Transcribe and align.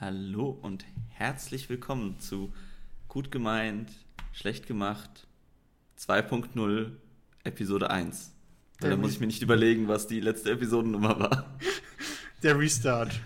Hallo 0.00 0.50
und 0.62 0.84
herzlich 1.08 1.68
willkommen 1.70 2.18
zu 2.20 2.52
Gut 3.08 3.30
gemeint, 3.30 3.90
schlecht 4.32 4.66
gemacht 4.66 5.26
2.0 5.98 6.90
Episode 7.44 7.90
1. 7.90 8.32
Der 8.82 8.90
da 8.90 8.96
muss 8.96 9.12
ich 9.12 9.20
mir 9.20 9.26
nicht 9.26 9.42
überlegen, 9.42 9.88
was 9.88 10.06
die 10.06 10.20
letzte 10.20 10.50
Episodennummer 10.50 11.18
war. 11.18 11.56
Der 12.42 12.58
Restart. 12.58 13.18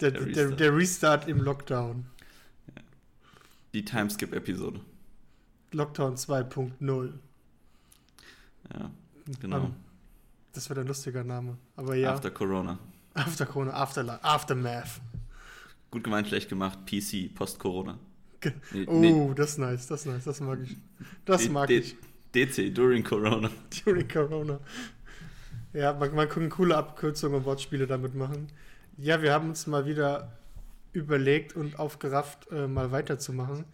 Der, 0.00 0.10
Der 0.10 0.20
der, 0.20 0.26
Restart. 0.28 0.60
der 0.60 0.76
Restart 0.76 1.28
im 1.28 1.38
Lockdown. 1.40 2.06
Die 3.72 3.84
Timeskip-Episode. 3.84 4.80
Lockdown 5.70 6.16
2.0. 6.16 7.12
Ja, 8.74 8.90
genau. 9.40 9.56
Ähm, 9.58 9.74
Das 10.52 10.68
wäre 10.68 10.80
ein 10.80 10.88
lustiger 10.88 11.22
Name. 11.22 11.56
Aber 11.76 11.94
ja, 11.94 12.12
After 12.14 12.32
Corona. 12.32 12.78
After 13.14 13.46
Corona, 13.46 13.72
Afterlife, 13.74 14.24
Aftermath. 14.24 15.00
Gut 15.90 16.04
gemeint, 16.04 16.28
schlecht 16.28 16.48
gemacht, 16.48 16.80
PC, 16.86 17.34
Post-Corona. 17.34 17.98
Nee, 18.72 18.84
Oh, 18.86 18.92
nee, 19.00 19.34
das 19.34 19.50
ist 19.52 19.58
nice, 19.58 19.86
das 19.86 20.00
ist 20.00 20.06
nice, 20.06 20.24
das 20.24 20.40
mag 20.40 20.58
ich. 20.62 20.76
Das 21.24 21.42
D- 21.42 21.48
mag 21.48 21.66
D- 21.68 21.78
ich. 21.78 21.96
DC, 22.34 22.70
during 22.74 23.02
Corona. 23.02 23.50
During 23.84 24.06
Corona. 24.06 24.60
Ja, 25.72 25.92
man, 25.94 26.14
man 26.14 26.28
kann 26.28 26.48
coole 26.50 26.76
Abkürzungen 26.76 27.38
und 27.38 27.44
Wortspiele 27.46 27.86
damit 27.86 28.14
machen. 28.14 28.48
Ja, 28.96 29.22
wir 29.22 29.32
haben 29.32 29.48
uns 29.48 29.66
mal 29.66 29.86
wieder 29.86 30.36
überlegt 30.92 31.54
und 31.56 31.78
aufgerafft, 31.78 32.48
äh, 32.50 32.66
mal 32.68 32.90
weiterzumachen. 32.92 33.64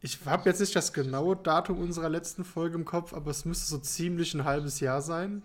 Ich 0.00 0.18
habe 0.26 0.48
jetzt 0.48 0.60
nicht 0.60 0.76
das 0.76 0.92
genaue 0.92 1.36
Datum 1.36 1.78
unserer 1.78 2.08
letzten 2.08 2.44
Folge 2.44 2.76
im 2.76 2.84
Kopf, 2.84 3.12
aber 3.12 3.30
es 3.30 3.44
müsste 3.44 3.66
so 3.66 3.78
ziemlich 3.78 4.32
ein 4.34 4.44
halbes 4.44 4.80
Jahr 4.80 5.02
sein. 5.02 5.42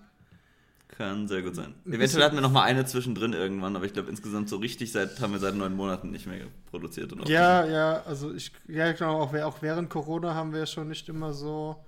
Kann 0.97 1.27
sehr 1.27 1.41
gut 1.41 1.55
sein. 1.55 1.73
Ein 1.85 1.93
Eventuell 1.93 2.23
hatten 2.23 2.35
wir 2.35 2.41
noch 2.41 2.51
mal 2.51 2.63
eine 2.63 2.85
zwischendrin 2.85 3.33
irgendwann, 3.33 3.75
aber 3.75 3.85
ich 3.85 3.93
glaube 3.93 4.09
insgesamt 4.09 4.49
so 4.49 4.57
richtig 4.57 4.91
seit, 4.91 5.19
haben 5.21 5.33
wir 5.33 5.39
seit 5.39 5.55
neun 5.55 5.75
Monaten 5.75 6.11
nicht 6.11 6.27
mehr 6.27 6.45
produziert. 6.69 7.11
Und 7.13 7.27
Ja, 7.27 7.65
ja, 7.65 8.03
also 8.03 8.33
ich, 8.33 8.51
ja, 8.67 8.91
genau, 8.91 9.19
auch, 9.19 9.33
auch 9.33 9.61
während 9.61 9.89
Corona 9.89 10.35
haben 10.35 10.53
wir 10.53 10.65
schon 10.65 10.89
nicht 10.89 11.09
immer 11.09 11.33
so 11.33 11.83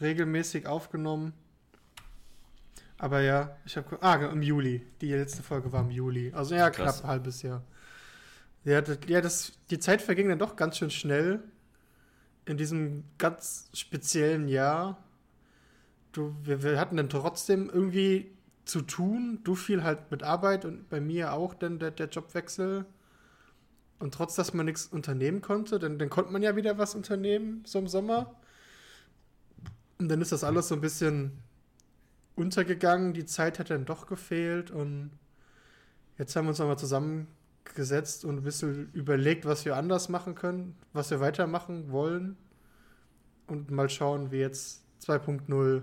regelmäßig 0.00 0.66
aufgenommen. 0.66 1.32
Aber 2.98 3.20
ja, 3.20 3.56
ich 3.64 3.76
habe, 3.76 3.98
ah, 4.00 4.14
im 4.14 4.42
Juli. 4.42 4.86
Die 5.00 5.12
letzte 5.12 5.42
Folge 5.42 5.72
war 5.72 5.82
im 5.82 5.90
Juli. 5.90 6.32
Also 6.32 6.54
ja, 6.54 6.70
Krass. 6.70 6.98
knapp 6.98 7.04
ein 7.04 7.10
halbes 7.10 7.42
Jahr. 7.42 7.62
Ja, 8.64 8.80
das, 8.80 8.98
ja 9.06 9.20
das, 9.20 9.52
die 9.70 9.78
Zeit 9.78 10.02
verging 10.02 10.28
dann 10.28 10.38
doch 10.38 10.56
ganz 10.56 10.78
schön 10.78 10.90
schnell 10.90 11.42
in 12.44 12.56
diesem 12.56 13.04
ganz 13.18 13.68
speziellen 13.72 14.48
Jahr. 14.48 15.02
Du, 16.12 16.34
wir, 16.42 16.62
wir 16.62 16.78
hatten 16.78 16.96
dann 16.96 17.08
trotzdem 17.08 17.70
irgendwie 17.70 18.30
zu 18.64 18.82
tun. 18.82 19.40
Du 19.44 19.54
viel 19.54 19.82
halt 19.82 20.10
mit 20.10 20.22
Arbeit 20.22 20.64
und 20.64 20.88
bei 20.88 21.00
mir 21.00 21.32
auch 21.32 21.54
dann 21.54 21.78
der, 21.78 21.90
der 21.90 22.08
Jobwechsel. 22.08 22.86
Und 23.98 24.14
trotz, 24.14 24.34
dass 24.34 24.52
man 24.52 24.66
nichts 24.66 24.86
unternehmen 24.86 25.42
konnte, 25.42 25.78
dann, 25.78 25.98
dann 25.98 26.10
konnte 26.10 26.32
man 26.32 26.42
ja 26.42 26.56
wieder 26.56 26.76
was 26.78 26.94
unternehmen, 26.94 27.62
so 27.64 27.78
im 27.78 27.86
Sommer. 27.86 28.34
Und 29.98 30.08
dann 30.08 30.20
ist 30.20 30.32
das 30.32 30.42
alles 30.42 30.68
so 30.68 30.74
ein 30.74 30.80
bisschen 30.80 31.38
untergegangen. 32.34 33.12
Die 33.12 33.26
Zeit 33.26 33.58
hat 33.58 33.70
dann 33.70 33.84
doch 33.84 34.06
gefehlt. 34.06 34.70
Und 34.70 35.12
jetzt 36.18 36.34
haben 36.34 36.46
wir 36.46 36.50
uns 36.50 36.58
nochmal 36.58 36.78
zusammengesetzt 36.78 38.24
und 38.24 38.38
ein 38.38 38.42
bisschen 38.42 38.90
überlegt, 38.92 39.44
was 39.44 39.64
wir 39.64 39.76
anders 39.76 40.08
machen 40.08 40.34
können, 40.34 40.76
was 40.92 41.10
wir 41.10 41.20
weitermachen 41.20 41.92
wollen. 41.92 42.36
Und 43.46 43.70
mal 43.70 43.88
schauen, 43.88 44.32
wie 44.32 44.38
jetzt 44.38 44.84
2.0 45.04 45.82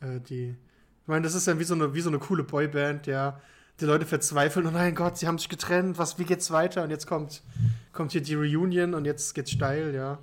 äh, 0.00 0.20
die. 0.20 0.56
Ich 1.06 1.08
meine, 1.08 1.22
das 1.22 1.34
ist 1.34 1.46
ja 1.46 1.58
wie 1.58 1.64
so 1.64 1.74
eine, 1.74 1.94
wie 1.94 2.00
so 2.00 2.10
eine 2.10 2.18
coole 2.18 2.42
Boyband, 2.42 3.06
ja 3.06 3.40
die 3.80 3.84
Leute 3.84 4.06
verzweifeln, 4.06 4.66
oh 4.66 4.70
nein 4.70 4.94
Gott, 4.94 5.18
sie 5.18 5.26
haben 5.26 5.38
sich 5.38 5.48
getrennt, 5.48 5.98
was, 5.98 6.18
wie 6.18 6.24
geht's 6.24 6.50
weiter? 6.50 6.82
Und 6.82 6.90
jetzt 6.90 7.06
kommt, 7.06 7.42
kommt 7.92 8.12
hier 8.12 8.22
die 8.22 8.34
Reunion 8.34 8.94
und 8.94 9.04
jetzt 9.04 9.34
geht's 9.34 9.50
steil, 9.50 9.94
ja. 9.94 10.18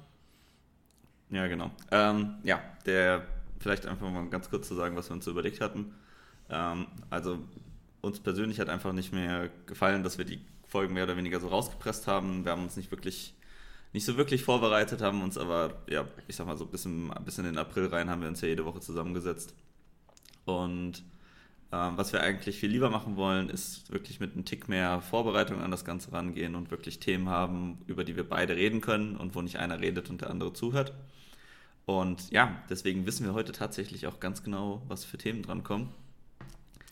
Ja, 1.29 1.47
genau. 1.47 1.71
Ähm, 1.91 2.35
ja, 2.43 2.61
der, 2.85 3.25
vielleicht 3.59 3.85
einfach 3.85 4.09
mal 4.09 4.27
ganz 4.29 4.49
kurz 4.49 4.67
zu 4.67 4.75
sagen, 4.75 4.95
was 4.95 5.09
wir 5.09 5.15
uns 5.15 5.25
so 5.25 5.31
überlegt 5.31 5.61
hatten. 5.61 5.93
Ähm, 6.49 6.87
also, 7.09 7.39
uns 8.01 8.19
persönlich 8.19 8.59
hat 8.59 8.69
einfach 8.69 8.93
nicht 8.93 9.13
mehr 9.13 9.49
gefallen, 9.65 10.03
dass 10.03 10.17
wir 10.17 10.25
die 10.25 10.41
Folgen 10.67 10.93
mehr 10.93 11.05
oder 11.05 11.17
weniger 11.17 11.39
so 11.39 11.47
rausgepresst 11.47 12.07
haben. 12.07 12.45
Wir 12.45 12.51
haben 12.51 12.63
uns 12.63 12.75
nicht 12.75 12.91
wirklich, 12.91 13.35
nicht 13.93 14.05
so 14.05 14.17
wirklich 14.17 14.43
vorbereitet, 14.43 15.01
haben 15.01 15.21
uns 15.21 15.37
aber, 15.37 15.75
ja, 15.87 16.05
ich 16.27 16.35
sag 16.35 16.47
mal 16.47 16.57
so 16.57 16.65
bis, 16.65 16.85
im, 16.85 17.13
bis 17.23 17.37
in 17.37 17.45
den 17.45 17.57
April 17.57 17.87
rein 17.87 18.09
haben 18.09 18.21
wir 18.21 18.29
uns 18.29 18.41
ja 18.41 18.47
jede 18.47 18.65
Woche 18.65 18.79
zusammengesetzt. 18.79 19.53
Und 20.45 21.03
ähm, 21.71 21.97
was 21.97 22.13
wir 22.13 22.21
eigentlich 22.21 22.59
viel 22.59 22.69
lieber 22.69 22.89
machen 22.89 23.15
wollen, 23.15 23.49
ist 23.49 23.91
wirklich 23.91 24.19
mit 24.19 24.33
einem 24.33 24.45
Tick 24.45 24.69
mehr 24.69 25.01
Vorbereitung 25.01 25.61
an 25.61 25.71
das 25.71 25.85
Ganze 25.85 26.11
rangehen 26.11 26.55
und 26.55 26.69
wirklich 26.69 26.99
Themen 26.99 27.29
haben, 27.29 27.79
über 27.87 28.03
die 28.03 28.15
wir 28.15 28.27
beide 28.27 28.55
reden 28.55 28.79
können 28.79 29.17
und 29.17 29.33
wo 29.33 29.41
nicht 29.41 29.57
einer 29.57 29.79
redet 29.79 30.09
und 30.09 30.21
der 30.21 30.29
andere 30.29 30.53
zuhört. 30.53 30.93
Und 31.85 32.31
ja, 32.31 32.55
deswegen 32.69 33.05
wissen 33.05 33.25
wir 33.25 33.33
heute 33.33 33.51
tatsächlich 33.51 34.07
auch 34.07 34.19
ganz 34.19 34.43
genau, 34.43 34.83
was 34.87 35.03
für 35.03 35.17
Themen 35.17 35.41
drankommen. 35.41 35.89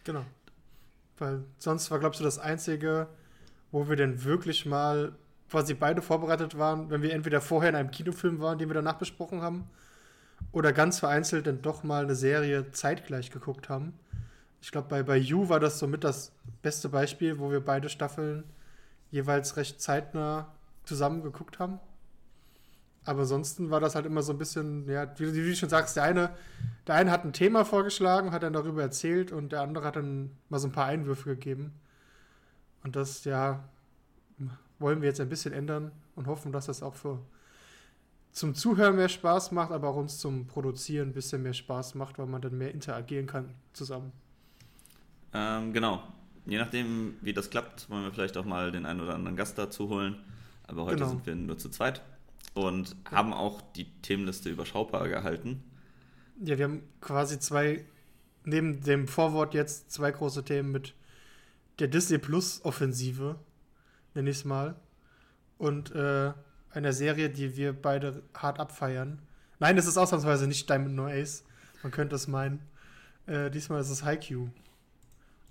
Genau. 0.04 0.26
Weil 1.18 1.44
sonst 1.60 1.92
war, 1.92 2.00
glaubst 2.00 2.20
du, 2.20 2.24
das 2.24 2.40
Einzige, 2.40 3.08
wo 3.72 3.88
wir 3.88 3.96
denn 3.96 4.24
wirklich 4.24 4.66
mal 4.66 5.14
quasi 5.50 5.76
beide 5.76 6.02
vorbereitet 6.02 6.58
waren, 6.58 6.90
wenn 6.90 7.02
wir 7.02 7.14
entweder 7.14 7.42
vorher 7.42 7.70
in 7.70 7.76
einem 7.76 7.92
Kinofilm 7.92 8.40
waren, 8.40 8.58
den 8.58 8.70
wir 8.70 8.74
danach 8.74 8.98
besprochen 8.98 9.42
haben, 9.42 9.66
oder 10.52 10.74
ganz 10.74 11.00
vereinzelt 11.00 11.48
dann 11.48 11.62
doch 11.62 11.84
mal 11.84 12.04
eine 12.04 12.16
Serie 12.16 12.72
zeitgleich 12.72 13.32
geguckt 13.32 13.70
haben. 13.70 13.94
Ich 14.62 14.72
glaube, 14.72 14.90
bei, 14.90 15.04
bei 15.04 15.18
You 15.18 15.50
war 15.50 15.60
das 15.60 15.80
somit 15.80 16.04
das 16.04 16.34
beste 16.62 16.90
Beispiel, 16.90 17.40
wo 17.40 17.52
wir 17.52 17.64
beide 17.64 17.90
Staffeln 17.90 18.44
jeweils 19.10 19.58
recht 19.58 19.82
zeitnah 19.82 20.54
zusammen 20.84 21.24
geguckt 21.24 21.60
haben. 21.60 21.80
Aber 23.04 23.22
ansonsten 23.22 23.72
war 23.72 23.80
das 23.80 23.96
halt 23.96 24.06
immer 24.06 24.22
so 24.22 24.32
ein 24.32 24.38
bisschen, 24.38 24.88
ja, 24.88 25.08
wie, 25.18 25.34
wie 25.34 25.50
du 25.50 25.56
schon 25.56 25.70
sagst, 25.70 25.96
der 25.96 26.04
eine, 26.04 26.30
der 26.86 26.96
eine 26.96 27.10
hat 27.12 27.26
ein 27.26 27.34
Thema 27.34 27.66
vorgeschlagen, 27.66 28.32
hat 28.32 28.44
dann 28.44 28.54
darüber 28.54 28.84
erzählt 28.84 29.32
und 29.32 29.52
der 29.52 29.62
andere 29.62 29.86
hat 29.86 29.96
dann 29.96 30.32
mal 30.50 30.60
so 30.60 30.68
ein 30.68 30.72
paar 30.72 30.86
Einwürfe 30.86 31.30
gegeben. 31.30 31.74
Und 32.84 32.96
das, 32.96 33.24
ja, 33.24 33.64
wollen 34.78 35.02
wir 35.02 35.08
jetzt 35.08 35.20
ein 35.20 35.30
bisschen 35.30 35.54
ändern 35.54 35.92
und 36.16 36.28
hoffen, 36.28 36.52
dass 36.52 36.68
das 36.68 36.84
auch 36.84 36.96
für 36.96 37.20
zum 38.32 38.56
Zuhören 38.56 38.96
mehr 38.96 39.10
Spaß 39.10 39.52
macht, 39.52 39.72
aber 39.72 39.90
auch 39.90 39.96
uns 39.96 40.18
zum 40.20 40.48
Produzieren 40.48 41.10
ein 41.10 41.14
bisschen 41.14 41.44
mehr 41.44 41.54
Spaß 41.54 41.96
macht, 41.96 42.18
weil 42.18 42.28
man 42.28 42.42
dann 42.42 42.58
mehr 42.58 42.74
interagieren 42.74 43.28
kann 43.28 43.54
zusammen. 43.74 44.12
Ähm, 45.34 45.74
genau. 45.74 46.04
Je 46.46 46.58
nachdem, 46.58 47.16
wie 47.22 47.34
das 47.34 47.50
klappt, 47.50 47.90
wollen 47.90 48.04
wir 48.04 48.12
vielleicht 48.12 48.36
auch 48.38 48.46
mal 48.46 48.72
den 48.72 48.86
einen 48.86 49.02
oder 49.02 49.14
anderen 49.16 49.36
Gast 49.38 49.58
dazu 49.58 49.90
holen. 49.90 50.16
Aber 50.64 50.86
heute 50.86 50.98
Genau. 50.98 51.10
sind 51.10 51.26
wir 51.26 51.36
nur 51.36 51.58
zu 51.58 51.70
zweit 51.70 52.02
und 52.54 52.96
haben 53.10 53.34
auch 53.34 53.62
die 53.76 53.86
Themenliste 54.02 54.50
überschaubar 54.50 55.08
gehalten. 55.08 55.64
Ja, 56.44 56.58
wir 56.58 56.66
haben 56.66 56.84
quasi 57.02 57.40
zwei, 57.40 57.86
neben 58.46 58.82
dem 58.82 59.08
Vorwort 59.08 59.54
jetzt 59.54 59.92
zwei 59.92 60.12
große 60.12 60.44
Themen 60.44 60.72
mit 60.72 60.96
der 61.80 61.88
Disney 61.88 62.18
Plus 62.18 62.62
Offensive, 62.64 63.36
nenne 64.16 64.30
ich 64.30 64.38
es 64.38 64.46
mal, 64.46 64.76
und 65.58 65.92
äh, 65.92 66.34
einer 66.74 66.94
Serie, 66.94 67.30
die 67.30 67.56
wir 67.58 67.74
beide 67.74 68.24
hart 68.34 68.60
abfeiern. 68.60 69.20
Nein, 69.60 69.78
es 69.78 69.86
ist 69.86 69.98
ausnahmsweise 69.98 70.48
nicht 70.48 70.70
Diamond 70.70 70.96
No 70.96 71.08
Ace, 71.08 71.44
man 71.84 71.92
könnte 71.92 72.16
es 72.16 72.28
meinen. 72.28 72.60
Äh, 73.28 73.52
diesmal 73.52 73.82
ist 73.82 73.90
es 73.90 74.04
Haikyuu. 74.04 74.50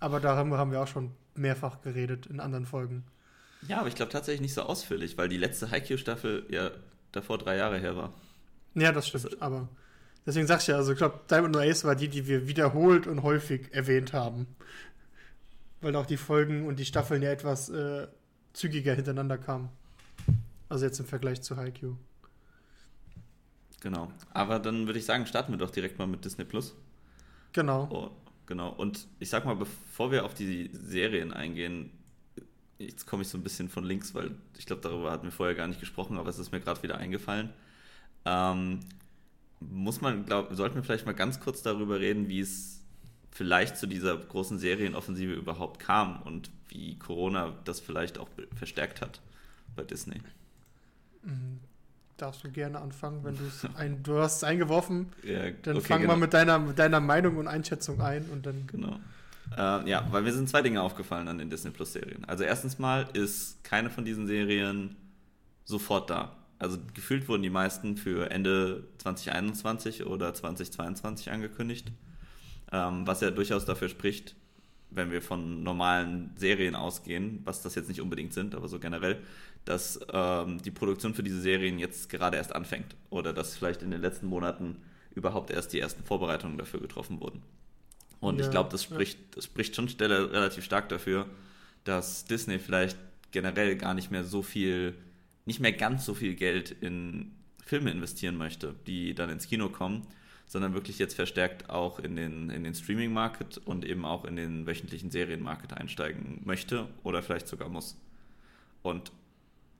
Aber 0.00 0.20
darüber 0.20 0.58
haben 0.58 0.72
wir 0.72 0.80
auch 0.80 0.88
schon 0.88 1.12
mehrfach 1.34 1.82
geredet 1.82 2.26
in 2.26 2.40
anderen 2.40 2.66
Folgen. 2.66 3.04
Ja, 3.68 3.78
aber 3.78 3.88
ich 3.88 3.94
glaube 3.94 4.10
tatsächlich 4.10 4.40
nicht 4.40 4.54
so 4.54 4.62
ausführlich, 4.62 5.18
weil 5.18 5.28
die 5.28 5.36
letzte 5.36 5.70
Haikyuu-Staffel 5.70 6.46
ja 6.48 6.70
davor 7.12 7.38
drei 7.38 7.56
Jahre 7.56 7.78
her 7.78 7.96
war. 7.96 8.14
Ja, 8.74 8.92
das 8.92 9.08
stimmt, 9.08 9.40
aber 9.42 9.68
deswegen 10.24 10.46
sag 10.46 10.60
ich 10.60 10.68
ja, 10.68 10.76
also 10.76 10.92
ich 10.92 10.98
glaube, 10.98 11.20
Diamond 11.30 11.54
No 11.54 11.60
Ace 11.60 11.84
war 11.84 11.96
die, 11.96 12.08
die 12.08 12.26
wir 12.26 12.48
wiederholt 12.48 13.06
und 13.06 13.22
häufig 13.22 13.72
erwähnt 13.72 14.12
haben. 14.12 14.46
Weil 15.80 15.96
auch 15.96 16.06
die 16.06 16.16
Folgen 16.16 16.66
und 16.66 16.78
die 16.78 16.84
Staffeln 16.84 17.22
ja 17.22 17.30
etwas 17.30 17.68
äh, 17.68 18.06
zügiger 18.52 18.94
hintereinander 18.94 19.38
kamen. 19.38 19.70
Also 20.70 20.86
jetzt 20.86 21.00
im 21.00 21.06
Vergleich 21.06 21.42
zu 21.42 21.56
Haikyuu. 21.56 21.96
Genau. 23.80 24.10
Aber 24.32 24.58
dann 24.60 24.86
würde 24.86 24.98
ich 24.98 25.04
sagen, 25.04 25.26
starten 25.26 25.52
wir 25.52 25.58
doch 25.58 25.70
direkt 25.70 25.98
mal 25.98 26.06
mit 26.06 26.24
Disney 26.24 26.44
Plus. 26.44 26.74
Genau. 27.52 27.88
Oh, 27.90 28.10
genau. 28.46 28.70
Und 28.70 29.08
ich 29.18 29.28
sag 29.28 29.44
mal, 29.44 29.56
bevor 29.56 30.12
wir 30.12 30.24
auf 30.24 30.32
die 30.32 30.70
Serien 30.72 31.32
eingehen, 31.32 31.90
jetzt 32.78 33.06
komme 33.06 33.22
ich 33.22 33.28
so 33.28 33.36
ein 33.36 33.42
bisschen 33.42 33.68
von 33.68 33.84
links, 33.84 34.14
weil 34.14 34.30
ich 34.56 34.64
glaube, 34.64 34.80
darüber 34.80 35.10
hatten 35.10 35.24
wir 35.24 35.32
vorher 35.32 35.56
gar 35.56 35.66
nicht 35.66 35.80
gesprochen, 35.80 36.18
aber 36.18 36.30
es 36.30 36.38
ist 36.38 36.52
mir 36.52 36.60
gerade 36.60 36.82
wieder 36.82 36.98
eingefallen. 36.98 37.50
Ähm, 38.24 38.80
muss 39.58 40.00
man, 40.00 40.24
glaub, 40.24 40.54
sollten 40.54 40.76
wir 40.76 40.84
vielleicht 40.84 41.06
mal 41.06 41.12
ganz 41.12 41.40
kurz 41.40 41.62
darüber 41.62 41.98
reden, 41.98 42.28
wie 42.28 42.40
es 42.40 42.80
vielleicht 43.32 43.76
zu 43.76 43.88
dieser 43.88 44.16
großen 44.16 44.58
Serienoffensive 44.58 45.32
überhaupt 45.32 45.80
kam 45.80 46.22
und 46.22 46.50
wie 46.68 46.96
Corona 46.98 47.56
das 47.64 47.80
vielleicht 47.80 48.18
auch 48.18 48.28
verstärkt 48.54 49.00
hat 49.00 49.20
bei 49.74 49.82
Disney. 49.82 50.20
Mhm. 51.22 51.60
Darfst 52.16 52.44
du 52.44 52.50
gerne 52.50 52.78
anfangen, 52.80 53.24
wenn 53.24 53.36
du 53.36 53.44
es 53.44 53.66
ein, 53.76 54.02
du 54.02 54.18
hast 54.18 54.38
es 54.38 54.44
eingeworfen, 54.44 55.10
Ja, 55.22 55.50
dann 55.62 55.78
okay, 55.78 55.86
fang 55.86 56.00
genau. 56.02 56.12
mal 56.12 56.18
mit 56.18 56.34
deiner, 56.34 56.58
mit 56.58 56.78
deiner 56.78 57.00
Meinung 57.00 57.38
und 57.38 57.48
Einschätzung 57.48 58.00
ein 58.00 58.26
und 58.26 58.44
dann. 58.44 58.66
Genau. 58.66 59.00
Äh, 59.56 59.88
ja, 59.88 60.06
weil 60.10 60.22
mir 60.22 60.32
sind 60.32 60.48
zwei 60.48 60.62
Dinge 60.62 60.82
aufgefallen 60.82 61.28
an 61.28 61.38
den 61.38 61.48
Disney 61.50 61.70
Plus 61.70 61.92
Serien. 61.94 62.24
Also 62.26 62.44
erstens 62.44 62.78
mal 62.78 63.08
ist 63.14 63.64
keine 63.64 63.90
von 63.90 64.04
diesen 64.04 64.26
Serien 64.26 64.96
sofort 65.64 66.10
da. 66.10 66.36
Also 66.58 66.76
gefühlt 66.92 67.26
wurden 67.26 67.42
die 67.42 67.50
meisten 67.50 67.96
für 67.96 68.30
Ende 68.30 68.84
2021 68.98 70.04
oder 70.04 70.34
2022 70.34 71.30
angekündigt, 71.30 71.90
ähm, 72.70 73.06
was 73.06 73.22
ja 73.22 73.30
durchaus 73.30 73.64
dafür 73.64 73.88
spricht, 73.88 74.36
wenn 74.90 75.10
wir 75.10 75.22
von 75.22 75.62
normalen 75.62 76.32
Serien 76.36 76.74
ausgehen, 76.74 77.40
was 77.44 77.62
das 77.62 77.76
jetzt 77.76 77.88
nicht 77.88 78.02
unbedingt 78.02 78.34
sind, 78.34 78.54
aber 78.54 78.68
so 78.68 78.78
generell, 78.78 79.22
dass 79.64 80.00
ähm, 80.12 80.60
die 80.62 80.70
Produktion 80.70 81.14
für 81.14 81.22
diese 81.22 81.40
Serien 81.40 81.78
jetzt 81.78 82.08
gerade 82.08 82.36
erst 82.36 82.54
anfängt 82.54 82.96
oder 83.10 83.32
dass 83.32 83.56
vielleicht 83.56 83.82
in 83.82 83.90
den 83.90 84.00
letzten 84.00 84.26
Monaten 84.26 84.76
überhaupt 85.14 85.50
erst 85.50 85.72
die 85.72 85.80
ersten 85.80 86.02
Vorbereitungen 86.02 86.58
dafür 86.58 86.80
getroffen 86.80 87.20
wurden. 87.20 87.42
Und 88.20 88.38
ja, 88.38 88.44
ich 88.44 88.50
glaube, 88.50 88.70
das 88.70 88.82
spricht, 88.82 89.18
das 89.36 89.44
spricht 89.44 89.74
schon 89.74 89.88
Stelle 89.88 90.32
relativ 90.32 90.64
stark 90.64 90.88
dafür, 90.88 91.26
dass 91.84 92.24
Disney 92.24 92.58
vielleicht 92.58 92.98
generell 93.30 93.76
gar 93.76 93.94
nicht 93.94 94.10
mehr 94.10 94.24
so 94.24 94.42
viel, 94.42 94.94
nicht 95.46 95.60
mehr 95.60 95.72
ganz 95.72 96.04
so 96.04 96.14
viel 96.14 96.34
Geld 96.34 96.70
in 96.70 97.32
Filme 97.64 97.90
investieren 97.90 98.36
möchte, 98.36 98.74
die 98.86 99.14
dann 99.14 99.30
ins 99.30 99.46
Kino 99.46 99.68
kommen, 99.68 100.06
sondern 100.46 100.74
wirklich 100.74 100.98
jetzt 100.98 101.14
verstärkt 101.14 101.70
auch 101.70 102.00
in 102.00 102.16
den, 102.16 102.50
in 102.50 102.64
den 102.64 102.74
Streaming-Market 102.74 103.58
und 103.58 103.84
eben 103.84 104.04
auch 104.04 104.24
in 104.24 104.36
den 104.36 104.66
wöchentlichen 104.66 105.10
Serien-Market 105.10 105.74
einsteigen 105.74 106.40
möchte 106.44 106.88
oder 107.04 107.22
vielleicht 107.22 107.46
sogar 107.46 107.68
muss. 107.68 107.96
Und 108.82 109.12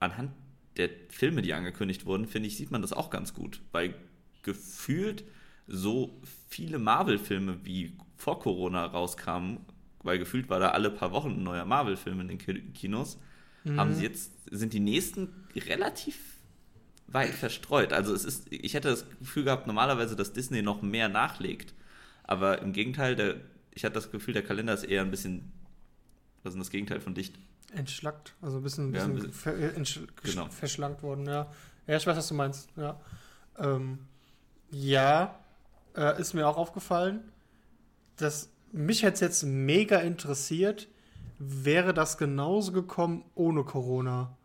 anhand 0.00 0.32
der 0.76 0.90
Filme, 1.08 1.42
die 1.42 1.54
angekündigt 1.54 2.06
wurden, 2.06 2.26
finde 2.26 2.48
ich, 2.48 2.56
sieht 2.56 2.70
man 2.70 2.82
das 2.82 2.92
auch 2.92 3.10
ganz 3.10 3.34
gut, 3.34 3.60
weil 3.72 3.94
gefühlt 4.42 5.24
so 5.66 6.20
viele 6.48 6.78
Marvel-Filme 6.78 7.64
wie 7.64 7.96
vor 8.16 8.40
Corona 8.40 8.86
rauskamen, 8.86 9.60
weil 10.02 10.18
gefühlt 10.18 10.48
war 10.48 10.58
da 10.58 10.70
alle 10.70 10.90
paar 10.90 11.12
Wochen 11.12 11.30
ein 11.30 11.42
neuer 11.42 11.64
Marvel-Film 11.64 12.20
in 12.20 12.28
den 12.28 12.72
Kinos, 12.72 13.18
mhm. 13.64 13.78
haben 13.78 13.94
sie 13.94 14.02
jetzt, 14.02 14.32
sind 14.50 14.72
die 14.72 14.80
nächsten 14.80 15.28
relativ 15.54 16.18
weit 17.06 17.34
verstreut. 17.34 17.92
Also 17.92 18.14
es 18.14 18.24
ist, 18.24 18.50
ich 18.50 18.74
hätte 18.74 18.88
das 18.88 19.08
Gefühl 19.18 19.44
gehabt, 19.44 19.66
normalerweise, 19.66 20.16
dass 20.16 20.32
Disney 20.32 20.62
noch 20.62 20.82
mehr 20.82 21.08
nachlegt. 21.08 21.74
Aber 22.24 22.62
im 22.62 22.72
Gegenteil, 22.72 23.16
der, 23.16 23.36
ich 23.74 23.84
hatte 23.84 23.94
das 23.94 24.10
Gefühl, 24.10 24.34
der 24.34 24.44
Kalender 24.44 24.74
ist 24.74 24.84
eher 24.84 25.02
ein 25.02 25.10
bisschen, 25.10 25.52
was 26.42 26.54
ist 26.54 26.60
das 26.60 26.70
Gegenteil 26.70 27.00
von 27.00 27.14
dicht? 27.14 27.34
Entschlackt, 27.72 28.34
also 28.42 28.58
ein 28.58 28.62
bisschen, 28.62 28.92
ja, 28.92 29.06
bisschen 29.06 29.32
ver, 29.32 29.56
äh, 29.56 29.82
genau. 30.22 30.48
verschlankt 30.48 31.02
worden, 31.02 31.26
ja. 31.26 31.50
Ja, 31.86 31.96
ich 31.96 32.06
weiß, 32.06 32.16
was 32.16 32.28
du 32.28 32.34
meinst, 32.34 32.68
ja. 32.76 33.00
Ähm, 33.58 34.00
ja, 34.70 35.38
äh, 35.96 36.20
ist 36.20 36.34
mir 36.34 36.46
auch 36.46 36.56
aufgefallen. 36.56 37.32
dass 38.16 38.50
mich 38.72 39.02
hätte 39.02 39.24
jetzt 39.24 39.42
mega 39.42 39.98
interessiert, 39.98 40.88
wäre 41.38 41.94
das 41.94 42.18
genauso 42.18 42.72
gekommen 42.72 43.24
ohne 43.34 43.64
Corona. 43.64 44.36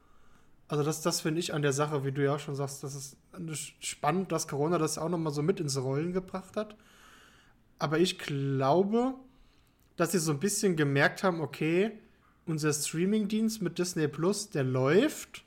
Also 0.68 0.83
das, 0.83 1.01
das 1.01 1.22
finde 1.22 1.39
ich 1.42 1.54
an 1.54 1.62
der 1.62 1.74
Sache, 1.74 2.06
wie 2.06 2.12
du 2.12 2.24
ja 2.24 2.36
auch 2.36 2.39
schon 2.39 2.56
sagst, 2.56 2.83
das 2.83 2.95
ist 2.95 3.18
spannend, 3.80 4.31
dass 4.31 4.48
Corona 4.48 4.77
das 4.77 4.98
auch 4.98 5.10
nochmal 5.10 5.33
so 5.33 5.44
mit 5.44 5.60
ins 5.60 5.77
Rollen 5.77 6.13
gebracht 6.13 6.56
hat. 6.56 6.75
Aber 7.77 8.00
ich 8.00 8.18
glaube, 8.18 9.13
dass 9.95 10.13
sie 10.13 10.19
so 10.19 10.31
ein 10.31 10.39
bisschen 10.39 10.75
gemerkt 10.75 11.24
haben, 11.24 11.42
okay, 11.42 12.00
unser 12.46 12.74
Streamingdienst 12.74 13.62
mit 13.62 13.78
Disney 13.78 14.08
Plus, 14.08 14.50
der 14.50 14.64
läuft, 14.64 15.44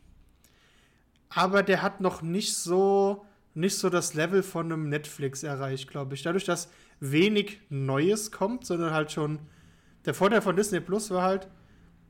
aber 1.29 1.63
der 1.63 1.83
hat 1.83 2.01
noch 2.01 2.23
nicht 2.23 2.57
so 2.57 3.25
nicht 3.59 3.77
so 3.77 3.91
das 3.91 4.15
Level 4.15 4.43
von 4.43 4.67
einem 4.67 4.89
Netflix 4.89 5.43
erreicht, 5.43 5.91
glaube 5.91 6.15
ich. 6.15 6.23
Dadurch, 6.23 6.45
dass 6.45 6.71
wenig 7.01 7.61
Neues 7.71 8.31
kommt, 8.31 8.65
sondern 8.65 8.93
halt 8.93 9.11
schon. 9.11 9.41
Der 10.05 10.15
Vorteil 10.15 10.43
von 10.43 10.57
Disney 10.57 10.81
Plus 10.81 11.11
war 11.11 11.23
halt, 11.23 11.49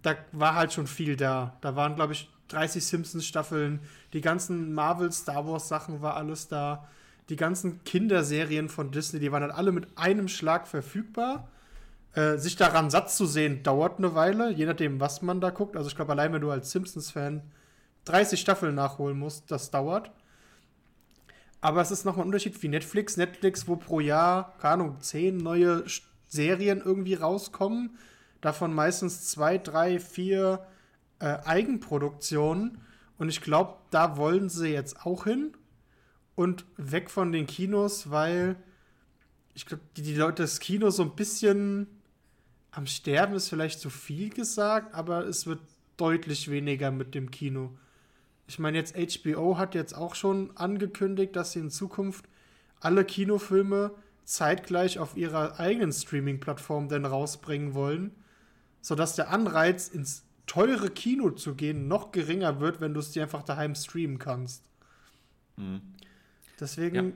da 0.02 0.14
war 0.32 0.54
halt 0.54 0.72
schon 0.72 0.86
viel 0.86 1.16
da. 1.16 1.56
Da 1.62 1.74
waren, 1.74 1.96
glaube 1.96 2.12
ich, 2.12 2.30
30 2.48 2.84
Simpsons-Staffeln, 2.84 3.80
die 4.12 4.20
ganzen 4.20 4.74
Marvel, 4.74 5.10
Star 5.10 5.46
Wars-Sachen 5.46 6.02
war 6.02 6.16
alles 6.16 6.48
da. 6.48 6.86
Die 7.28 7.36
ganzen 7.36 7.82
Kinderserien 7.84 8.68
von 8.68 8.90
Disney, 8.90 9.20
die 9.20 9.32
waren 9.32 9.42
dann 9.42 9.50
alle 9.50 9.72
mit 9.72 9.86
einem 9.96 10.28
Schlag 10.28 10.66
verfügbar. 10.66 11.48
Äh, 12.14 12.38
sich 12.38 12.56
daran 12.56 12.90
satt 12.90 13.10
zu 13.10 13.26
sehen, 13.26 13.62
dauert 13.62 13.98
eine 13.98 14.14
Weile, 14.14 14.50
je 14.50 14.66
nachdem, 14.66 15.00
was 15.00 15.22
man 15.22 15.40
da 15.40 15.50
guckt. 15.50 15.76
Also 15.76 15.88
ich 15.88 15.96
glaube, 15.96 16.12
allein 16.12 16.32
wenn 16.32 16.40
du 16.40 16.50
als 16.50 16.70
Simpsons-Fan 16.70 17.42
30 18.06 18.40
Staffeln 18.40 18.74
nachholen 18.74 19.18
musst, 19.18 19.50
das 19.50 19.70
dauert. 19.70 20.10
Aber 21.60 21.82
es 21.82 21.90
ist 21.90 22.04
nochmal 22.04 22.24
ein 22.24 22.28
Unterschied 22.28 22.60
wie 22.62 22.68
Netflix. 22.68 23.16
Netflix, 23.16 23.68
wo 23.68 23.76
pro 23.76 24.00
Jahr, 24.00 24.56
keine 24.58 24.74
Ahnung, 24.74 25.00
zehn 25.00 25.36
neue 25.36 25.84
Serien 26.28 26.80
irgendwie 26.80 27.14
rauskommen. 27.14 27.98
Davon 28.40 28.72
meistens 28.72 29.28
zwei, 29.28 29.58
drei, 29.58 29.98
vier 29.98 30.66
äh, 31.18 31.38
Eigenproduktionen. 31.44 32.80
Und 33.18 33.28
ich 33.28 33.40
glaube, 33.40 33.74
da 33.90 34.16
wollen 34.16 34.48
sie 34.48 34.68
jetzt 34.68 35.04
auch 35.04 35.24
hin. 35.24 35.52
Und 36.36 36.64
weg 36.76 37.10
von 37.10 37.32
den 37.32 37.46
Kinos, 37.46 38.10
weil 38.10 38.56
ich 39.54 39.66
glaube, 39.66 39.82
die, 39.96 40.02
die 40.02 40.14
Leute 40.14 40.44
das 40.44 40.60
Kino 40.60 40.90
so 40.90 41.02
ein 41.02 41.16
bisschen 41.16 41.88
am 42.78 42.86
Sterben 42.86 43.34
ist 43.34 43.48
vielleicht 43.48 43.80
zu 43.80 43.90
viel 43.90 44.30
gesagt, 44.30 44.94
aber 44.94 45.26
es 45.26 45.48
wird 45.48 45.58
deutlich 45.96 46.48
weniger 46.48 46.92
mit 46.92 47.12
dem 47.12 47.32
Kino. 47.32 47.76
Ich 48.46 48.60
meine, 48.60 48.78
jetzt 48.78 48.94
HBO 48.96 49.58
hat 49.58 49.74
jetzt 49.74 49.94
auch 49.94 50.14
schon 50.14 50.56
angekündigt, 50.56 51.34
dass 51.34 51.50
sie 51.52 51.58
in 51.58 51.70
Zukunft 51.70 52.26
alle 52.78 53.04
Kinofilme 53.04 53.90
zeitgleich 54.24 55.00
auf 55.00 55.16
ihrer 55.16 55.58
eigenen 55.58 55.92
Streaming-Plattform 55.92 56.88
dann 56.88 57.04
rausbringen 57.04 57.74
wollen, 57.74 58.12
sodass 58.80 59.16
der 59.16 59.30
Anreiz, 59.30 59.88
ins 59.88 60.22
teure 60.46 60.88
Kino 60.88 61.30
zu 61.30 61.56
gehen, 61.56 61.88
noch 61.88 62.12
geringer 62.12 62.60
wird, 62.60 62.80
wenn 62.80 62.94
du 62.94 63.00
es 63.00 63.10
dir 63.10 63.24
einfach 63.24 63.42
daheim 63.42 63.74
streamen 63.74 64.20
kannst. 64.20 64.62
Mhm. 65.56 65.82
Deswegen, 66.60 67.06
ja. 67.06 67.12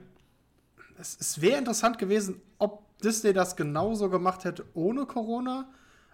es, 0.99 1.17
es 1.21 1.41
wäre 1.41 1.59
interessant 1.59 1.99
gewesen, 1.99 2.43
ob 2.59 2.92
Disney 3.03 3.33
das 3.33 3.57
genauso 3.57 4.11
gemacht 4.11 4.45
hätte 4.45 4.65
ohne 4.75 5.07
Corona, 5.07 5.69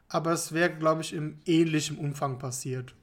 aber 0.09 0.33
es 0.33 0.53
wäre, 0.53 0.71
glaube 0.75 1.03
ich, 1.03 1.13
im 1.13 1.39
ähnlichen 1.47 1.99
Umfang 1.99 2.39
passiert. 2.39 2.95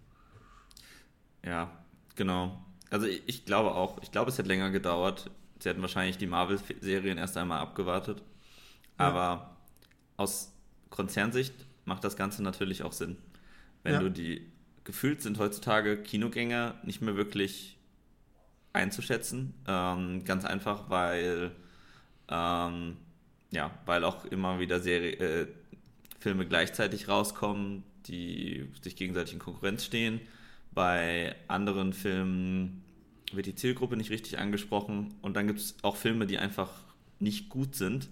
Ja, 1.44 1.72
Genau. 2.16 2.62
Also 2.90 3.08
ich, 3.08 3.24
ich 3.26 3.46
glaube 3.46 3.74
auch, 3.74 4.02
ich 4.02 4.12
glaube, 4.12 4.32
es 4.32 4.38
hätte 4.38 4.48
länger 4.48 4.72
gedauert. 4.72 5.30
Sie 5.60 5.70
hätten 5.70 5.82
wahrscheinlich 5.82 6.18
die 6.18 6.28
Marvel-Serien 6.28 7.18
erst 7.18 7.38
einmal 7.38 7.60
abgewartet. 7.60 8.22
Ja. 9.00 9.08
Aber 9.08 9.58
aus 10.18 10.54
Konzernsicht 10.90 11.54
macht 11.86 12.04
das 12.04 12.16
Ganze 12.16 12.44
natürlich 12.44 12.84
auch 12.84 12.94
Sinn. 12.94 13.18
Wenn 13.84 13.94
ja. 13.94 14.00
du 14.00 14.10
die, 14.10 14.52
gefühlt 14.84 15.22
sind 15.22 15.40
heutzutage 15.40 16.02
Kinogänger 16.02 16.76
nicht 16.84 17.02
mehr 17.02 17.16
wirklich 17.16 17.78
einzuschätzen. 18.74 19.54
Ähm, 19.68 20.24
ganz 20.26 20.46
einfach, 20.46 20.90
weil, 20.90 21.52
ähm, 22.30 22.98
ja, 23.52 23.72
weil 23.86 24.04
auch 24.04 24.26
immer 24.26 24.60
wieder 24.60 24.80
Serie, 24.80 25.14
äh, 25.14 25.48
Filme 26.20 26.46
gleichzeitig 26.48 27.08
rauskommen, 27.08 27.84
die 28.08 28.68
sich 28.82 28.96
gegenseitig 28.96 29.34
in 29.34 29.40
Konkurrenz 29.40 29.86
stehen 29.86 30.22
bei 30.76 31.36
anderen 31.48 31.94
Filmen 31.94 32.84
wird 33.32 33.48
die 33.48 33.56
Zielgruppe 33.56 33.98
nicht 33.98 34.12
richtig 34.12 34.38
angesprochen 34.38 35.16
und 35.22 35.36
dann 35.36 35.48
gibt 35.48 35.60
es 35.60 35.76
auch 35.82 35.96
Filme, 35.96 36.28
die 36.28 36.38
einfach 36.38 36.70
nicht 37.20 37.50
gut 37.50 37.76
sind 37.76 38.10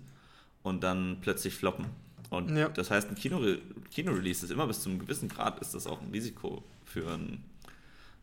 und 0.64 0.84
dann 0.84 1.18
plötzlich 1.22 1.54
floppen. 1.54 1.86
Und 2.30 2.56
ja. 2.56 2.70
das 2.70 2.90
heißt, 2.90 3.10
ein 3.10 3.16
Kino-Release 3.16 3.62
Kino 3.92 4.18
ist 4.18 4.50
immer 4.50 4.66
bis 4.66 4.82
zu 4.82 4.90
einem 4.90 4.98
gewissen 4.98 5.30
Grad 5.30 5.60
ist 5.60 5.76
das 5.76 5.86
auch 5.86 6.02
ein 6.02 6.10
Risiko 6.12 6.64
für 6.84 7.12
einen, 7.12 7.44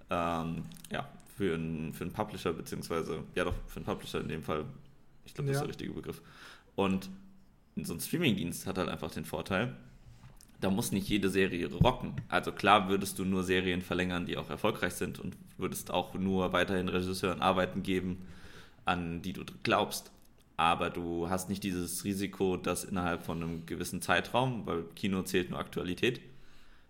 ähm, 0.09 0.65
ja, 0.91 1.09
für 1.37 1.55
einen, 1.55 1.93
für 1.95 2.05
einen 2.05 2.13
Publisher, 2.13 2.53
beziehungsweise, 2.53 3.23
ja 3.37 3.45
doch, 3.45 3.55
für 3.69 3.77
einen 3.77 3.87
Publisher 3.87 4.21
in 4.21 4.29
dem 4.29 4.43
Fall. 4.43 4.65
Ich 5.25 5.35
glaube, 5.35 5.49
das 5.49 5.57
ja. 5.57 5.61
ist 5.61 5.67
der 5.67 5.69
richtige 5.69 5.93
Begriff. 5.93 6.21
Und 6.75 7.11
so 7.77 7.95
ein 7.95 8.01
Streaming-Dienst 8.01 8.67
hat 8.67 8.79
halt 8.79 8.89
einfach 8.89 9.11
den 9.11 9.25
Vorteil, 9.25 9.77
da 10.61 10.71
muss 10.71 10.93
nicht 10.93 11.09
jede 11.09 11.31
Serie 11.31 11.73
rocken. 11.73 12.15
Also 12.29 12.53
klar 12.53 12.89
würdest 12.89 13.19
du 13.19 13.25
nur 13.25 13.43
Serien 13.43 13.83
verlängern, 13.83 14.27
die 14.27 14.37
auch 14.37 14.51
erfolgreich 14.51 14.95
sind 14.95 15.19
und 15.19 15.37
würdest 15.57 15.91
auch 15.91 16.15
nur 16.15 16.53
weiterhin 16.53 16.89
Regisseuren 16.89 17.41
Arbeiten 17.41 17.83
geben, 17.83 18.27
an 18.85 19.23
die 19.23 19.33
du 19.33 19.45
glaubst. 19.63 20.11
Aber 20.57 20.91
du 20.91 21.31
hast 21.31 21.49
nicht 21.49 21.65
dieses 21.65 22.05
Risiko, 22.05 22.59
dass 22.59 22.85
innerhalb 22.85 23.23
von 23.23 23.43
einem 23.43 23.67
gewissen 23.67 24.03
Zeitraum, 24.03 24.67
weil 24.67 24.85
Kino 24.95 25.23
zählt 25.23 25.49
nur 25.49 25.59
Aktualität, 25.59 26.21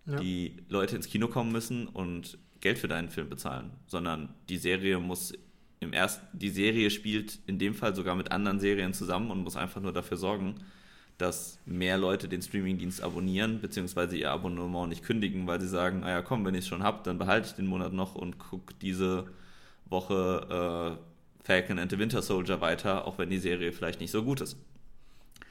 ja. 0.07 0.19
die 0.19 0.57
Leute 0.69 0.97
ins 0.97 1.07
Kino 1.07 1.29
kommen 1.29 1.53
müssen 1.53 1.87
und 1.87 2.39
Geld 2.61 2.79
für 2.79 2.89
deinen 2.89 3.11
Film 3.11 3.29
bezahlen, 3.29 3.71
sondern 3.87 4.35
die 4.49 4.59
Serie 4.59 4.99
muss 4.99 5.33
im 5.81 5.93
ersten, 5.93 6.27
die 6.39 6.51
Serie 6.51 6.91
spielt 6.91 7.39
in 7.47 7.59
dem 7.59 7.75
Fall 7.75 7.95
sogar 7.95 8.15
mit 8.15 8.33
anderen 8.33 8.61
Serien 8.61 8.93
zusammen 8.93 9.31
und 9.31 9.43
muss 9.43 9.57
einfach 9.57 9.81
nur 9.81 9.93
dafür 9.93 10.19
sorgen, 10.19 10.57
dass 11.17 11.59
mehr 11.67 11.99
Leute 11.99 12.29
den 12.29 12.43
Streamingdienst 12.43 13.03
abonnieren, 13.03 13.61
beziehungsweise 13.61 14.17
ihr 14.17 14.31
Abonnement 14.31 14.89
nicht 14.89 15.05
kündigen, 15.05 15.47
weil 15.47 15.61
sie 15.61 15.69
sagen, 15.69 16.01
naja, 16.01 16.23
komm, 16.23 16.45
wenn 16.45 16.55
ich 16.55 16.61
es 16.61 16.69
schon 16.69 16.83
habe, 16.83 17.01
dann 17.05 17.19
behalte 17.19 17.49
ich 17.49 17.55
den 17.55 17.67
Monat 17.67 17.93
noch 17.93 18.15
und 18.15 18.39
gucke 18.39 18.75
diese 18.81 19.27
Woche 19.87 20.99
äh, 21.01 21.45
Falcon 21.45 21.79
and 21.79 21.91
the 21.91 21.99
Winter 21.99 22.23
Soldier 22.23 22.61
weiter, 22.61 23.07
auch 23.07 23.19
wenn 23.19 23.31
die 23.31 23.39
Serie 23.39 23.73
vielleicht 23.73 24.01
nicht 24.01 24.11
so 24.11 24.23
gut 24.23 24.41
ist. 24.41 24.57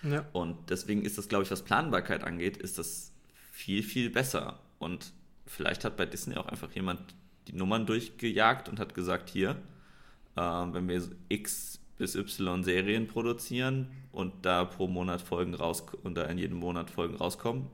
Ja. 0.03 0.25
Und 0.31 0.69
deswegen 0.69 1.03
ist 1.03 1.17
das, 1.17 1.27
glaube 1.27 1.43
ich, 1.43 1.51
was 1.51 1.63
Planbarkeit 1.63 2.23
angeht, 2.23 2.57
ist 2.57 2.77
das 2.77 3.11
viel, 3.51 3.83
viel 3.83 4.09
besser. 4.09 4.59
Und 4.77 5.11
vielleicht 5.45 5.83
hat 5.83 5.97
bei 5.97 6.05
Disney 6.05 6.35
auch 6.37 6.47
einfach 6.47 6.71
jemand 6.71 7.01
die 7.47 7.53
Nummern 7.53 7.85
durchgejagt 7.85 8.69
und 8.69 8.79
hat 8.79 8.93
gesagt, 8.93 9.29
hier, 9.29 9.57
äh, 10.35 10.41
wenn 10.41 10.87
wir 10.87 11.01
X 11.29 11.79
bis 11.97 12.15
Y 12.15 12.63
Serien 12.63 13.07
produzieren 13.07 13.91
und 14.11 14.45
da 14.45 14.65
pro 14.65 14.87
Monat 14.87 15.21
Folgen 15.21 15.53
raus 15.53 15.85
und 16.03 16.15
da 16.15 16.23
in 16.23 16.37
jedem 16.37 16.57
Monat 16.57 16.89
Folgen 16.89 17.15
rauskommen, 17.15 17.67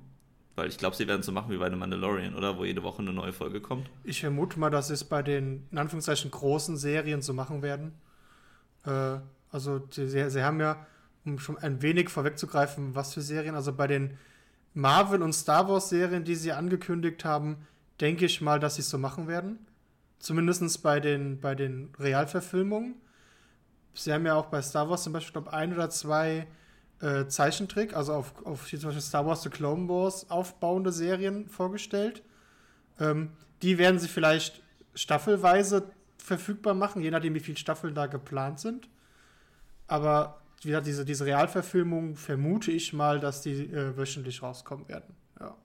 weil 0.56 0.70
ich 0.70 0.78
glaube, 0.78 0.96
sie 0.96 1.08
werden 1.08 1.22
so 1.22 1.32
machen 1.32 1.52
wie 1.52 1.58
bei 1.58 1.70
The 1.70 1.76
Mandalorian, 1.76 2.34
oder? 2.34 2.58
Wo 2.58 2.66
jede 2.66 2.82
Woche 2.82 3.02
eine 3.02 3.14
neue 3.14 3.34
Folge 3.34 3.62
kommt. 3.62 3.90
Ich 4.04 4.22
vermute 4.22 4.60
mal, 4.60 4.70
dass 4.70 4.88
sie 4.88 4.94
es 4.94 5.04
bei 5.04 5.22
den, 5.22 5.68
in 5.72 5.78
Anführungszeichen, 5.78 6.32
großen 6.32 6.78
Serien 6.78 7.22
so 7.22 7.34
machen 7.34 7.62
werden. 7.62 7.94
Äh, 8.86 9.20
also, 9.52 9.88
sie, 9.92 10.08
sie 10.08 10.44
haben 10.44 10.60
ja, 10.60 10.86
um 11.26 11.40
schon 11.40 11.58
ein 11.58 11.82
wenig 11.82 12.10
vorwegzugreifen, 12.10 12.96
was 12.96 13.14
für 13.14 13.22
Serien, 13.22 13.56
also 13.56 13.74
bei 13.74 13.88
den 13.88 14.18
Marvel- 14.74 15.22
und 15.22 15.34
Star 15.34 15.68
Wars-Serien, 15.68 16.24
die 16.24 16.36
sie 16.36 16.52
angekündigt 16.52 17.26
haben, 17.26 17.58
denke 18.02 18.26
ich 18.26 18.42
mal, 18.42 18.60
dass 18.60 18.76
sie 18.76 18.82
es 18.82 18.90
so 18.90 18.98
machen 18.98 19.28
werden. 19.28 19.60
Zumindest 20.20 20.82
bei 20.82 21.00
den, 21.00 21.40
bei 21.40 21.56
den 21.56 21.94
Realverfilmungen. 22.00 22.96
Sie 23.94 24.12
haben 24.12 24.26
ja 24.26 24.36
auch 24.36 24.48
bei 24.48 24.62
Star 24.62 24.90
Wars 24.90 25.04
zum 25.04 25.14
Beispiel, 25.14 25.34
glaube 25.34 25.54
ein 25.54 25.74
oder 25.74 25.90
zwei 25.90 26.48
äh, 27.02 27.28
Zeichentrick, 27.28 27.96
also 27.96 28.14
auf, 28.14 28.46
auf 28.46 28.68
zum 28.68 28.82
Beispiel 28.82 29.02
Star 29.02 29.26
Wars 29.26 29.44
The 29.44 29.50
Clone 29.50 29.88
Wars 29.88 30.30
aufbauende 30.30 30.92
Serien 30.92 31.48
vorgestellt. 31.48 32.24
Ähm, 33.00 33.32
die 33.62 33.78
werden 33.78 34.00
sie 34.00 34.08
vielleicht 34.08 34.62
staffelweise 34.94 35.92
verfügbar 36.18 36.74
machen, 36.74 37.02
je 37.02 37.12
nachdem, 37.12 37.36
wie 37.36 37.40
viele 37.40 37.58
Staffeln 37.58 37.96
da 37.96 38.08
geplant 38.08 38.60
sind. 38.60 38.90
Aber 39.88 40.42
wieder 40.62 40.82
diese, 40.82 41.06
diese 41.06 41.26
Realverfilmung 41.26 42.16
vermute 42.16 42.72
ich 42.72 42.94
mal, 42.94 43.20
dass 43.20 43.42
die 43.42 43.72
äh, 43.72 43.96
wöchentlich 43.96 44.42
rauskommen 44.42 44.88
werden. 44.88 45.16
Ja. 45.40 45.56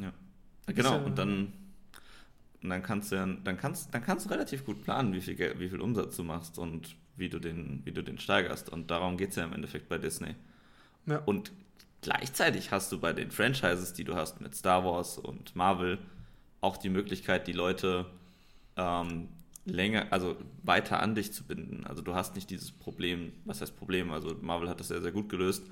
Ja. 0.00 0.12
Genau, 0.66 0.96
ja, 0.96 1.04
und 1.04 1.18
dann, 1.18 1.52
und 2.62 2.70
dann 2.70 2.82
kannst 2.82 3.12
du 3.12 3.38
dann 3.44 3.56
kannst, 3.56 3.94
dann 3.94 4.02
kannst 4.02 4.26
du 4.26 4.30
relativ 4.30 4.64
gut 4.64 4.82
planen, 4.82 5.12
wie 5.12 5.20
viel, 5.20 5.38
wie 5.58 5.68
viel 5.68 5.80
Umsatz 5.80 6.16
du 6.16 6.24
machst 6.24 6.58
und 6.58 6.96
wie 7.16 7.28
du 7.28 7.38
den, 7.38 7.82
wie 7.84 7.92
du 7.92 8.02
den 8.02 8.18
steigerst. 8.18 8.68
Und 8.68 8.90
darum 8.90 9.16
geht 9.16 9.30
es 9.30 9.36
ja 9.36 9.44
im 9.44 9.52
Endeffekt 9.52 9.88
bei 9.88 9.98
Disney. 9.98 10.34
Ja. 11.06 11.18
Und 11.24 11.52
gleichzeitig 12.02 12.72
hast 12.72 12.90
du 12.90 12.98
bei 12.98 13.12
den 13.12 13.30
Franchises, 13.30 13.92
die 13.92 14.04
du 14.04 14.14
hast 14.14 14.40
mit 14.40 14.54
Star 14.54 14.84
Wars 14.84 15.18
und 15.18 15.54
Marvel, 15.54 15.98
auch 16.60 16.76
die 16.76 16.88
Möglichkeit, 16.88 17.46
die 17.46 17.52
Leute 17.52 18.06
ähm, 18.76 19.28
länger, 19.64 20.06
also 20.10 20.36
weiter 20.62 21.00
an 21.00 21.14
dich 21.14 21.32
zu 21.32 21.44
binden. 21.44 21.84
Also 21.86 22.02
du 22.02 22.14
hast 22.14 22.34
nicht 22.34 22.50
dieses 22.50 22.72
Problem, 22.72 23.32
was 23.44 23.60
heißt 23.60 23.76
Problem, 23.76 24.10
also 24.10 24.36
Marvel 24.40 24.68
hat 24.68 24.80
das 24.80 24.88
sehr, 24.88 25.02
sehr 25.02 25.12
gut 25.12 25.28
gelöst, 25.28 25.62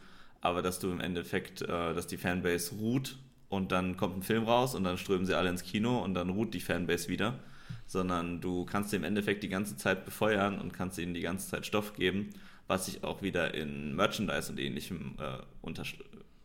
aber 0.41 0.63
dass 0.63 0.79
du 0.79 0.91
im 0.91 1.01
Endeffekt, 1.01 1.63
äh, 1.63 1.95
dass 1.95 2.07
die 2.07 2.17
Fanbase 2.17 2.77
ruht 2.77 3.19
und 3.49 3.73
dann 3.73 3.97
kommt 3.97 4.19
ein 4.19 4.23
Film 4.23 4.45
raus 4.45 4.75
und 4.75 4.85
dann 4.85 4.99
strömen 4.99 5.27
sie 5.27 5.35
alle 5.35 5.51
ins 5.51 5.63
Kino 5.63 6.03
und 6.03 6.15
dann 6.15 6.31
ruht 6.31 6.55
die 6.55 6.61
Fanbase 6.61 7.09
wieder 7.09 7.39
sondern 7.87 8.41
du 8.41 8.65
kannst 8.65 8.91
sie 8.91 8.97
im 8.97 9.05
Endeffekt 9.05 9.43
die 9.43 9.49
ganze 9.49 9.77
Zeit 9.77 10.05
befeuern 10.05 10.61
und 10.61 10.73
kannst 10.73 10.99
ihnen 10.99 11.15
die 11.15 11.21
ganze 11.21 11.49
Zeit 11.49 11.67
Stoff 11.67 11.95
geben, 11.95 12.31
was 12.67 12.87
sich 12.87 13.05
auch 13.05 13.23
wieder 13.23 13.55
in 13.55 13.95
Merchandise 13.95 14.51
und 14.51 14.59
ähnlichem 14.59 15.17
äh, 15.19 15.39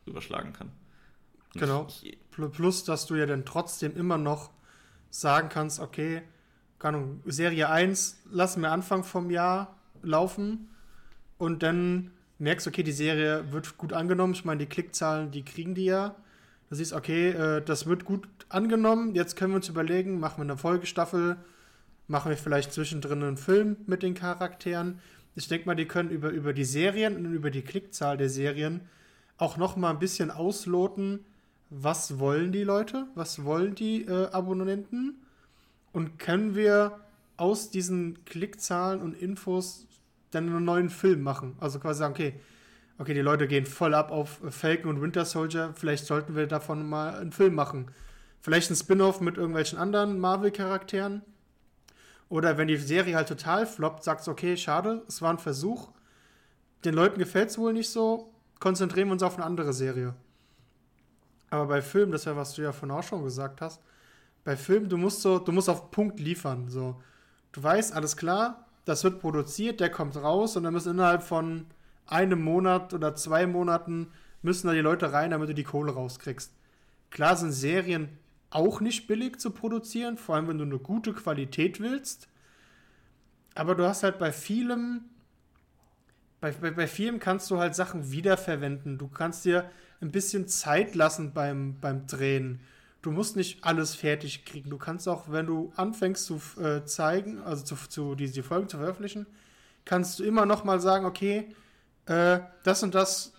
überschlagen 0.05 0.53
kann. 0.53 0.71
Genau. 1.53 1.87
Plus, 2.29 2.83
dass 2.83 3.07
du 3.07 3.15
ja 3.15 3.25
dann 3.25 3.43
trotzdem 3.43 3.95
immer 3.97 4.17
noch 4.17 4.51
sagen 5.09 5.49
kannst, 5.49 5.79
okay, 5.79 6.21
keine 6.79 6.97
Ahnung, 6.97 7.21
Serie 7.25 7.69
1 7.69 8.23
lassen 8.31 8.61
wir 8.61 8.71
Anfang 8.71 9.03
vom 9.03 9.29
Jahr 9.29 9.75
laufen 10.01 10.69
und 11.37 11.61
dann 11.61 12.11
merkst, 12.39 12.67
okay, 12.67 12.83
die 12.83 12.91
Serie 12.91 13.51
wird 13.51 13.77
gut 13.77 13.93
angenommen. 13.93 14.33
Ich 14.33 14.45
meine, 14.45 14.59
die 14.59 14.65
Klickzahlen, 14.65 15.31
die 15.31 15.43
kriegen 15.43 15.75
die 15.75 15.85
ja. 15.85 16.15
Du 16.71 16.77
siehst, 16.77 16.93
okay, 16.93 17.31
äh, 17.31 17.61
das 17.61 17.85
wird 17.85 18.05
gut 18.05 18.29
angenommen, 18.47 19.13
jetzt 19.13 19.35
können 19.35 19.51
wir 19.51 19.57
uns 19.57 19.67
überlegen, 19.67 20.21
machen 20.21 20.37
wir 20.37 20.43
eine 20.43 20.55
Folgestaffel, 20.55 21.35
machen 22.07 22.29
wir 22.29 22.37
vielleicht 22.37 22.71
zwischendrin 22.71 23.21
einen 23.21 23.35
Film 23.35 23.75
mit 23.87 24.03
den 24.03 24.13
Charakteren. 24.13 24.99
Ich 25.35 25.49
denke 25.49 25.65
mal, 25.65 25.75
die 25.75 25.85
können 25.85 26.09
über, 26.09 26.29
über 26.29 26.53
die 26.53 26.63
Serien 26.63 27.17
und 27.17 27.33
über 27.33 27.51
die 27.51 27.61
Klickzahl 27.61 28.15
der 28.15 28.29
Serien 28.29 28.87
auch 29.35 29.57
noch 29.57 29.75
mal 29.75 29.89
ein 29.89 29.99
bisschen 29.99 30.31
ausloten, 30.31 31.25
was 31.69 32.19
wollen 32.19 32.53
die 32.53 32.63
Leute, 32.63 33.05
was 33.15 33.43
wollen 33.43 33.75
die 33.75 34.05
äh, 34.05 34.29
Abonnenten 34.31 35.15
und 35.91 36.19
können 36.19 36.55
wir 36.55 37.01
aus 37.35 37.69
diesen 37.69 38.23
Klickzahlen 38.23 39.01
und 39.01 39.13
Infos 39.13 39.87
dann 40.29 40.47
einen 40.47 40.63
neuen 40.63 40.89
Film 40.89 41.21
machen. 41.21 41.57
Also 41.59 41.79
quasi 41.79 41.99
sagen, 41.99 42.13
okay, 42.13 42.39
okay, 43.01 43.15
die 43.15 43.21
Leute 43.21 43.47
gehen 43.47 43.65
voll 43.65 43.95
ab 43.95 44.11
auf 44.11 44.39
Falcon 44.51 44.91
und 44.91 45.01
Winter 45.01 45.25
Soldier, 45.25 45.73
vielleicht 45.75 46.05
sollten 46.05 46.35
wir 46.35 46.45
davon 46.45 46.87
mal 46.87 47.15
einen 47.15 47.31
Film 47.31 47.55
machen. 47.55 47.89
Vielleicht 48.39 48.69
ein 48.69 48.75
Spin-off 48.75 49.21
mit 49.21 49.37
irgendwelchen 49.37 49.79
anderen 49.79 50.19
Marvel-Charakteren. 50.19 51.23
Oder 52.29 52.59
wenn 52.59 52.67
die 52.67 52.77
Serie 52.77 53.15
halt 53.15 53.27
total 53.27 53.65
floppt, 53.65 54.03
sagst 54.03 54.27
okay, 54.27 54.55
schade, 54.55 55.01
es 55.07 55.19
war 55.19 55.31
ein 55.31 55.39
Versuch. 55.39 55.89
Den 56.85 56.93
Leuten 56.93 57.17
gefällt 57.17 57.49
es 57.49 57.57
wohl 57.57 57.73
nicht 57.73 57.89
so, 57.89 58.31
konzentrieren 58.59 59.07
wir 59.07 59.13
uns 59.13 59.23
auf 59.23 59.35
eine 59.35 59.45
andere 59.45 59.73
Serie. 59.73 60.13
Aber 61.49 61.65
bei 61.65 61.81
Filmen, 61.81 62.11
das 62.11 62.21
ist 62.21 62.25
ja, 62.25 62.35
was 62.35 62.53
du 62.53 62.61
ja 62.61 62.71
von 62.71 62.91
auch 62.91 63.03
schon 63.03 63.23
gesagt 63.23 63.61
hast, 63.61 63.81
bei 64.43 64.55
Filmen, 64.55 64.89
du 64.89 64.97
musst 64.97 65.21
so, 65.21 65.39
du 65.39 65.51
musst 65.51 65.69
auf 65.69 65.89
Punkt 65.89 66.19
liefern. 66.19 66.69
So. 66.69 67.01
Du 67.51 67.63
weißt, 67.63 67.93
alles 67.93 68.15
klar, 68.15 68.67
das 68.85 69.03
wird 69.03 69.19
produziert, 69.19 69.79
der 69.79 69.89
kommt 69.89 70.15
raus 70.17 70.55
und 70.55 70.63
dann 70.63 70.73
müssen 70.73 70.91
innerhalb 70.91 71.23
von 71.23 71.65
einem 72.07 72.41
Monat 72.41 72.93
oder 72.93 73.15
zwei 73.15 73.47
Monaten 73.47 74.11
müssen 74.41 74.67
da 74.67 74.73
die 74.73 74.79
Leute 74.79 75.13
rein, 75.13 75.31
damit 75.31 75.49
du 75.49 75.53
die 75.53 75.63
Kohle 75.63 75.93
rauskriegst. 75.93 76.53
Klar 77.09 77.35
sind 77.35 77.51
Serien 77.51 78.09
auch 78.49 78.81
nicht 78.81 79.07
billig 79.07 79.39
zu 79.39 79.51
produzieren, 79.51 80.17
vor 80.17 80.35
allem 80.35 80.47
wenn 80.47 80.57
du 80.57 80.65
eine 80.65 80.79
gute 80.79 81.13
Qualität 81.13 81.79
willst. 81.79 82.27
Aber 83.55 83.75
du 83.75 83.87
hast 83.87 84.03
halt 84.03 84.19
bei 84.19 84.31
vielem, 84.31 85.05
bei, 86.39 86.51
bei, 86.51 86.71
bei 86.71 86.87
vielem 86.87 87.19
kannst 87.19 87.49
du 87.51 87.57
halt 87.57 87.75
Sachen 87.75 88.11
wiederverwenden. 88.11 88.97
Du 88.97 89.07
kannst 89.07 89.45
dir 89.45 89.69
ein 90.01 90.11
bisschen 90.11 90.47
Zeit 90.47 90.95
lassen 90.95 91.33
beim, 91.33 91.79
beim 91.79 92.07
Drehen. 92.07 92.61
Du 93.01 93.11
musst 93.11 93.35
nicht 93.35 93.63
alles 93.63 93.95
fertig 93.95 94.45
kriegen. 94.45 94.69
Du 94.69 94.77
kannst 94.77 95.07
auch, 95.07 95.31
wenn 95.31 95.47
du 95.47 95.71
anfängst 95.75 96.25
zu 96.25 96.41
äh, 96.61 96.85
zeigen, 96.85 97.39
also 97.39 97.63
zu, 97.63 97.75
zu 97.75 98.15
die, 98.15 98.27
Folgen 98.41 98.69
zu 98.69 98.77
veröffentlichen, 98.77 99.25
kannst 99.85 100.19
du 100.19 100.23
immer 100.23 100.45
noch 100.45 100.63
mal 100.63 100.79
sagen, 100.79 101.05
okay, 101.05 101.49
äh, 102.05 102.39
das 102.63 102.83
und 102.83 102.95
das 102.95 103.33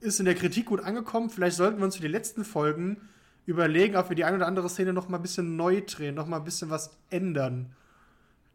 ist 0.00 0.18
in 0.20 0.26
der 0.26 0.34
Kritik 0.34 0.66
gut 0.66 0.80
angekommen. 0.80 1.30
Vielleicht 1.30 1.56
sollten 1.56 1.78
wir 1.78 1.84
uns 1.84 1.96
für 1.96 2.02
die 2.02 2.08
letzten 2.08 2.44
Folgen 2.44 3.08
überlegen, 3.46 3.96
ob 3.96 4.08
wir 4.08 4.16
die 4.16 4.24
eine 4.24 4.36
oder 4.36 4.46
andere 4.46 4.68
Szene 4.68 4.92
noch 4.92 5.08
mal 5.08 5.18
ein 5.18 5.22
bisschen 5.22 5.56
neu 5.56 5.82
drehen, 5.82 6.14
noch 6.14 6.26
mal 6.26 6.38
ein 6.38 6.44
bisschen 6.44 6.70
was 6.70 6.96
ändern. 7.10 7.74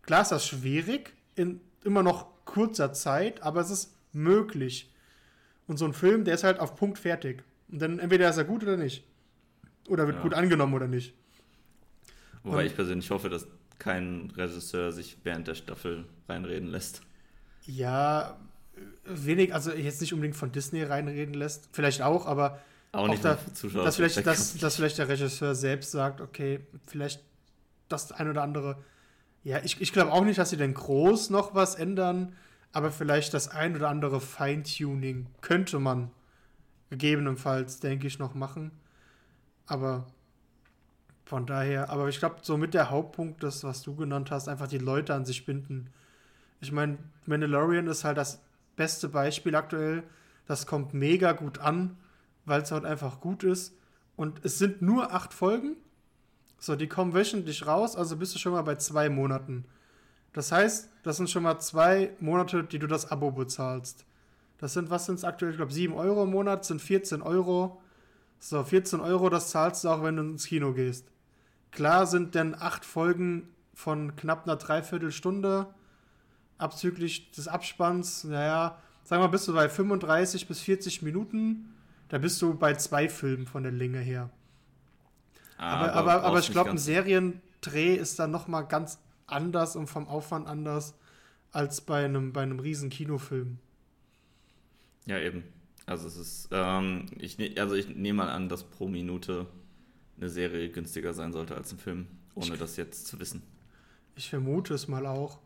Klar 0.03 0.21
ist 0.21 0.31
das 0.31 0.47
schwierig, 0.47 1.13
in 1.35 1.61
immer 1.83 2.03
noch 2.03 2.27
kurzer 2.45 2.93
Zeit, 2.93 3.43
aber 3.43 3.61
es 3.61 3.69
ist 3.69 3.95
möglich. 4.11 4.91
Und 5.67 5.77
so 5.77 5.85
ein 5.85 5.93
Film, 5.93 6.23
der 6.23 6.35
ist 6.35 6.43
halt 6.43 6.59
auf 6.59 6.75
Punkt 6.75 6.97
fertig. 6.97 7.43
Und 7.71 7.81
dann 7.81 7.99
entweder 7.99 8.29
ist 8.29 8.37
er 8.37 8.43
gut 8.43 8.63
oder 8.63 8.77
nicht. 8.77 9.03
Oder 9.87 10.07
wird 10.07 10.17
ja. 10.17 10.23
gut 10.23 10.33
angenommen 10.33 10.73
oder 10.73 10.87
nicht. 10.87 11.13
Wobei 12.43 12.61
Und, 12.61 12.65
ich 12.65 12.75
persönlich 12.75 13.09
hoffe, 13.11 13.29
dass 13.29 13.47
kein 13.77 14.31
Regisseur 14.35 14.91
sich 14.91 15.17
während 15.23 15.47
der 15.47 15.55
Staffel 15.55 16.05
reinreden 16.27 16.69
lässt. 16.69 17.01
Ja, 17.65 18.37
wenig, 19.05 19.53
also 19.53 19.71
jetzt 19.71 20.01
nicht 20.01 20.13
unbedingt 20.13 20.35
von 20.35 20.51
Disney 20.51 20.83
reinreden 20.83 21.33
lässt, 21.33 21.69
vielleicht 21.71 22.01
auch, 22.01 22.25
aber 22.25 22.59
auch, 22.91 23.07
auch 23.07 23.19
da, 23.19 23.37
dass, 23.83 23.95
vielleicht, 23.95 24.25
dass, 24.25 24.57
dass 24.57 24.75
vielleicht 24.75 24.97
der 24.97 25.09
Regisseur 25.09 25.53
selbst 25.53 25.91
sagt, 25.91 26.21
okay, 26.21 26.61
vielleicht 26.87 27.21
das 27.87 28.11
ein 28.11 28.29
oder 28.29 28.43
andere. 28.43 28.77
Ja, 29.43 29.59
ich, 29.63 29.79
ich 29.79 29.93
glaube 29.93 30.11
auch 30.11 30.23
nicht, 30.23 30.39
dass 30.39 30.49
sie 30.49 30.57
denn 30.57 30.73
groß 30.73 31.29
noch 31.29 31.55
was 31.55 31.75
ändern, 31.75 32.35
aber 32.71 32.91
vielleicht 32.91 33.33
das 33.33 33.47
ein 33.47 33.75
oder 33.75 33.89
andere 33.89 34.19
Feintuning 34.19 35.27
könnte 35.41 35.79
man 35.79 36.11
gegebenenfalls, 36.89 37.79
denke 37.79 38.07
ich, 38.07 38.19
noch 38.19 38.33
machen. 38.33 38.71
Aber 39.67 40.07
von 41.25 41.45
daher, 41.45 41.91
aber 41.91 42.09
ich 42.09 42.17
glaube, 42.17 42.37
so 42.41 42.57
mit 42.57 42.73
der 42.73 42.89
Hauptpunkt, 42.89 43.43
das, 43.43 43.63
was 43.63 43.83
du 43.83 43.95
genannt 43.95 44.31
hast, 44.31 44.47
einfach 44.47 44.67
die 44.67 44.79
Leute 44.79 45.13
an 45.13 45.25
sich 45.25 45.45
binden. 45.45 45.91
Ich 46.59 46.71
meine, 46.71 46.97
Mandalorian 47.27 47.85
ist 47.87 48.03
halt 48.03 48.17
das 48.17 48.41
beste 48.79 49.09
Beispiel 49.09 49.55
aktuell. 49.55 50.03
Das 50.45 50.65
kommt 50.65 50.93
mega 50.93 51.33
gut 51.33 51.59
an, 51.59 51.97
weil 52.45 52.61
es 52.61 52.71
halt 52.71 52.85
einfach 52.85 53.19
gut 53.19 53.43
ist. 53.43 53.75
Und 54.15 54.39
es 54.45 54.57
sind 54.57 54.81
nur 54.81 55.13
acht 55.13 55.33
Folgen. 55.33 55.75
So, 56.59 56.77
die 56.77 56.87
kommen 56.87 57.13
wöchentlich 57.13 57.67
raus, 57.67 57.97
also 57.97 58.15
bist 58.15 58.33
du 58.35 58.39
schon 58.39 58.53
mal 58.53 58.61
bei 58.61 58.75
zwei 58.75 59.09
Monaten. 59.09 59.65
Das 60.31 60.53
heißt, 60.53 60.89
das 61.03 61.17
sind 61.17 61.29
schon 61.29 61.43
mal 61.43 61.59
zwei 61.59 62.11
Monate, 62.21 62.63
die 62.63 62.79
du 62.79 62.87
das 62.87 63.11
Abo 63.11 63.31
bezahlst. 63.31 64.05
Das 64.59 64.73
sind, 64.73 64.89
was 64.89 65.05
sind 65.05 65.15
es 65.15 65.25
aktuell? 65.25 65.51
Ich 65.51 65.57
glaube, 65.57 65.73
7 65.73 65.93
Euro 65.93 66.23
im 66.23 66.31
Monat 66.31 66.63
sind 66.63 66.81
14 66.81 67.21
Euro. 67.21 67.81
So, 68.39 68.63
14 68.63 69.01
Euro, 69.01 69.29
das 69.29 69.49
zahlst 69.49 69.83
du 69.83 69.89
auch, 69.89 70.03
wenn 70.03 70.15
du 70.15 70.23
ins 70.23 70.45
Kino 70.45 70.71
gehst. 70.73 71.05
Klar 71.71 72.07
sind 72.07 72.33
denn 72.33 72.55
acht 72.55 72.85
Folgen 72.85 73.49
von 73.73 74.15
knapp 74.15 74.45
einer 74.45 74.55
Dreiviertelstunde 74.55 75.67
abzüglich 76.59 77.31
des 77.31 77.47
Abspanns, 77.47 78.23
naja, 78.25 78.77
sagen 79.03 79.21
wir 79.21 79.27
mal, 79.27 79.31
bist 79.31 79.47
du 79.47 79.53
bei 79.53 79.67
35 79.67 80.47
bis 80.47 80.61
40 80.61 81.01
Minuten, 81.01 81.73
da 82.09 82.19
bist 82.19 82.41
du 82.41 82.53
bei 82.53 82.75
zwei 82.75 83.09
Filmen 83.09 83.47
von 83.47 83.63
der 83.63 83.71
Länge 83.71 83.99
her. 83.99 84.29
aber, 85.57 85.93
aber, 85.93 86.13
aber, 86.13 86.23
aber 86.23 86.39
ich 86.39 86.51
glaube, 86.51 86.69
ein 86.69 86.77
Seriendreh 86.77 87.95
ist 87.95 88.19
dann 88.19 88.31
nochmal 88.31 88.67
ganz 88.67 88.99
anders 89.25 89.75
und 89.75 89.87
vom 89.87 90.07
Aufwand 90.07 90.47
anders 90.47 90.93
als 91.51 91.81
bei 91.81 92.05
einem, 92.05 92.33
bei 92.33 92.43
einem 92.43 92.59
riesen 92.59 92.89
Kinofilm. 92.89 93.57
Ja, 95.05 95.17
eben. 95.19 95.43
Also 95.85 96.07
es 96.07 96.17
ist, 96.17 96.49
ähm, 96.51 97.07
ich, 97.17 97.39
ne, 97.39 97.55
also 97.57 97.73
ich 97.73 97.95
nehme 97.95 98.17
mal 98.17 98.29
an, 98.29 98.47
dass 98.47 98.63
pro 98.63 98.87
Minute 98.87 99.47
eine 100.17 100.29
Serie 100.29 100.69
günstiger 100.69 101.13
sein 101.13 101.33
sollte 101.33 101.55
als 101.55 101.71
ein 101.71 101.79
Film, 101.79 102.07
ohne 102.35 102.53
ich, 102.53 102.59
das 102.59 102.77
jetzt 102.77 103.07
zu 103.07 103.19
wissen. 103.19 103.41
Ich 104.15 104.29
vermute 104.29 104.73
es 104.75 104.87
mal 104.87 105.07
auch. 105.07 105.39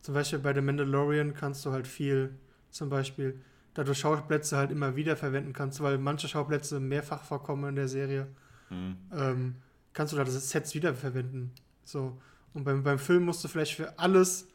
Zum 0.00 0.14
Beispiel 0.14 0.38
bei 0.38 0.54
The 0.54 0.60
Mandalorian 0.60 1.34
kannst 1.34 1.64
du 1.66 1.72
halt 1.72 1.86
viel, 1.86 2.34
zum 2.70 2.88
Beispiel, 2.88 3.40
da 3.74 3.84
du 3.84 3.94
Schauplätze 3.94 4.56
halt 4.56 4.70
immer 4.70 4.96
wieder 4.96 5.16
verwenden 5.16 5.52
kannst, 5.52 5.80
weil 5.80 5.98
manche 5.98 6.28
Schauplätze 6.28 6.80
mehrfach 6.80 7.22
vorkommen 7.22 7.70
in 7.70 7.76
der 7.76 7.88
Serie, 7.88 8.26
mhm. 8.70 8.96
ähm, 9.12 9.54
kannst 9.92 10.12
du 10.12 10.16
da 10.16 10.24
das 10.24 10.50
Sets 10.50 10.74
wiederverwenden. 10.74 11.52
So. 11.84 12.18
Und 12.54 12.64
beim, 12.64 12.82
beim 12.82 12.98
Film 12.98 13.24
musst 13.24 13.44
du 13.44 13.48
vielleicht 13.48 13.74
für 13.74 13.98
alles 13.98 14.48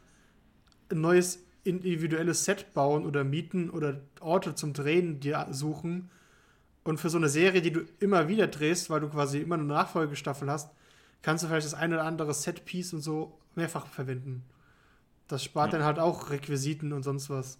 ein 0.89 1.01
neues 1.01 1.43
individuelles 1.63 2.45
Set 2.45 2.73
bauen 2.73 3.05
oder 3.05 3.23
mieten 3.23 3.69
oder 3.69 4.01
Orte 4.19 4.55
zum 4.55 4.73
Drehen 4.73 5.19
dir 5.19 5.47
suchen. 5.51 6.09
Und 6.83 6.99
für 6.99 7.09
so 7.09 7.17
eine 7.17 7.29
Serie, 7.29 7.61
die 7.61 7.71
du 7.71 7.81
immer 7.99 8.27
wieder 8.27 8.47
drehst, 8.47 8.89
weil 8.89 8.99
du 8.99 9.07
quasi 9.07 9.39
immer 9.39 9.55
eine 9.55 9.63
Nachfolgestaffel 9.63 10.49
hast, 10.49 10.69
kannst 11.21 11.43
du 11.43 11.47
vielleicht 11.47 11.65
das 11.65 11.73
eine 11.73 11.95
oder 11.95 12.03
andere 12.03 12.33
Set-Piece 12.33 12.93
und 12.93 13.01
so 13.01 13.39
mehrfach 13.55 13.87
verwenden. 13.87 14.43
Das 15.33 15.43
spart 15.43 15.73
ja. 15.73 15.79
dann 15.79 15.87
halt 15.87 15.97
auch 15.97 16.29
Requisiten 16.29 16.93
und 16.93 17.01
sonst 17.01 17.27
was. 17.31 17.57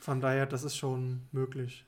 Von 0.00 0.22
daher, 0.22 0.46
das 0.46 0.64
ist 0.64 0.74
schon 0.74 1.20
möglich. 1.30 1.84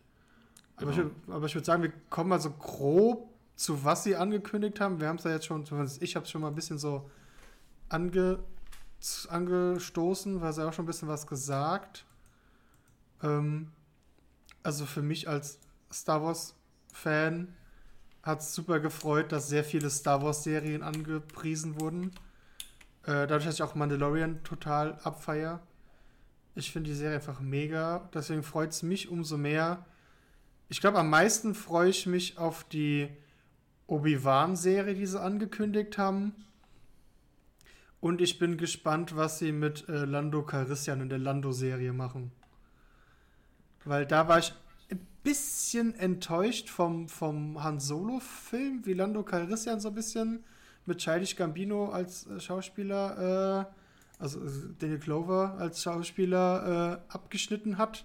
Aber, 0.77 0.93
genau. 0.93 1.09
ich, 1.09 1.33
aber 1.33 1.47
ich 1.47 1.55
würde 1.55 1.65
sagen, 1.65 1.83
wir 1.83 1.93
kommen 2.11 2.29
mal 2.29 2.39
so 2.39 2.51
grob 2.51 3.27
zu 3.57 3.87
was 3.87 4.05
sie 4.05 4.17
angekündigt 4.17 4.81
haben. 4.81 5.01
Wir 5.01 5.09
haben 5.09 5.17
es 5.17 5.25
ja 5.25 5.31
jetzt 5.31 5.47
schon, 5.47 5.65
ich 6.01 6.15
habe 6.15 6.25
es 6.25 6.31
schon 6.31 6.43
mal 6.43 6.49
ein 6.49 6.55
bisschen 6.55 6.77
so 6.77 7.11
ange, 7.89 8.41
angestoßen, 9.31 10.43
weil 10.43 10.53
sie 10.53 10.69
auch 10.69 10.75
schon 10.75 10.85
ein 10.85 10.89
bisschen 10.89 11.09
was 11.09 11.27
gesagt. 11.27 12.05
Ähm, 13.23 13.73
also 14.63 14.85
für 14.85 15.01
mich 15.01 15.27
als 15.27 15.59
Star 15.91 16.23
Wars-Fan 16.23 17.57
hat 18.23 18.41
es 18.41 18.55
super 18.55 18.79
gefreut, 18.79 19.33
dass 19.33 19.49
sehr 19.49 19.65
viele 19.65 19.89
Star 19.89 20.23
Wars-Serien 20.23 20.83
angepriesen 20.83 21.81
wurden. 21.81 22.13
Äh, 23.09 23.27
dadurch, 23.27 23.47
dass 23.47 23.55
ich 23.55 23.63
auch 23.63 23.75
Mandalorian 23.75 24.43
total 24.45 24.99
abfeier. 25.03 25.61
Ich 26.55 26.71
finde 26.71 26.91
die 26.91 26.97
Serie 26.97 27.17
einfach 27.17 27.41
mega. 27.41 28.07
Deswegen 28.13 28.43
freut 28.43 28.71
es 28.73 28.83
mich 28.83 29.09
umso 29.09 29.39
mehr. 29.39 29.87
Ich 30.69 30.83
glaube, 30.83 30.99
am 30.99 31.09
meisten 31.09 31.55
freue 31.55 31.89
ich 31.89 32.05
mich 32.05 32.37
auf 32.37 32.65
die 32.65 33.09
Obi-Wan-Serie, 33.87 34.95
die 34.95 35.07
sie 35.07 35.19
angekündigt 35.19 35.97
haben. 35.97 36.35
Und 37.99 38.21
ich 38.21 38.39
bin 38.39 38.59
gespannt, 38.59 39.17
was 39.17 39.39
sie 39.39 39.53
mit 39.53 39.89
äh, 39.89 40.05
Lando 40.05 40.43
Calrissian 40.43 41.01
in 41.01 41.09
der 41.09 41.19
Lando-Serie 41.19 41.95
machen. 41.95 42.31
Weil 43.87 44.05
da 44.05 44.29
war 44.29 44.41
ich 44.41 44.53
ein 44.91 45.01
bisschen 45.23 45.95
enttäuscht 45.95 46.69
vom, 46.69 47.09
vom 47.09 47.65
Han 47.65 47.81
Solo-Film, 47.81 48.85
wie 48.85 48.93
Lando 48.93 49.23
Calrissian 49.23 49.81
so 49.81 49.89
ein 49.89 49.95
bisschen 49.95 50.45
mit 50.89 50.99
Childish 50.99 51.37
Gambino 51.37 51.91
als 51.91 52.27
äh, 52.27 52.41
Schauspieler, 52.41 53.69
äh, 54.19 54.23
also 54.23 54.41
äh, 54.41 54.51
Daniel 54.79 54.99
Clover 54.99 55.57
als 55.59 55.83
Schauspieler 55.83 57.01
äh, 57.09 57.13
abgeschnitten 57.13 57.79
hat. 57.79 58.05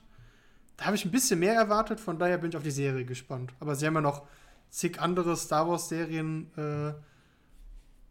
Da 0.78 0.86
habe 0.86 0.96
ich 0.96 1.06
ein 1.06 1.12
bisschen 1.12 1.40
mehr 1.40 1.56
erwartet, 1.56 2.00
von 2.00 2.20
daher 2.20 2.38
bin 2.38 2.50
ich 2.50 2.58
auf 2.58 2.64
die 2.64 2.72
Serie 2.72 3.06
gespannt. 3.06 3.54
Aber 3.60 3.76
sie 3.76 3.86
haben 3.86 3.96
ja 3.96 4.02
noch 4.02 4.28
zig 4.70 5.00
andere 5.00 5.38
Star 5.38 5.68
Wars-Serien 5.68 6.52
äh, 6.58 6.94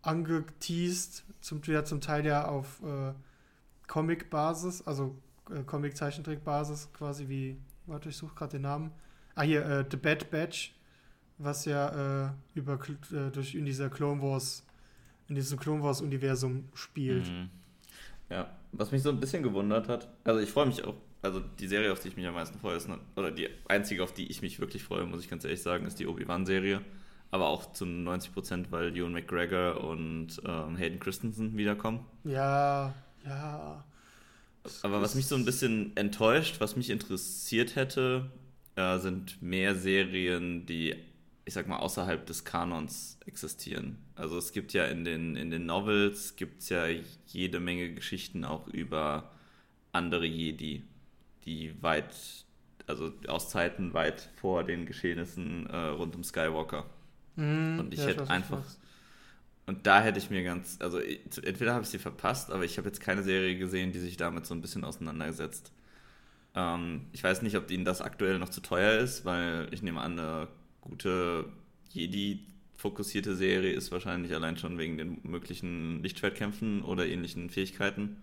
angeteased, 0.02 1.24
zum, 1.40 1.60
ja, 1.66 1.84
zum 1.84 2.00
Teil 2.00 2.24
ja 2.24 2.46
auf 2.46 2.80
äh, 2.82 3.12
Comic-Basis, 3.88 4.86
also 4.86 5.16
äh, 5.50 5.62
Comic-Zeichentrick-Basis, 5.64 6.92
quasi 6.92 7.28
wie, 7.28 7.58
warte, 7.86 8.08
ich 8.08 8.16
suche 8.16 8.34
gerade 8.34 8.52
den 8.52 8.62
Namen. 8.62 8.92
Ah, 9.34 9.42
hier, 9.42 9.64
äh, 9.64 9.84
The 9.90 9.96
Bad 9.96 10.30
Batch, 10.30 10.74
was 11.42 11.64
ja 11.64 12.26
äh, 12.26 12.30
über, 12.54 12.78
äh, 13.12 13.30
durch 13.30 13.54
in 13.54 13.64
dieser 13.64 13.88
Clone 13.88 14.22
Wars, 14.22 14.64
in 15.28 15.34
diesem 15.34 15.58
Clone 15.58 15.82
Wars-Universum 15.82 16.68
spielt. 16.74 17.28
Mhm. 17.28 17.50
Ja, 18.30 18.50
was 18.72 18.92
mich 18.92 19.02
so 19.02 19.10
ein 19.10 19.20
bisschen 19.20 19.42
gewundert 19.42 19.88
hat, 19.88 20.08
also 20.24 20.40
ich 20.40 20.50
freue 20.50 20.66
mich 20.66 20.84
auch 20.84 20.94
also 21.22 21.40
die 21.40 21.68
Serie, 21.68 21.92
auf 21.92 22.00
die 22.00 22.08
ich 22.08 22.16
mich 22.16 22.26
am 22.26 22.34
meisten 22.34 22.58
freue, 22.58 22.76
ist, 22.76 22.88
oder 23.14 23.30
die 23.30 23.48
einzige, 23.68 24.02
auf 24.02 24.12
die 24.12 24.26
ich 24.26 24.42
mich 24.42 24.58
wirklich 24.58 24.82
freue, 24.82 25.06
muss 25.06 25.22
ich 25.22 25.30
ganz 25.30 25.44
ehrlich 25.44 25.62
sagen, 25.62 25.86
ist 25.86 26.00
die 26.00 26.06
Obi-Wan-Serie. 26.06 26.82
Aber 27.30 27.48
auch 27.48 27.72
zu 27.72 27.86
90 27.86 28.34
Prozent, 28.34 28.72
weil 28.72 28.94
Ewan 28.94 29.12
McGregor 29.12 29.82
und 29.82 30.42
ähm, 30.44 30.76
Hayden 30.76 30.98
Christensen 30.98 31.56
wiederkommen. 31.56 32.04
Ja, 32.24 32.92
ja. 33.24 33.84
Aber 34.82 35.00
was 35.00 35.14
mich 35.14 35.26
so 35.26 35.36
ein 35.36 35.44
bisschen 35.44 35.96
enttäuscht, 35.96 36.56
was 36.58 36.76
mich 36.76 36.90
interessiert 36.90 37.74
hätte, 37.74 38.30
äh, 38.76 38.98
sind 38.98 39.40
mehr 39.40 39.74
Serien, 39.76 40.66
die, 40.66 40.94
ich 41.44 41.54
sag 41.54 41.66
mal, 41.66 41.78
außerhalb 41.78 42.24
des 42.26 42.44
Kanons 42.44 43.18
existieren. 43.26 43.98
Also 44.14 44.38
es 44.38 44.52
gibt 44.52 44.72
ja 44.72 44.84
in 44.86 45.04
den, 45.04 45.36
in 45.36 45.50
den 45.50 45.66
Novels, 45.66 46.36
gibt 46.36 46.68
ja 46.68 46.86
jede 47.26 47.60
Menge 47.60 47.92
Geschichten 47.94 48.44
auch 48.44 48.68
über 48.68 49.32
andere 49.92 50.26
Jedi 50.26 50.84
die 51.44 51.74
weit, 51.82 52.14
also 52.86 53.12
aus 53.28 53.50
Zeiten 53.50 53.94
weit 53.94 54.30
vor 54.36 54.64
den 54.64 54.86
Geschehnissen 54.86 55.66
äh, 55.66 55.76
rund 55.76 56.14
um 56.14 56.24
Skywalker. 56.24 56.86
Mm, 57.36 57.78
und 57.78 57.92
ich 57.92 58.00
ja, 58.00 58.06
hätte 58.06 58.30
einfach. 58.30 58.62
Und 59.66 59.86
da 59.86 60.02
hätte 60.02 60.18
ich 60.18 60.28
mir 60.28 60.42
ganz, 60.42 60.78
also 60.80 60.98
entweder 60.98 61.74
habe 61.74 61.84
ich 61.84 61.90
sie 61.90 61.98
verpasst, 61.98 62.50
aber 62.50 62.64
ich 62.64 62.78
habe 62.78 62.88
jetzt 62.88 63.00
keine 63.00 63.22
Serie 63.22 63.56
gesehen, 63.56 63.92
die 63.92 64.00
sich 64.00 64.16
damit 64.16 64.44
so 64.44 64.54
ein 64.54 64.60
bisschen 64.60 64.84
auseinandersetzt. 64.84 65.72
Ähm, 66.54 67.06
ich 67.12 67.22
weiß 67.22 67.42
nicht, 67.42 67.56
ob 67.56 67.70
ihnen 67.70 67.84
das 67.84 68.02
aktuell 68.02 68.38
noch 68.38 68.48
zu 68.48 68.60
teuer 68.60 68.98
ist, 69.00 69.24
weil 69.24 69.68
ich 69.70 69.82
nehme 69.82 70.00
an, 70.00 70.18
eine 70.18 70.48
gute 70.82 71.46
Jedi-fokussierte 71.90 73.34
Serie 73.34 73.72
ist 73.72 73.90
wahrscheinlich 73.90 74.34
allein 74.34 74.58
schon 74.58 74.76
wegen 74.76 74.98
den 74.98 75.20
möglichen 75.22 76.02
Lichtschwertkämpfen 76.02 76.82
oder 76.82 77.06
ähnlichen 77.06 77.48
Fähigkeiten 77.48 78.18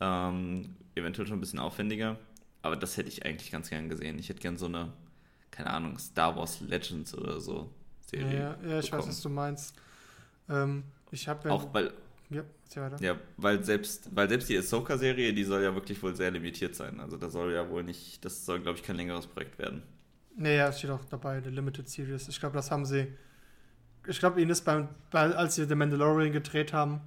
ähm, 0.00 0.74
eventuell 0.94 1.26
schon 1.26 1.38
ein 1.38 1.40
bisschen 1.40 1.58
aufwendiger. 1.58 2.18
Aber 2.62 2.76
das 2.76 2.96
hätte 2.96 3.08
ich 3.08 3.24
eigentlich 3.24 3.50
ganz 3.50 3.70
gern 3.70 3.88
gesehen. 3.88 4.18
Ich 4.18 4.28
hätte 4.28 4.40
gern 4.40 4.56
so 4.56 4.66
eine, 4.66 4.92
keine 5.50 5.70
Ahnung, 5.70 5.98
Star 5.98 6.36
Wars 6.36 6.60
Legends 6.60 7.14
oder 7.14 7.40
so 7.40 7.70
Serie. 8.06 8.56
Ja, 8.62 8.68
ja, 8.68 8.78
ich 8.78 8.86
bekommen. 8.86 9.02
weiß, 9.02 9.08
was 9.08 9.20
du 9.22 9.28
meinst. 9.28 9.74
Ähm, 10.48 10.84
ich 11.10 11.28
habe 11.28 11.48
ja. 11.48 11.54
Auch 11.54 11.72
weil. 11.72 11.92
Ja, 12.30 12.44
ja, 13.00 13.18
weil 13.38 13.64
selbst, 13.64 14.08
weil 14.14 14.28
selbst 14.28 14.48
die 14.48 14.56
Ahsoka-Serie, 14.56 15.32
die 15.32 15.42
soll 15.42 15.64
ja 15.64 15.74
wirklich 15.74 16.00
wohl 16.00 16.14
sehr 16.14 16.30
limitiert 16.30 16.76
sein. 16.76 17.00
Also 17.00 17.16
da 17.16 17.28
soll 17.28 17.52
ja 17.52 17.68
wohl 17.68 17.82
nicht, 17.82 18.24
das 18.24 18.46
soll, 18.46 18.60
glaube 18.60 18.78
ich, 18.78 18.84
kein 18.84 18.94
längeres 18.94 19.26
Projekt 19.26 19.58
werden. 19.58 19.82
Naja, 20.40 20.68
es 20.68 20.78
steht 20.78 20.88
auch 20.88 21.04
dabei, 21.04 21.42
The 21.42 21.50
Limited 21.50 21.86
Series. 21.86 22.26
Ich 22.28 22.40
glaube, 22.40 22.56
das 22.56 22.70
haben 22.70 22.86
sie. 22.86 23.08
Ich 24.06 24.18
glaube, 24.18 24.40
ihnen 24.40 24.50
ist 24.50 24.64
beim, 24.64 24.88
als 25.12 25.56
sie 25.56 25.66
The 25.66 25.74
Mandalorian 25.74 26.32
gedreht 26.32 26.72
haben, 26.72 27.02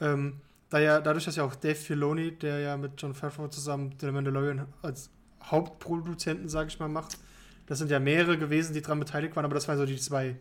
ähm, 0.00 0.40
da 0.68 0.78
ja, 0.78 1.00
dadurch, 1.00 1.24
dass 1.24 1.34
ja 1.34 1.42
auch 1.42 1.56
Dave 1.56 1.74
Filoni, 1.74 2.30
der 2.30 2.60
ja 2.60 2.76
mit 2.76 2.92
John 2.96 3.12
Favreau 3.12 3.48
zusammen 3.48 3.96
The 3.98 4.12
Mandalorian 4.12 4.68
als 4.82 5.10
Hauptproduzenten, 5.42 6.48
sage 6.48 6.68
ich 6.68 6.78
mal, 6.78 6.88
macht, 6.88 7.18
das 7.66 7.78
sind 7.78 7.90
ja 7.90 7.98
mehrere 7.98 8.38
gewesen, 8.38 8.72
die 8.72 8.82
daran 8.82 9.00
beteiligt 9.00 9.34
waren, 9.34 9.44
aber 9.44 9.54
das 9.54 9.66
waren 9.66 9.76
so 9.76 9.84
die 9.84 9.96
zwei 9.96 10.36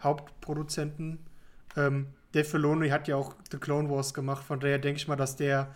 Hauptproduzenten. 0.00 1.20
Ähm, 1.76 2.08
Dave 2.32 2.44
Filoni 2.44 2.88
hat 2.88 3.06
ja 3.06 3.14
auch 3.14 3.36
The 3.52 3.58
Clone 3.58 3.88
Wars 3.88 4.14
gemacht, 4.14 4.42
von 4.42 4.58
daher 4.58 4.80
denke 4.80 4.98
ich 4.98 5.06
mal, 5.06 5.14
dass 5.14 5.36
der 5.36 5.72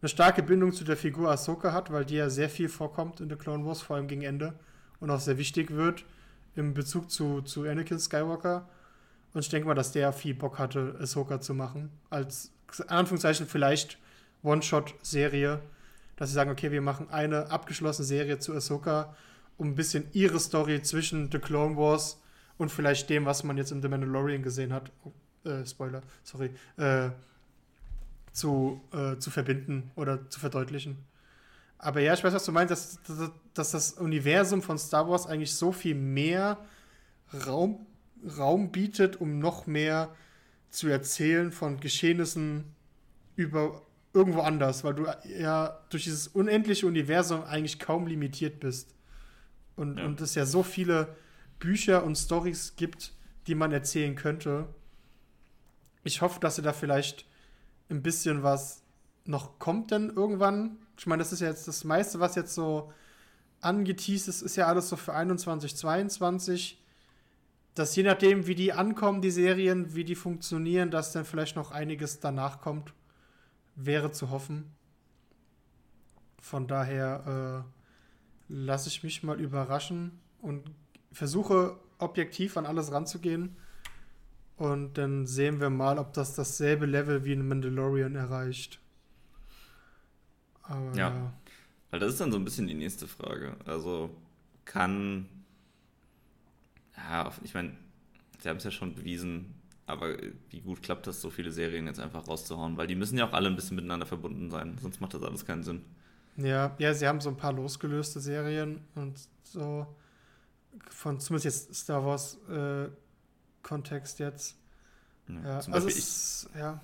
eine 0.00 0.08
starke 0.08 0.42
Bindung 0.42 0.72
zu 0.72 0.84
der 0.84 0.96
Figur 0.96 1.30
Ahsoka 1.30 1.74
hat, 1.74 1.92
weil 1.92 2.06
die 2.06 2.14
ja 2.14 2.30
sehr 2.30 2.48
viel 2.48 2.70
vorkommt 2.70 3.20
in 3.20 3.28
The 3.28 3.36
Clone 3.36 3.66
Wars, 3.66 3.82
vor 3.82 3.96
allem 3.96 4.08
gegen 4.08 4.22
Ende 4.22 4.54
und 5.00 5.10
auch 5.10 5.20
sehr 5.20 5.38
wichtig 5.38 5.70
wird 5.70 6.04
im 6.54 6.74
Bezug 6.74 7.10
zu, 7.10 7.42
zu 7.42 7.64
Anakin 7.64 7.98
Skywalker. 7.98 8.68
Und 9.34 9.40
ich 9.40 9.48
denke 9.48 9.68
mal, 9.68 9.74
dass 9.74 9.92
der 9.92 10.12
viel 10.12 10.34
Bock 10.34 10.58
hatte, 10.58 10.96
Ahsoka 11.00 11.40
zu 11.40 11.54
machen, 11.54 11.90
als 12.08 12.50
Anführungszeichen 12.88 13.46
vielleicht 13.46 13.98
One-Shot-Serie, 14.42 15.60
dass 16.16 16.30
sie 16.30 16.34
sagen, 16.34 16.50
okay, 16.50 16.70
wir 16.70 16.80
machen 16.80 17.10
eine 17.10 17.50
abgeschlossene 17.50 18.06
Serie 18.06 18.38
zu 18.38 18.54
Ahsoka, 18.54 19.14
um 19.58 19.68
ein 19.68 19.74
bisschen 19.74 20.06
ihre 20.12 20.40
Story 20.40 20.82
zwischen 20.82 21.30
The 21.30 21.38
Clone 21.38 21.76
Wars 21.76 22.20
und 22.58 22.70
vielleicht 22.70 23.10
dem, 23.10 23.26
was 23.26 23.44
man 23.44 23.58
jetzt 23.58 23.72
in 23.72 23.82
The 23.82 23.88
Mandalorian 23.88 24.42
gesehen 24.42 24.72
hat, 24.72 24.90
oh, 25.04 25.12
äh, 25.48 25.66
Spoiler, 25.66 26.02
sorry, 26.22 26.50
äh, 26.78 27.10
zu, 28.32 28.80
äh, 28.92 29.18
zu 29.18 29.30
verbinden 29.30 29.90
oder 29.96 30.28
zu 30.30 30.40
verdeutlichen. 30.40 30.96
Aber 31.78 32.00
ja, 32.00 32.14
ich 32.14 32.24
weiß, 32.24 32.32
was 32.32 32.44
du 32.44 32.52
meinst, 32.52 32.70
dass, 32.70 33.02
dass, 33.02 33.30
dass 33.54 33.70
das 33.70 33.92
Universum 33.92 34.62
von 34.62 34.78
Star 34.78 35.08
Wars 35.08 35.26
eigentlich 35.26 35.54
so 35.54 35.72
viel 35.72 35.94
mehr 35.94 36.58
Raum, 37.46 37.86
Raum 38.38 38.72
bietet, 38.72 39.20
um 39.20 39.38
noch 39.38 39.66
mehr 39.66 40.14
zu 40.70 40.88
erzählen 40.88 41.52
von 41.52 41.80
Geschehnissen 41.80 42.64
über 43.34 43.82
irgendwo 44.12 44.40
anders, 44.40 44.82
weil 44.82 44.94
du 44.94 45.06
ja 45.38 45.78
durch 45.90 46.04
dieses 46.04 46.28
unendliche 46.28 46.86
Universum 46.86 47.44
eigentlich 47.44 47.78
kaum 47.78 48.06
limitiert 48.06 48.60
bist. 48.60 48.94
Und, 49.76 49.98
ja. 49.98 50.06
und 50.06 50.20
es 50.22 50.34
ja 50.34 50.46
so 50.46 50.62
viele 50.62 51.14
Bücher 51.58 52.02
und 52.02 52.16
Stories 52.16 52.76
gibt, 52.76 53.12
die 53.46 53.54
man 53.54 53.72
erzählen 53.72 54.14
könnte. 54.14 54.68
Ich 56.02 56.22
hoffe, 56.22 56.40
dass 56.40 56.56
sie 56.56 56.62
da 56.62 56.72
vielleicht 56.72 57.26
ein 57.90 58.02
bisschen 58.02 58.42
was 58.42 58.82
noch 59.24 59.58
kommt 59.58 59.90
denn 59.90 60.10
irgendwann. 60.10 60.78
Ich 60.98 61.06
meine, 61.06 61.22
das 61.22 61.32
ist 61.32 61.40
ja 61.40 61.48
jetzt 61.48 61.68
das 61.68 61.84
meiste, 61.84 62.20
was 62.20 62.34
jetzt 62.34 62.54
so 62.54 62.92
angeteased 63.60 64.28
ist, 64.28 64.42
ist 64.42 64.56
ja 64.56 64.66
alles 64.66 64.88
so 64.88 64.96
für 64.96 65.14
21, 65.14 65.76
22. 65.76 66.82
Dass 67.74 67.94
je 67.94 68.04
nachdem, 68.04 68.46
wie 68.46 68.54
die 68.54 68.72
ankommen, 68.72 69.20
die 69.20 69.30
Serien, 69.30 69.94
wie 69.94 70.04
die 70.04 70.14
funktionieren, 70.14 70.90
dass 70.90 71.12
dann 71.12 71.26
vielleicht 71.26 71.56
noch 71.56 71.72
einiges 71.72 72.20
danach 72.20 72.60
kommt, 72.60 72.94
wäre 73.74 74.12
zu 74.12 74.30
hoffen. 74.30 74.72
Von 76.40 76.66
daher 76.66 77.64
äh, 78.48 78.52
lasse 78.52 78.88
ich 78.88 79.02
mich 79.02 79.22
mal 79.22 79.40
überraschen 79.40 80.18
und 80.40 80.70
versuche 81.12 81.78
objektiv 81.98 82.56
an 82.56 82.66
alles 82.66 82.92
ranzugehen. 82.92 83.56
Und 84.56 84.96
dann 84.96 85.26
sehen 85.26 85.60
wir 85.60 85.68
mal, 85.68 85.98
ob 85.98 86.14
das 86.14 86.34
dasselbe 86.34 86.86
Level 86.86 87.24
wie 87.24 87.32
in 87.32 87.46
Mandalorian 87.46 88.14
erreicht. 88.14 88.80
Aber 90.68 90.94
ja. 90.96 91.32
Weil 91.90 92.00
das 92.00 92.12
ist 92.12 92.20
dann 92.20 92.32
so 92.32 92.38
ein 92.38 92.44
bisschen 92.44 92.66
die 92.66 92.74
nächste 92.74 93.06
Frage. 93.06 93.56
Also 93.64 94.10
kann. 94.64 95.28
Ja, 96.96 97.30
ich 97.44 97.54
meine, 97.54 97.76
sie 98.40 98.48
haben 98.48 98.56
es 98.56 98.64
ja 98.64 98.70
schon 98.70 98.94
bewiesen, 98.94 99.54
aber 99.86 100.16
wie 100.50 100.60
gut 100.60 100.82
klappt 100.82 101.06
das, 101.06 101.20
so 101.20 101.30
viele 101.30 101.52
Serien 101.52 101.86
jetzt 101.86 102.00
einfach 102.00 102.26
rauszuhauen? 102.26 102.76
Weil 102.76 102.86
die 102.86 102.94
müssen 102.94 103.18
ja 103.18 103.28
auch 103.28 103.32
alle 103.32 103.48
ein 103.48 103.56
bisschen 103.56 103.76
miteinander 103.76 104.06
verbunden 104.06 104.50
sein, 104.50 104.76
sonst 104.80 105.00
macht 105.00 105.14
das 105.14 105.22
alles 105.22 105.44
keinen 105.44 105.62
Sinn. 105.62 105.82
Ja, 106.36 106.74
ja, 106.78 106.92
sie 106.92 107.06
haben 107.06 107.20
so 107.20 107.30
ein 107.30 107.36
paar 107.36 107.52
losgelöste 107.52 108.20
Serien 108.20 108.80
und 108.94 109.18
so 109.42 109.86
von 110.90 111.20
zumindest 111.20 111.44
jetzt 111.44 111.74
Star 111.74 112.04
Wars 112.04 112.38
äh, 112.48 112.88
Kontext 113.62 114.18
jetzt. 114.18 114.56
Ja, 115.28 115.40
ja 115.42 115.72
also 115.72 115.88
ich, 115.88 115.96
es, 115.96 116.48
ja. 116.54 116.80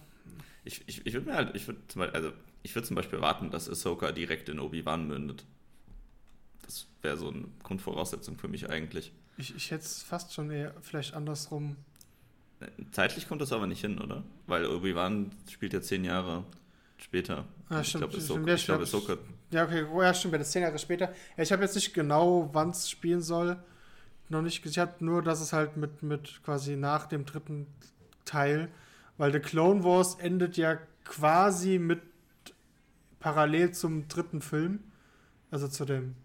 Ich, 0.65 0.83
ich, 0.87 1.07
ich 1.07 1.13
würde 1.13 1.27
mir 1.27 1.35
halt, 1.35 1.55
ich 1.55 1.67
würde 1.67 1.81
zum 1.89 2.01
Beispiel, 2.01 2.17
also 2.17 2.33
ich 2.63 2.75
würde 2.75 2.87
zum 2.87 2.97
Beispiel 2.97 3.19
erwarten, 3.19 3.51
dass 3.51 3.69
Ahsoka 3.69 4.13
direkt 4.13 4.49
in 4.49 4.61
Obi-Wan 4.61 5.07
mündet. 5.07 5.45
Das 6.63 6.87
wäre 7.03 7.17
so 7.17 7.29
eine 7.29 7.45
Grundvoraussetzung 7.63 8.39
für 8.39 8.49
mich 8.49 8.71
eigentlich. 8.71 9.13
Ich, 9.37 9.55
ich 9.55 9.71
hätte 9.71 9.85
es 9.85 10.03
fast 10.03 10.33
schon 10.33 10.51
eher 10.51 10.75
vielleicht 10.83 11.15
andersrum. 11.15 11.77
Zeitlich 12.93 13.27
kommt 13.27 13.41
das 13.41 13.53
aber 13.53 13.67
nicht 13.67 13.81
hin, 13.81 13.99
oder? 13.99 14.23
Weil 14.47 14.67
Obi-Wan 14.67 15.33
spielt 15.51 15.73
ja 15.73 15.83
zehn 15.83 16.05
Jahre 16.05 16.45
später. 16.97 17.45
Ah, 17.69 17.81
ich 17.81 17.93
glaube, 17.93 18.17
Ahsoka, 18.17 18.55
ich 18.55 18.65
glaube, 18.65 18.83
Ahsoka. 18.85 19.17
Ja, 19.51 19.65
okay, 19.65 19.85
oh, 19.93 20.03
ja, 20.03 20.15
stimmt, 20.15 20.35
das 20.35 20.53
zehn 20.53 20.63
Jahre 20.63 20.79
später. 20.79 21.13
Ja, 21.37 21.43
ich 21.43 21.51
habe 21.51 21.63
jetzt 21.63 21.75
nicht 21.75 21.93
genau, 21.93 22.51
wann 22.53 22.71
es 22.71 22.89
spielen 22.89 23.21
soll. 23.21 23.57
Noch 24.29 24.43
nicht 24.43 24.63
gesichert, 24.63 25.03
nur, 25.03 25.23
dass 25.23 25.41
es 25.41 25.53
halt 25.53 25.77
mit, 25.77 26.03
mit 26.03 26.41
quasi 26.45 26.77
nach 26.77 27.07
dem 27.07 27.27
dritten 27.27 27.67
Teil, 28.25 28.71
weil 29.19 29.33
The 29.33 29.41
Clone 29.41 29.83
Wars 29.85 30.15
endet 30.15 30.57
ja 30.57 30.79
quasi 31.05 31.79
mit 31.79 32.01
parallel 33.23 33.71
zum 33.71 34.09
dritten 34.09 34.43
Film, 34.43 34.81
also 35.51 35.69
zu 35.69 35.85
dem 35.85 36.17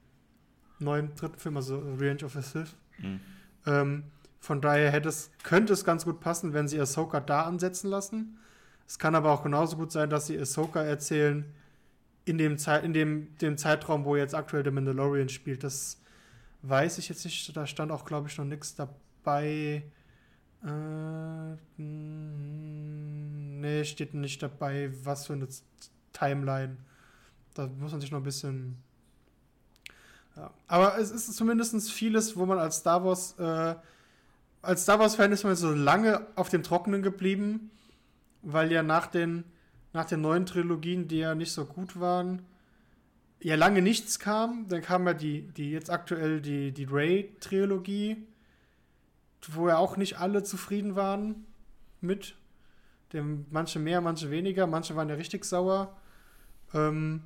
neuen 0.80 1.14
dritten 1.16 1.38
Film, 1.38 1.58
also 1.58 1.78
Revenge 1.78 2.26
of 2.26 2.34
the 2.34 2.42
Sith. 2.42 2.76
Mhm. 2.98 3.20
Ähm, 3.68 4.04
von 4.40 4.62
daher 4.62 4.92
hätte 4.92 5.10
es, 5.10 5.30
könnte 5.44 5.74
es 5.74 5.86
ganz 5.86 6.06
gut 6.06 6.20
passen, 6.20 6.54
wenn 6.54 6.68
sie 6.68 6.82
Ahsoka 6.82 7.20
da 7.20 7.44
ansetzen 7.44 7.90
lassen. 7.90 8.40
Es 8.88 8.98
kann 8.98 9.14
aber 9.14 9.32
auch 9.32 9.44
genauso 9.44 9.78
gut 9.78 9.92
sein, 9.92 10.10
dass 10.10 10.26
sie 10.26 10.40
Ahsoka 10.40 10.82
erzählen 10.82 11.46
in 12.26 12.40
dem, 12.40 12.58
Zeit, 12.58 12.84
in 12.84 12.94
dem, 12.94 13.38
dem 13.38 13.58
Zeitraum, 13.58 14.04
wo 14.04 14.16
jetzt 14.16 14.34
aktuell 14.34 14.64
der 14.64 14.74
Mandalorian 14.74 15.30
spielt. 15.30 15.64
Das 15.64 16.02
weiß 16.64 16.98
ich 16.98 17.10
jetzt 17.10 17.24
nicht. 17.26 17.56
Da 17.56 17.68
stand 17.68 17.92
auch, 17.92 18.06
glaube 18.06 18.28
ich, 18.28 18.38
noch 18.38 18.46
nichts 18.46 18.76
dabei. 18.76 19.84
Äh, 20.64 21.56
nee, 21.78 23.86
steht 23.86 24.16
nicht 24.16 24.42
dabei, 24.42 24.92
was 25.04 25.28
für 25.28 25.34
eine 25.34 25.48
Timeline. 26.18 26.78
Da 27.54 27.68
muss 27.68 27.92
man 27.92 28.02
sich 28.02 28.12
noch 28.12 28.20
ein 28.20 28.24
bisschen. 28.24 28.78
Ja. 30.36 30.52
Aber 30.68 30.98
es 31.00 31.12
ist 31.12 31.34
zumindest 31.36 31.92
vieles, 31.92 32.38
wo 32.38 32.46
man 32.46 32.60
als 32.60 32.78
Star 32.78 33.04
Wars, 33.04 33.38
äh, 33.40 33.76
als 34.62 34.84
Star 34.84 35.00
Wars-Fan 35.00 35.32
ist 35.32 35.44
man 35.44 35.56
so 35.56 35.72
lange 35.72 36.26
auf 36.36 36.50
dem 36.50 36.64
Trockenen 36.64 37.02
geblieben, 37.02 37.72
weil 38.42 38.72
ja 38.72 38.84
nach 38.84 39.08
den, 39.08 39.44
nach 39.94 40.06
den 40.06 40.22
neuen 40.22 40.46
Trilogien, 40.46 41.08
die 41.08 41.20
ja 41.20 41.36
nicht 41.36 41.52
so 41.52 41.66
gut 41.66 42.00
waren, 42.00 42.44
ja 43.42 43.56
lange 43.56 43.82
nichts 43.82 44.20
kam. 44.20 44.68
Dann 44.68 44.82
kam 44.82 45.08
ja 45.08 45.14
die, 45.14 45.42
die 45.42 45.72
jetzt 45.72 45.90
aktuell 45.90 46.42
die, 46.42 46.72
die 46.72 46.86
Ray-Trilogie, 46.86 48.28
wo 49.50 49.70
ja 49.70 49.78
auch 49.78 49.98
nicht 49.98 50.20
alle 50.20 50.44
zufrieden 50.44 50.96
waren 50.96 51.46
mit. 52.02 52.36
Dem, 53.14 53.46
manche 53.50 53.80
mehr, 53.80 54.02
manche 54.02 54.30
weniger, 54.30 54.68
manche 54.68 54.96
waren 54.96 55.08
ja 55.10 55.16
richtig 55.16 55.46
sauer. 55.46 55.97
Ähm, 56.74 57.24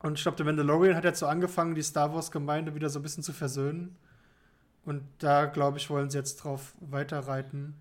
und 0.00 0.18
ich 0.18 0.22
glaube, 0.22 0.36
der 0.36 0.46
Mandalorian 0.46 0.96
hat 0.96 1.04
jetzt 1.04 1.20
so 1.20 1.26
angefangen, 1.26 1.74
die 1.74 1.82
Star 1.82 2.12
Wars-Gemeinde 2.12 2.74
wieder 2.74 2.90
so 2.90 2.98
ein 2.98 3.02
bisschen 3.02 3.22
zu 3.22 3.32
versöhnen. 3.32 3.96
Und 4.84 5.02
da, 5.18 5.46
glaube 5.46 5.78
ich, 5.78 5.88
wollen 5.88 6.10
sie 6.10 6.18
jetzt 6.18 6.36
drauf 6.36 6.74
weiterreiten, 6.80 7.74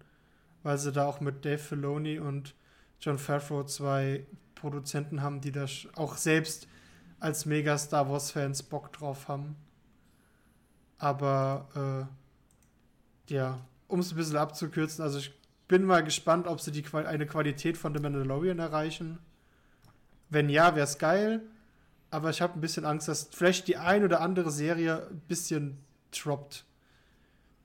weil 0.63 0.77
sie 0.77 0.91
da 0.91 1.05
auch 1.05 1.19
mit 1.19 1.43
Dave 1.43 1.57
Filoni 1.57 2.19
und 2.19 2.55
John 3.01 3.17
Favreau 3.17 3.63
zwei 3.63 4.25
Produzenten 4.55 5.21
haben, 5.21 5.41
die 5.41 5.51
da 5.51 5.65
auch 5.95 6.15
selbst 6.15 6.67
als 7.19 7.45
mega 7.45 7.77
Star 7.77 8.09
Wars-Fans 8.09 8.63
Bock 8.63 8.93
drauf 8.93 9.27
haben. 9.27 9.57
Aber 10.97 12.07
äh, 13.29 13.33
ja, 13.33 13.59
um 13.87 13.99
es 13.99 14.11
ein 14.11 14.15
bisschen 14.15 14.37
abzukürzen, 14.37 15.03
also 15.03 15.19
ich 15.19 15.33
bin 15.67 15.83
mal 15.83 16.03
gespannt, 16.03 16.47
ob 16.47 16.61
sie 16.61 16.71
die, 16.71 16.85
eine 16.93 17.25
Qualität 17.25 17.77
von 17.77 17.93
The 17.93 18.01
Mandalorian 18.01 18.59
erreichen. 18.59 19.19
Wenn 20.33 20.49
ja, 20.49 20.75
wäre 20.75 20.85
es 20.85 20.97
geil 20.97 21.41
aber 22.13 22.29
ich 22.29 22.41
habe 22.41 22.53
ein 22.53 22.61
bisschen 22.61 22.85
Angst, 22.85 23.07
dass 23.07 23.27
vielleicht 23.31 23.67
die 23.67 23.77
ein 23.77 24.03
oder 24.03 24.21
andere 24.21 24.51
Serie 24.51 25.07
ein 25.09 25.19
bisschen 25.27 25.79
droppt. 26.11 26.63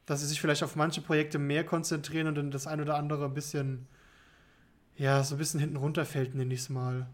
Dass 0.06 0.20
sie 0.20 0.26
sich 0.26 0.40
vielleicht 0.40 0.62
auf 0.62 0.74
manche 0.74 1.02
Projekte 1.02 1.38
mehr 1.38 1.64
konzentrieren 1.64 2.28
und 2.28 2.34
dann 2.36 2.50
das 2.50 2.66
ein 2.66 2.80
oder 2.80 2.96
andere 2.96 3.26
ein 3.26 3.34
bisschen, 3.34 3.86
ja, 4.96 5.22
so 5.22 5.34
ein 5.34 5.38
bisschen 5.38 5.60
hinten 5.60 5.76
runterfällt, 5.76 6.34
nenne 6.34 6.54
ich 6.54 6.60
es 6.60 6.70
mal. 6.70 7.06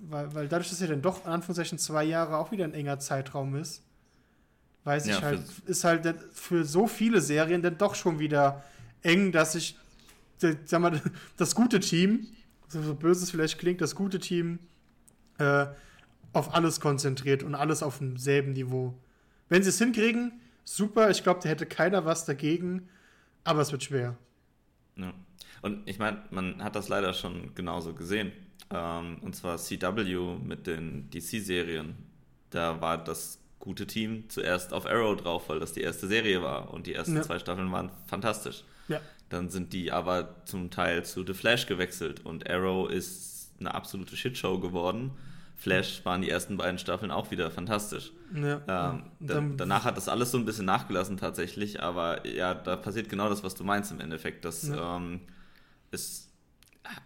Weil, 0.00 0.34
weil 0.34 0.48
dadurch, 0.48 0.68
dass 0.68 0.80
ja 0.80 0.86
dann 0.86 1.00
doch 1.00 1.24
in 1.24 1.30
Anführungszeichen 1.32 1.78
zwei 1.78 2.04
Jahre 2.04 2.36
auch 2.36 2.52
wieder 2.52 2.64
ein 2.64 2.74
enger 2.74 2.98
Zeitraum 2.98 3.56
ist, 3.56 3.82
weiß 4.84 5.06
ja, 5.06 5.16
ich 5.16 5.22
halt, 5.22 5.40
ist 5.64 5.84
halt 5.84 6.14
für 6.34 6.66
so 6.66 6.86
viele 6.86 7.22
Serien 7.22 7.62
dann 7.62 7.78
doch 7.78 7.94
schon 7.94 8.18
wieder 8.18 8.62
eng, 9.02 9.32
dass 9.32 9.54
ich, 9.54 9.78
sag 10.36 10.78
mal, 10.78 11.00
das 11.38 11.54
gute 11.54 11.80
Team, 11.80 12.26
so 12.68 12.94
böse 12.94 13.24
es 13.24 13.30
vielleicht 13.30 13.58
klingt, 13.58 13.80
das 13.80 13.94
gute 13.94 14.18
Team 14.18 14.58
äh, 15.38 15.66
auf 16.32 16.54
alles 16.54 16.80
konzentriert 16.80 17.42
und 17.42 17.54
alles 17.54 17.82
auf 17.82 17.98
demselben 17.98 18.52
Niveau. 18.52 18.94
Wenn 19.48 19.62
sie 19.62 19.70
es 19.70 19.78
hinkriegen, 19.78 20.40
super. 20.64 21.10
Ich 21.10 21.22
glaube, 21.22 21.40
da 21.42 21.48
hätte 21.48 21.66
keiner 21.66 22.04
was 22.04 22.24
dagegen, 22.24 22.88
aber 23.44 23.60
es 23.60 23.72
wird 23.72 23.84
schwer. 23.84 24.16
Ja. 24.96 25.12
Und 25.62 25.88
ich 25.88 25.98
meine, 25.98 26.22
man 26.30 26.62
hat 26.62 26.76
das 26.76 26.88
leider 26.88 27.14
schon 27.14 27.54
genauso 27.54 27.94
gesehen. 27.94 28.32
Ähm, 28.70 29.18
und 29.22 29.34
zwar 29.34 29.56
CW 29.56 30.38
mit 30.44 30.66
den 30.66 31.08
DC-Serien. 31.10 31.96
Da 32.50 32.80
war 32.80 33.02
das 33.02 33.40
gute 33.58 33.86
Team 33.86 34.28
zuerst 34.28 34.72
auf 34.72 34.86
Arrow 34.86 35.16
drauf, 35.16 35.48
weil 35.48 35.58
das 35.58 35.72
die 35.72 35.80
erste 35.80 36.06
Serie 36.06 36.42
war 36.42 36.72
und 36.72 36.86
die 36.86 36.94
ersten 36.94 37.16
ja. 37.16 37.22
zwei 37.22 37.38
Staffeln 37.38 37.70
waren 37.72 37.90
fantastisch. 38.06 38.64
Ja. 38.88 39.00
Dann 39.28 39.50
sind 39.50 39.72
die 39.72 39.90
aber 39.92 40.44
zum 40.44 40.70
Teil 40.70 41.04
zu 41.04 41.24
The 41.26 41.34
Flash 41.34 41.66
gewechselt 41.66 42.24
und 42.24 42.48
Arrow 42.48 42.88
ist 42.88 43.52
eine 43.58 43.74
absolute 43.74 44.16
Shitshow 44.16 44.60
geworden 44.60 45.12
Flash 45.56 46.04
waren 46.04 46.20
die 46.20 46.28
ersten 46.28 46.58
beiden 46.58 46.78
Staffeln 46.78 47.10
auch 47.10 47.30
wieder 47.30 47.50
fantastisch. 47.50 48.12
Ja, 48.34 48.60
ähm, 48.68 49.04
da, 49.20 49.42
danach 49.56 49.84
hat 49.84 49.96
das 49.96 50.08
alles 50.08 50.30
so 50.30 50.38
ein 50.38 50.44
bisschen 50.44 50.66
nachgelassen 50.66 51.16
tatsächlich, 51.16 51.82
aber 51.82 52.26
ja, 52.26 52.54
da 52.54 52.76
passiert 52.76 53.08
genau 53.08 53.30
das, 53.30 53.42
was 53.42 53.54
du 53.54 53.64
meinst 53.64 53.90
im 53.90 54.00
Endeffekt. 54.00 54.44
Dass 54.44 54.68
ja. 54.68 54.96
ähm, 54.96 55.20
es, 55.90 56.28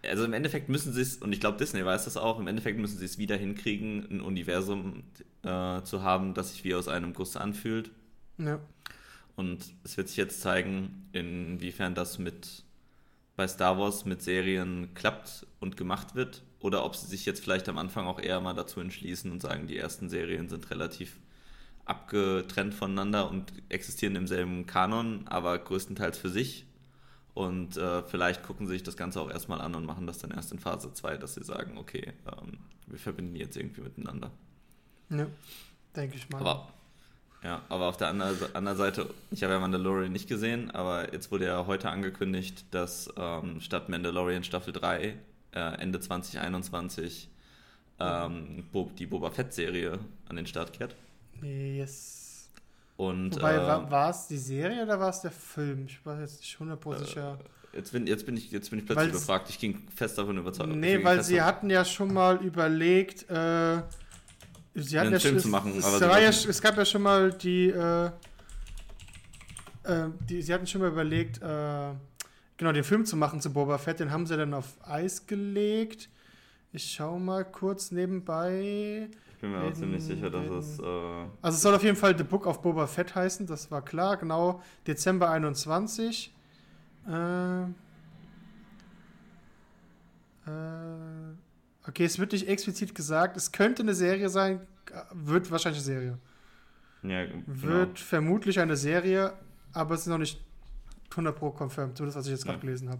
also 0.03 0.25
im 0.25 0.33
Endeffekt 0.33 0.67
müssen 0.67 0.91
sie 0.91 1.01
es, 1.01 1.17
und 1.17 1.31
ich 1.31 1.39
glaube 1.39 1.57
Disney 1.57 1.85
weiß 1.85 2.03
das 2.03 2.17
auch, 2.17 2.39
im 2.39 2.47
Endeffekt 2.47 2.77
müssen 2.77 2.97
sie 2.97 3.05
es 3.05 3.17
wieder 3.17 3.37
hinkriegen, 3.37 4.05
ein 4.11 4.21
Universum 4.21 5.03
äh, 5.43 5.81
zu 5.83 6.03
haben, 6.03 6.33
das 6.33 6.51
sich 6.51 6.65
wie 6.65 6.75
aus 6.75 6.89
einem 6.89 7.13
Guss 7.13 7.37
anfühlt. 7.37 7.89
Ja. 8.37 8.59
Und 9.41 9.73
es 9.83 9.97
wird 9.97 10.07
sich 10.07 10.17
jetzt 10.17 10.39
zeigen, 10.39 11.09
inwiefern 11.13 11.95
das 11.95 12.19
mit 12.19 12.63
bei 13.35 13.47
Star 13.47 13.79
Wars 13.79 14.05
mit 14.05 14.21
Serien 14.21 14.93
klappt 14.93 15.47
und 15.59 15.77
gemacht 15.77 16.13
wird 16.13 16.43
oder 16.59 16.85
ob 16.85 16.95
sie 16.95 17.07
sich 17.07 17.25
jetzt 17.25 17.41
vielleicht 17.41 17.67
am 17.67 17.79
Anfang 17.79 18.05
auch 18.05 18.19
eher 18.19 18.39
mal 18.39 18.53
dazu 18.53 18.79
entschließen 18.81 19.31
und 19.31 19.41
sagen, 19.41 19.65
die 19.65 19.79
ersten 19.79 20.09
Serien 20.09 20.47
sind 20.47 20.69
relativ 20.69 21.17
abgetrennt 21.85 22.75
voneinander 22.75 23.31
und 23.31 23.51
existieren 23.69 24.15
im 24.15 24.27
selben 24.27 24.67
Kanon, 24.67 25.27
aber 25.27 25.57
größtenteils 25.57 26.19
für 26.19 26.29
sich. 26.29 26.67
Und 27.33 27.77
äh, 27.77 28.03
vielleicht 28.03 28.43
gucken 28.43 28.67
sie 28.67 28.73
sich 28.73 28.83
das 28.83 28.95
Ganze 28.95 29.19
auch 29.21 29.31
erstmal 29.31 29.59
an 29.59 29.73
und 29.73 29.87
machen 29.87 30.05
das 30.05 30.19
dann 30.19 30.29
erst 30.29 30.51
in 30.51 30.59
Phase 30.59 30.93
2, 30.93 31.17
dass 31.17 31.33
sie 31.33 31.43
sagen, 31.43 31.79
okay, 31.79 32.13
ähm, 32.27 32.59
wir 32.85 32.99
verbinden 32.99 33.33
die 33.33 33.39
jetzt 33.39 33.57
irgendwie 33.57 33.81
miteinander. 33.81 34.29
Ja, 35.09 35.25
denke 35.95 36.17
ich 36.17 36.29
mal. 36.29 36.41
Aber, 36.41 36.71
ja, 37.43 37.61
aber 37.69 37.87
auf 37.87 37.97
der 37.97 38.07
anderen, 38.09 38.37
anderen 38.55 38.77
Seite, 38.77 39.09
ich 39.31 39.43
habe 39.43 39.53
ja 39.53 39.59
Mandalorian 39.59 40.11
nicht 40.11 40.27
gesehen, 40.29 40.71
aber 40.71 41.13
jetzt 41.13 41.31
wurde 41.31 41.45
ja 41.45 41.65
heute 41.65 41.89
angekündigt, 41.89 42.65
dass 42.71 43.11
ähm, 43.17 43.59
statt 43.61 43.89
Mandalorian 43.89 44.43
Staffel 44.43 44.73
3 44.73 45.15
äh, 45.53 45.59
Ende 45.79 45.99
2021 45.99 47.29
ähm, 47.99 48.63
die 48.97 49.05
Boba 49.05 49.29
Fett-Serie 49.31 49.99
an 50.29 50.35
den 50.35 50.45
Start 50.45 50.73
kehrt. 50.73 50.95
Yes. 51.41 52.49
Und, 52.97 53.35
Wobei, 53.35 53.55
äh, 53.55 53.91
war, 53.91 54.09
es 54.11 54.27
die 54.27 54.37
Serie 54.37 54.83
oder 54.83 54.99
war 54.99 55.09
es 55.09 55.21
der 55.21 55.31
Film? 55.31 55.85
Ich 55.87 56.05
war 56.05 56.19
jetzt 56.19 56.39
nicht 56.41 56.55
100% 56.59 56.97
sicher. 56.99 57.39
Jetzt 57.73 57.91
bin, 57.93 58.05
jetzt 58.05 58.25
bin 58.25 58.37
ich, 58.37 58.51
jetzt 58.51 58.69
bin 58.69 58.79
ich 58.79 58.85
plötzlich 58.85 59.07
Weil- 59.07 59.13
befragt. 59.13 59.49
Ich 59.49 59.57
ging 59.57 59.87
fest 59.95 60.17
davon 60.17 60.37
überzeugt. 60.37 60.75
Nee, 60.75 61.03
weil 61.03 61.23
sie 61.23 61.37
davon- 61.37 61.47
hatten 61.47 61.69
ja 61.69 61.85
schon 61.85 62.13
mal 62.13 62.37
überlegt, 62.43 63.29
äh, 63.29 63.81
sie 64.75 64.97
hatten 64.97 65.07
Einen 65.07 65.13
ja 65.13 65.19
Film 65.19 65.35
schon- 65.35 65.41
zu 65.43 65.47
machen, 65.49 65.73
es, 65.77 65.85
aber 65.85 66.21
ja, 66.21 66.29
es 66.29 66.61
gab 66.61 66.77
ja 66.77 66.85
schon 66.85 67.01
mal 67.01 67.31
die, 67.33 67.69
äh, 67.69 68.05
äh, 69.83 70.09
die, 70.29 70.41
sie 70.41 70.53
hatten 70.53 70.67
schon 70.67 70.81
mal 70.81 70.89
überlegt, 70.91 71.41
äh, 71.41 71.91
genau, 72.57 72.71
den 72.71 72.83
Film 72.83 73.05
zu 73.05 73.17
machen 73.17 73.41
zu 73.41 73.51
Boba 73.51 73.77
Fett, 73.77 73.99
den 73.99 74.11
haben 74.11 74.25
sie 74.25 74.37
dann 74.37 74.53
auf 74.53 74.77
Eis 74.87 75.25
gelegt. 75.27 76.09
Ich 76.73 76.93
schau 76.93 77.19
mal 77.19 77.43
kurz 77.43 77.91
nebenbei. 77.91 79.09
Ich 79.33 79.37
bin 79.41 79.51
mir 79.51 79.61
auch 79.63 79.73
ziemlich 79.73 80.03
sicher, 80.03 80.29
dass 80.29 80.45
es. 80.47 80.79
Äh, 80.79 80.83
Also 81.41 81.55
es 81.55 81.61
soll 81.61 81.75
auf 81.75 81.83
jeden 81.83 81.97
Fall 81.97 82.15
The 82.17 82.23
Book 82.23 82.45
of 82.45 82.61
Boba 82.61 82.87
Fett 82.87 83.13
heißen, 83.15 83.45
das 83.47 83.71
war 83.71 83.81
klar, 83.83 84.15
genau. 84.17 84.61
Dezember 84.87 85.29
21. 85.31 86.31
Äh, 87.09 87.63
äh, 87.63 87.65
okay, 91.91 92.05
es 92.05 92.17
wird 92.19 92.31
nicht 92.31 92.47
explizit 92.47 92.95
gesagt. 92.95 93.37
Es 93.37 93.51
könnte 93.51 93.83
eine 93.83 93.93
Serie 93.93 94.29
sein, 94.29 94.61
wird 95.13 95.51
wahrscheinlich 95.51 95.79
eine 95.79 95.85
Serie. 95.85 96.17
ja, 97.03 97.25
genau. 97.25 97.43
Wird 97.47 97.99
vermutlich 97.99 98.59
eine 98.59 98.75
Serie, 98.75 99.33
aber 99.73 99.95
es 99.95 100.01
ist 100.01 100.07
noch 100.07 100.17
nicht 100.17 100.39
100 101.11 101.35
pro 101.35 101.51
confirmed, 101.51 101.95
zumindest 101.97 102.17
was 102.17 102.25
ich 102.25 102.31
jetzt 102.31 102.43
gerade 102.45 102.57
Ja. 102.57 102.61
gelesen 102.61 102.89
habe. 102.89 102.99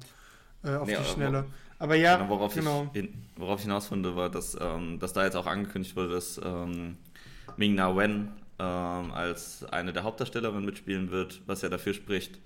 Äh, 0.64 0.76
auf 0.76 0.86
Nee, 0.88 0.94
die 0.94 0.98
aber- 0.98 1.06
Schnelle. 1.06 1.46
Aber 1.80 1.96
ja, 1.96 2.18
Genau, 2.18 2.30
worauf, 2.30 2.54
genau. 2.54 2.90
ich, 2.94 3.02
hin, 3.02 3.26
worauf 3.36 3.60
ich 3.60 3.64
hinaus 3.64 3.88
finde, 3.88 4.16
war, 4.16 4.30
dass, 4.30 4.56
ähm, 4.60 5.00
dass 5.00 5.14
da 5.14 5.24
jetzt 5.26 5.36
auch 5.36 5.48
angekündigt 5.48 5.96
wurde, 5.96 6.10
dass 6.14 6.40
ähm, 6.44 6.98
Ming 7.58 7.74
Na 7.76 7.96
Wen 7.98 8.28
ähm, 8.60 9.12
als 9.12 9.64
eine 9.64 9.92
der 9.92 10.04
Hauptdarstellerinnen 10.04 10.64
mitspielen 10.64 11.10
wird, 11.10 11.42
was 11.48 11.64
ja 11.64 11.70
dafür 11.70 11.94
spricht, 11.96 12.40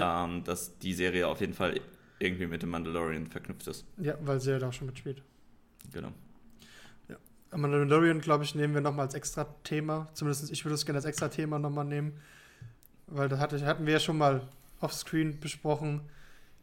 ähm, 0.00 0.42
dass 0.42 0.76
die 0.80 0.92
Serie 0.94 1.28
auf 1.28 1.40
jeden 1.40 1.54
Fall 1.54 1.80
irgendwie 2.18 2.46
mit 2.48 2.62
dem 2.62 2.70
Mandalorian 2.70 3.28
verknüpft 3.28 3.68
ist. 3.68 3.86
Ja, 3.98 4.14
weil 4.22 4.40
sie 4.40 4.50
ja 4.50 4.58
da 4.58 4.68
auch 4.70 4.72
schon 4.72 4.86
mitspielt. 4.88 5.22
Genau. 5.92 6.12
Mandalorian, 7.56 8.20
glaube 8.20 8.44
ich, 8.44 8.54
nehmen 8.54 8.74
wir 8.74 8.80
nochmal 8.80 9.06
als 9.06 9.14
extra 9.14 9.44
Thema. 9.62 10.08
Zumindest 10.14 10.50
ich 10.50 10.64
würde 10.64 10.74
es 10.74 10.84
gerne 10.84 10.98
als 10.98 11.04
extra 11.04 11.28
Thema 11.28 11.58
nochmal 11.58 11.84
nehmen. 11.84 12.20
Weil 13.06 13.28
das 13.28 13.38
hatte, 13.38 13.64
hatten 13.64 13.86
wir 13.86 13.94
ja 13.94 14.00
schon 14.00 14.18
mal 14.18 14.42
offscreen 14.80 15.38
besprochen, 15.38 16.00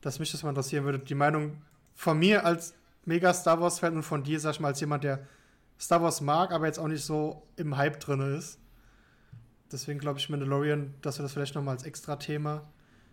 dass 0.02 0.20
mich 0.20 0.32
das 0.32 0.44
mal 0.44 0.50
interessieren 0.50 0.84
würde. 0.84 1.00
Die 1.00 1.16
Meinung 1.16 1.62
von 1.96 2.20
mir 2.20 2.46
als 2.46 2.74
mega 3.06 3.34
Star 3.34 3.62
Wars-Fan 3.62 3.96
und 3.96 4.04
von 4.04 4.24
dir, 4.24 4.40
sag 4.40 4.52
ich 4.52 4.60
mal, 4.60 4.70
als 4.70 4.80
jemand, 4.80 5.04
der 5.04 5.26
Star 5.80 6.02
Wars 6.02 6.22
mag, 6.22 6.52
aber 6.52 6.68
jetzt 6.68 6.78
auch 6.78 6.88
nicht 6.88 7.04
so 7.04 7.48
im 7.56 7.78
Hype 7.78 8.00
drin 8.00 8.20
ist. 8.38 8.60
Deswegen 9.72 10.00
glaube 10.00 10.20
ich 10.20 10.30
Mandalorian, 10.30 10.94
dass 11.02 11.18
wir 11.18 11.24
das 11.24 11.34
vielleicht 11.34 11.56
nochmal 11.56 11.76
als 11.76 11.84
extra 11.84 12.18
Thema. 12.18 12.70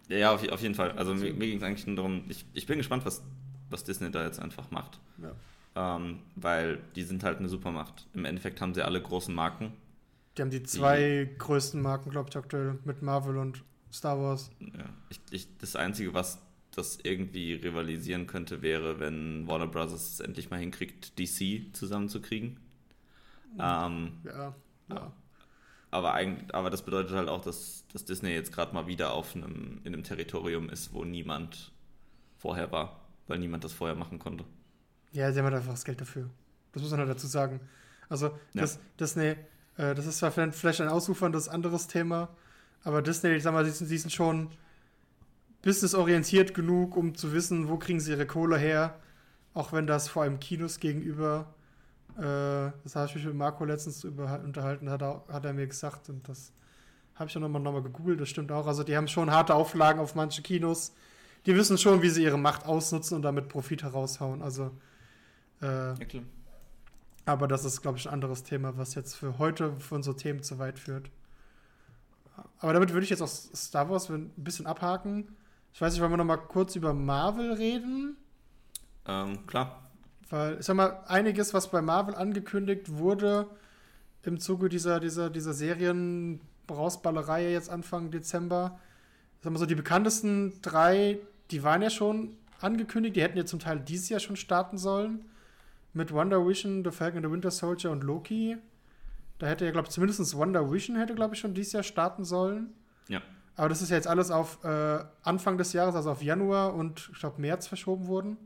Ja, 0.09 0.17
ja 0.17 0.35
auf, 0.35 0.47
auf 0.49 0.61
jeden 0.61 0.75
Fall. 0.75 0.93
Also 0.93 1.15
mir, 1.15 1.33
mir 1.33 1.47
ging 1.47 1.59
es 1.59 1.63
eigentlich 1.63 1.87
nur 1.87 1.97
darum, 1.97 2.25
ich, 2.29 2.45
ich 2.53 2.67
bin 2.67 2.79
gespannt, 2.79 3.07
was, 3.07 3.23
was 3.71 3.85
Disney 3.85 4.11
da 4.11 4.25
jetzt 4.25 4.41
einfach 4.41 4.71
macht. 4.71 5.01
Ja. 5.23 5.33
Ähm, 5.79 6.19
weil 6.35 6.81
die 6.97 7.05
sind 7.05 7.23
halt 7.23 7.39
eine 7.39 7.49
Supermacht. 7.49 8.09
Im 8.13 8.25
Endeffekt 8.25 8.61
haben 8.61 8.75
sie 8.75 8.83
alle 8.83 9.01
großen 9.01 9.33
Marken. 9.33 9.73
Die 10.37 10.43
haben 10.43 10.51
die 10.51 10.65
zwei 10.65 11.31
größten 11.39 11.81
Marken, 11.81 12.11
glaube 12.11 12.31
ich, 12.31 12.37
aktuell 12.37 12.81
mit 12.85 13.01
Marvel 13.01 13.37
und 13.37 13.63
Star 13.93 14.19
Wars. 14.19 14.51
Ja, 14.59 14.91
ich, 15.09 15.21
ich, 15.31 15.59
das 15.59 15.77
Einzige, 15.77 16.15
was 16.15 16.43
das 16.73 16.99
irgendwie 17.05 17.55
rivalisieren 17.55 18.27
könnte, 18.27 18.61
wäre, 18.61 18.99
wenn 18.99 19.47
Warner 19.47 19.69
Bros. 19.69 19.93
es 19.93 20.19
endlich 20.19 20.51
mal 20.51 20.59
hinkriegt, 20.59 21.17
DC 21.17 21.73
zusammenzukriegen. 21.77 22.59
Ähm, 23.57 24.19
Ja. 24.25 24.55
ja. 24.91 25.13
aber, 25.93 26.13
eigentlich, 26.15 26.53
aber 26.53 26.71
das 26.71 26.83
bedeutet 26.85 27.13
halt 27.13 27.29
auch, 27.29 27.41
dass, 27.41 27.87
dass 27.93 28.05
Disney 28.05 28.31
jetzt 28.31 28.53
gerade 28.53 28.75
mal 28.75 28.89
wieder 28.89 29.13
auf 29.13 29.37
einem, 29.37 29.81
in 29.85 29.95
einem 29.95 30.03
Territorium 30.03 30.71
ist, 30.71 30.93
wo 30.93 31.05
niemand 31.05 31.71
vorher 32.37 32.73
war, 32.73 33.01
weil 33.29 33.39
niemand 33.39 33.63
das 33.63 33.73
vorher 33.73 33.97
machen 33.97 34.19
konnte. 34.19 34.45
Ja, 35.13 35.33
sie 35.33 35.39
haben 35.39 35.47
halt 35.47 35.57
einfach 35.57 35.73
das 35.73 35.85
Geld 35.85 36.01
dafür. 36.01 36.29
Das 36.73 36.83
muss 36.83 36.91
man 36.91 37.01
halt 37.01 37.11
dazu 37.11 37.27
sagen. 37.27 37.61
Also, 38.09 38.31
das, 38.55 38.79
Disney, 38.99 39.37
äh, 39.77 39.95
das 39.95 40.07
ist 40.07 40.19
zwar 40.19 40.31
vielleicht 40.31 40.81
ein 40.81 40.89
ausuferndes 40.89 41.49
anderes 41.49 41.87
Thema, 41.87 42.29
aber 42.85 43.03
Disney, 43.03 43.31
ich 43.31 43.43
sag 43.43 43.53
mal, 43.53 43.65
sie 43.65 43.71
sind, 43.71 43.87
sie 43.87 43.99
sind 43.99 44.11
schon 44.11 44.51
businessorientiert 45.63 46.55
genug, 46.55 46.97
um 46.97 47.15
zu 47.15 47.33
wissen, 47.33 47.69
wo 47.69 47.77
kriegen 47.77 48.01
sie 48.01 48.13
ihre 48.13 48.27
Kohle 48.27 48.57
her. 48.59 48.99
Auch 49.55 49.73
wenn 49.73 49.87
das 49.87 50.09
vor 50.09 50.23
allem 50.23 50.39
Kinos 50.39 50.79
gegenüber, 50.79 51.55
äh, 52.17 52.71
das 52.85 52.95
habe 52.95 53.07
ich 53.07 53.15
mich 53.17 53.25
mit 53.25 53.35
Marco 53.35 53.65
letztens 53.65 54.05
über, 54.05 54.41
unterhalten, 54.45 54.91
hat 54.91 55.03
er, 55.03 55.25
hat 55.29 55.45
er 55.45 55.53
mir 55.53 55.67
gesagt 55.67 56.09
und 56.09 56.29
das 56.29 56.53
habe 57.15 57.27
ich 57.27 57.35
dann 57.35 57.43
nochmal 57.43 57.61
noch 57.61 57.73
mal 57.73 57.83
gegoogelt, 57.83 58.21
das 58.21 58.29
stimmt 58.29 58.53
auch. 58.53 58.67
Also 58.67 58.85
die 58.85 58.97
haben 58.97 59.09
schon 59.09 59.31
harte 59.31 59.55
Auflagen 59.55 59.99
auf 59.99 60.15
manche 60.15 60.43
Kinos. 60.43 60.93
Die 61.47 61.57
wissen 61.57 61.77
schon, 61.77 62.03
wie 62.03 62.11
sie 62.11 62.23
ihre 62.23 62.39
Macht 62.39 62.67
ausnutzen 62.67 63.17
und 63.17 63.23
damit 63.23 63.49
Profit 63.49 63.83
heraushauen. 63.83 64.43
Also 64.43 64.71
äh, 65.63 65.67
Ja, 65.67 65.95
klar. 65.95 66.23
aber 67.27 67.49
das 67.49 67.65
ist, 67.65 67.83
glaube 67.83 67.99
ich, 67.99 68.07
ein 68.07 68.13
anderes 68.13 68.43
Thema, 68.43 68.77
was 68.77 68.95
jetzt 68.95 69.15
für 69.15 69.39
heute 69.39 69.79
für 69.81 69.95
unsere 69.97 70.17
Themen 70.17 70.43
zu 70.43 70.59
weit 70.59 70.79
führt. 70.79 71.11
Aber 72.61 72.73
damit 72.73 72.93
würde 72.93 73.05
ich 73.05 73.11
jetzt 73.11 73.23
auch 73.23 73.29
Star 73.29 73.89
Wars 73.91 74.09
ein 74.11 74.31
bisschen 74.37 74.67
abhaken. 74.67 75.37
Ich 75.73 75.81
weiß 75.81 75.93
nicht, 75.93 76.01
wollen 76.01 76.13
wir 76.13 76.17
noch 76.19 76.25
mal 76.25 76.37
kurz 76.37 76.77
über 76.77 76.95
Marvel 76.95 77.53
reden? 77.53 78.17
Ähm, 79.07 79.47
klar. 79.47 79.83
Weil, 80.31 80.59
ich 80.61 80.67
sag 80.67 80.77
mal, 80.77 81.03
einiges, 81.07 81.55
was 81.55 81.71
bei 81.71 81.83
Marvel 81.83 82.15
angekündigt 82.15 82.97
wurde, 82.97 83.49
im 84.23 84.39
Zuge 84.39 84.69
dieser, 84.69 85.01
dieser, 85.01 85.31
dieser 85.31 85.53
Serien-Rausballerei 85.55 87.51
jetzt 87.51 87.71
Anfang 87.71 88.11
Dezember, 88.11 88.79
ich 89.39 89.45
sag 89.45 89.53
mal 89.53 89.59
so, 89.59 89.67
die 89.67 89.75
bekanntesten 89.75 90.61
drei, 90.63 91.19
die 91.51 91.63
waren 91.63 91.83
ja 91.83 91.91
schon 91.91 92.37
angekündigt, 92.61 93.17
die 93.17 93.23
hätten 93.23 93.39
ja 93.39 93.47
zum 93.47 93.61
Teil 93.61 93.81
dieses 93.81 94.09
Jahr 94.09 94.21
schon 94.21 94.37
starten 94.37 94.79
sollen. 94.79 95.25
Mit 95.93 96.13
Wonder 96.13 96.47
Vision, 96.47 96.85
The 96.85 96.91
Falcon 96.91 97.19
and 97.19 97.27
the 97.27 97.33
Winter 97.33 97.51
Soldier 97.51 97.91
und 97.91 98.05
Loki. 98.05 98.57
Da 99.39 99.47
hätte 99.47 99.65
ja, 99.65 99.71
glaube 99.71 99.89
ich, 99.89 99.93
zumindest 99.93 100.37
Wonder 100.37 100.71
Vision 100.71 100.97
hätte, 100.97 101.15
glaube 101.15 101.35
ich, 101.35 101.41
schon 101.41 101.55
dieses 101.55 101.73
Jahr 101.73 101.83
starten 101.83 102.25
sollen. 102.25 102.75
Ja. 103.09 103.23
Aber 103.57 103.69
das 103.69 103.83
ist 103.83 103.91
ja 103.91 103.97
jetzt 103.97 104.07
alles 104.07 104.31
auf 104.31 104.63
äh, 104.65 105.05
Anfang 105.23 105.59
des 105.59 105.73
Jahres, 105.73 105.95
also 105.95 106.11
auf 106.11 106.23
Januar 106.23 106.75
und 106.75 107.11
ich 107.13 107.19
glaube 107.19 107.41
März 107.41 107.67
verschoben 107.67 108.07
worden. 108.07 108.37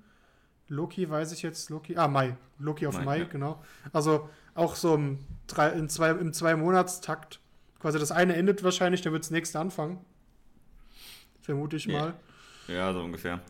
Loki 0.68 1.08
weiß 1.08 1.32
ich 1.32 1.42
jetzt, 1.42 1.68
Loki, 1.68 1.96
ah, 1.96 2.08
Mai. 2.08 2.36
Loki 2.58 2.86
auf 2.86 2.96
Mai, 2.96 3.04
Mai, 3.04 3.18
ja. 3.18 3.24
genau. 3.24 3.62
Also 3.92 4.28
auch 4.54 4.74
so 4.74 4.94
im, 4.94 5.18
drei, 5.46 5.68
in 5.70 5.88
zwei, 5.88 6.10
im 6.10 6.32
Zwei-Monats-Takt. 6.32 7.40
Quasi 7.78 7.98
das 7.98 8.12
eine 8.12 8.36
endet 8.36 8.62
wahrscheinlich, 8.62 9.02
dann 9.02 9.12
wird 9.12 9.24
das 9.24 9.30
nächste 9.30 9.58
anfangen. 9.58 9.98
Vermute 11.42 11.76
ich 11.76 11.84
Ja. 11.86 11.98
mal. 11.98 12.14
Ja, 12.68 12.92
so 12.92 13.00
ungefähr. 13.00 13.40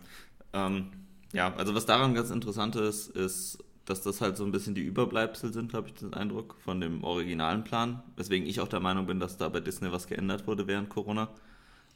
Ähm, 0.52 0.90
ja, 1.32 1.54
also 1.54 1.74
was 1.74 1.86
daran 1.86 2.14
ganz 2.14 2.30
interessant 2.30 2.76
ist, 2.76 3.08
ist, 3.08 3.58
dass 3.84 4.02
das 4.02 4.20
halt 4.20 4.36
so 4.36 4.44
ein 4.44 4.52
bisschen 4.52 4.74
die 4.74 4.82
Überbleibsel 4.82 5.52
sind, 5.52 5.74
habe 5.74 5.88
ich 5.88 5.94
den 5.94 6.14
Eindruck, 6.14 6.56
von 6.64 6.80
dem 6.80 7.02
originalen 7.02 7.64
Plan. 7.64 8.02
Weswegen 8.16 8.46
ich 8.46 8.60
auch 8.60 8.68
der 8.68 8.80
Meinung 8.80 9.06
bin, 9.06 9.18
dass 9.20 9.36
da 9.36 9.48
bei 9.48 9.60
Disney 9.60 9.90
was 9.90 10.06
geändert 10.06 10.46
wurde 10.46 10.66
während 10.66 10.88
Corona. 10.88 11.28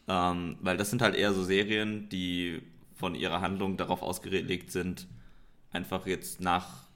Ähm, 0.09 0.57
weil 0.61 0.77
das 0.77 0.91
sind 0.91 1.03
halt 1.03 1.15
eher 1.15 1.33
so 1.33 1.45
Serien, 1.45 2.09
die 2.09 2.63
von 2.95 3.15
ihrer 3.15 3.41
Handlung 3.41 3.77
darauf 3.77 4.03
ausgelegt 4.03 4.73
sind, 4.73 5.07
einfach 5.71 6.07
jetzt 6.07 6.41
nach 6.41 6.87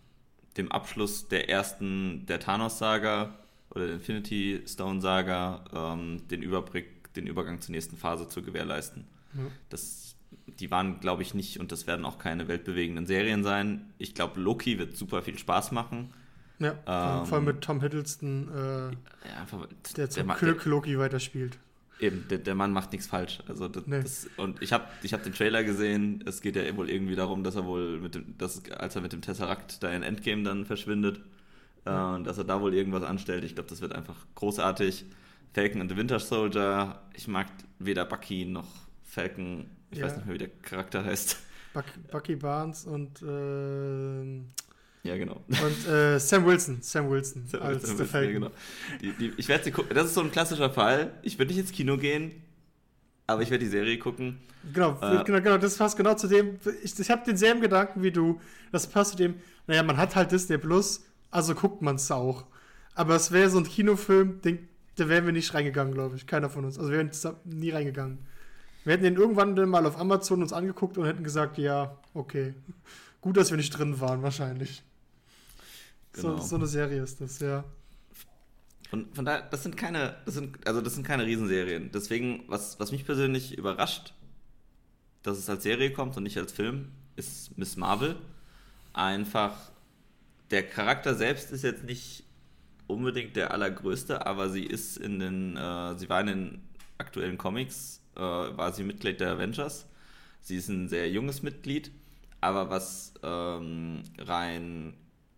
dem 0.57 0.73
Abschluss 0.73 1.29
der 1.29 1.49
ersten, 1.49 2.27
der 2.27 2.41
Thanos-Saga 2.41 3.35
oder 3.71 3.87
der 3.87 3.95
Infinity 3.97 4.63
Stone-Saga, 4.67 5.65
ähm, 5.73 6.27
den, 6.29 6.43
Überblick, 6.43 7.13
den 7.15 7.27
Übergang 7.27 7.61
zur 7.61 7.73
nächsten 7.73 7.97
Phase 7.97 8.29
zu 8.29 8.43
gewährleisten. 8.43 9.07
Ja. 9.35 9.43
Das, 9.69 10.17
die 10.47 10.71
waren, 10.71 11.01
glaube 11.01 11.23
ich, 11.23 11.35
nicht 11.35 11.59
und 11.59 11.73
das 11.73 11.87
werden 11.87 12.05
auch 12.05 12.19
keine 12.19 12.49
weltbewegenden 12.49 13.07
Serien 13.07 13.43
sein. 13.45 13.93
Ich 13.99 14.15
glaube, 14.15 14.41
Loki 14.41 14.79
wird 14.79 14.97
super 14.97 15.23
viel 15.23 15.39
Spaß 15.39 15.73
machen. 15.73 16.13
Ja, 16.59 16.73
Ähm, 16.87 17.27
vor 17.27 17.37
allem 17.39 17.47
mit 17.47 17.63
Tom 17.63 17.81
Hiddleston, 17.81 18.49
äh, 18.55 19.29
Ja, 19.29 19.41
einfach, 19.41 19.67
der 19.97 20.11
zum 20.11 20.29
Glück 20.29 20.65
Loki 20.67 20.99
weiterspielt. 20.99 21.59
Eben, 22.01 22.27
der, 22.29 22.39
der 22.39 22.55
Mann 22.55 22.73
macht 22.73 22.93
nichts 22.93 23.07
falsch. 23.07 23.41
Also 23.49 23.69
das, 23.69 23.87
Nee. 23.87 24.01
das, 24.03 24.29
und 24.37 24.61
ich 24.63 24.73
habe 24.73 24.85
ich 25.03 25.13
hab 25.13 25.23
den 25.23 25.33
Trailer 25.35 25.65
gesehen. 25.65 26.23
Es 26.27 26.41
geht 26.41 26.57
ja 26.57 26.77
wohl 26.77 26.89
irgendwie 26.91 27.15
darum, 27.15 27.45
dass 27.45 27.57
er 27.57 27.67
wohl 27.67 27.99
mit 28.01 28.15
dem, 28.15 28.37
dass, 28.39 28.63
als 28.71 28.95
er 28.97 29.03
mit 29.03 29.13
dem 29.13 29.21
Tesseract 29.23 29.83
da 29.83 29.91
in 29.91 30.03
Endgame 30.03 30.43
dann 30.43 30.65
verschwindet, 30.67 31.21
äh, 31.85 31.91
und 31.93 32.25
dass 32.25 32.39
er 32.39 32.45
da 32.45 32.61
wohl 32.61 32.75
irgendwas 32.75 33.03
anstellt. 33.05 33.45
Ich 33.45 33.55
glaube, 33.55 33.69
das 33.71 33.81
wird 33.81 33.95
einfach 33.95 34.17
großartig. 34.35 35.05
Falcon 35.53 35.81
and 35.81 35.91
the 35.91 35.97
Winter 35.97 36.19
Soldier. 36.21 37.01
Ich 37.15 37.27
mag 37.27 37.47
weder 37.79 38.05
Bucky 38.05 38.45
noch 38.45 38.69
Falcon 39.03 39.67
Ich 39.91 39.99
Ja. 39.99 40.07
weiß 40.07 40.17
nicht 40.17 40.27
mehr, 40.27 40.35
wie 40.35 40.39
der 40.39 40.49
Charakter 40.63 41.05
heißt. 41.05 41.37
Buck, 41.73 41.85
Bucky 42.11 42.37
Barnes 42.37 42.85
und, 42.85 43.23
äh, 43.23 45.09
Ja, 45.09 45.17
genau. 45.17 45.43
und 45.49 45.89
äh, 45.89 46.19
Sam 46.19 46.45
Wilson. 46.47 46.79
Sam 46.83 47.09
Wilson 47.11 47.47
Sam 47.47 47.63
als 47.63 47.83
Wilson, 47.99 48.09
der 48.13 48.23
ja, 48.25 48.31
genau. 48.33 48.51
Die, 49.01 49.13
die, 49.13 49.33
ich 49.37 49.49
werde 49.49 49.65
sie 49.65 49.71
gucken. 49.71 49.95
Das 49.95 50.07
ist 50.07 50.15
so 50.15 50.21
ein 50.21 50.31
klassischer 50.33 50.71
Fall. 50.71 51.13
Ich 51.23 51.39
würde 51.39 51.53
nicht 51.53 51.61
ins 51.61 51.73
Kino 51.73 51.97
gehen, 51.97 52.43
aber 53.27 53.43
ich 53.43 53.51
werde 53.51 53.65
die 53.65 53.71
Serie 53.71 53.99
gucken. 53.99 54.39
Genau, 54.75 54.99
Äh. 55.01 55.25
genau, 55.25 55.41
genau, 55.41 55.59
das 55.59 55.77
passt 55.77 55.97
genau 55.97 56.15
zu 56.15 56.27
dem. 56.29 56.59
Ich, 56.83 56.99
ich 56.99 57.11
habe 57.11 57.23
denselben 57.25 57.61
Gedanken 57.61 58.03
wie 58.03 58.11
du. 58.11 58.41
Das 58.73 58.87
passt 58.87 59.13
zu 59.13 59.17
dem, 59.17 59.35
naja, 59.67 59.83
man 59.83 59.97
hat 59.97 60.17
halt 60.17 60.33
Disney 60.33 60.59
Plus, 60.59 61.05
also 61.31 61.55
guckt 61.55 61.81
man 61.83 61.97
es 61.97 62.11
auch. 62.11 62.47
Aber 62.95 63.15
es 63.15 63.31
wäre 63.33 63.49
so 63.49 63.59
ein 63.59 63.65
Kinofilm, 63.65 64.43
den, 64.43 64.69
da 64.97 65.09
wären 65.09 65.25
wir 65.25 65.33
nicht 65.33 65.55
reingegangen, 65.55 65.95
glaube 65.95 66.17
ich. 66.17 66.27
Keiner 66.27 66.51
von 66.51 66.65
uns. 66.65 66.77
Also 66.79 66.91
wir 66.91 66.99
wären 66.99 67.11
nie 67.45 67.71
reingegangen. 67.71 68.19
Wir 68.85 68.95
hätten 68.95 69.05
den 69.05 69.17
irgendwann 69.17 69.55
mal 69.69 69.87
auf 69.87 69.99
Amazon 69.99 70.43
uns 70.43 70.53
angeguckt 70.53 70.97
und 70.97 71.05
hätten 71.05 71.25
gesagt, 71.25 71.59
ja, 71.59 71.99
okay. 72.15 72.55
Gut, 73.21 73.37
dass 73.37 73.51
wir 73.51 73.57
nicht 73.57 73.71
drin 73.71 74.01
waren, 74.01 74.23
wahrscheinlich. 74.23 74.83
Genau. 76.13 76.39
So, 76.39 76.47
so 76.47 76.57
eine 76.57 76.67
Serie 76.67 77.03
ist 77.03 77.21
das, 77.21 77.39
ja. 77.41 77.65
Von, 78.89 79.13
von 79.13 79.25
daher, 79.25 79.43
das 79.43 79.63
sind 79.63 79.77
keine, 79.77 80.17
das 80.25 80.35
sind, 80.35 80.67
also 80.67 80.81
das 80.81 80.95
sind 80.95 81.07
keine 81.07 81.25
Riesenserien. 81.25 81.91
Deswegen, 81.93 82.45
was, 82.49 82.81
was 82.81 82.91
mich 82.91 83.05
persönlich 83.05 83.57
überrascht, 83.57 84.15
dass 85.23 85.39
es 85.39 85.49
als 85.49 85.63
Serie 85.63 85.93
kommt 85.93 86.17
und 86.17 86.23
nicht 86.23 86.39
als 86.39 86.53
Film, 86.53 86.89
ist 87.17 87.57
Miss 87.57 87.77
Marvel. 87.77 88.17
Einfach, 88.93 89.71
der 90.51 90.67
Charakter 90.67 91.15
selbst 91.15 91.53
ist 91.53 91.63
jetzt 91.63 91.85
nicht 91.85 92.25
unbedingt 92.89 93.37
der 93.37 93.53
allergrößte, 93.53 94.27
aber 94.27 94.49
sie 94.49 94.65
ist 94.65 94.97
in 94.97 95.21
den, 95.21 95.57
äh, 95.57 95.97
sie 95.97 96.09
war 96.09 96.21
in 96.23 96.27
den 96.27 96.63
aktuellen 96.99 97.39
Comics, 97.39 98.00
äh, 98.17 98.21
war 98.21 98.73
sie 98.73 98.85
Mitglied 98.85 99.21
der 99.21 99.33
Avengers. 99.33 99.87
Sie 100.41 100.57
ist 100.57 100.69
ein 100.69 100.89
sehr 100.89 101.11
junges 101.11 101.43
Mitglied, 101.43 101.91
aber 102.41 102.71
was 102.71 103.13
ähm, 103.23 104.03
rein, 104.19 104.95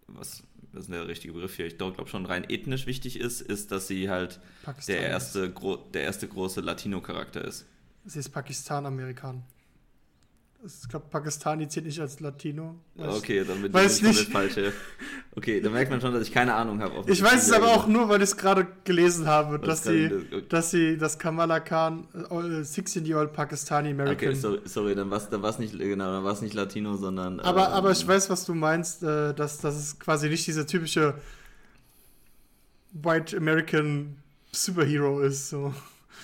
was, 0.06 0.44
was 0.72 0.84
ist 0.84 0.92
der 0.92 1.08
richtige 1.08 1.32
Begriff 1.34 1.56
hier? 1.56 1.66
Ich 1.66 1.76
glaube 1.76 2.06
schon 2.06 2.26
rein 2.26 2.48
ethnisch 2.48 2.86
wichtig 2.86 3.18
ist, 3.18 3.40
ist, 3.40 3.72
dass 3.72 3.88
sie 3.88 4.08
halt 4.08 4.40
Pakistan. 4.62 4.96
der 4.96 5.08
erste, 5.08 5.54
der 5.92 6.02
erste 6.02 6.28
große 6.28 6.60
Latino-Charakter 6.60 7.44
ist. 7.44 7.66
Sie 8.04 8.18
ist 8.18 8.30
Pakistan-Amerikan. 8.30 9.44
Ich 10.64 10.88
glaube, 10.88 11.06
Pakistani 11.10 11.66
zählt 11.66 11.86
nicht 11.86 11.98
als 12.00 12.20
Latino. 12.20 12.76
Weiß- 12.96 13.16
Okay, 13.18 13.42
dann 13.44 13.62
bin 13.62 13.72
weiß 13.74 13.96
ich 13.96 14.02
nicht. 14.04 14.30
falsch. 14.30 14.56
ja. 14.56 14.70
Okay, 15.34 15.60
dann 15.60 15.72
merkt 15.72 15.90
man 15.90 16.00
schon, 16.00 16.12
dass 16.12 16.22
ich 16.22 16.32
keine 16.32 16.54
Ahnung 16.54 16.80
habe. 16.80 17.02
Ich 17.10 17.20
weiß 17.20 17.46
es 17.48 17.52
aber 17.52 17.68
auch 17.68 17.88
nur, 17.88 18.08
weil 18.08 18.18
ich 18.22 18.30
es 18.30 18.36
gerade 18.36 18.68
gelesen 18.84 19.26
habe, 19.26 19.58
dass 19.58 19.82
sie, 19.82 20.08
das- 20.08 20.48
dass 20.48 20.70
sie, 20.70 20.96
dass 20.96 21.18
Kamala 21.18 21.58
Khan, 21.58 22.06
äh, 22.14 22.62
16-year-old 22.62 23.32
Pakistani 23.32 23.90
American. 23.90 24.14
Okay, 24.28 24.34
sorry, 24.36 24.60
sorry 24.66 24.94
dann 24.94 25.10
war 25.10 25.18
es 25.18 25.28
dann 25.28 25.42
war's 25.42 25.58
nicht, 25.58 25.76
genau, 25.76 26.22
dann 26.22 26.40
nicht 26.42 26.54
Latino, 26.54 26.96
sondern. 26.96 27.40
aber, 27.40 27.66
ähm, 27.68 27.72
aber 27.72 27.90
ich 27.90 28.06
weiß, 28.06 28.30
was 28.30 28.44
du 28.44 28.54
meinst, 28.54 29.02
äh, 29.02 29.34
dass, 29.34 29.58
dass 29.58 29.74
es 29.74 29.98
quasi 29.98 30.28
nicht 30.28 30.46
dieser 30.46 30.66
typische 30.66 31.14
White 32.92 33.36
American 33.36 34.16
Superhero 34.52 35.20
ist. 35.20 35.48
So. 35.48 35.74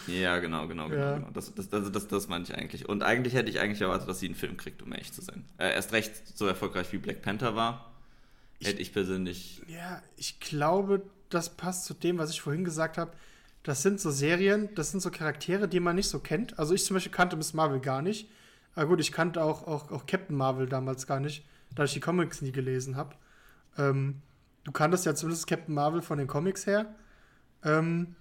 Ja, 0.09 0.39
genau, 0.39 0.67
genau, 0.67 0.89
genau. 0.89 1.03
Ja. 1.03 1.15
genau. 1.17 1.31
Das, 1.33 1.55
das, 1.55 1.69
das, 1.69 1.93
das, 1.93 2.09
das 2.09 2.29
meine 2.29 2.45
ich 2.45 2.55
eigentlich. 2.55 2.89
Und 2.89 3.03
eigentlich 3.03 3.35
hätte 3.35 3.51
ich 3.51 3.61
eigentlich 3.61 3.81
erwartet, 3.81 4.09
dass 4.09 4.21
sie 4.21 4.27
einen 4.27 4.35
Film 4.35 4.57
kriegt, 4.57 4.83
um 4.83 4.93
ehrlich 4.93 5.13
zu 5.13 5.23
sein. 5.23 5.45
Äh, 5.59 5.75
erst 5.75 5.93
recht 5.93 6.37
so 6.37 6.47
erfolgreich 6.47 6.93
wie 6.93 6.99
Black 6.99 7.23
Panther 7.23 7.55
war. 7.55 7.93
Hätte 8.63 8.83
ich 8.83 8.93
persönlich. 8.93 9.63
Ja, 9.69 10.03
ich 10.17 10.41
glaube, 10.41 11.03
das 11.29 11.57
passt 11.57 11.85
zu 11.85 11.95
dem, 11.95 12.19
was 12.19 12.31
ich 12.31 12.41
vorhin 12.41 12.65
gesagt 12.65 12.99
habe. 12.99 13.13
Das 13.63 13.83
sind 13.83 14.01
so 14.01 14.11
Serien, 14.11 14.69
das 14.75 14.91
sind 14.91 15.01
so 15.01 15.11
Charaktere, 15.11 15.69
die 15.69 15.81
man 15.81 15.97
nicht 15.97 16.09
so 16.09 16.19
kennt. 16.19 16.59
Also 16.59 16.75
ich 16.75 16.85
zum 16.85 16.95
Beispiel 16.95 17.13
kannte 17.13 17.37
Miss 17.37 17.55
Marvel 17.55 17.81
gar 17.81 18.03
nicht. 18.03 18.29
Aber 18.75 18.87
gut, 18.87 19.01
ich 19.01 19.13
kannte 19.13 19.43
auch, 19.43 19.67
auch, 19.67 19.91
auch 19.91 20.07
Captain 20.07 20.37
Marvel 20.37 20.69
damals 20.69 21.07
gar 21.07 21.21
nicht, 21.21 21.45
da 21.75 21.85
ich 21.85 21.93
die 21.93 22.01
Comics 22.01 22.43
nie 22.43 22.53
gelesen 22.53 22.97
habe. 22.97 23.15
Ähm, 23.77 24.23
du 24.65 24.73
kanntest 24.73 25.05
ja 25.05 25.15
zumindest 25.15 25.47
Captain 25.47 25.75
Marvel 25.75 26.03
von 26.03 26.19
den 26.19 26.27
Comics 26.27 26.67
her. 26.67 26.95
Ähm, 27.65 28.15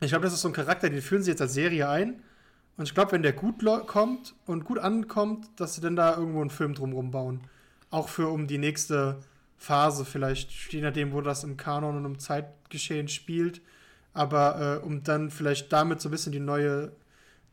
ich 0.00 0.10
glaube, 0.10 0.24
das 0.24 0.32
ist 0.32 0.40
so 0.40 0.48
ein 0.48 0.54
Charakter, 0.54 0.88
den 0.88 1.02
führen 1.02 1.22
sie 1.22 1.30
jetzt 1.30 1.42
als 1.42 1.54
Serie 1.54 1.88
ein. 1.88 2.22
Und 2.76 2.84
ich 2.84 2.94
glaube, 2.94 3.12
wenn 3.12 3.22
der 3.22 3.34
gut 3.34 3.62
kommt 3.86 4.34
und 4.46 4.64
gut 4.64 4.78
ankommt, 4.78 5.48
dass 5.56 5.74
sie 5.74 5.82
dann 5.82 5.96
da 5.96 6.16
irgendwo 6.16 6.40
einen 6.40 6.50
Film 6.50 6.74
drumherum 6.74 7.10
bauen. 7.10 7.42
Auch 7.90 8.08
für 8.08 8.28
um 8.28 8.46
die 8.46 8.56
nächste 8.56 9.20
Phase 9.58 10.06
vielleicht, 10.06 10.72
je 10.72 10.80
nachdem, 10.80 11.12
wo 11.12 11.20
das 11.20 11.44
im 11.44 11.58
Kanon 11.58 11.98
und 11.98 12.04
im 12.06 12.18
Zeitgeschehen 12.18 13.08
spielt. 13.08 13.60
Aber 14.14 14.80
äh, 14.82 14.86
um 14.86 15.02
dann 15.02 15.30
vielleicht 15.30 15.70
damit 15.72 16.00
so 16.00 16.08
ein 16.08 16.12
bisschen 16.12 16.32
die 16.32 16.40
neue, 16.40 16.92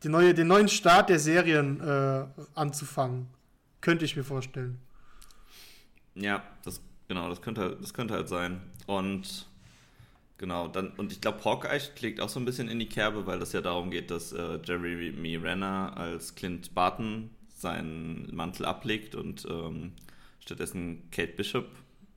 die 0.04 0.10
neue, 0.10 0.34
den 0.34 0.48
neuen 0.48 0.70
Start 0.70 1.10
der 1.10 1.20
Serien 1.20 1.82
äh, 1.82 2.26
anzufangen. 2.56 3.28
Könnte 3.82 4.06
ich 4.06 4.16
mir 4.16 4.24
vorstellen. 4.24 4.80
Ja, 6.16 6.42
das, 6.64 6.82
genau, 7.10 7.28
das 7.28 7.42
könnte, 7.42 7.78
das 7.82 7.94
könnte 7.94 8.14
halt 8.14 8.30
sein. 8.30 8.62
Und 8.86 9.48
genau, 10.38 10.68
dann, 10.68 10.92
und 10.92 11.12
ich 11.12 11.22
glaube, 11.22 11.44
Hawkeye 11.44 11.80
schlägt 11.80 12.22
auch 12.22 12.30
so 12.30 12.40
ein 12.40 12.46
bisschen 12.46 12.68
in 12.68 12.80
die 12.80 12.90
Kerbe, 12.90 13.26
weil 13.26 13.40
das 13.40 13.54
ja 13.54 13.62
darum 13.62 13.92
geht, 13.92 14.12
dass 14.12 14.32
äh, 14.32 14.60
Jeremy 14.64 15.36
Renner 15.36 15.96
als 15.96 16.36
Clint 16.36 16.74
Barton 16.74 17.30
seinen 17.56 18.34
Mantel 18.36 18.66
ablegt 18.66 19.16
und 19.16 19.46
ähm, 19.50 19.94
stattdessen 20.40 21.10
Kate 21.12 21.34
Bishop, 21.34 21.66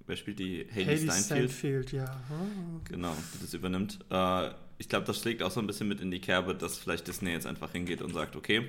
wer 0.06 0.16
spielt 0.16 0.38
die? 0.38 0.66
Haley, 0.70 0.84
Haley 0.84 0.98
Steinfeld. 0.98 1.24
Steinfeld, 1.24 1.92
ja. 1.92 2.04
Ah. 2.04 2.80
Genau, 2.84 3.16
die 3.34 3.40
das 3.40 3.54
übernimmt. 3.54 3.98
Äh, 4.10 4.50
ich 4.78 4.88
glaube, 4.88 5.06
das 5.06 5.18
schlägt 5.18 5.42
auch 5.42 5.50
so 5.50 5.60
ein 5.60 5.66
bisschen 5.66 5.88
mit 5.88 6.00
in 6.00 6.10
die 6.10 6.20
Kerbe, 6.20 6.54
dass 6.54 6.78
vielleicht 6.78 7.06
Disney 7.06 7.30
jetzt 7.30 7.46
einfach 7.46 7.72
hingeht 7.72 8.02
und 8.02 8.14
sagt, 8.14 8.36
okay, 8.36 8.68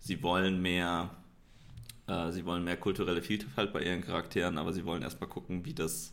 sie 0.00 0.22
wollen 0.22 0.60
mehr, 0.60 1.10
äh, 2.06 2.30
sie 2.30 2.44
wollen 2.44 2.64
mehr 2.64 2.76
kulturelle 2.76 3.22
Vielfalt 3.22 3.72
bei 3.72 3.82
ihren 3.82 4.02
Charakteren, 4.02 4.58
aber 4.58 4.72
sie 4.72 4.84
wollen 4.84 5.02
erstmal 5.02 5.28
gucken, 5.28 5.64
wie 5.64 5.74
das 5.74 6.12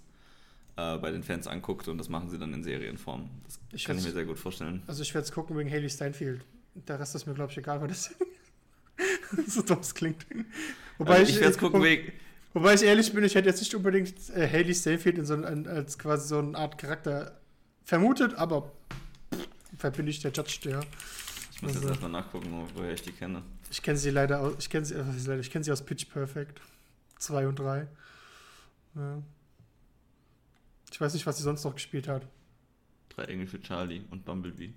äh, 0.75 0.97
bei 0.97 1.11
den 1.11 1.23
Fans 1.23 1.47
anguckt 1.47 1.87
und 1.87 1.97
das 1.97 2.09
machen 2.09 2.29
sie 2.29 2.37
dann 2.37 2.53
in 2.53 2.63
Serienform. 2.63 3.29
Das 3.45 3.59
Ich 3.71 3.85
kann 3.85 3.97
ich 3.97 4.03
mir 4.05 4.11
sehr 4.11 4.25
gut 4.25 4.39
vorstellen. 4.39 4.81
Also 4.87 5.01
ich 5.01 5.13
werde 5.13 5.25
es 5.25 5.31
gucken 5.31 5.57
wegen 5.57 5.69
Haley 5.71 5.89
Steinfeld. 5.89 6.41
Der 6.75 6.99
Rest 6.99 7.13
ist 7.15 7.25
mir, 7.27 7.33
glaube 7.33 7.51
ich, 7.51 7.57
egal, 7.57 7.79
weil 7.81 7.87
das 7.89 8.11
so 9.47 9.61
dumm 9.61 9.79
es 9.79 9.93
klingt. 9.93 10.25
Wobei 10.97 11.17
Also 11.19 11.31
ich 11.31 11.35
werde 11.39 11.51
es 11.51 11.57
gucken 11.57 11.81
wo- 11.81 11.85
wegen. 11.85 12.11
Wobei 12.53 12.75
ich 12.75 12.83
ehrlich 12.83 13.11
bin, 13.13 13.23
ich 13.23 13.33
hätte 13.35 13.49
jetzt 13.49 13.59
nicht 13.61 13.73
unbedingt 13.73 14.13
äh, 14.29 14.47
Haley 14.49 14.73
Steinfeld 14.75 15.17
in 15.17 15.25
so 15.25 15.33
ein, 15.33 15.67
als 15.67 15.97
quasi 15.97 16.27
so 16.27 16.37
eine 16.39 16.55
Art 16.57 16.77
Charakter 16.77 17.39
vermutet, 17.83 18.35
aber 18.35 18.71
verbinde 19.77 20.11
ich 20.11 20.19
der 20.21 20.31
Judge 20.31 20.59
der. 20.63 20.81
Ich 21.51 21.61
muss 21.61 21.71
jetzt 21.71 21.77
Also- 21.77 21.89
erstmal 21.89 22.11
nachgucken, 22.11 22.47
wo- 22.51 22.67
woher 22.79 22.93
ich 22.93 23.01
die 23.01 23.11
kenne. 23.11 23.41
Ich 23.71 23.81
kenne 23.81 23.97
sie 23.97 24.11
leider 24.11 24.39
aus, 24.41 24.53
ich 24.59 24.69
kenne 24.69 24.85
sie, 24.85 24.93
äh, 24.95 25.39
ich 25.39 25.49
kenne 25.49 25.63
sie 25.65 25.71
aus 25.71 25.83
Pitch 25.83 26.05
Perfect 26.11 26.61
2 27.17 27.47
und 27.47 27.57
3. 27.57 27.87
Ja. 28.95 29.21
Ich 30.93 31.01
weiß 31.01 31.13
nicht, 31.15 31.25
was 31.25 31.37
sie 31.37 31.43
sonst 31.43 31.63
noch 31.63 31.73
gespielt 31.73 32.07
hat. 32.07 32.25
Drei 33.09 33.23
Engel 33.25 33.47
für 33.47 33.59
Charlie 33.59 34.03
und 34.11 34.23
Bumblebee. 34.25 34.73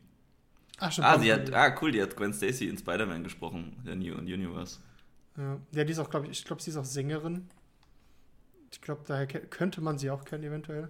Ach, 0.78 0.90
schon 0.90 1.04
Ah, 1.04 1.18
sie 1.18 1.30
hat, 1.30 1.40
Bumblebee. 1.44 1.56
ah, 1.58 1.78
cool, 1.82 1.92
die 1.92 2.02
hat 2.02 2.16
Gwen 2.16 2.32
Stacy 2.32 2.68
in 2.68 2.78
Spider-Man 2.78 3.22
gesprochen, 3.22 3.76
der 3.86 3.96
New 3.96 4.14
Universe. 4.16 4.78
Ja, 5.36 5.58
ja 5.72 5.84
die 5.84 5.92
ist 5.92 5.98
auch, 5.98 6.08
glaube 6.10 6.26
ich, 6.26 6.32
ich 6.32 6.44
glaube, 6.44 6.62
sie 6.62 6.70
ist 6.70 6.76
auch 6.78 6.84
Sängerin. 6.86 7.48
Ich 8.72 8.80
glaube, 8.80 9.02
daher 9.06 9.26
könnte 9.26 9.80
man 9.82 9.98
sie 9.98 10.10
auch 10.10 10.24
kennen, 10.24 10.44
eventuell. 10.44 10.88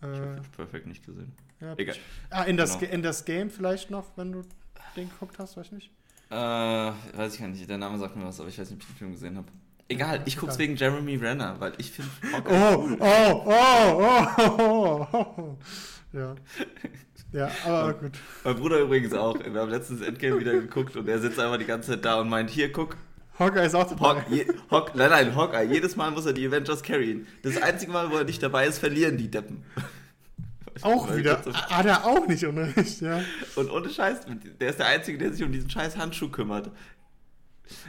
Ich 0.00 0.06
habe 0.06 0.16
Äh, 0.32 0.36
Pitch 0.36 0.52
Perfect 0.52 0.86
nicht 0.86 1.04
gesehen. 1.04 1.32
ja, 1.60 1.74
Egal. 1.78 1.96
Ah, 2.30 2.42
in 2.44 2.56
das, 2.56 2.70
Genau. 2.70 2.80
Ge- 2.80 2.94
in 2.94 3.02
das 3.02 3.24
Game 3.24 3.50
vielleicht 3.50 3.90
noch, 3.90 4.16
wenn 4.16 4.32
du 4.32 4.42
den 4.96 5.08
geguckt 5.10 5.38
hast, 5.38 5.56
weiß 5.56 5.66
ich 5.66 5.72
nicht. 5.72 5.90
Äh, 6.30 6.34
weiß 6.36 7.34
ich 7.34 7.40
gar 7.40 7.48
nicht. 7.48 7.68
Der 7.68 7.76
Name 7.78 7.98
sagt 7.98 8.16
mir 8.16 8.24
was, 8.24 8.38
aber 8.40 8.48
ich 8.48 8.58
weiß 8.58 8.70
nicht, 8.70 8.76
ob 8.78 8.82
ich 8.82 8.88
den 8.94 8.96
Film 8.96 9.12
gesehen 9.12 9.36
habe. 9.36 9.48
Egal, 9.90 10.22
ich 10.24 10.36
guck's 10.36 10.54
Egal. 10.54 10.68
wegen 10.68 10.76
Jeremy 10.76 11.16
Renner, 11.16 11.56
weil 11.58 11.72
ich 11.78 11.90
finde 11.90 12.10
Oh, 12.48 12.88
oh, 13.00 13.42
oh, 13.44 14.26
oh, 14.38 15.06
oh, 15.12 15.34
oh. 15.36 15.58
Ja. 16.12 16.36
Ja, 17.32 17.50
aber 17.64 17.94
gut. 17.94 18.12
Mein 18.44 18.56
Bruder 18.56 18.78
übrigens 18.80 19.12
auch. 19.14 19.36
Wir 19.38 19.60
haben 19.60 19.70
letztens 19.70 20.00
Endgame 20.00 20.38
wieder 20.38 20.52
geguckt 20.52 20.94
und 20.96 21.08
er 21.08 21.18
sitzt 21.18 21.38
einfach 21.40 21.58
die 21.58 21.64
ganze 21.64 21.90
Zeit 21.90 22.04
da 22.04 22.20
und 22.20 22.28
meint, 22.28 22.50
hier, 22.50 22.70
guck, 22.72 22.96
Hawkeye 23.38 23.66
ist 23.66 23.74
auch 23.74 23.88
dabei. 23.88 24.20
Hawk, 24.20 24.24
je, 24.30 24.46
Hawk, 24.70 24.94
nein, 24.94 25.10
nein, 25.10 25.34
Hawkeye, 25.34 25.64
jedes 25.64 25.96
Mal 25.96 26.12
muss 26.12 26.26
er 26.26 26.34
die 26.34 26.46
Avengers 26.46 26.82
carryen. 26.82 27.26
Das 27.42 27.60
einzige 27.60 27.90
Mal, 27.90 28.10
wo 28.12 28.16
er 28.16 28.24
nicht 28.24 28.42
dabei 28.42 28.66
ist, 28.66 28.78
verlieren 28.78 29.16
die 29.16 29.30
Deppen. 29.30 29.64
Auch 30.82 31.14
wieder. 31.14 31.42
Hat 31.52 31.84
er 31.84 32.06
auch 32.06 32.26
nicht 32.26 32.42
Unrecht, 32.44 33.02
ja. 33.02 33.22
Und 33.56 33.70
ohne 33.70 33.90
Scheiß, 33.90 34.20
der 34.60 34.70
ist 34.70 34.78
der 34.78 34.86
Einzige, 34.86 35.18
der 35.18 35.32
sich 35.32 35.42
um 35.42 35.52
diesen 35.52 35.68
scheiß 35.68 35.98
Handschuh 35.98 36.30
kümmert. 36.30 36.70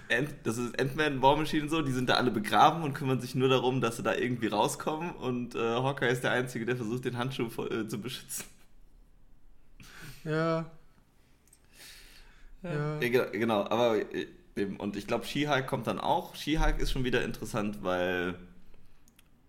Ant, 0.10 0.30
das 0.44 0.58
ist 0.58 0.80
Ant-Man, 0.80 1.22
War 1.22 1.38
Machine 1.38 1.64
und 1.64 1.70
so, 1.70 1.82
die 1.82 1.92
sind 1.92 2.10
da 2.10 2.16
alle 2.16 2.32
begraben 2.32 2.84
und 2.84 2.94
kümmern 2.94 3.22
sich 3.22 3.36
nur 3.36 3.50
darum, 3.50 3.82
dass 3.82 3.98
sie 3.98 4.04
da 4.04 4.16
irgendwie 4.16 4.48
rauskommen. 4.48 5.12
Und 5.12 5.56
äh, 5.56 5.60
Hawkeye 5.60 6.10
ist 6.12 6.24
der 6.24 6.32
Einzige, 6.32 6.66
der 6.66 6.76
versucht, 6.78 7.06
den 7.06 7.18
Handschuh 7.18 7.50
vor- 7.50 7.72
äh, 7.72 7.88
zu 7.88 8.00
beschützen. 8.00 8.46
Ja. 10.24 10.72
Ja. 12.64 13.00
Ja, 13.02 13.10
ge- 13.10 13.32
genau, 13.32 13.64
aber 13.64 13.98
äh, 14.14 14.28
eben, 14.56 14.78
und 14.78 14.96
ich 14.96 15.08
glaube, 15.08 15.26
She-Hulk 15.26 15.68
kommt 15.68 15.88
dann 15.88 16.00
auch. 16.00 16.36
She-Hulk 16.36 16.80
ist 16.80 16.92
schon 16.92 17.04
wieder 17.04 17.24
interessant, 17.24 17.80
weil, 17.84 18.36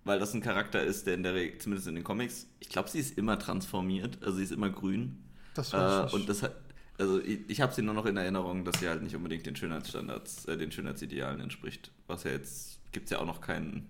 weil 0.04 0.18
das 0.18 0.34
ein 0.34 0.40
Charakter 0.40 0.82
ist, 0.82 1.06
der 1.06 1.14
in 1.14 1.22
der 1.22 1.34
Regel, 1.34 1.58
zumindest 1.58 1.88
in 1.88 1.94
den 1.94 2.04
Comics, 2.04 2.46
ich 2.60 2.68
glaube, 2.68 2.88
sie 2.88 2.98
ist 2.98 3.16
immer 3.18 3.38
transformiert, 3.38 4.18
also 4.22 4.36
sie 4.38 4.44
ist 4.44 4.52
immer 4.52 4.70
grün. 4.70 5.18
Das 5.54 5.72
Äh, 5.72 5.76
weiß 5.76 6.08
ich 6.08 6.14
und 6.14 6.28
das 6.28 6.42
hat, 6.42 6.54
also 7.02 7.20
ich, 7.20 7.40
ich 7.48 7.60
habe 7.60 7.72
sie 7.74 7.82
nur 7.82 7.94
noch 7.94 8.06
in 8.06 8.16
Erinnerung, 8.16 8.64
dass 8.64 8.78
sie 8.78 8.88
halt 8.88 9.02
nicht 9.02 9.16
unbedingt 9.16 9.44
den 9.44 9.56
Schönheitsstandards, 9.56 10.44
äh, 10.46 10.56
den 10.56 10.70
Schönheitsidealen 10.70 11.40
entspricht. 11.40 11.90
Was 12.06 12.22
ja 12.22 12.30
jetzt, 12.30 12.78
gibt 12.92 13.06
es 13.06 13.10
ja 13.10 13.18
auch 13.18 13.26
noch 13.26 13.40
keinen, 13.40 13.88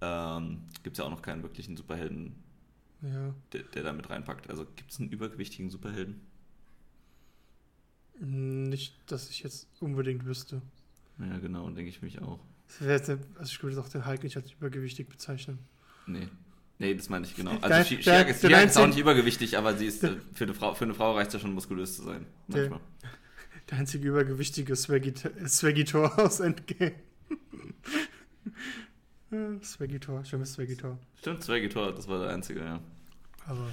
ähm, 0.00 0.62
gibt 0.82 0.94
es 0.96 0.98
ja 0.98 1.04
auch 1.04 1.10
noch 1.10 1.20
keinen 1.22 1.42
wirklichen 1.42 1.76
Superhelden, 1.76 2.34
Ja. 3.02 3.34
der, 3.52 3.62
der 3.64 3.82
da 3.82 3.92
mit 3.92 4.08
reinpackt. 4.08 4.48
Also 4.48 4.64
gibt 4.76 4.90
es 4.92 4.98
einen 4.98 5.10
übergewichtigen 5.10 5.68
Superhelden? 5.70 6.20
Nicht, 8.18 8.94
dass 9.12 9.28
ich 9.28 9.42
jetzt 9.42 9.68
unbedingt 9.80 10.24
wüsste. 10.24 10.62
Ja, 11.18 11.38
genau, 11.38 11.68
denke 11.68 11.90
ich 11.90 12.00
mich 12.00 12.22
auch. 12.22 12.40
Also 12.80 13.18
ich 13.42 13.62
würde 13.62 13.78
auch 13.80 13.88
den 13.88 14.06
Hulk 14.06 14.22
nicht 14.22 14.36
als 14.36 14.52
übergewichtig 14.52 15.08
bezeichnen. 15.08 15.58
Nee. 16.06 16.28
Nee, 16.78 16.94
das 16.94 17.08
meine 17.08 17.24
ich 17.26 17.34
genau. 17.34 17.52
Der- 17.54 17.64
Also 17.64 17.94
der- 17.94 18.02
She-Hulk 18.02 18.28
ist, 18.28 18.42
der 18.42 18.48
She-Hulk 18.50 18.66
ist 18.66 18.76
auch 18.76 18.86
nicht 18.86 18.98
übergewichtig, 18.98 19.56
aber 19.56 19.74
sie 19.76 19.86
ist 19.86 20.02
Der- 20.02 20.10
äh, 20.12 20.16
für 20.34 20.44
eine 20.44 20.54
Frau, 20.54 20.74
für 20.74 20.84
eine 20.84 20.94
Frau 20.94 21.12
reicht 21.14 21.28
es 21.28 21.34
ja 21.34 21.40
schon 21.40 21.54
muskulös 21.54 21.96
zu 21.96 22.02
sein. 22.02 22.26
Der- 22.48 22.62
Manchmal. 22.70 22.80
Der 23.70 23.78
einzige 23.78 24.08
übergewichtige 24.08 24.74
Swaggy- 24.74 25.46
Swaggy-Tor 25.48 26.18
aus 26.18 26.40
Endgame. 26.40 26.92
Ja, 29.30 29.60
Swaggy-Tor, 29.62 30.24
schönes 30.24 30.52
Swaggy-Tor. 30.52 30.98
Stimmt, 31.18 31.42
Zwergitor, 31.42 31.92
das 31.92 32.06
war 32.08 32.20
der 32.20 32.30
einzige, 32.30 32.60
ja. 32.60 32.80
Aber 33.46 33.68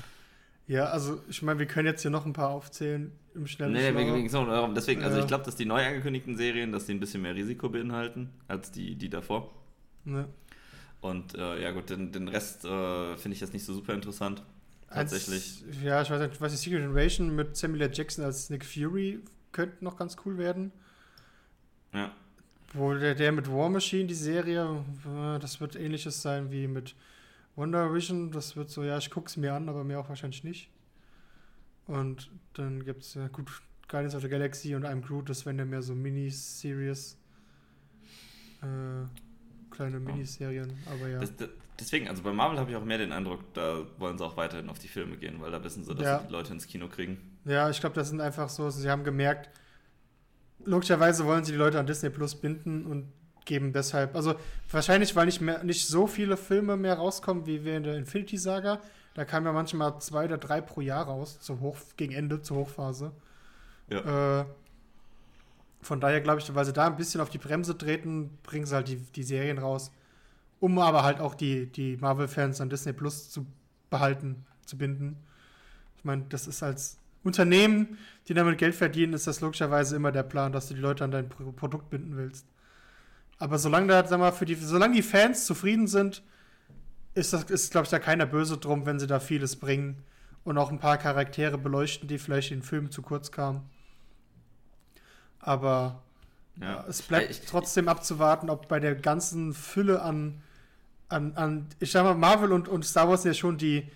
ja, 0.67 0.85
also 0.85 1.21
ich 1.29 1.41
meine, 1.43 1.59
wir 1.59 1.67
können 1.67 1.85
jetzt 1.87 2.01
hier 2.01 2.09
noch 2.11 2.25
ein 2.25 2.33
paar 2.33 2.49
aufzählen 2.49 3.11
im 3.35 3.45
schnellen 3.47 3.73
Nee, 3.73 3.93
wegen, 3.95 4.13
wegen 4.15 4.29
so, 4.29 4.43
darum. 4.45 4.73
deswegen, 4.73 5.03
also 5.03 5.17
Ja. 5.17 5.21
ich 5.23 5.27
glaube, 5.27 5.43
dass 5.43 5.55
die 5.55 5.65
neu 5.65 5.85
angekündigten 5.85 6.37
Serien, 6.37 6.71
dass 6.71 6.85
die 6.87 6.93
ein 6.93 6.99
bisschen 6.99 7.21
mehr 7.21 7.35
Risiko 7.35 7.69
beinhalten 7.69 8.29
als 8.47 8.71
die, 8.71 8.95
die 8.95 9.09
davor. 9.09 9.53
Ne. 10.05 10.27
Und 11.03 11.35
äh, 11.35 11.61
ja 11.61 11.71
gut, 11.71 11.89
den, 11.89 12.13
den 12.13 12.29
Rest 12.29 12.63
äh, 12.63 13.17
finde 13.17 13.35
ich 13.35 13.41
jetzt 13.41 13.51
nicht 13.51 13.65
so 13.65 13.73
super 13.73 13.93
interessant. 13.93 14.41
Tatsächlich. 14.89 15.61
Eins, 15.67 15.83
ja, 15.83 16.01
ich 16.01 16.09
weiß 16.09 16.29
nicht, 16.29 16.39
was 16.39 16.53
die 16.53 16.57
Secret 16.57 16.81
Invasion 16.81 17.35
mit 17.35 17.57
Samuel 17.57 17.81
L. 17.81 17.91
Jackson 17.93 18.23
als 18.23 18.49
Nick 18.49 18.63
Fury 18.63 19.19
könnte 19.51 19.83
noch 19.83 19.97
ganz 19.97 20.15
cool 20.25 20.37
werden. 20.37 20.71
Ja. 21.93 22.13
Wo 22.71 22.93
der, 22.93 23.15
der 23.15 23.33
mit 23.33 23.51
War 23.51 23.69
Machine, 23.69 24.05
die 24.05 24.13
Serie, 24.13 24.85
äh, 25.05 25.39
das 25.39 25.59
wird 25.59 25.75
ähnliches 25.75 26.21
sein 26.21 26.51
wie 26.51 26.67
mit 26.67 26.95
Wonder 27.57 27.93
Vision. 27.93 28.31
Das 28.31 28.55
wird 28.55 28.69
so, 28.69 28.81
ja, 28.81 28.97
ich 28.97 29.11
gucke 29.11 29.27
es 29.27 29.35
mir 29.35 29.53
an, 29.53 29.67
aber 29.67 29.83
mir 29.83 29.99
auch 29.99 30.07
wahrscheinlich 30.07 30.45
nicht. 30.45 30.69
Und 31.85 32.31
dann 32.53 32.85
gibt 32.85 33.03
es 33.03 33.15
ja 33.15 33.27
gut 33.27 33.61
Guardians 33.89 34.15
of 34.15 34.21
the 34.21 34.29
Galaxy 34.29 34.73
und 34.73 34.85
I'm 34.85 35.01
Groot, 35.01 35.29
das 35.29 35.45
wären 35.45 35.59
ja 35.59 35.65
mehr 35.65 35.81
so 35.81 35.93
Miniseries. 35.93 37.17
Äh, 38.61 39.05
kleine 39.73 39.99
Miniserien, 39.99 40.71
aber 40.85 41.07
ja. 41.09 41.19
Das, 41.19 41.35
das, 41.35 41.49
deswegen, 41.79 42.07
also 42.07 42.23
bei 42.23 42.31
Marvel 42.31 42.57
habe 42.59 42.69
ich 42.71 42.77
auch 42.77 42.85
mehr 42.85 42.97
den 42.97 43.11
Eindruck, 43.11 43.41
da 43.53 43.79
wollen 43.97 44.17
sie 44.17 44.23
auch 44.25 44.37
weiterhin 44.37 44.69
auf 44.69 44.79
die 44.79 44.87
Filme 44.87 45.17
gehen, 45.17 45.41
weil 45.41 45.51
da 45.51 45.63
wissen 45.63 45.83
sie, 45.83 45.93
dass 45.95 46.05
Ja. 46.05 46.19
sie 46.19 46.27
die 46.27 46.31
Leute 46.31 46.53
ins 46.53 46.67
Kino 46.67 46.87
kriegen. 46.87 47.17
Ja, 47.45 47.69
ich 47.69 47.79
glaube, 47.79 47.95
das 47.95 48.09
sind 48.09 48.21
einfach 48.21 48.49
so, 48.49 48.69
sie 48.69 48.89
haben 48.89 49.03
gemerkt, 49.03 49.49
logischerweise 50.65 51.25
wollen 51.25 51.43
sie 51.43 51.51
die 51.51 51.57
Leute 51.57 51.79
an 51.79 51.85
Disney 51.87 52.09
Plus 52.09 52.35
binden 52.35 52.85
und 52.85 53.11
geben 53.45 53.73
deshalb, 53.73 54.15
also 54.15 54.35
wahrscheinlich, 54.71 55.15
weil 55.15 55.25
nicht 55.25 55.41
mehr 55.41 55.63
nicht 55.63 55.85
so 55.87 56.07
viele 56.07 56.37
Filme 56.37 56.77
mehr 56.77 56.95
rauskommen 56.95 57.45
wie 57.45 57.65
wir 57.65 57.75
in 57.75 57.83
der 57.83 57.97
Infinity 57.97 58.37
Saga. 58.37 58.79
Da 59.15 59.25
kamen 59.25 59.45
ja 59.45 59.51
manchmal 59.51 59.99
zwei 59.99 60.25
oder 60.25 60.37
drei 60.37 60.61
pro 60.61 60.81
Jahr 60.81 61.05
raus, 61.05 61.39
zum 61.41 61.59
Hoch, 61.59 61.77
gegen 61.97 62.13
Ende, 62.13 62.41
zur 62.41 62.57
Hochphase. 62.57 63.11
Ja. 63.89 64.41
Äh, 64.41 64.45
von 65.83 65.99
daher 65.99 66.21
glaube 66.21 66.39
ich, 66.39 66.55
weil 66.55 66.65
sie 66.65 66.73
da 66.73 66.87
ein 66.87 66.95
bisschen 66.95 67.21
auf 67.21 67.29
die 67.29 67.37
Bremse 67.37 67.77
treten, 67.77 68.37
bringen 68.43 68.65
sie 68.65 68.75
halt 68.75 68.87
die, 68.87 68.97
die 68.97 69.23
Serien 69.23 69.57
raus, 69.57 69.91
um 70.59 70.79
aber 70.79 71.03
halt 71.03 71.19
auch 71.19 71.35
die, 71.35 71.67
die 71.67 71.97
Marvel-Fans 71.97 72.61
an 72.61 72.69
Disney 72.69 72.93
Plus 72.93 73.29
zu 73.29 73.45
behalten, 73.89 74.45
zu 74.65 74.77
binden. 74.77 75.17
Ich 75.97 76.03
meine, 76.03 76.23
das 76.29 76.47
ist 76.47 76.63
als 76.63 76.97
Unternehmen, 77.23 77.97
die 78.27 78.33
damit 78.33 78.57
Geld 78.57 78.75
verdienen, 78.75 79.13
ist 79.13 79.27
das 79.27 79.41
logischerweise 79.41 79.95
immer 79.95 80.11
der 80.11 80.23
Plan, 80.23 80.51
dass 80.51 80.67
du 80.67 80.73
die 80.73 80.81
Leute 80.81 81.03
an 81.03 81.11
dein 81.11 81.29
Pro 81.29 81.51
Produkt 81.51 81.89
binden 81.89 82.17
willst. 82.17 82.45
Aber 83.39 83.57
solange 83.57 83.87
da, 83.87 84.05
sag 84.05 84.19
mal, 84.19 84.31
für 84.31 84.45
die, 84.45 84.55
solange 84.55 84.95
die 84.95 85.01
Fans 85.01 85.45
zufrieden 85.45 85.87
sind, 85.87 86.23
ist 87.13 87.33
das, 87.33 87.43
ist, 87.43 87.71
glaube 87.71 87.85
ich, 87.85 87.91
da 87.91 87.99
keiner 87.99 88.25
böse 88.25 88.57
drum, 88.57 88.85
wenn 88.85 88.99
sie 88.99 89.07
da 89.07 89.19
vieles 89.19 89.55
bringen 89.55 90.03
und 90.43 90.57
auch 90.57 90.71
ein 90.71 90.79
paar 90.79 90.97
Charaktere 90.97 91.57
beleuchten, 91.57 92.07
die 92.07 92.17
vielleicht 92.17 92.51
in 92.51 92.61
Filmen 92.61 92.91
zu 92.91 93.01
kurz 93.01 93.31
kamen. 93.31 93.61
Aber 95.45 96.01
Ja. 96.59 96.85
es 96.87 97.01
bleibt 97.01 97.29
Ich- 97.31 97.41
trotzdem 97.41 97.87
abzuwarten, 97.87 98.49
ob 98.49 98.67
bei 98.67 98.79
der 98.79 98.95
ganzen 98.95 99.53
Fülle 99.53 100.01
an, 100.01 100.41
an, 101.09 101.33
an 101.35 101.67
ich 101.79 101.91
sag 101.91 102.03
mal, 102.03 102.15
Marvel 102.15 102.51
und, 102.51 102.67
und 102.67 102.85
Star 102.85 103.07
Wars 103.09 103.23
sind 103.23 103.31
ja 103.31 103.37
schon 103.39 103.57
die, 103.57 103.87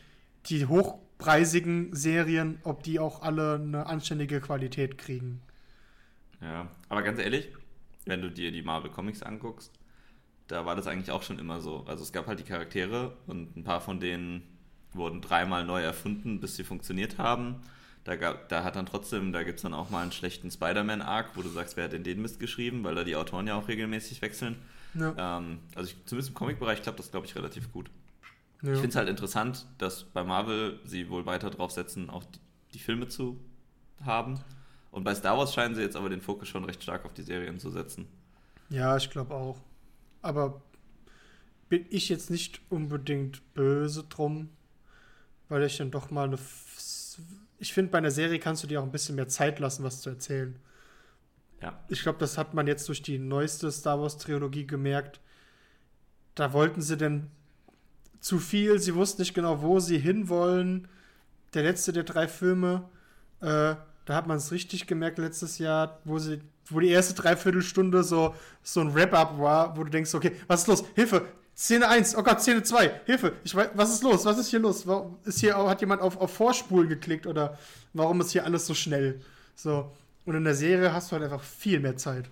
die 0.48 0.66
hochpreisigen 0.66 1.96
Serien, 1.96 2.60
ob 2.64 2.84
die 2.84 3.00
auch 3.00 3.22
alle 3.22 3.56
eine 3.56 3.86
anständige 3.88 4.42
Qualität 4.42 4.98
kriegen. 4.98 5.42
Ja, 6.42 6.68
aber 6.90 7.02
ganz 7.02 7.20
ehrlich, 7.20 7.50
wenn 8.06 8.22
du 8.22 8.30
dir 8.30 8.52
die 8.52 8.62
Marvel 8.62 8.92
Comics 8.92 9.24
anguckst, 9.24 9.72
da 10.48 10.66
war 10.66 10.76
das 10.76 10.88
eigentlich 10.88 11.12
auch 11.12 11.24
schon 11.24 11.40
immer 11.40 11.60
so. 11.62 11.84
Also 11.88 12.04
es 12.04 12.12
gab 12.14 12.28
halt 12.28 12.40
die 12.40 12.44
Charaktere 12.44 13.16
und 13.28 13.56
ein 13.58 13.64
paar 13.64 13.82
von 13.82 14.00
denen 14.00 14.44
wurden 14.94 15.20
dreimal 15.22 15.66
neu 15.66 15.82
erfunden, 15.82 16.40
bis 16.40 16.56
sie 16.56 16.64
funktioniert 16.64 17.18
haben. 17.18 17.58
Da, 18.08 18.16
gab, 18.16 18.48
da 18.48 18.64
hat 18.64 18.78
dann 18.78 18.86
trotzdem, 18.86 19.34
da 19.34 19.44
gibt 19.44 19.58
es 19.58 19.64
dann 19.64 19.74
auch 19.74 19.90
mal 19.90 20.02
einen 20.02 20.14
schlechten 20.14 20.50
Spider-Man-Arc, 20.50 21.36
wo 21.36 21.42
du 21.42 21.50
sagst, 21.50 21.76
wer 21.76 21.84
hat 21.84 21.92
denn 21.92 22.06
den 22.06 22.22
Mist 22.22 22.40
geschrieben, 22.40 22.86
weil 22.86 22.96
da 22.96 23.04
die 23.04 23.18
Autoren 23.18 23.48
ja 23.48 23.56
auch 23.56 23.68
regelmäßig 23.68 24.22
wechseln. 24.22 24.56
Ja. 24.94 25.38
Ähm, 25.38 25.60
also 25.76 25.90
ich, 25.90 26.06
zumindest 26.06 26.30
im 26.30 26.36
Comic-Bereich 26.36 26.82
klappt 26.82 27.00
das, 27.00 27.12
glaube 27.12 27.26
ich, 27.26 27.36
relativ 27.36 27.70
gut. 27.74 27.92
ja. 28.62 28.72
Ich 28.72 28.78
finde 28.78 28.88
es 28.88 28.96
halt 28.96 29.10
interessant, 29.10 29.66
dass 29.78 30.06
bei 30.06 30.24
Marvel 30.24 30.80
sie 30.86 31.10
wohl 31.10 31.26
weiter 31.26 31.50
drauf 31.50 31.72
setzen, 31.72 32.10
auch 32.10 32.24
die, 32.24 32.40
die 32.76 32.80
Filme 32.80 33.10
zu 33.10 33.42
haben. 34.06 34.40
Und 34.92 35.04
bei 35.04 35.14
Star 35.14 35.38
Wars 35.38 35.54
scheinen 35.54 35.76
sie 35.76 35.82
jetzt 35.82 35.98
aber 35.98 36.08
den 36.08 36.22
Fokus 36.22 36.48
schon 36.48 36.64
recht 36.64 36.82
stark 36.82 37.04
auf 37.04 37.14
die 37.14 37.24
Serien 37.24 37.60
zu 37.60 37.70
setzen. 37.72 38.08
Ja, 38.70 38.96
ich 38.96 39.10
glaube 39.10 39.34
auch. 39.34 39.58
Aber 40.22 40.62
bin 41.68 41.86
ich 41.90 42.08
jetzt 42.08 42.30
nicht 42.30 42.62
unbedingt 42.70 43.54
böse 43.54 44.06
drum, 44.06 44.48
weil 45.50 45.64
ich 45.64 45.76
dann 45.76 45.92
doch 45.92 46.10
mal 46.10 46.24
eine. 46.24 46.40
Ich 47.60 47.74
finde, 47.74 47.92
bei 47.92 47.98
einer 47.98 48.12
Serie 48.12 48.40
kannst 48.40 48.64
du 48.64 48.68
dir 48.68 48.80
auch 48.80 48.86
ein 48.86 48.92
bisschen 48.92 49.16
mehr 49.16 49.28
Zeit 49.28 49.60
lassen, 49.60 49.84
was 49.84 50.02
zu 50.02 50.10
erzählen. 50.10 50.58
Ja. 51.62 51.80
Ich 51.90 52.04
glaube, 52.04 52.20
das 52.20 52.38
hat 52.38 52.54
man 52.54 52.68
jetzt 52.68 52.88
durch 52.88 53.02
die 53.02 53.18
neueste 53.18 53.72
Star 53.72 54.00
Wars-Trilogie 54.00 54.68
gemerkt. 54.68 55.20
Da 56.36 56.54
wollten 56.54 56.82
sie 56.82 56.98
denn 56.98 57.32
zu 58.20 58.40
viel, 58.40 58.80
sie 58.80 58.96
wussten 58.96 59.22
nicht 59.22 59.34
genau, 59.34 59.62
wo 59.62 59.80
sie 59.80 59.98
hinwollen. 59.98 60.88
Der 61.54 61.64
letzte 61.64 61.94
der 61.94 62.04
drei 62.04 62.28
Filme, 62.28 62.88
äh, 63.42 63.76
da 64.06 64.16
hat 64.16 64.28
man 64.28 64.38
es 64.38 64.52
richtig 64.52 64.86
gemerkt 64.86 65.18
letztes 65.18 65.58
Jahr, 65.58 66.00
wo 66.04 66.20
sie, 66.20 66.42
wo 66.68 66.80
die 66.80 66.90
erste 66.90 67.14
Dreiviertelstunde 67.14 68.04
so, 68.04 68.36
so 68.62 68.82
ein 68.82 68.94
Wrap-up 68.94 69.40
war, 69.40 69.76
wo 69.78 69.84
du 69.84 69.90
denkst, 69.90 70.14
okay, 70.14 70.34
was 70.48 70.62
ist 70.62 70.68
los? 70.68 70.84
Hilfe! 70.96 71.26
Szene 71.60 71.88
1, 71.90 72.16
oh 72.16 72.22
Gott, 72.22 72.40
Szene 72.42 72.62
2, 72.62 73.02
Hilfe, 73.06 73.34
ich 73.44 73.56
weiß, 73.56 73.70
was 73.74 73.90
ist 73.92 74.04
los? 74.04 74.26
Was 74.26 74.38
ist 74.38 74.50
hier 74.50 74.60
los? 74.60 74.86
Warum 74.86 75.18
ist 75.26 75.40
hier, 75.40 75.56
hat 75.58 75.82
jemand 75.82 76.04
auf, 76.04 76.16
auf 76.18 76.32
Vorspulen 76.32 76.88
geklickt 76.88 77.26
oder 77.26 77.58
warum 77.94 78.22
ist 78.22 78.30
hier 78.32 78.46
alles 78.46 78.68
so 78.68 78.76
schnell? 78.76 79.22
So. 79.56 79.92
Und 80.26 80.36
in 80.36 80.44
der 80.44 80.54
Serie 80.54 80.94
hast 80.94 81.10
du 81.12 81.14
halt 81.16 81.24
einfach 81.24 81.42
viel 81.42 81.80
mehr 81.80 81.98
Zeit. 81.98 82.30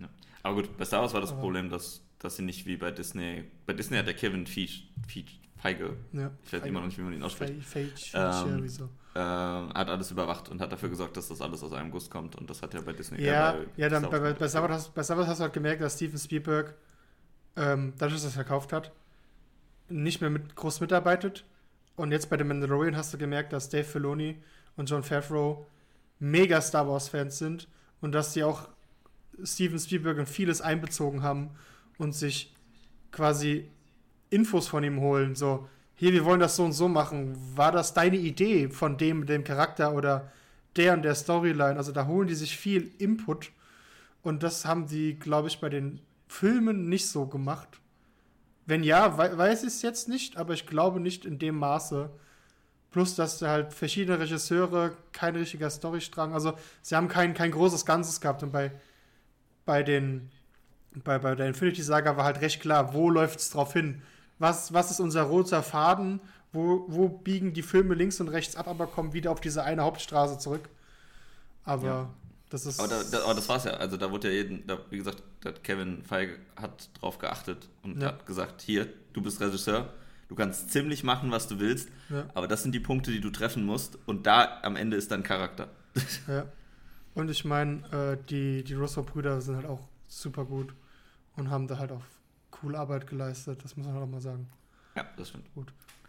Ja. 0.00 0.08
Aber 0.42 0.56
gut, 0.56 0.76
bei 0.76 0.84
Star 0.84 1.00
Wars 1.00 1.14
war 1.14 1.20
das 1.20 1.30
Aber- 1.30 1.42
Problem, 1.42 1.70
dass, 1.70 2.02
dass 2.18 2.34
sie 2.36 2.42
nicht 2.42 2.66
wie 2.66 2.76
bei 2.76 2.90
Disney. 2.90 3.44
Bei 3.66 3.72
Disney 3.72 3.98
hat 3.98 4.08
der 4.08 4.14
Kevin 4.14 4.48
Feige, 4.48 4.72
Feige, 5.06 5.30
Feige 5.62 5.96
Ja. 6.12 6.30
ich 6.44 6.52
weiß 6.52 6.62
immer 6.64 6.80
noch 6.80 6.86
nicht, 6.86 6.98
wie 6.98 7.02
man 7.02 7.12
ihn 7.12 7.22
ausspricht, 7.22 7.62
Feige, 7.62 7.90
Feige, 7.96 8.50
Ähm, 8.50 8.64
wieso? 8.64 8.88
äh, 9.14 9.18
hat 9.20 9.88
alles 9.88 10.10
überwacht 10.10 10.48
und 10.48 10.60
hat 10.60 10.72
dafür 10.72 10.88
gesorgt, 10.88 11.16
dass 11.16 11.28
das 11.28 11.40
alles 11.40 11.62
aus 11.62 11.72
einem 11.72 11.92
Guss 11.92 12.10
kommt. 12.10 12.34
Und 12.34 12.50
das 12.50 12.62
hat 12.62 12.74
ja 12.74 12.80
bei 12.80 12.92
Disney. 12.94 13.22
Ja, 13.22 13.52
äh, 13.54 13.66
ja, 13.76 13.88
dann 13.88 14.10
bei, 14.10 14.18
bei, 14.18 14.32
bei, 14.32 14.48
Star 14.48 14.62
Wars 14.64 14.72
hast, 14.72 14.94
bei 14.94 15.04
Star 15.04 15.16
Wars 15.18 15.28
hast 15.28 15.38
du 15.38 15.42
halt 15.44 15.52
gemerkt, 15.52 15.82
dass 15.82 15.94
Steven 15.94 16.18
Spielberg, 16.18 16.74
ähm, 17.56 17.94
dadurch, 17.98 18.16
dass 18.16 18.24
er 18.24 18.28
es 18.28 18.34
verkauft 18.34 18.72
hat, 18.72 18.92
nicht 19.88 20.20
mehr 20.20 20.30
mit, 20.30 20.54
groß 20.56 20.80
mitarbeitet. 20.80 21.44
Und 21.96 22.12
jetzt 22.12 22.28
bei 22.28 22.36
The 22.36 22.44
Mandalorian 22.44 22.96
hast 22.96 23.14
du 23.14 23.18
gemerkt, 23.18 23.52
dass 23.52 23.68
Dave 23.68 23.84
Filoni 23.84 24.36
und 24.76 24.90
John 24.90 25.02
Favreau 25.02 25.66
mega 26.18 26.60
Star 26.60 26.88
Wars-Fans 26.88 27.38
sind 27.38 27.68
und 28.00 28.12
dass 28.12 28.32
sie 28.32 28.44
auch 28.44 28.68
Steven 29.42 29.78
Spielberg 29.78 30.18
in 30.18 30.26
vieles 30.26 30.60
einbezogen 30.60 31.22
haben 31.22 31.50
und 31.98 32.14
sich 32.14 32.54
quasi 33.12 33.68
Infos 34.30 34.68
von 34.68 34.84
ihm 34.84 35.00
holen. 35.00 35.34
So, 35.34 35.68
hier, 35.94 36.12
wir 36.12 36.24
wollen 36.24 36.40
das 36.40 36.56
so 36.56 36.64
und 36.64 36.72
so 36.72 36.88
machen. 36.88 37.36
War 37.56 37.72
das 37.72 37.94
deine 37.94 38.16
Idee 38.16 38.68
von 38.68 38.98
dem, 38.98 39.26
dem 39.26 39.44
Charakter 39.44 39.94
oder 39.94 40.30
der 40.76 40.92
und 40.94 41.02
der 41.02 41.14
Storyline? 41.14 41.76
Also 41.76 41.92
da 41.92 42.06
holen 42.06 42.28
die 42.28 42.34
sich 42.34 42.56
viel 42.56 42.90
Input 42.98 43.50
und 44.22 44.42
das 44.42 44.64
haben 44.66 44.86
die, 44.86 45.18
glaube 45.18 45.48
ich, 45.48 45.60
bei 45.60 45.68
den 45.68 46.00
Filmen 46.26 46.88
nicht 46.88 47.08
so 47.08 47.26
gemacht. 47.26 47.80
Wenn 48.66 48.82
ja, 48.82 49.16
wei 49.18 49.36
weiß 49.36 49.62
ich 49.62 49.68
es 49.68 49.82
jetzt 49.82 50.08
nicht, 50.08 50.36
aber 50.36 50.54
ich 50.54 50.66
glaube 50.66 51.00
nicht 51.00 51.24
in 51.24 51.38
dem 51.38 51.56
Maße. 51.58 52.10
Plus, 52.90 53.14
dass 53.14 53.38
da 53.38 53.48
halt 53.50 53.74
verschiedene 53.74 54.18
Regisseure, 54.18 54.96
kein 55.12 55.36
richtiger 55.36 55.70
Storystrang, 55.70 56.32
also 56.32 56.54
sie 56.82 56.96
haben 56.96 57.08
kein, 57.08 57.34
kein 57.34 57.50
großes 57.50 57.84
Ganzes 57.84 58.20
gehabt 58.20 58.42
und 58.42 58.52
bei, 58.52 58.72
bei 59.66 59.82
den 59.82 60.30
bei, 61.04 61.18
bei 61.18 61.34
der 61.34 61.46
Infinity 61.48 61.82
Saga 61.82 62.16
war 62.16 62.24
halt 62.24 62.40
recht 62.40 62.60
klar, 62.60 62.94
wo 62.94 63.10
läuft 63.10 63.40
es 63.40 63.50
drauf 63.50 63.72
hin? 63.72 64.02
Was, 64.38 64.72
was 64.72 64.90
ist 64.90 65.00
unser 65.00 65.22
roter 65.22 65.62
Faden? 65.62 66.20
Wo, 66.52 66.84
wo 66.88 67.08
biegen 67.08 67.52
die 67.52 67.62
Filme 67.62 67.94
links 67.94 68.20
und 68.20 68.28
rechts 68.28 68.56
ab, 68.56 68.68
aber 68.68 68.86
kommen 68.86 69.12
wieder 69.12 69.30
auf 69.30 69.40
diese 69.40 69.62
eine 69.62 69.82
Hauptstraße 69.82 70.38
zurück? 70.38 70.68
Aber 71.64 71.86
Ja. 71.86 72.10
das 72.48 72.64
ist. 72.64 72.80
Aber, 72.80 72.88
da, 72.88 73.02
da, 73.10 73.24
aber 73.24 73.34
das 73.34 73.48
war's 73.48 73.64
ja. 73.64 73.72
Also 73.72 73.96
da 73.96 74.10
wurde 74.10 74.28
ja 74.28 74.34
jeden, 74.42 74.66
da, 74.66 74.78
wie 74.90 74.98
gesagt, 74.98 75.22
hat 75.46 75.64
Kevin 75.64 76.02
Feige 76.04 76.38
hat 76.56 76.90
drauf 77.00 77.18
geachtet 77.18 77.68
und 77.82 78.00
Ja. 78.00 78.08
hat 78.08 78.26
gesagt, 78.26 78.60
hier, 78.62 78.86
du 79.12 79.22
bist 79.22 79.40
Regisseur, 79.40 79.92
du 80.28 80.34
kannst 80.34 80.70
ziemlich 80.70 81.04
machen, 81.04 81.30
was 81.30 81.48
du 81.48 81.58
willst, 81.58 81.88
ja, 82.10 82.26
aber 82.34 82.48
das 82.48 82.62
sind 82.62 82.72
die 82.74 82.80
Punkte, 82.80 83.10
die 83.10 83.20
du 83.20 83.30
treffen 83.30 83.64
musst 83.64 83.98
und 84.06 84.26
da 84.26 84.60
am 84.62 84.76
Ende 84.76 84.96
ist 84.96 85.10
dein 85.10 85.22
Charakter. 85.22 85.68
ja. 86.28 86.46
Und 87.14 87.30
ich 87.30 87.44
meine, 87.46 87.82
äh, 87.92 88.18
die, 88.28 88.62
die 88.62 88.74
Russo-Brüder 88.74 89.40
sind 89.40 89.56
halt 89.56 89.66
auch 89.66 89.88
super 90.06 90.44
gut 90.44 90.74
und 91.36 91.50
haben 91.50 91.66
da 91.66 91.78
halt 91.78 91.90
auch 91.92 92.02
coole 92.50 92.78
Arbeit 92.78 93.06
geleistet. 93.06 93.64
Das 93.64 93.76
muss 93.76 93.86
man 93.86 93.94
halt 93.94 94.04
auch 94.04 94.10
mal 94.10 94.20
sagen. 94.20 94.48
Ja, 94.94 95.04
das 95.16 95.30
stimmt. 95.30 95.46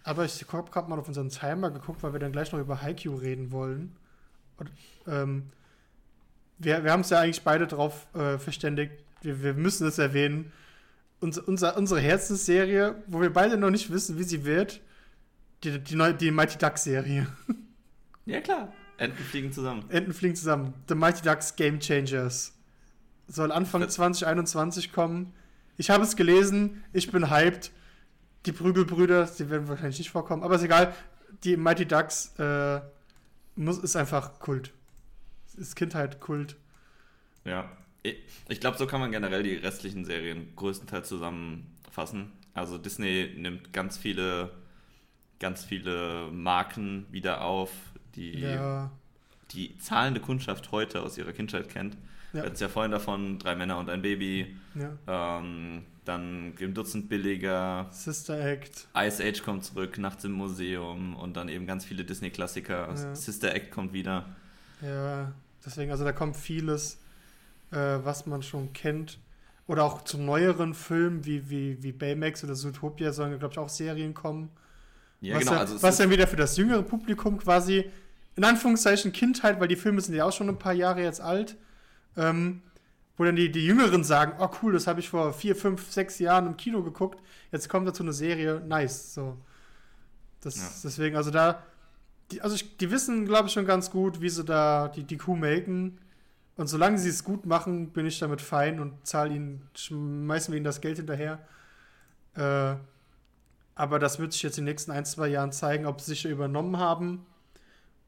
Aber 0.03 0.25
ich 0.25 0.45
habe 0.51 0.69
gerade 0.69 0.89
mal 0.89 0.99
auf 0.99 1.07
unseren 1.07 1.29
Timer 1.29 1.71
geguckt, 1.71 2.03
weil 2.03 2.11
wir 2.13 2.19
dann 2.19 2.31
gleich 2.33 2.51
noch 2.51 2.59
über 2.59 2.81
Haikyuu 2.81 3.15
reden 3.15 3.51
wollen. 3.51 3.95
Und, 4.57 4.69
ähm, 5.07 5.49
wir 6.57 6.83
wir 6.83 6.91
haben 6.91 7.01
es 7.01 7.09
ja 7.09 7.19
eigentlich 7.19 7.43
beide 7.43 7.67
darauf 7.67 8.07
äh, 8.15 8.38
verständigt, 8.38 8.93
wir, 9.28 9.43
wir 9.43 9.53
müssen 9.53 9.86
es 9.88 9.97
erwähnen. 9.99 10.51
Uns, 11.19 11.38
unser, 11.38 11.78
unsere 11.78 11.99
Herzensserie, 11.99 12.95
wo 13.07 13.21
wir 13.21 13.32
beide 13.34 13.57
noch 13.57 13.69
nicht 13.69 13.91
wissen, 13.91 14.17
wie 14.17 14.23
sie 14.23 14.45
wird, 14.45 14.82
die, 15.63 15.80
die, 15.80 15.95
neue, 15.95 16.13
die 16.13 16.32
Mighty 16.32 16.57
Ducks 16.57 16.84
Serie. 16.84 17.28
Ja, 18.25 18.41
klar. 18.41 18.73
Enten 18.97 19.23
fliegen 19.23 19.53
zusammen. 19.53 19.86
Enten 19.89 20.11
fliegen 20.13 20.36
zusammen. 20.36 20.73
The 20.89 20.95
Mighty 20.95 21.21
Ducks 21.21 21.55
Game 21.55 21.80
Changers. 21.80 22.53
Soll 23.30 23.53
Anfang 23.53 23.80
Das- 23.80 23.93
2021 23.93 24.91
kommen. 24.91 25.32
Ich 25.78 25.89
habe 25.89 26.03
es 26.03 26.17
gelesen, 26.17 26.84
ich 26.91 27.09
bin 27.09 27.30
hyped. 27.30 27.71
Die 28.45 28.51
Prügelbrüder, 28.51 29.28
die 29.39 29.49
werden 29.49 29.69
wahrscheinlich 29.69 29.99
nicht 29.99 30.09
vorkommen, 30.11 30.43
aber 30.43 30.55
ist 30.55 30.63
egal. 30.63 30.93
Die 31.45 31.55
Mighty 31.55 31.86
Ducks 31.86 32.34
äh, 32.38 32.82
muss, 33.55 33.78
ist 33.78 33.95
einfach 33.95 34.39
Kult. 34.39 34.73
Ist 35.55 35.78
Kindheit 35.78 36.19
Kult. 36.19 36.57
Ja. 37.45 37.71
Ich- 38.49 38.60
glaube, 38.60 38.78
so 38.78 38.88
kann 38.88 38.99
man 38.99 39.12
generell 39.12 39.43
die 39.43 39.55
restlichen 39.55 40.05
Serien 40.05 40.47
größtenteils 40.55 41.08
zusammenfassen. 41.08 42.32
Also 42.53 42.78
Disney 42.78 43.34
nimmt 43.38 43.74
ganz 43.74 43.97
viele, 43.97 44.51
ganz 45.39 45.64
viele 45.64 46.30
Marken 46.32 47.05
wieder 47.12 47.41
auf, 47.41 47.72
die 48.16 48.39
Ja, 48.39 48.91
die 49.51 49.78
zahlende 49.78 50.20
Kundschaft 50.20 50.72
heute 50.72 51.01
aus 51.03 51.18
ihrer 51.18 51.32
Kindheit 51.34 51.70
kennt. 51.70 51.95
Wir 52.34 52.39
Ja. 52.41 52.45
hatten 52.45 52.55
es 52.55 52.60
ja 52.60 52.68
vorhin 52.68 52.91
davon, 52.91 53.39
drei 53.39 53.55
Männer 53.55 53.78
und 53.78 53.89
ein 53.89 54.01
Baby, 54.01 54.58
ja. 54.76 55.38
ähm, 55.39 55.84
dann 56.03 56.55
Grim 56.55 56.74
Dutzend 56.74 57.08
billiger, 57.10 57.88
Sister 57.91 58.39
Act. 58.39 58.88
Ice 58.97 59.24
Age 59.24 59.43
kommt 59.43 59.64
zurück, 59.64 59.97
Nachts 59.97 60.24
im 60.26 60.32
Museum 60.34 61.16
und 61.16 61.38
dann 61.38 61.47
eben 61.49 61.66
ganz 61.66 61.86
viele 61.86 62.03
Disney-Klassiker. 62.03 62.89
Ja. 62.93 63.16
Sister 63.16 63.53
Act 63.55 63.72
kommt 63.72 63.93
wieder. 63.93 64.26
Ja, 64.82 65.32
deswegen, 65.66 65.91
also 65.91 66.03
da 66.03 66.12
kommt 66.12 66.36
vieles, 66.36 66.99
äh, 67.72 67.99
was 68.03 68.26
man 68.26 68.41
schon 68.41 68.74
kennt. 68.74 69.20
Oder 69.68 69.84
auch 69.84 70.03
zu 70.03 70.18
neueren 70.18 70.74
Filmen 70.74 71.26
wie, 71.26 71.49
wie, 71.49 71.84
wie 71.84 71.91
Baymax 71.91 72.43
oder 72.43 72.55
Zootopia 72.55 73.11
sollen, 73.11 73.38
glaube 73.38 73.51
ich, 73.53 73.59
auch 73.59 73.70
Serien 73.70 74.13
kommen. 74.13 74.49
Ja, 75.20 75.36
was 75.36 75.41
genau. 75.41 75.53
ja, 75.53 75.59
Also 75.59 75.82
was 75.82 75.97
dann 75.97 76.09
wieder 76.09 76.28
für 76.28 76.38
das 76.38 76.55
jüngere 76.55 76.84
Publikum 76.84 77.38
quasi, 77.38 77.89
in 78.36 78.43
Anführungszeichen 78.43 79.11
Kindheit, 79.11 79.59
weil 79.59 79.68
die 79.68 79.76
Filme 79.76 79.99
sind 79.99 80.15
ja 80.15 80.26
auch 80.26 80.32
schon 80.32 80.47
ein 80.47 80.59
paar 80.59 80.74
Jahre 80.74 81.03
jetzt 81.03 81.20
alt, 81.20 81.57
ähm, 82.15 82.61
wo 83.18 83.26
dann 83.26 83.36
die, 83.36 83.51
die 83.51 83.65
Jüngeren 83.65 84.03
sagen, 84.03 84.34
oh 84.39 84.49
cool, 84.61 84.74
das 84.74 84.88
habe 84.88 84.99
ich 84.99 85.09
vor 85.09 85.34
vier, 85.34 85.55
fünf, 85.55 85.91
sechs 85.91 86.20
Jahren 86.20 86.47
im 86.47 86.55
Kino 86.55 86.84
geguckt, 86.84 87.22
jetzt 87.51 87.68
kommt 87.68 87.88
dazu 87.88 88.03
eine 88.03 88.13
Serie, 88.13 88.61
nice, 88.65 89.13
so. 89.15 89.38
Das, 90.41 90.55
Ja. 90.55 90.63
Deswegen, 90.84 91.18
also 91.18 91.32
da, 91.32 91.63
die, 92.32 92.41
also 92.41 92.55
ich, 92.55 92.78
die 92.78 92.91
wissen, 92.91 93.26
glaube 93.26 93.47
ich, 93.47 93.53
schon 93.53 93.65
ganz 93.65 93.89
gut, 93.89 94.22
wie 94.22 94.30
sie 94.30 94.43
da 94.43 94.88
die, 94.89 95.03
die 95.03 95.18
Kuh 95.18 95.36
melken. 95.36 95.97
Und 96.58 96.68
solange 96.68 96.97
sie 96.97 97.10
es 97.10 97.24
gut 97.24 97.45
machen, 97.45 97.91
bin 97.91 98.08
ich 98.08 98.18
damit 98.20 98.41
fein 98.41 98.80
und 98.80 99.05
zahle 99.05 99.34
ihnen, 99.34 99.70
schmeißen 99.76 100.51
wir 100.51 100.58
ihnen 100.58 100.66
das 100.66 100.82
Geld 100.82 100.97
hinterher. 100.97 101.39
Äh, 102.36 102.76
aber 103.76 103.99
das 103.99 104.18
wird 104.18 104.34
sich 104.34 104.41
jetzt 104.41 104.58
in 104.58 104.66
den 104.66 104.72
nächsten 104.72 104.91
ein, 104.91 105.05
zwei 105.05 105.28
Jahren 105.28 105.51
zeigen, 105.51 105.86
ob 105.86 106.01
sie 106.01 106.12
sich 106.12 106.26
übernommen 106.26 106.78
haben 106.78 107.26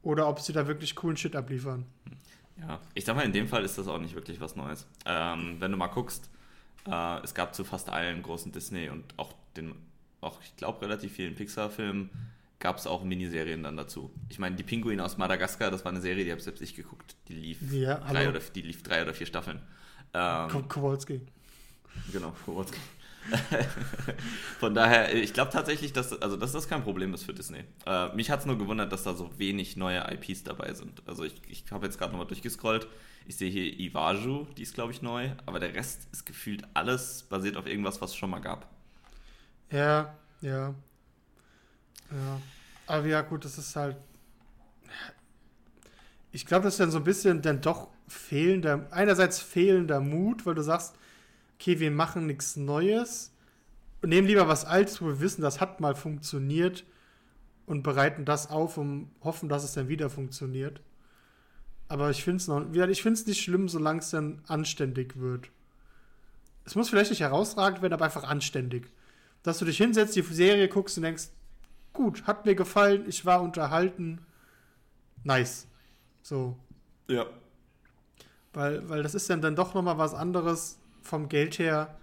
oder 0.02 0.28
ob 0.28 0.40
sie 0.40 0.52
da 0.52 0.68
wirklich 0.68 0.96
coolen 0.96 1.16
Shit 1.16 1.36
abliefern. 1.36 1.86
Ja, 2.60 2.80
ich 2.96 3.06
sag 3.06 3.16
mal, 3.16 3.24
in 3.24 3.34
dem 3.34 3.48
Fall 3.48 3.64
ist 3.64 3.78
das 3.78 3.88
auch 3.88 4.00
nicht 4.00 4.16
wirklich 4.16 4.42
was 4.42 4.56
Neues. 4.56 4.88
Ähm, 5.06 5.58
wenn 5.60 5.72
du 5.72 5.78
mal 5.78 5.88
guckst, 5.88 6.30
äh, 6.88 7.24
es 7.24 7.36
gab 7.36 7.54
zu 7.54 7.64
fast 7.64 7.90
allen 7.90 8.24
großen 8.24 8.52
Disney 8.52 8.90
und 8.90 9.06
auch 9.18 9.34
den, 9.56 9.76
auch 10.22 10.42
ich 10.42 10.56
glaube 10.56 10.82
relativ 10.82 11.14
vielen 11.14 11.36
Pixar-Filmen 11.36 12.10
gab 12.60 12.78
es 12.78 12.88
auch 12.88 13.04
Miniserien 13.04 13.64
dann 13.64 13.78
dazu. 13.78 14.12
Ich 14.30 14.40
meine, 14.40 14.56
die 14.56 14.64
Pinguine 14.64 15.04
aus 15.04 15.18
Madagaskar, 15.18 15.72
das 15.72 15.86
war 15.86 15.92
eine 15.92 16.02
Serie, 16.02 16.26
die 16.26 16.32
habe 16.32 16.42
selbst 16.42 16.62
ich 16.62 16.76
geguckt. 16.76 17.16
Die 17.28 17.34
lief 17.34 17.60
Ja, 17.72 18.00
drei 18.00 18.28
oder 18.30 18.40
die 18.40 18.62
lief 18.62 18.84
drei 18.84 19.02
oder 19.02 19.14
vier 19.14 19.28
Staffeln. 19.28 19.62
Ähm, 20.14 20.50
Ko- 20.50 20.64
Kowalski. 20.64 21.22
Genau, 22.12 22.34
Kowalski. 22.46 22.80
Von 24.60 24.74
daher, 24.74 25.14
ich 25.14 25.34
glaube 25.34 25.52
tatsächlich, 25.52 25.94
dass, 25.94 26.20
also, 26.22 26.36
dass 26.38 26.52
das 26.52 26.68
kein 26.68 26.84
Problem 26.84 27.14
ist 27.14 27.24
für 27.24 27.34
Disney. 27.34 27.64
Äh, 27.86 28.16
mich 28.16 28.32
hat 28.32 28.40
es 28.40 28.46
nur 28.46 28.58
gewundert, 28.58 28.92
dass 28.92 29.04
da 29.04 29.14
so 29.14 29.38
wenig 29.38 29.76
neue 29.78 30.00
IPs 30.12 30.44
dabei 30.44 30.74
sind. 30.74 31.02
Also 31.08 31.24
ich, 31.24 31.36
ich 31.48 31.66
habe 31.72 31.86
jetzt 31.86 31.98
gerade 31.98 32.12
nochmal 32.12 32.28
durchgescrollt. 32.28 32.88
Ich 33.28 33.38
sehe 33.38 33.52
hier 33.52 33.80
Iwaju, 33.80 34.48
die 34.58 34.64
ist 34.64 34.74
glaube 34.74 34.92
ich 34.92 35.02
neu, 35.02 35.30
aber 35.46 35.60
der 35.60 35.76
Rest 35.76 36.08
ist 36.12 36.26
gefühlt 36.26 36.64
alles 36.74 37.24
basiert 37.24 37.58
auf 37.58 37.68
irgendwas, 37.68 38.02
was 38.02 38.12
es 38.12 38.16
schon 38.16 38.30
mal 38.32 38.40
gab. 38.40 38.68
Ja, 39.72 40.16
ja. 40.42 40.74
Ja. 42.12 42.42
Aber 42.88 43.06
ja, 43.06 43.22
gut, 43.22 43.46
das 43.46 43.58
ist 43.58 43.76
halt. 43.76 43.98
Ich 46.32 46.46
glaube, 46.46 46.64
das 46.64 46.76
ist 46.76 46.80
dann 46.80 46.92
so 46.92 46.98
ein 46.98 47.04
bisschen 47.04 47.42
dann 47.42 47.62
doch 47.62 47.90
fehlender, 48.08 48.88
einerseits 48.92 49.40
fehlender 49.40 50.00
Mut, 50.00 50.46
weil 50.46 50.56
du 50.56 50.62
sagst, 50.62 50.96
okay, 51.56 51.80
wir 51.80 51.92
machen 51.92 52.28
nichts 52.28 52.56
Neues 52.56 53.32
nehmen 54.08 54.28
lieber 54.28 54.48
was 54.48 54.66
Altes, 54.66 55.02
wo 55.02 55.08
wir 55.08 55.20
wissen, 55.20 55.42
das 55.42 55.60
hat 55.60 55.82
mal 55.82 55.96
funktioniert 55.96 56.86
und 57.66 57.84
bereiten 57.84 58.26
das 58.26 58.50
auf 58.50 58.78
und 58.78 59.12
hoffen, 59.24 59.50
dass 59.50 59.64
es 59.64 59.74
dann 59.74 59.90
wieder 59.90 60.10
funktioniert. 60.10 60.82
Aber 61.88 62.10
ich 62.10 62.24
finde 62.24 62.38
es 62.38 62.48
noch, 62.48 62.74
ich 62.74 63.02
finde 63.02 63.20
es 63.20 63.28
nicht 63.28 63.42
schlimm, 63.42 63.68
solange 63.68 64.00
es 64.00 64.12
dann 64.12 64.42
anständig 64.48 65.20
wird. 65.20 65.50
Es 66.66 66.76
muss 66.76 66.90
vielleicht 66.90 67.10
nicht 67.10 67.22
herausragend 67.22 67.82
werden, 67.82 67.94
aber 67.94 68.06
einfach 68.06 68.24
anständig. 68.24 68.92
Dass 69.42 69.58
du 69.58 69.66
dich 69.66 69.78
hinsetzt, 69.78 70.16
die 70.16 70.22
Serie 70.22 70.68
guckst 70.68 70.98
und 70.98 71.04
denkst, 71.04 71.30
gut, 71.94 72.26
hat 72.28 72.46
mir 72.46 72.56
gefallen, 72.56 73.06
ich 73.08 73.26
war 73.26 73.42
unterhalten, 73.42 74.20
nice. 75.24 75.68
So, 76.22 76.58
Ja. 77.08 77.26
weil, 78.54 78.88
weil 78.90 79.04
das 79.04 79.16
ist 79.16 79.30
dann, 79.30 79.42
dann 79.42 79.56
doch 79.56 79.74
nochmal 79.74 79.98
was 79.98 80.14
anderes 80.14 80.78
vom 81.02 81.30
Geld 81.30 81.60
her, 81.60 81.98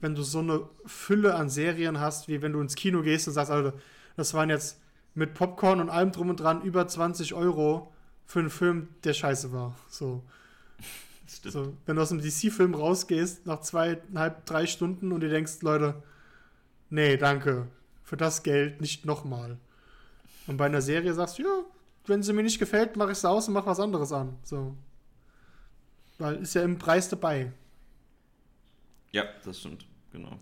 wenn 0.00 0.14
du 0.14 0.22
so 0.22 0.40
eine 0.40 0.68
Fülle 0.86 1.34
an 1.34 1.48
Serien 1.48 1.98
hast, 2.00 2.28
wie 2.28 2.42
wenn 2.42 2.52
du 2.52 2.60
ins 2.60 2.74
Kino 2.74 3.02
gehst 3.02 3.26
und 3.26 3.34
sagst, 3.34 3.50
Alter, 3.50 3.72
das 4.16 4.34
waren 4.34 4.50
jetzt 4.50 4.80
mit 5.14 5.34
Popcorn 5.34 5.80
und 5.80 5.88
allem 5.90 6.12
drum 6.12 6.28
und 6.30 6.36
dran 6.40 6.62
über 6.62 6.86
20 6.86 7.34
Euro 7.34 7.92
für 8.26 8.40
einen 8.40 8.50
Film, 8.50 8.88
der 9.04 9.14
scheiße 9.14 9.52
war. 9.52 9.74
So. 9.88 10.22
Stimmt. 11.26 11.52
So, 11.52 11.76
wenn 11.86 11.96
du 11.96 12.02
aus 12.02 12.10
dem 12.10 12.20
DC-Film 12.20 12.74
rausgehst, 12.74 13.46
nach 13.46 13.60
zweieinhalb, 13.60 14.44
drei 14.44 14.66
Stunden 14.66 15.10
und 15.12 15.20
dir 15.20 15.30
denkst, 15.30 15.62
Leute, 15.62 16.02
nee, 16.90 17.16
danke, 17.16 17.66
für 18.04 18.16
das 18.16 18.42
Geld 18.42 18.80
nicht 18.80 19.04
nochmal. 19.04 19.58
Und 20.46 20.58
bei 20.58 20.66
einer 20.66 20.82
Serie 20.82 21.14
sagst 21.14 21.38
du, 21.38 21.42
ja, 21.42 21.64
wenn 22.06 22.22
sie 22.22 22.32
mir 22.32 22.42
nicht 22.42 22.58
gefällt, 22.58 22.96
mache 22.96 23.12
ich 23.12 23.18
sie 23.18 23.28
aus 23.28 23.48
und 23.48 23.54
mache 23.54 23.66
was 23.66 23.80
anderes 23.80 24.12
an. 24.12 24.36
So. 24.44 24.76
Weil 26.18 26.36
ist 26.36 26.54
ja 26.54 26.62
im 26.62 26.78
Preis 26.78 27.08
dabei. 27.08 27.52
Ja, 29.10 29.24
das 29.44 29.60
stimmt. 29.60 29.86
Genau. 30.12 30.38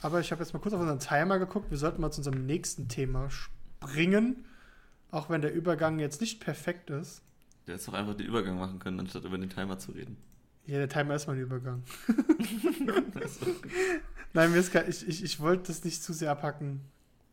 Aber 0.00 0.20
ich 0.20 0.32
habe 0.32 0.42
jetzt 0.42 0.52
mal 0.52 0.60
kurz 0.60 0.74
auf 0.74 0.80
unseren 0.80 0.98
Timer 0.98 1.38
geguckt. 1.38 1.70
Wir 1.70 1.78
sollten 1.78 2.00
mal 2.00 2.10
zu 2.10 2.20
unserem 2.20 2.46
nächsten 2.46 2.88
Thema 2.88 3.28
springen. 3.30 4.44
Auch 5.10 5.30
wenn 5.30 5.42
der 5.42 5.52
Übergang 5.52 5.98
jetzt 5.98 6.20
nicht 6.20 6.40
perfekt 6.40 6.90
ist. 6.90 7.22
Du 7.66 7.72
hättest 7.72 7.88
doch 7.88 7.94
einfach 7.94 8.14
den 8.14 8.26
Übergang 8.26 8.58
machen 8.58 8.78
können, 8.78 8.98
anstatt 9.00 9.24
über 9.24 9.38
den 9.38 9.50
Timer 9.50 9.78
zu 9.78 9.92
reden. 9.92 10.16
Ja, 10.68 10.76
der 10.76 10.88
Timer 10.90 11.14
ist 11.14 11.26
mein 11.26 11.38
Übergang. 11.38 11.82
Nein, 14.34 14.50
mir 14.52 14.58
ist 14.58 14.70
gar, 14.70 14.86
ich, 14.86 15.08
ich, 15.08 15.24
ich 15.24 15.40
wollte 15.40 15.68
das 15.68 15.82
nicht 15.82 16.02
zu 16.02 16.12
sehr 16.12 16.30
abhacken. 16.30 16.82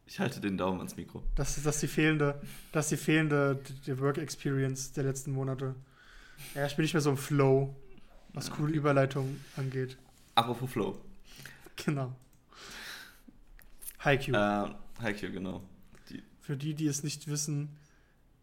Ich 0.05 0.21
halte 0.21 0.39
den 0.39 0.57
Daumen 0.57 0.77
ans 0.77 0.95
Mikro. 0.95 1.21
Das 1.35 1.57
ist 1.57 1.65
das 1.65 1.81
die 1.81 1.87
fehlende, 1.87 2.41
das 2.71 2.87
die 2.87 2.95
fehlende 2.95 3.59
die 3.85 3.99
Work 3.99 4.19
Experience 4.19 4.93
der 4.93 5.03
letzten 5.03 5.33
Monate. 5.33 5.75
Ja, 6.53 6.65
ich 6.65 6.77
bin 6.77 6.83
nicht 6.83 6.93
mehr 6.93 7.01
so 7.01 7.09
im 7.09 7.17
Flow, 7.17 7.75
was 8.31 8.49
coole 8.49 8.73
Überleitungen 8.73 9.43
angeht. 9.57 9.97
Apropos 10.35 10.71
Flow. 10.71 10.97
Genau. 11.75 12.15
Haikyuu. 13.99 14.33
Äh, 14.33 14.69
Haikyuu, 15.01 15.33
genau. 15.33 15.61
Die, 16.09 16.23
Für 16.39 16.55
die, 16.55 16.73
die 16.73 16.87
es 16.87 17.03
nicht 17.03 17.27
wissen, 17.27 17.75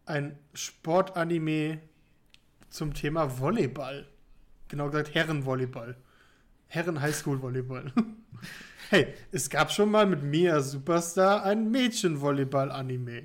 ein 0.05 0.39
Sportanime 0.53 1.81
zum 2.69 2.93
Thema 2.93 3.39
Volleyball. 3.39 4.07
Genau 4.73 4.87
gesagt 4.87 5.15
Herrenvolleyball. 5.15 5.95
Herren 6.67 7.03
Highschool 7.03 7.43
Volleyball. 7.43 7.93
hey, 8.89 9.09
es 9.31 9.51
gab 9.51 9.71
schon 9.71 9.91
mal 9.91 10.07
mit 10.07 10.23
Mia 10.23 10.63
Superstar 10.63 11.45
ein 11.45 11.71
Mädchenvolleyball-Anime. 11.71 13.25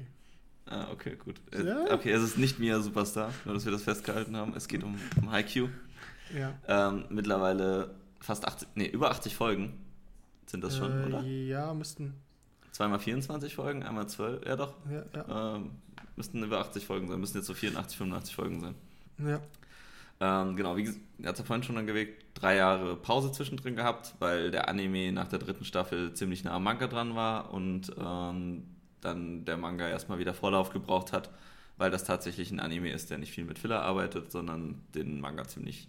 Ah, 0.66 0.88
okay, 0.92 1.16
gut. 1.16 1.40
Äh, 1.54 1.64
ja. 1.64 1.86
Okay, 1.94 2.12
es 2.12 2.22
ist 2.22 2.38
nicht 2.38 2.60
Mia 2.60 2.82
Superstar, 2.82 3.32
nur 3.46 3.54
dass 3.54 3.64
wir 3.64 3.72
das 3.72 3.84
festgehalten 3.84 4.36
haben. 4.36 4.58
Es 4.58 4.68
geht 4.68 4.84
um, 4.84 5.00
um 5.22 5.32
Haikyuu. 5.32 5.70
Ja. 6.38 6.54
Ähm, 6.68 7.06
mittlerweile 7.08 7.96
fast 8.20 8.46
80, 8.46 8.68
nee, 8.76 8.88
über 8.88 9.10
80 9.10 9.34
Folgen 9.34 9.72
sind 10.48 10.66
das 10.66 10.76
schon, 10.76 10.92
äh, 10.92 11.06
oder? 11.06 11.22
Ja, 11.22 11.74
müssten. 11.74 12.14
Zweimal 12.74 13.00
24 13.00 13.56
Folgen, 13.56 13.84
einmal 13.84 14.10
12, 14.10 14.46
ja 14.46 14.58
doch. 14.58 14.74
Ja, 14.92 15.06
ja. 15.16 15.56
Ähm, 15.56 15.72
müssten 16.18 16.44
über 16.44 16.60
80 16.60 16.86
Folgen 16.86 17.08
sein, 17.08 17.22
müssen 17.22 17.38
jetzt 17.38 17.48
so 17.48 17.54
84, 17.54 17.98
85 17.98 18.36
Folgen 18.36 18.60
sein. 18.60 18.76
Ja. 19.20 19.40
Ähm, 20.20 20.56
genau, 20.56 20.76
wie 20.76 20.84
gesagt, 20.84 21.02
hat 21.24 21.34
es 21.34 21.40
ja 21.40 21.46
vorhin 21.46 21.64
schon 21.64 21.78
angewegt, 21.78 22.26
drei 22.34 22.56
Jahre 22.56 22.96
Pause 22.96 23.32
zwischendrin 23.32 23.76
gehabt, 23.76 24.16
weil 24.20 24.52
der 24.52 24.68
Anime 24.68 25.12
nach 25.12 25.28
der 25.28 25.40
dritten 25.40 25.66
Staffel 25.66 26.14
ziemlich 26.14 26.44
nah 26.44 26.52
am 26.52 26.64
Manga 26.64 26.88
dran 26.88 27.16
war 27.16 27.54
und 27.54 27.92
ähm, 28.00 28.64
dann 29.02 29.46
der 29.46 29.58
Manga 29.58 29.88
erstmal 29.88 30.20
wieder 30.20 30.34
Vorlauf 30.34 30.72
gebraucht 30.72 31.14
hat, 31.14 31.30
weil 31.78 31.92
das 31.92 32.04
tatsächlich 32.04 32.52
ein 32.52 32.60
Anime 32.60 32.92
ist, 32.92 33.12
der 33.12 33.20
nicht 33.20 33.32
viel 33.32 33.46
mit 33.46 33.60
Filler 33.60 33.84
arbeitet, 33.84 34.32
sondern 34.32 34.82
den 34.96 35.22
Manga 35.22 35.48
ziemlich 35.48 35.88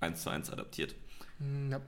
eins 0.00 0.22
zu 0.22 0.30
eins 0.30 0.50
adaptiert. 0.50 0.94
Hm, 1.38 1.70
ja. 1.70 1.80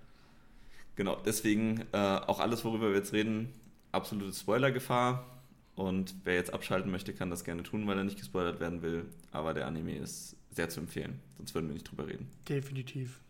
Genau, 0.97 1.17
deswegen 1.25 1.85
äh, 1.93 1.97
auch 1.99 2.41
alles, 2.41 2.65
worüber 2.65 2.89
wir 2.89 2.97
jetzt 2.97 3.13
reden, 3.13 3.53
absolute 3.93 4.33
Spoilergefahr. 4.33 5.27
Und 5.75 6.15
wer 6.25 6.35
jetzt 6.35 6.53
abschalten 6.53 6.91
möchte, 6.91 7.15
kann 7.15 7.31
das 7.31 7.45
gerne 7.45 7.63
tun, 7.63 7.87
weil 7.87 7.97
er 7.97 8.05
nicht 8.05 8.19
gespoilert 8.19 8.61
werden 8.61 8.83
will. 8.83 9.07
Aber 9.31 9.55
der 9.55 9.67
Anime 9.67 9.97
ist 9.97 10.37
sehr 10.55 10.69
zu 10.69 10.81
empfehlen, 10.81 11.21
sonst 11.39 11.55
würden 11.55 11.69
wir 11.69 11.75
nicht 11.75 11.91
drüber 11.91 12.07
reden. 12.07 12.31
Definitiv. 12.49 13.21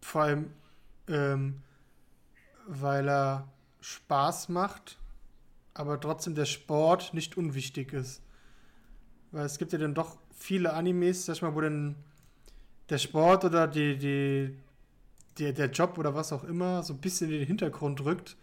Vor 0.00 0.22
allem, 0.22 0.50
ähm, 1.08 1.62
weil 2.66 3.08
er 3.08 3.48
Spaß 3.80 4.48
macht, 4.48 4.98
aber 5.74 6.00
trotzdem 6.00 6.34
der 6.34 6.44
Sport 6.44 7.14
nicht 7.14 7.36
unwichtig 7.36 7.92
ist. 7.92 8.22
Weil 9.30 9.46
es 9.46 9.58
gibt 9.58 9.72
ja 9.72 9.78
dann 9.78 9.94
doch 9.94 10.18
viele 10.34 10.72
Animes, 10.72 11.26
sag 11.26 11.36
ich 11.36 11.42
mal, 11.42 11.54
wo 11.54 11.60
dann 11.60 11.96
der 12.88 12.98
Sport 12.98 13.44
oder 13.44 13.66
die, 13.66 13.96
die, 13.96 14.56
die, 15.38 15.52
der 15.52 15.70
Job 15.70 15.96
oder 15.98 16.14
was 16.14 16.32
auch 16.32 16.44
immer 16.44 16.82
so 16.82 16.92
ein 16.92 17.00
bisschen 17.00 17.30
in 17.30 17.38
den 17.38 17.46
Hintergrund 17.46 18.04
rückt, 18.04 18.36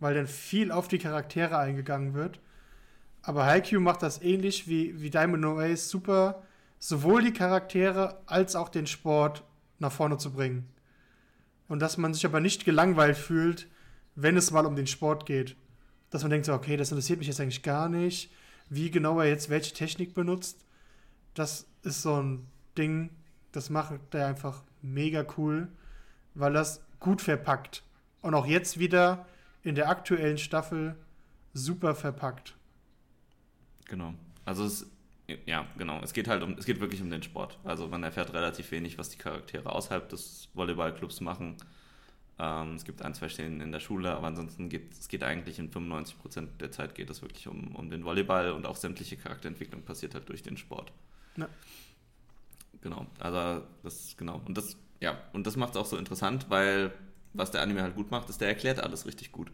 weil 0.00 0.14
dann 0.14 0.26
viel 0.26 0.70
auf 0.70 0.88
die 0.88 0.98
Charaktere 0.98 1.58
eingegangen 1.58 2.14
wird. 2.14 2.40
Aber 3.22 3.46
Haikyuu 3.46 3.80
macht 3.80 4.02
das 4.02 4.20
ähnlich 4.20 4.68
wie, 4.68 5.00
wie 5.00 5.08
Diamond 5.08 5.42
No 5.42 5.58
Ace 5.58 5.88
super, 5.88 6.42
sowohl 6.84 7.22
die 7.22 7.32
Charaktere 7.32 8.20
als 8.26 8.54
auch 8.54 8.68
den 8.68 8.86
Sport 8.86 9.42
nach 9.78 9.90
vorne 9.90 10.18
zu 10.18 10.34
bringen. 10.34 10.68
Und 11.66 11.80
dass 11.80 11.96
man 11.96 12.12
sich 12.12 12.26
aber 12.26 12.40
nicht 12.40 12.66
gelangweilt 12.66 13.16
fühlt, 13.16 13.68
wenn 14.16 14.36
es 14.36 14.50
mal 14.50 14.66
um 14.66 14.76
den 14.76 14.86
Sport 14.86 15.24
geht. 15.24 15.56
Dass 16.10 16.20
man 16.20 16.30
denkt 16.30 16.44
so, 16.44 16.52
okay, 16.52 16.76
das 16.76 16.90
interessiert 16.90 17.20
mich 17.20 17.28
jetzt 17.28 17.40
eigentlich 17.40 17.62
gar 17.62 17.88
nicht. 17.88 18.30
Wie 18.68 18.90
genau 18.90 19.18
er 19.18 19.28
jetzt 19.28 19.48
welche 19.48 19.72
Technik 19.72 20.12
benutzt, 20.12 20.66
das 21.32 21.66
ist 21.84 22.02
so 22.02 22.20
ein 22.20 22.46
Ding, 22.76 23.08
das 23.52 23.70
macht 23.70 23.94
er 24.12 24.26
einfach 24.26 24.62
mega 24.82 25.24
cool, 25.38 25.68
weil 26.34 26.52
das 26.52 26.82
gut 27.00 27.22
verpackt. 27.22 27.82
Und 28.20 28.34
auch 28.34 28.44
jetzt 28.44 28.78
wieder 28.78 29.24
in 29.62 29.74
der 29.74 29.88
aktuellen 29.88 30.36
Staffel 30.36 30.96
super 31.54 31.94
verpackt. 31.94 32.54
Genau. 33.86 34.12
Also 34.44 34.66
es, 34.66 34.86
ja, 35.46 35.66
genau. 35.78 36.00
Es 36.02 36.12
geht 36.12 36.28
halt 36.28 36.42
um, 36.42 36.52
es 36.58 36.66
geht 36.66 36.80
wirklich 36.80 37.00
um 37.00 37.10
den 37.10 37.22
Sport. 37.22 37.58
Also 37.64 37.88
man 37.88 38.02
erfährt 38.02 38.32
relativ 38.34 38.70
wenig, 38.70 38.98
was 38.98 39.08
die 39.08 39.18
Charaktere 39.18 39.72
außerhalb 39.72 40.08
des 40.08 40.48
Volleyballclubs 40.54 41.20
machen. 41.20 41.56
Ähm, 42.38 42.74
es 42.74 42.84
gibt 42.84 43.00
ein, 43.02 43.14
zwei 43.14 43.28
Szenen 43.28 43.60
in 43.60 43.72
der 43.72 43.80
Schule, 43.80 44.14
aber 44.14 44.26
ansonsten 44.26 44.68
geht 44.68 44.92
es 44.92 45.08
geht 45.08 45.22
eigentlich 45.22 45.58
in 45.58 45.70
95 45.70 46.18
Prozent 46.18 46.60
der 46.60 46.72
Zeit 46.72 46.94
geht 46.94 47.08
es 47.08 47.22
wirklich 47.22 47.46
um, 47.46 47.74
um 47.74 47.90
den 47.90 48.04
Volleyball 48.04 48.52
und 48.52 48.66
auch 48.66 48.76
sämtliche 48.76 49.16
Charakterentwicklung 49.16 49.82
passiert 49.82 50.14
halt 50.14 50.28
durch 50.28 50.42
den 50.42 50.56
Sport. 50.56 50.92
Ja. 51.36 51.48
Genau. 52.82 53.06
Also 53.18 53.64
das, 53.82 54.16
genau. 54.16 54.42
Und 54.44 54.58
das, 54.58 54.76
ja, 55.00 55.18
und 55.32 55.46
das 55.46 55.56
macht 55.56 55.70
es 55.70 55.76
auch 55.76 55.86
so 55.86 55.96
interessant, 55.96 56.46
weil 56.50 56.92
was 57.32 57.50
der 57.50 57.62
Anime 57.62 57.82
halt 57.82 57.94
gut 57.94 58.10
macht, 58.10 58.28
ist, 58.28 58.40
der 58.40 58.48
erklärt 58.48 58.80
alles 58.80 59.06
richtig 59.06 59.32
gut. 59.32 59.50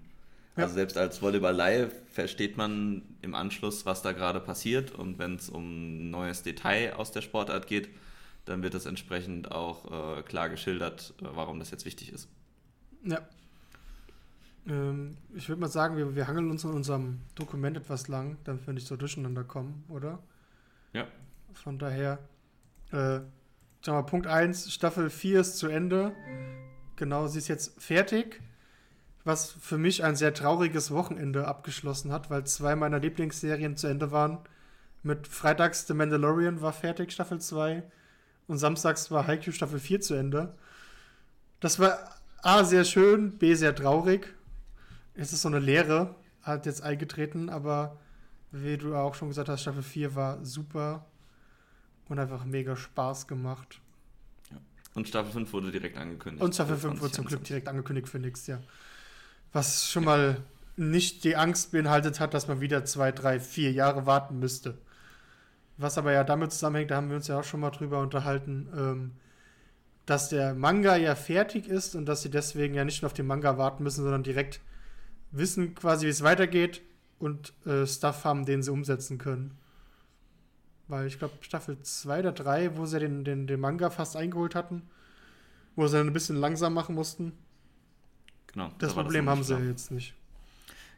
Ja. 0.61 0.65
Also 0.65 0.75
selbst 0.75 0.97
als 0.97 1.23
Volleyball-Laie 1.23 1.91
versteht 2.13 2.57
man 2.57 3.03
im 3.23 3.35
Anschluss, 3.35 3.87
was 3.87 4.03
da 4.03 4.13
gerade 4.13 4.41
passiert 4.41 4.93
und 4.93 5.19
wenn 5.19 5.37
es 5.37 5.49
um 5.49 5.65
ein 6.07 6.11
neues 6.11 6.43
Detail 6.43 6.95
aus 6.95 7.13
der 7.13 7.23
Sportart 7.23 7.67
geht, 7.67 7.89
dann 8.45 8.63
wird 8.63 8.75
es 8.75 8.87
entsprechend 8.87 9.51
auch 9.53 10.19
äh, 10.19 10.23
klar 10.23 10.49
geschildert, 10.49 11.15
äh, 11.21 11.25
warum 11.33 11.59
das 11.59 11.71
jetzt 11.71 11.85
wichtig 11.85 12.13
ist. 12.13 12.29
Ja. 13.05 13.21
Ähm, 14.67 15.17
ich 15.35 15.49
würde 15.49 15.61
mal 15.61 15.69
sagen, 15.69 15.97
wir, 15.97 16.15
wir 16.15 16.27
hangeln 16.27 16.51
uns 16.51 16.65
in 16.65 16.71
unserem 16.71 17.21
Dokument 17.35 17.77
etwas 17.77 18.09
lang, 18.09 18.37
damit 18.45 18.67
wir 18.67 18.75
nicht 18.75 18.87
so 18.87 18.97
durcheinander 18.97 19.45
kommen, 19.45 19.85
oder? 19.89 20.19
Ja. 20.93 21.07
Von 21.55 21.79
daher, 21.79 22.19
äh, 22.91 23.21
sag 23.81 23.95
mal, 23.95 24.03
Punkt 24.03 24.27
1, 24.27 24.73
Staffel 24.73 25.09
4 25.09 25.41
ist 25.41 25.59
zu 25.59 25.69
Ende. 25.69 26.13
Genau, 26.97 27.29
sie 27.29 27.39
ist 27.39 27.49
jetzt 27.49 27.81
fertig. 27.81 28.43
Was 29.25 29.53
für 29.53 29.79
mich 29.79 30.03
ein 30.03 30.17
sehr 30.17 30.33
trauriges 30.33 30.91
Wochenende 30.91 31.47
abgeschlossen 31.47 32.13
hat, 32.13 32.31
weil 32.31 32.45
zwei 32.45 32.75
meiner 32.75 32.99
Lieblingsserien 32.99 33.77
zu 33.77 33.87
Ende 33.87 34.11
waren. 34.11 34.39
Mit 35.03 35.27
Freitags 35.27 35.87
The 35.87 35.95
Mandalorian 35.95 36.61
war 36.61 36.73
fertig, 36.73 37.13
Staffel 37.13 37.41
2. 37.41 37.83
Und 38.47 38.59
samstags 38.59 39.11
war 39.11 39.27
Haikyuu 39.27 39.53
Staffel 39.53 39.79
4 39.79 40.01
zu 40.01 40.15
Ende. 40.15 40.55
Das 41.61 41.79
war 41.79 41.99
A, 42.43 42.65
sehr 42.65 42.85
schön, 42.85 43.39
B, 43.39 43.55
sehr 43.55 43.75
traurig. 43.75 44.35
Es 45.15 45.33
ist 45.33 45.43
so 45.43 45.49
eine 45.49 45.59
Leere, 45.59 46.15
hat 46.43 46.65
jetzt 46.65 46.83
eingetreten, 46.83 47.51
aber 47.51 47.99
wie 48.53 48.79
du 48.79 48.95
auch 48.97 49.15
schon 49.15 49.29
gesagt 49.29 49.49
hast, 49.49 49.61
Staffel 49.63 49.83
4 49.83 50.15
war 50.15 50.45
super 50.45 51.07
und 52.09 52.19
einfach 52.19 52.45
mega 52.45 52.77
Spaß 52.77 53.29
gemacht. 53.29 53.81
Und 54.95 55.07
Staffel 55.07 55.33
5 55.33 55.53
wurde 55.53 55.71
direkt 55.71 55.97
angekündigt. 55.99 56.43
Und 56.43 56.55
Staffel 56.55 56.77
5 56.77 57.01
wurde 57.01 57.13
zum 57.13 57.27
Glück 57.27 57.45
direkt 57.45 57.69
angekündigt 57.69 58.09
für 58.09 58.19
nichts, 58.19 58.47
ja. 58.47 58.59
Was 59.53 59.91
schon 59.91 60.05
mal 60.05 60.43
nicht 60.77 61.25
die 61.25 61.37
Angst 61.37 61.73
beinhaltet 61.73 62.21
hat, 62.21 62.35
dass 62.35 62.49
man 62.49 62.61
wieder 62.61 62.85
zwei, 62.85 63.13
drei, 63.13 63.39
vier 63.41 63.73
Jahre 63.73 64.07
warten 64.07 64.39
müsste. 64.39 64.79
Was 65.77 65.99
aber 65.99 66.13
ja 66.13 66.25
damit 66.25 66.53
zusammenhängt, 66.53 66.91
da 66.91 66.97
haben 66.97 67.09
wir 67.09 67.17
uns 67.17 67.29
ja 67.29 67.39
auch 67.39 67.45
schon 67.45 67.61
mal 67.61 67.71
drüber 67.71 68.01
unterhalten, 68.01 68.69
ähm, 68.77 69.11
dass 70.07 70.29
der 70.29 70.55
Manga 70.55 70.97
ja 70.97 71.15
fertig 71.15 71.69
ist 71.69 71.95
und 71.95 72.07
dass 72.07 72.23
sie 72.23 72.31
deswegen 72.31 72.75
ja 72.75 72.85
nicht 72.85 73.03
nur 73.03 73.07
auf 73.07 73.15
den 73.15 73.27
Manga 73.27 73.59
warten 73.59 73.83
müssen, 73.83 74.03
sondern 74.03 74.23
direkt 74.23 74.61
wissen 75.31 75.75
quasi, 75.75 76.07
wie 76.07 76.11
es 76.11 76.23
weitergeht 76.23 76.83
und 77.19 77.53
äh, 77.67 77.87
Stuff 77.87 78.25
haben, 78.25 78.45
den 78.45 78.63
sie 78.63 78.73
umsetzen 78.73 79.19
können. 79.19 79.57
Weil 80.89 81.07
ich 81.07 81.19
glaube, 81.19 81.35
Staffel 81.43 81.81
2 81.81 82.21
oder 82.21 82.33
3, 82.33 82.77
wo 82.77 82.87
sie 82.87 82.99
den, 82.99 83.25
den, 83.25 83.47
den 83.47 83.61
Manga 83.61 83.91
fast 83.91 84.17
eingeholt 84.17 84.55
hatten, 84.55 84.83
wo 85.77 85.87
sie 85.87 85.99
dann 85.99 86.09
ein 86.09 86.13
bisschen 86.13 86.37
langsam 86.37 86.75
machen 86.75 86.95
mussten. 86.95 87.33
Genau. 88.53 88.71
Das 88.79 88.95
da 88.95 89.03
Problem 89.03 89.27
das 89.27 89.33
haben 89.33 89.43
sie 89.45 89.55
klar. 89.55 89.69
jetzt 89.69 89.91
nicht. 89.91 90.15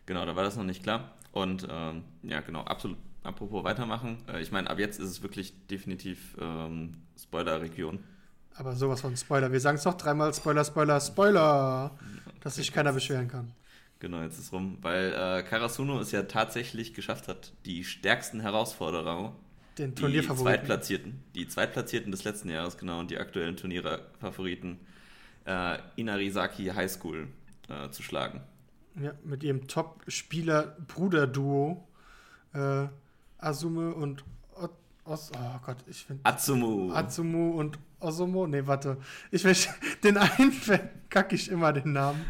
Genau, 0.06 0.26
da 0.26 0.34
war 0.36 0.44
das 0.44 0.56
noch 0.56 0.64
nicht 0.64 0.82
klar. 0.82 1.12
Und 1.32 1.66
ähm, 1.70 2.04
ja, 2.22 2.40
genau, 2.40 2.62
absolut. 2.62 2.98
Apropos 3.22 3.62
weitermachen. 3.62 4.18
Äh, 4.28 4.42
ich 4.42 4.50
meine, 4.50 4.68
ab 4.68 4.78
jetzt 4.78 4.98
ist 4.98 5.08
es 5.08 5.22
wirklich 5.22 5.54
definitiv 5.68 6.36
ähm, 6.40 6.94
Spoiler-Region. 7.20 8.00
Aber 8.54 8.74
sowas 8.74 9.00
von 9.00 9.16
Spoiler. 9.16 9.52
Wir 9.52 9.60
sagen 9.60 9.78
es 9.78 9.84
doch 9.84 9.94
dreimal 9.94 10.34
Spoiler, 10.34 10.64
Spoiler, 10.64 11.00
Spoiler, 11.00 11.96
dass 12.40 12.56
sich 12.56 12.72
keiner 12.72 12.92
beschweren 12.92 13.28
kann. 13.28 13.52
Genau, 14.00 14.20
jetzt 14.22 14.38
ist 14.38 14.52
rum. 14.52 14.78
Weil 14.82 15.12
äh, 15.12 15.42
Karasuno 15.44 16.00
es 16.00 16.10
ja 16.10 16.24
tatsächlich 16.24 16.92
geschafft 16.92 17.28
hat, 17.28 17.52
die 17.64 17.84
stärksten 17.84 18.40
Herausforderer 18.40 19.34
den. 19.78 19.94
Die 19.94 20.22
Zweitplatzierten, 20.22 21.22
die 21.34 21.48
Zweitplatzierten 21.48 22.10
des 22.10 22.24
letzten 22.24 22.50
Jahres, 22.50 22.76
genau, 22.76 23.00
und 23.00 23.10
die 23.10 23.18
aktuellen 23.18 23.56
Turnierfavoriten 23.56 24.80
äh, 25.46 25.78
Inarizaki 25.96 26.66
High 26.66 26.90
School 26.90 27.28
äh, 27.68 27.90
zu 27.90 28.02
schlagen. 28.02 28.40
Ja, 29.00 29.12
mit 29.24 29.42
ihrem 29.42 29.68
Top-Spieler-Bruder-Duo 29.68 31.88
äh, 32.52 32.88
Asume 33.38 33.94
und 33.94 34.22
Os 35.04 35.32
oh 35.34 35.58
Gott, 35.66 35.78
ich 35.88 36.04
finde. 36.04 36.24
Atsumu. 36.24 36.92
Atsumu 36.92 37.58
und 37.58 37.76
Osumo. 37.98 38.46
Nee, 38.46 38.64
warte. 38.66 38.98
Ich 39.32 39.42
will, 39.42 39.56
den 40.04 40.16
einen 40.16 40.52
verkacke 40.52 41.34
ich 41.34 41.50
immer 41.50 41.72
den 41.72 41.92
Namen. 41.92 42.24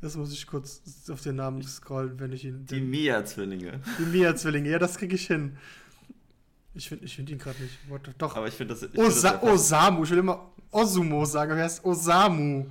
Das 0.00 0.16
muss 0.16 0.32
ich 0.32 0.46
kurz 0.46 0.82
auf 1.10 1.20
den 1.20 1.36
Namen 1.36 1.62
scrollen, 1.62 2.18
wenn 2.18 2.32
ich 2.32 2.44
ihn. 2.44 2.64
Die 2.66 2.80
Mia-Zwillinge. 2.80 3.80
Die 3.98 4.04
Mia-Zwillinge, 4.04 4.70
ja, 4.70 4.78
das 4.78 4.96
kriege 4.96 5.14
ich 5.14 5.26
hin. 5.26 5.58
Ich 6.74 6.88
finde 6.88 7.04
ich 7.04 7.16
find 7.16 7.28
ihn 7.28 7.38
gerade 7.38 7.62
nicht. 7.62 7.78
What, 7.88 8.08
doch. 8.16 8.36
Aber 8.36 8.48
ich 8.48 8.54
finde 8.54 8.74
das. 8.74 8.82
Ich 8.82 8.98
Osa 8.98 9.32
find 9.32 9.42
das 9.42 9.52
Osamu. 9.52 10.04
Ich 10.04 10.10
will 10.10 10.18
immer 10.18 10.52
Osumo 10.70 11.24
sagen, 11.24 11.52
aber 11.52 11.60
er 11.60 11.66
heißt 11.66 11.84
Osamu. 11.84 12.66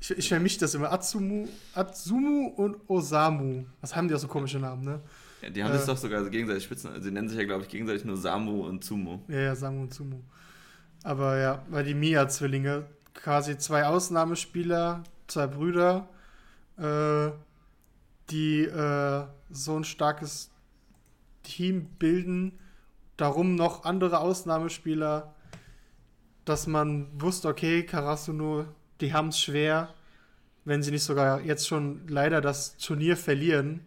Ich, 0.00 0.10
ich 0.10 0.28
vermische 0.28 0.60
das 0.60 0.74
immer. 0.74 0.92
Atsumu, 0.92 1.48
Atsumu 1.74 2.48
und 2.48 2.76
Osamu. 2.88 3.64
Was 3.80 3.94
haben 3.96 4.08
die 4.08 4.14
auch 4.14 4.18
so 4.18 4.28
komische 4.28 4.58
Namen, 4.58 4.84
ne? 4.84 5.00
Ja, 5.42 5.50
die 5.50 5.62
haben 5.62 5.70
äh, 5.70 5.74
das 5.74 5.86
doch 5.86 5.96
sogar 5.96 6.28
gegenseitig 6.30 6.64
Spitzen. 6.64 6.90
Also, 6.90 7.02
sie 7.02 7.10
nennen 7.10 7.28
sich 7.28 7.38
ja, 7.38 7.44
glaube 7.44 7.62
ich, 7.62 7.68
gegenseitig 7.68 8.04
nur 8.04 8.16
Samu 8.16 8.64
und 8.66 8.84
Zumo. 8.84 9.22
Ja, 9.28 9.40
ja, 9.40 9.54
Samu 9.54 9.82
und 9.82 9.94
Zumo. 9.94 10.20
Aber 11.02 11.38
ja, 11.38 11.62
weil 11.68 11.84
die 11.84 11.94
Mia-Zwillinge, 11.94 12.86
quasi 13.14 13.56
zwei 13.58 13.86
Ausnahmespieler, 13.86 15.02
zwei 15.26 15.46
Brüder, 15.46 16.08
äh, 16.76 17.30
die 18.30 18.64
äh, 18.64 19.24
so 19.50 19.76
ein 19.76 19.84
starkes 19.84 20.50
Team 21.42 21.86
bilden, 21.98 22.58
darum 23.16 23.54
noch 23.54 23.84
andere 23.84 24.20
Ausnahmespieler, 24.20 25.34
dass 26.44 26.66
man 26.66 27.08
wusste, 27.20 27.48
okay, 27.48 27.84
Karasuno, 27.84 28.66
die 29.00 29.12
haben 29.12 29.28
es 29.28 29.40
schwer, 29.40 29.94
wenn 30.64 30.82
sie 30.82 30.90
nicht 30.90 31.04
sogar 31.04 31.40
jetzt 31.40 31.66
schon 31.66 32.06
leider 32.08 32.40
das 32.40 32.76
Turnier 32.76 33.16
verlieren, 33.16 33.80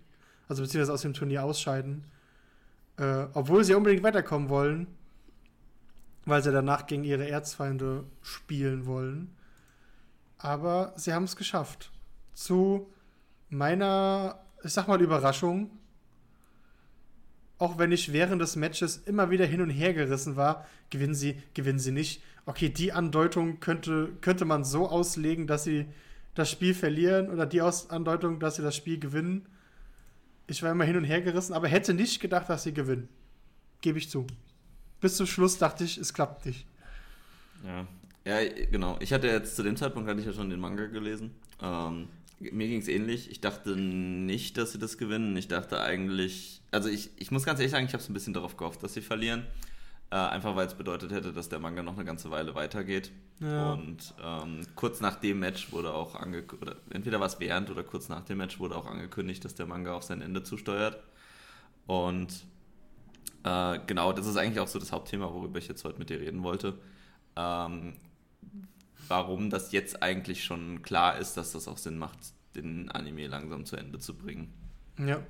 also 0.48 0.64
beziehungsweise 0.64 0.94
aus 0.94 1.02
dem 1.02 1.14
Turnier 1.14 1.44
ausscheiden, 1.44 2.06
äh, 2.98 3.26
obwohl 3.34 3.64
sie 3.64 3.76
unbedingt 3.76 4.04
weiterkommen 4.04 4.50
wollen, 4.50 4.88
weil 6.26 6.44
sie 6.44 6.52
danach 6.52 6.88
gegen 6.88 7.04
ihre 7.04 7.28
Erzfeinde 7.30 8.04
spielen 8.22 8.86
wollen. 8.86 9.36
Aber 10.38 10.94
sie 10.96 11.14
haben 11.14 11.26
es 11.26 11.36
geschafft. 11.36 11.92
Zu 12.34 12.92
meiner, 13.50 14.40
ich 14.64 14.74
sag 14.74 14.88
mal, 14.88 15.02
Überraschung, 15.02 15.70
auch 17.58 17.78
wenn 17.78 17.92
ich 17.92 18.12
während 18.12 18.42
des 18.42 18.56
Matches 18.56 18.98
immer 18.98 19.30
wieder 19.30 19.46
hin 19.46 19.62
und 19.62 19.70
her 19.70 19.94
gerissen 19.94 20.36
war, 20.36 20.66
gewinnen 20.90 21.14
sie, 21.14 21.38
gewinnen 21.54 21.78
sie 21.78 21.92
nicht. 21.92 22.24
Okay, 22.46 22.70
die 22.70 22.92
Andeutung 22.92 23.60
könnte, 23.60 24.10
könnte 24.22 24.46
man 24.46 24.64
so 24.64 24.90
auslegen, 24.90 25.48
dass 25.48 25.64
sie 25.64 25.86
das 26.34 26.50
Spiel 26.50 26.74
verlieren 26.74 27.30
oder 27.30 27.46
die 27.46 27.62
Aus 27.62 27.90
Andeutung, 27.90 28.40
dass 28.40 28.56
sie 28.56 28.62
das 28.62 28.76
Spiel 28.76 29.00
gewinnen. 29.00 29.46
Ich 30.48 30.64
war 30.64 30.72
immer 30.72 30.86
hin 30.86 30.98
und 30.98 31.04
her 31.04 31.22
gerissen, 31.22 31.54
aber 31.54 31.68
hätte 31.68 31.94
nicht 31.94 32.20
gedacht, 32.20 32.50
dass 32.50 32.64
sie 32.64 32.74
gewinnen. 32.74 33.10
Gebe 33.82 33.98
ich 33.98 34.10
zu. 34.10 34.26
Bis 35.00 35.18
zum 35.18 35.26
Schluss 35.26 35.58
dachte 35.58 35.84
ich, 35.84 35.98
es 35.98 36.14
klappt 36.14 36.46
nicht. 36.46 36.66
Ja, 37.66 37.88
ja 38.26 38.50
genau. 38.72 38.98
Ich 39.00 39.14
hatte 39.14 39.28
jetzt 39.28 39.56
zu 39.56 39.64
dem 39.64 39.76
Zeitpunkt 39.76 40.10
hatte 40.10 40.20
ich 40.20 40.26
ja 40.26 40.34
schon 40.34 40.50
den 40.50 40.60
Manga 40.60 40.86
gelesen. 40.88 41.32
Ähm, 41.62 42.08
mir 42.40 42.68
ging 42.68 42.80
es 42.80 42.88
ähnlich. 42.88 43.30
Ich 43.30 43.42
dachte 43.42 43.76
nicht, 43.76 44.58
dass 44.58 44.72
sie 44.72 44.80
das 44.80 44.98
gewinnen. 44.98 45.36
Ich 45.38 45.48
dachte 45.48 45.82
eigentlich, 45.82 46.62
also 46.72 46.90
ich, 46.90 47.12
ich 47.18 47.32
muss 47.32 47.44
ganz 47.44 47.60
ehrlich 47.60 47.72
sagen, 47.72 47.86
ich 47.86 47.94
habe 47.94 48.02
es 48.02 48.10
ein 48.10 48.14
bisschen 48.14 48.34
darauf 48.34 48.58
gehofft, 48.58 48.82
dass 48.84 48.94
sie 48.94 49.02
verlieren. 49.02 49.46
Äh, 50.12 50.16
einfach 50.16 50.58
weil 50.58 50.68
es 50.68 50.74
bedeutet 50.74 51.12
hätte, 51.14 51.32
dass 51.32 51.48
der 51.48 51.60
Manga 51.60 51.82
noch 51.84 51.96
eine 51.96 52.04
ganze 52.04 52.30
Weile 52.32 52.54
weitergeht. 52.54 53.12
Ja. 53.40 53.72
Und 53.72 54.14
ähm, 54.22 54.62
kurz 54.76 55.00
nach 55.00 55.16
dem 55.16 55.40
Match 55.40 55.72
wurde 55.72 55.94
auch 55.94 56.16
angekündigt, 56.16 56.78
entweder 56.90 57.22
war 57.22 57.28
es 57.28 57.40
während 57.40 57.70
oder 57.70 57.84
kurz 57.84 58.10
nach 58.10 58.26
dem 58.26 58.40
Match 58.40 58.60
wurde 58.60 58.76
auch 58.76 58.86
angekündigt, 58.86 59.46
dass 59.46 59.56
der 59.56 59.68
Manga 59.68 59.94
auf 59.94 60.04
sein 60.04 60.22
Ende 60.22 60.44
zusteuert. 60.44 61.02
Und 61.88 62.44
äh, 63.44 63.80
genau, 63.88 64.12
das 64.12 64.28
ist 64.28 64.36
eigentlich 64.36 64.60
auch 64.60 64.68
so 64.68 64.80
das 64.80 64.92
Hauptthema, 64.92 65.34
worüber 65.34 65.60
ich 65.60 65.70
jetzt 65.70 65.86
heute 65.86 65.98
mit 65.98 66.10
dir 66.10 66.20
reden 66.20 66.44
wollte. 66.44 66.78
Ähm, 67.38 67.94
warum 69.08 69.50
das 69.50 69.72
jetzt 69.72 70.04
eigentlich 70.04 70.44
schon 70.44 70.82
klar 70.82 71.18
ist, 71.18 71.36
dass 71.38 71.54
das 71.54 71.70
auch 71.70 71.78
Sinn 71.78 71.98
macht, 71.98 72.20
den 72.56 72.92
Anime 72.92 73.28
langsam 73.28 73.64
zu 73.64 73.78
Ende 73.78 74.00
zu 74.00 74.18
bringen. 74.18 74.54
Ja. 75.00 75.22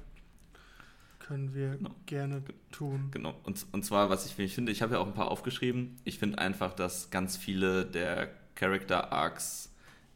Können 1.31 1.53
wir 1.53 1.77
genau. 1.77 1.95
gerne 2.07 2.43
tun. 2.73 3.07
Genau. 3.11 3.33
Und, 3.43 3.65
und 3.71 3.85
zwar, 3.85 4.09
was 4.09 4.25
ich, 4.25 4.37
ich 4.37 4.53
finde, 4.53 4.73
ich 4.73 4.81
habe 4.81 4.95
ja 4.95 4.99
auch 4.99 5.07
ein 5.07 5.13
paar 5.13 5.31
aufgeschrieben. 5.31 5.95
Ich 6.03 6.19
finde 6.19 6.39
einfach, 6.39 6.73
dass 6.73 7.09
ganz 7.09 7.37
viele 7.37 7.85
der 7.85 8.27
Character 8.53 9.13
Arcs 9.13 9.73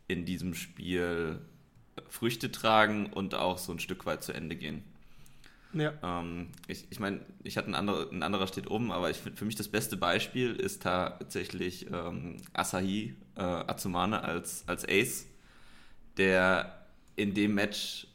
in 0.09 0.25
diesem 0.25 0.53
Spiel 0.53 1.39
Früchte 2.09 2.51
tragen 2.51 3.13
und 3.13 3.33
auch 3.33 3.59
so 3.59 3.71
ein 3.71 3.79
Stück 3.79 4.05
weit 4.05 4.25
zu 4.25 4.33
Ende 4.33 4.57
gehen. 4.57 4.83
Ja. 5.71 5.93
Ähm, 6.03 6.49
ich 6.67 6.85
ich 6.89 6.99
meine, 6.99 7.21
ich 7.45 7.55
hatte 7.55 7.69
ein, 7.69 7.75
andere, 7.75 8.09
ein 8.11 8.21
anderer 8.21 8.47
steht 8.47 8.69
oben, 8.69 8.91
aber 8.91 9.09
ich 9.09 9.19
für 9.19 9.45
mich 9.45 9.55
das 9.55 9.69
beste 9.69 9.95
Beispiel 9.95 10.53
ist 10.53 10.83
tatsächlich 10.83 11.89
ähm, 11.93 12.41
Asahi 12.51 13.15
äh, 13.37 13.41
Atsumane 13.41 14.21
als, 14.21 14.67
als 14.67 14.85
Ace, 14.85 15.27
der 16.17 16.85
in 17.15 17.33
dem 17.33 17.55
Match 17.55 18.07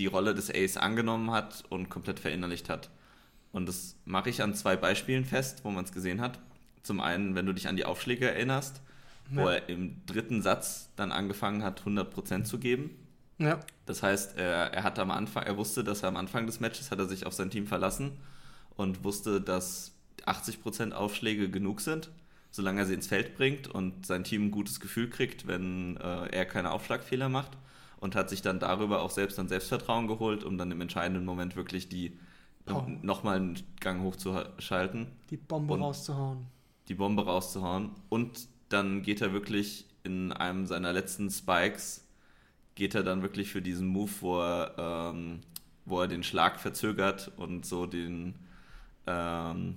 die 0.00 0.06
Rolle 0.06 0.34
des 0.34 0.50
Ace 0.52 0.76
angenommen 0.76 1.30
hat 1.30 1.64
und 1.68 1.88
komplett 1.88 2.18
verinnerlicht 2.18 2.68
hat. 2.68 2.90
Und 3.52 3.66
das 3.66 3.96
mache 4.04 4.30
ich 4.30 4.42
an 4.42 4.54
zwei 4.54 4.76
Beispielen 4.76 5.24
fest, 5.24 5.60
wo 5.64 5.70
man 5.70 5.84
es 5.84 5.92
gesehen 5.92 6.20
hat. 6.20 6.38
Zum 6.82 7.00
einen, 7.00 7.34
wenn 7.34 7.46
du 7.46 7.52
dich 7.52 7.68
an 7.68 7.76
die 7.76 7.84
Aufschläge 7.84 8.28
erinnerst, 8.30 8.80
ja. 9.30 9.42
wo 9.42 9.48
er 9.48 9.68
im 9.68 10.04
dritten 10.06 10.42
Satz 10.42 10.90
dann 10.96 11.12
angefangen 11.12 11.62
hat, 11.62 11.82
100% 11.82 12.44
zu 12.44 12.58
geben 12.58 12.90
ja. 13.40 13.58
Das 13.86 14.02
heißt, 14.02 14.36
er, 14.36 14.74
er 14.74 14.82
hatte 14.84 15.00
am 15.00 15.10
Anfang, 15.10 15.44
er 15.44 15.56
wusste, 15.56 15.82
dass 15.82 16.02
er 16.02 16.10
am 16.10 16.16
Anfang 16.16 16.46
des 16.46 16.60
Matches 16.60 16.90
hat 16.90 16.98
er 16.98 17.06
sich 17.06 17.24
auf 17.24 17.32
sein 17.32 17.50
Team 17.50 17.66
verlassen 17.66 18.12
und 18.76 19.02
wusste, 19.02 19.40
dass 19.40 19.92
80% 20.26 20.92
Aufschläge 20.92 21.50
genug 21.50 21.80
sind, 21.80 22.10
solange 22.50 22.80
er 22.80 22.86
sie 22.86 22.94
ins 22.94 23.06
Feld 23.06 23.34
bringt 23.36 23.66
und 23.66 24.04
sein 24.04 24.24
Team 24.24 24.46
ein 24.46 24.50
gutes 24.50 24.78
Gefühl 24.78 25.08
kriegt, 25.08 25.46
wenn 25.46 25.96
äh, 25.96 26.26
er 26.26 26.44
keine 26.44 26.70
Aufschlagfehler 26.70 27.30
macht 27.30 27.52
und 28.00 28.14
hat 28.14 28.30
sich 28.30 28.42
dann 28.42 28.58
darüber 28.58 29.02
auch 29.02 29.10
selbst 29.10 29.38
dann 29.38 29.48
Selbstvertrauen 29.48 30.08
geholt, 30.08 30.44
um 30.44 30.58
dann 30.58 30.70
im 30.70 30.80
entscheidenden 30.80 31.24
Moment 31.24 31.56
wirklich 31.56 31.88
die 31.88 32.18
oh. 32.68 32.82
nochmal 33.02 33.36
einen 33.36 33.62
Gang 33.80 34.02
hochzuschalten. 34.02 35.06
Die 35.30 35.36
Bombe 35.36 35.78
rauszuhauen. 35.78 36.46
Die 36.88 36.94
Bombe 36.94 37.24
rauszuhauen. 37.24 37.90
Und 38.08 38.48
dann 38.68 39.02
geht 39.02 39.20
er 39.20 39.32
wirklich 39.32 39.86
in 40.02 40.32
einem 40.32 40.66
seiner 40.66 40.92
letzten 40.92 41.30
Spikes 41.30 42.06
geht 42.74 42.94
er 42.94 43.02
dann 43.02 43.20
wirklich 43.20 43.50
für 43.50 43.60
diesen 43.60 43.88
Move, 43.88 44.10
wo 44.20 44.40
er, 44.40 44.74
ähm, 44.78 45.40
wo 45.84 46.00
er 46.00 46.08
den 46.08 46.22
Schlag 46.22 46.58
verzögert 46.58 47.30
und 47.36 47.66
so 47.66 47.84
den 47.84 48.36
ähm, 49.06 49.76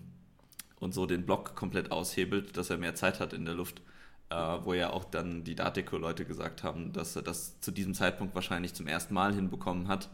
und 0.80 0.94
so 0.94 1.06
den 1.06 1.26
Block 1.26 1.56
komplett 1.56 1.92
aushebelt, 1.92 2.56
dass 2.58 2.70
er 2.70 2.78
mehr 2.78 2.96
Zeit 2.96 3.20
hat 3.20 3.34
in 3.34 3.46
der 3.46 3.56
Luft. 3.56 3.82
Äh, 4.30 4.36
wo 4.36 4.74
ja 4.74 4.90
auch 4.90 5.06
dann 5.06 5.44
die 5.44 5.56
Dateco-Leute 5.56 6.26
gesagt 6.26 6.64
haben, 6.64 6.92
dass 6.94 7.16
er 7.16 7.22
das 7.22 7.60
zu 7.60 7.72
diesem 7.72 7.94
Zeitpunkt 7.94 8.34
wahrscheinlich 8.36 8.74
zum 8.74 8.88
ersten 8.88 9.14
Mal 9.14 9.34
hinbekommen 9.34 9.88
hat. 9.88 10.10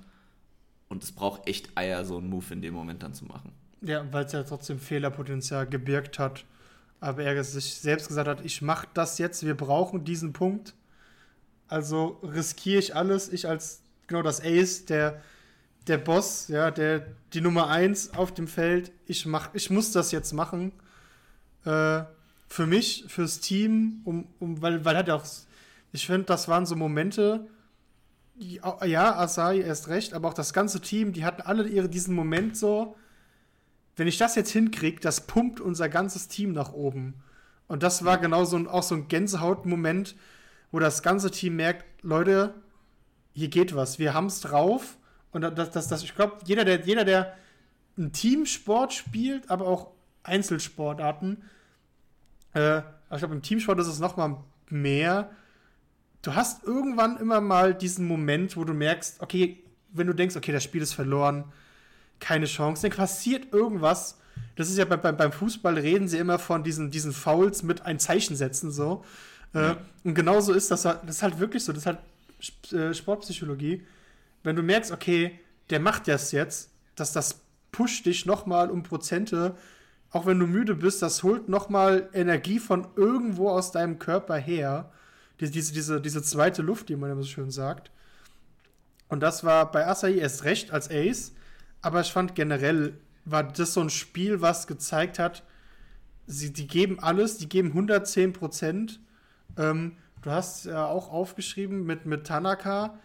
Und 0.89 1.03
es 1.03 1.11
braucht 1.11 1.47
echt 1.47 1.77
Eier, 1.77 2.03
so 2.03 2.17
einen 2.17 2.29
Move 2.29 2.53
in 2.53 2.61
dem 2.61 2.73
Moment 2.73 3.03
dann 3.03 3.13
zu 3.13 3.25
machen. 3.25 3.51
Ja, 3.81 4.05
weil 4.11 4.25
es 4.25 4.31
ja 4.31 4.43
trotzdem 4.43 4.79
Fehlerpotenzial 4.79 5.67
gebirgt 5.67 6.19
hat. 6.19 6.43
Aber 6.99 7.23
er 7.23 7.43
sich 7.43 7.75
selbst 7.75 8.07
gesagt 8.07 8.27
hat, 8.27 8.43
ich 8.43 8.61
mache 8.61 8.87
das 8.93 9.19
jetzt, 9.19 9.45
wir 9.45 9.55
brauchen 9.55 10.03
diesen 10.03 10.33
Punkt. 10.33 10.73
Also 11.67 12.19
riskiere 12.23 12.79
ich 12.79 12.95
alles. 12.95 13.31
Ich 13.31 13.47
als 13.47 13.83
genau 14.07 14.21
das 14.21 14.41
Ace, 14.43 14.85
der, 14.85 15.21
der 15.87 15.99
Boss, 15.99 16.49
ja, 16.49 16.71
der 16.71 17.05
die 17.33 17.41
Nummer 17.41 17.69
1 17.69 18.15
auf 18.15 18.33
dem 18.33 18.47
Feld. 18.47 18.91
Ich 19.05 19.25
mach, 19.25 19.53
ich 19.53 19.69
muss 19.69 19.91
das 19.91 20.11
jetzt 20.11 20.33
machen. 20.33 20.73
Äh, 21.63 22.03
für 22.49 22.65
mich, 22.65 23.05
fürs 23.07 23.39
Team, 23.39 24.01
um, 24.03 24.27
um, 24.39 24.61
weil, 24.61 24.83
weil 24.83 24.97
hat 24.97 25.07
ja 25.07 25.15
auch. 25.15 25.25
Ich 25.91 26.05
finde, 26.05 26.25
das 26.25 26.47
waren 26.47 26.65
so 26.65 26.75
Momente. 26.75 27.47
Ja, 28.37 29.17
Asai 29.17 29.59
erst 29.59 29.89
recht, 29.89 30.13
aber 30.13 30.29
auch 30.29 30.33
das 30.33 30.53
ganze 30.53 30.79
Team, 30.79 31.11
die 31.13 31.25
hatten 31.25 31.41
alle 31.41 31.67
ihre, 31.67 31.89
diesen 31.89 32.15
Moment 32.15 32.55
so. 32.55 32.95
Wenn 33.95 34.07
ich 34.07 34.17
das 34.17 34.35
jetzt 34.35 34.51
hinkriege, 34.51 35.01
das 35.01 35.27
pumpt 35.27 35.59
unser 35.59 35.89
ganzes 35.89 36.29
Team 36.29 36.53
nach 36.53 36.71
oben. 36.71 37.15
Und 37.67 37.83
das 37.83 38.05
war 38.05 38.17
genau 38.17 38.45
so 38.45 38.55
ein, 38.55 38.67
auch 38.67 38.83
so 38.83 38.95
ein 38.95 39.09
Gänsehaut-Moment, 39.09 40.15
wo 40.71 40.79
das 40.79 41.03
ganze 41.03 41.31
Team 41.31 41.57
merkt, 41.57 41.85
Leute, 42.01 42.53
hier 43.33 43.49
geht 43.49 43.75
was, 43.75 43.99
wir 43.99 44.13
haben 44.13 44.27
es 44.27 44.39
drauf. 44.39 44.97
Und 45.31 45.41
das, 45.41 45.71
das, 45.71 45.87
das, 45.87 46.03
ich 46.03 46.15
glaube, 46.15 46.37
jeder 46.45 46.65
der, 46.65 46.81
jeder, 46.85 47.03
der 47.03 47.35
einen 47.97 48.13
Teamsport 48.13 48.93
spielt, 48.93 49.49
aber 49.51 49.67
auch 49.67 49.91
Einzelsportarten, 50.23 51.43
äh, 52.53 52.79
ich 53.11 53.17
glaube, 53.17 53.35
im 53.35 53.41
Teamsport 53.41 53.79
ist 53.79 53.87
es 53.87 53.99
noch 53.99 54.17
mal 54.17 54.37
mehr. 54.69 55.31
Du 56.21 56.35
hast 56.35 56.63
irgendwann 56.63 57.17
immer 57.17 57.41
mal 57.41 57.73
diesen 57.73 58.05
Moment, 58.05 58.57
wo 58.57 58.63
du 58.63 58.73
merkst, 58.73 59.21
okay, 59.21 59.63
wenn 59.91 60.07
du 60.07 60.13
denkst, 60.13 60.35
okay, 60.35 60.51
das 60.51 60.63
Spiel 60.63 60.81
ist 60.81 60.93
verloren, 60.93 61.45
keine 62.19 62.45
Chance, 62.45 62.87
dann 62.87 62.97
passiert 62.97 63.53
irgendwas. 63.53 64.19
Das 64.55 64.69
ist 64.69 64.77
ja 64.77 64.85
beim, 64.85 65.17
beim 65.17 65.31
Fußball 65.31 65.77
reden 65.77 66.07
sie 66.07 66.17
immer 66.17 66.37
von 66.37 66.63
diesen, 66.63 66.91
diesen 66.91 67.13
Fouls 67.13 67.63
mit 67.63 67.81
ein 67.81 67.99
Zeichen 67.99 68.35
setzen, 68.35 68.71
so. 68.71 69.03
Äh, 69.53 69.75
Und 70.03 70.13
genauso 70.13 70.53
ist 70.53 70.69
das, 70.69 70.83
das 70.83 70.99
ist 71.03 71.23
halt 71.23 71.39
wirklich 71.39 71.63
so, 71.63 71.73
das 71.73 71.83
ist 71.83 71.85
halt 71.87 71.99
äh, 72.73 72.93
Sportpsychologie. 72.93 73.85
Wenn 74.43 74.55
du 74.55 74.61
merkst, 74.61 74.91
okay, 74.91 75.39
der 75.69 75.79
macht 75.79 76.07
das 76.07 76.31
jetzt, 76.31 76.71
dass 76.95 77.13
das 77.13 77.41
pusht 77.71 78.05
dich 78.05 78.25
nochmal 78.25 78.69
um 78.69 78.83
Prozente, 78.83 79.55
auch 80.11 80.25
wenn 80.25 80.39
du 80.39 80.47
müde 80.47 80.75
bist, 80.75 81.01
das 81.01 81.23
holt 81.23 81.49
nochmal 81.49 82.09
Energie 82.13 82.59
von 82.59 82.87
irgendwo 82.95 83.49
aus 83.49 83.71
deinem 83.71 83.99
Körper 83.99 84.35
her. 84.35 84.91
Diese, 85.39 85.51
diese, 85.51 85.73
diese, 85.73 86.01
diese 86.01 86.23
zweite 86.23 86.61
Luft, 86.61 86.89
die 86.89 86.95
man 86.95 87.11
immer 87.11 87.21
so 87.21 87.27
schön 87.27 87.51
sagt. 87.51 87.91
Und 89.07 89.21
das 89.21 89.43
war 89.43 89.71
bei 89.71 89.87
Asahi 89.87 90.17
erst 90.17 90.43
recht 90.43 90.71
als 90.71 90.89
Ace, 90.89 91.33
aber 91.81 92.01
ich 92.01 92.11
fand 92.11 92.35
generell 92.35 92.97
war 93.25 93.43
das 93.43 93.73
so 93.73 93.81
ein 93.81 93.89
Spiel, 93.89 94.41
was 94.41 94.67
gezeigt 94.67 95.19
hat, 95.19 95.43
sie, 96.25 96.51
die 96.51 96.67
geben 96.67 96.99
alles, 96.99 97.37
die 97.37 97.49
geben 97.49 97.69
110 97.69 98.33
Prozent 98.33 98.99
ähm, 99.57 99.97
du 100.21 100.31
hast 100.31 100.65
ja 100.65 100.85
auch 100.85 101.11
aufgeschrieben 101.11 101.85
mit, 101.85 102.05
mit 102.05 102.25
Tanaka, 102.25 102.99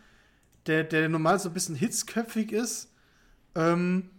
der, 0.67 0.85
der 0.85 1.09
normal 1.09 1.39
so 1.39 1.49
ein 1.51 1.55
bisschen 1.55 1.75
hitzköpfig 1.75 2.53
ist 2.53 2.91
ähm, 3.55 4.11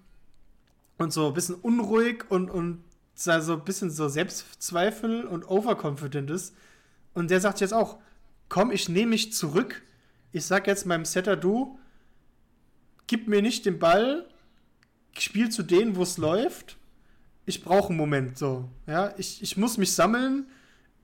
und 0.98 1.12
so 1.12 1.28
ein 1.28 1.34
bisschen 1.34 1.56
unruhig 1.56 2.26
und, 2.30 2.50
und 2.50 2.84
so 3.16 3.32
ein 3.32 3.64
bisschen 3.64 3.90
so 3.90 4.08
Selbstzweifel 4.08 5.24
und 5.24 5.50
overconfident 5.50 6.30
ist. 6.30 6.56
Und 7.14 7.32
der 7.32 7.40
sagt 7.40 7.62
jetzt 7.62 7.74
auch, 7.74 7.98
komm, 8.50 8.72
ich 8.72 8.90
nehme 8.90 9.12
mich 9.12 9.34
zurück. 9.34 9.84
Ich 10.32 10.46
sag 10.46 10.68
jetzt 10.68 10.86
meinem 10.86 11.06
Setter, 11.06 11.36
du, 11.36 11.80
gib 13.08 13.28
mir 13.28 13.42
nicht 13.42 13.66
den 13.66 13.80
Ball, 13.80 14.28
spiele 15.18 15.50
zu 15.50 15.64
denen, 15.64 15.96
wo 15.96 16.04
es 16.04 16.18
läuft. 16.18 16.78
Ich 17.46 17.64
brauche 17.64 17.90
einen 17.90 17.98
Moment 17.98 18.38
so. 18.38 18.70
Ja, 18.88 19.14
ich, 19.18 19.42
ich 19.42 19.56
muss 19.56 19.78
mich 19.78 19.94
sammeln. 19.94 20.48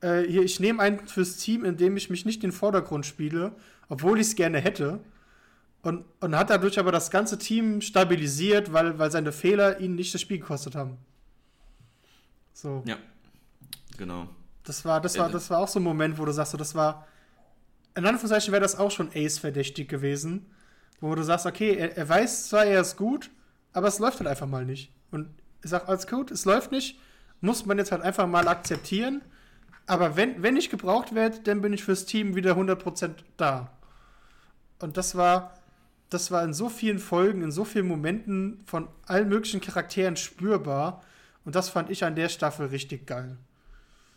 Äh, 0.00 0.22
hier, 0.22 0.42
ich 0.42 0.60
nehme 0.60 0.82
einen 0.82 1.06
fürs 1.06 1.36
Team, 1.36 1.64
indem 1.64 1.96
ich 1.96 2.10
mich 2.10 2.26
nicht 2.26 2.42
in 2.42 2.50
den 2.50 2.56
Vordergrund 2.56 3.06
spiele, 3.06 3.52
obwohl 3.88 4.18
ich 4.18 4.26
es 4.28 4.34
gerne 4.36 4.58
hätte. 4.58 5.00
Und, 5.82 6.04
und 6.20 6.36
hat 6.36 6.50
dadurch 6.50 6.78
aber 6.78 6.92
das 6.92 7.10
ganze 7.10 7.38
Team 7.38 7.80
stabilisiert, 7.80 8.72
weil, 8.72 8.98
weil 8.98 9.10
seine 9.10 9.32
Fehler 9.32 9.80
ihn 9.80 9.96
nicht 9.96 10.14
das 10.14 10.20
Spiel 10.20 10.38
gekostet 10.38 10.76
haben. 10.76 10.96
So. 12.52 12.82
Ja, 12.86 12.96
genau. 13.96 14.28
Das 14.62 14.84
war, 14.84 15.00
das 15.00 15.18
war, 15.18 15.28
das 15.28 15.50
war 15.50 15.58
auch 15.58 15.68
so 15.68 15.80
ein 15.80 15.82
Moment, 15.82 16.18
wo 16.18 16.24
du 16.24 16.32
sagst, 16.32 16.52
so, 16.52 16.58
das 16.58 16.74
war. 16.76 17.06
In 17.96 18.06
Anführungszeichen 18.06 18.52
wäre 18.52 18.62
das 18.62 18.78
auch 18.78 18.90
schon 18.90 19.10
Ace-verdächtig 19.12 19.88
gewesen. 19.88 20.46
Wo 21.00 21.14
du 21.16 21.24
sagst, 21.24 21.46
okay, 21.46 21.74
er, 21.74 21.96
er 21.96 22.08
weiß 22.08 22.48
zwar, 22.48 22.64
er 22.64 22.80
ist 22.80 22.96
gut, 22.96 23.30
aber 23.72 23.88
es 23.88 23.98
läuft 23.98 24.20
halt 24.20 24.28
einfach 24.28 24.46
mal 24.46 24.64
nicht. 24.64 24.92
Und 25.10 25.28
ich 25.64 25.70
sag, 25.70 25.88
alles 25.88 26.06
gut, 26.06 26.30
es 26.30 26.44
läuft 26.44 26.70
nicht, 26.70 26.98
muss 27.40 27.66
man 27.66 27.78
jetzt 27.78 27.90
halt 27.90 28.02
einfach 28.02 28.28
mal 28.28 28.46
akzeptieren. 28.46 29.20
Aber 29.86 30.16
wenn, 30.16 30.42
wenn 30.44 30.56
ich 30.56 30.70
gebraucht 30.70 31.12
werde, 31.14 31.40
dann 31.40 31.60
bin 31.60 31.72
ich 31.72 31.82
fürs 31.82 32.06
Team 32.06 32.36
wieder 32.36 32.52
100% 32.52 33.10
da. 33.36 33.72
Und 34.78 34.96
das 34.96 35.16
war, 35.16 35.54
das 36.14 36.30
war 36.30 36.44
in 36.44 36.52
so 36.52 36.68
vielen 36.68 36.98
Folgen, 36.98 37.42
in 37.42 37.52
so 37.52 37.64
vielen 37.64 37.86
Momenten 37.86 38.60
von 38.66 38.88
allen 39.06 39.28
möglichen 39.28 39.60
Charakteren 39.60 40.16
spürbar. 40.16 41.02
Und 41.44 41.54
das 41.54 41.68
fand 41.68 41.90
ich 41.90 42.04
an 42.04 42.14
der 42.14 42.28
Staffel 42.28 42.66
richtig 42.66 43.06
geil. 43.06 43.36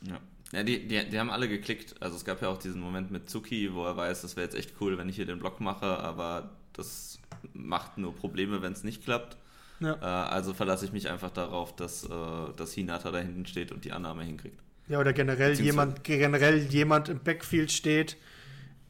Ja. 0.02 0.20
Ja, 0.52 0.64
die, 0.64 0.88
die, 0.88 1.10
die 1.10 1.20
haben 1.20 1.32
alle 1.32 1.50
geklickt. 1.50 1.96
Also 2.02 2.16
es 2.16 2.24
gab 2.24 2.42
ja 2.42 2.50
auch 2.50 2.58
diesen 2.58 2.80
Moment 2.80 3.12
mit 3.12 3.30
Zuki, 3.30 3.74
wo 3.74 3.84
er 3.86 3.98
weiß, 3.98 4.22
das 4.22 4.36
wäre 4.36 4.46
jetzt 4.46 4.56
echt 4.56 4.74
cool, 4.80 4.98
wenn 4.98 5.10
ich 5.10 5.16
hier 5.16 5.26
den 5.26 5.40
Block 5.40 5.60
mache, 5.60 5.86
aber 5.86 6.52
das 6.74 7.20
macht 7.54 7.98
nur 7.98 8.16
Probleme, 8.16 8.62
wenn 8.62 8.74
es 8.74 8.84
nicht 8.84 9.04
klappt. 9.04 9.38
Ja. 9.80 9.96
Äh, 9.96 10.06
also 10.06 10.54
verlasse 10.54 10.86
ich 10.86 10.94
mich 10.94 11.10
einfach 11.10 11.32
darauf, 11.32 11.76
dass, 11.76 12.06
äh, 12.06 12.10
dass 12.56 12.74
Hinata 12.74 13.12
da 13.12 13.18
hinten 13.18 13.46
steht 13.46 13.72
und 13.72 13.86
die 13.86 13.92
Annahme 13.92 14.24
hinkriegt. 14.24 14.60
Ja, 14.88 15.00
oder 15.00 15.14
generell 15.14 15.60
jemand, 15.60 16.04
generell 16.04 16.58
jemand 16.58 17.10
im 17.10 17.20
Backfield 17.20 17.72
steht, 17.72 18.18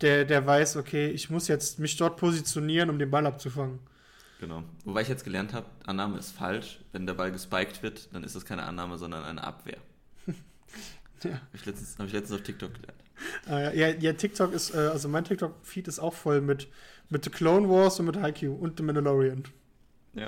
der, 0.02 0.26
der 0.26 0.46
weiß, 0.46 0.78
okay, 0.78 1.10
ich 1.10 1.30
muss 1.30 1.48
jetzt 1.48 1.80
mich 1.80 1.96
dort 1.98 2.18
positionieren, 2.18 2.90
um 2.90 3.00
den 3.00 3.10
Ball 3.10 3.26
abzufangen. 3.26 3.80
Genau. 4.40 4.64
Wobei 4.84 5.02
ich 5.02 5.08
jetzt 5.08 5.24
gelernt 5.24 5.54
habe, 5.54 5.66
Annahme 5.86 6.20
ist 6.20 6.32
falsch. 6.32 6.80
Wenn 6.92 7.06
der 7.06 7.14
Ball 7.14 7.32
gespiked 7.32 7.82
wird, 7.84 8.14
dann 8.14 8.24
ist 8.24 8.36
das 8.36 8.46
keine 8.46 8.64
Annahme, 8.64 8.98
sondern 8.98 9.24
eine 9.24 9.44
Abwehr. 9.44 9.78
ja. 11.24 11.32
Habe 11.32 11.42
ich, 11.54 11.66
letztens, 11.66 11.98
hab 11.98 12.08
ich 12.08 12.14
letztens 12.14 12.40
auf 12.40 12.46
TikTok 12.46 12.74
gelernt. 12.74 13.00
Ah, 13.48 13.74
ja, 13.74 13.88
ja, 13.88 14.14
TikTok 14.14 14.54
ist, 14.54 14.76
äh, 14.76 14.78
also 14.78 15.08
mein 15.08 15.24
TikTok-Feed 15.24 15.88
ist 15.88 16.00
auch 16.00 16.14
voll 16.14 16.42
mit, 16.42 16.68
mit 17.10 17.24
The 17.24 17.30
Clone 17.30 17.70
Wars 17.70 18.00
und 18.00 18.08
mit 18.08 18.18
Haikyuu 18.18 18.54
und 18.54 18.78
The 18.78 18.84
Mandalorian. 18.84 19.44
Ja. 20.14 20.28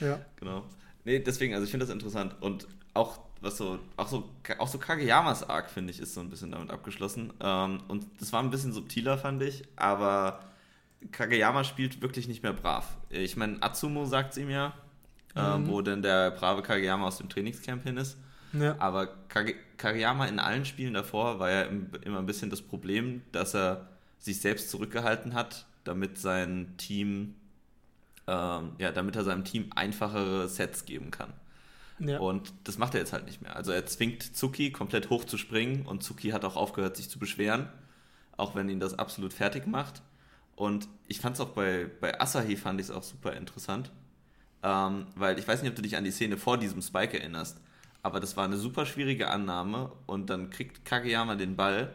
Ja. 0.00 0.20
Genau. 0.36 0.64
Nee, 1.04 1.20
deswegen, 1.20 1.54
also 1.54 1.64
ich 1.64 1.70
finde 1.70 1.86
das 1.86 1.92
interessant. 1.92 2.34
Und 2.40 2.66
auch 2.94 3.20
was 3.40 3.56
so, 3.56 3.78
auch 3.96 4.08
so, 4.08 4.28
auch 4.58 4.68
so 4.68 4.78
Kageyamas 4.78 5.48
Arc, 5.48 5.70
finde 5.70 5.92
ich, 5.92 6.00
ist 6.00 6.14
so 6.14 6.20
ein 6.20 6.30
bisschen 6.30 6.52
damit 6.52 6.70
abgeschlossen. 6.70 7.32
Ähm, 7.40 7.80
und 7.88 8.06
das 8.20 8.32
war 8.32 8.42
ein 8.42 8.50
bisschen 8.50 8.72
subtiler, 8.72 9.18
fand 9.18 9.42
ich, 9.42 9.64
aber 9.76 10.40
Kageyama 11.12 11.64
spielt 11.64 12.02
wirklich 12.02 12.28
nicht 12.28 12.42
mehr 12.42 12.52
brav. 12.52 12.96
Ich 13.10 13.36
meine, 13.36 13.62
Atsumo 13.62 14.06
sagt 14.06 14.32
es 14.32 14.38
ihm 14.38 14.50
ja, 14.50 14.74
äh, 15.34 15.58
mhm. 15.58 15.68
wo 15.68 15.82
denn 15.82 16.02
der 16.02 16.30
brave 16.32 16.62
Kageyama 16.62 17.06
aus 17.06 17.18
dem 17.18 17.28
Trainingscamp 17.28 17.84
hin 17.84 17.96
ist. 17.96 18.16
Ja. 18.52 18.76
Aber 18.78 19.08
Kage 19.28 19.54
Kageyama 19.76 20.26
in 20.26 20.38
allen 20.38 20.64
Spielen 20.64 20.94
davor 20.94 21.38
war 21.38 21.50
ja 21.50 21.62
immer 21.62 22.18
ein 22.18 22.26
bisschen 22.26 22.48
das 22.48 22.62
Problem, 22.62 23.22
dass 23.32 23.54
er 23.54 23.88
sich 24.18 24.40
selbst 24.40 24.70
zurückgehalten 24.70 25.34
hat, 25.34 25.66
damit 25.84 26.18
sein 26.18 26.74
Team, 26.78 27.34
ähm, 28.26 28.72
ja, 28.78 28.90
damit 28.92 29.16
er 29.16 29.24
seinem 29.24 29.44
Team 29.44 29.70
einfachere 29.74 30.48
Sets 30.48 30.86
geben 30.86 31.10
kann. 31.10 31.34
Ja. 31.98 32.18
Und 32.18 32.52
das 32.64 32.78
macht 32.78 32.94
er 32.94 33.00
jetzt 33.00 33.12
halt 33.12 33.24
nicht 33.24 33.42
mehr. 33.42 33.56
Also 33.56 33.72
er 33.72 33.86
zwingt 33.86 34.36
Zuki 34.36 34.70
komplett 34.70 35.10
hoch 35.10 35.24
zu 35.24 35.38
springen 35.38 35.86
und 35.86 36.02
Zuki 36.02 36.30
hat 36.30 36.44
auch 36.44 36.56
aufgehört, 36.56 36.96
sich 36.96 37.08
zu 37.08 37.18
beschweren, 37.18 37.68
auch 38.36 38.54
wenn 38.54 38.68
ihn 38.68 38.80
das 38.80 38.98
absolut 38.98 39.32
fertig 39.32 39.66
macht. 39.66 40.02
Und 40.56 40.88
ich 41.06 41.20
fand 41.20 41.36
es 41.36 41.40
auch 41.40 41.50
bei, 41.50 41.88
bei 42.00 42.20
Asahi 42.20 42.56
fand 42.56 42.80
ich 42.80 42.86
es 42.86 42.92
auch 42.92 43.02
super 43.02 43.34
interessant, 43.34 43.90
ähm, 44.62 45.06
weil 45.14 45.38
ich 45.38 45.46
weiß 45.46 45.62
nicht, 45.62 45.70
ob 45.70 45.76
du 45.76 45.82
dich 45.82 45.96
an 45.96 46.04
die 46.04 46.10
Szene 46.10 46.36
vor 46.38 46.58
diesem 46.58 46.80
Spike 46.82 47.18
erinnerst, 47.18 47.60
aber 48.02 48.20
das 48.20 48.36
war 48.36 48.44
eine 48.44 48.56
super 48.56 48.86
schwierige 48.86 49.28
Annahme 49.28 49.92
und 50.06 50.30
dann 50.30 50.48
kriegt 50.48 50.84
Kageyama 50.84 51.34
den 51.34 51.56
Ball 51.56 51.94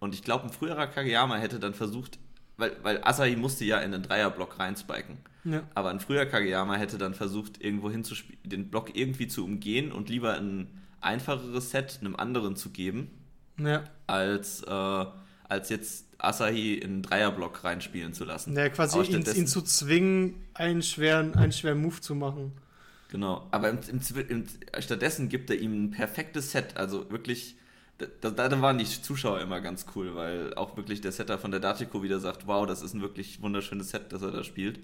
und 0.00 0.14
ich 0.14 0.22
glaube, 0.22 0.44
ein 0.44 0.52
früherer 0.52 0.86
Kageyama 0.86 1.36
hätte 1.36 1.58
dann 1.58 1.74
versucht, 1.74 2.18
weil, 2.58 2.76
weil 2.82 3.02
Asahi 3.02 3.36
musste 3.36 3.64
ja 3.64 3.78
in 3.78 3.92
den 3.92 4.02
Dreierblock 4.02 4.58
reinspiken. 4.58 5.16
Ja. 5.44 5.62
Aber 5.74 5.90
ein 5.90 6.00
früher 6.00 6.26
Kageyama 6.26 6.74
hätte 6.74 6.98
dann 6.98 7.14
versucht, 7.14 7.62
irgendwo 7.62 7.90
hinzuspielen, 7.90 8.40
den 8.44 8.68
Block 8.68 8.94
irgendwie 8.94 9.28
zu 9.28 9.44
umgehen 9.44 9.92
und 9.92 10.10
lieber 10.10 10.34
ein 10.34 10.66
einfacheres 11.00 11.70
Set 11.70 11.98
einem 12.00 12.16
anderen 12.16 12.56
zu 12.56 12.70
geben, 12.70 13.10
ja. 13.58 13.84
als, 14.06 14.62
äh, 14.64 15.04
als 15.48 15.68
jetzt 15.70 16.06
Asahi 16.18 16.74
in 16.74 16.90
einen 16.90 17.02
Dreierblock 17.02 17.62
reinspielen 17.62 18.12
zu 18.12 18.24
lassen. 18.24 18.56
Ja, 18.56 18.68
quasi 18.68 19.00
ihn, 19.00 19.24
ihn, 19.34 19.46
zu 19.46 19.62
zwingen, 19.62 20.34
einen 20.54 20.82
schweren, 20.82 21.34
einen 21.34 21.52
schweren 21.52 21.80
Move 21.80 22.00
zu 22.00 22.16
machen. 22.16 22.52
Genau, 23.10 23.46
aber 23.52 23.70
im, 23.70 23.78
im, 23.88 24.26
im, 24.28 24.44
stattdessen 24.80 25.28
gibt 25.28 25.48
er 25.48 25.56
ihm 25.56 25.84
ein 25.84 25.90
perfektes 25.92 26.50
Set, 26.50 26.76
also 26.76 27.10
wirklich 27.10 27.56
da, 27.98 28.30
da, 28.30 28.60
waren 28.62 28.78
die 28.78 28.84
Zuschauer 28.84 29.40
immer 29.40 29.60
ganz 29.60 29.86
cool, 29.94 30.14
weil 30.14 30.54
auch 30.54 30.76
wirklich 30.76 31.00
der 31.00 31.12
Setter 31.12 31.38
von 31.38 31.50
der 31.50 31.60
Datico 31.60 32.02
wieder 32.02 32.20
sagt, 32.20 32.46
wow, 32.46 32.66
das 32.66 32.82
ist 32.82 32.94
ein 32.94 33.00
wirklich 33.00 33.42
wunderschönes 33.42 33.90
Set, 33.90 34.12
das 34.12 34.22
er 34.22 34.30
da 34.30 34.44
spielt. 34.44 34.80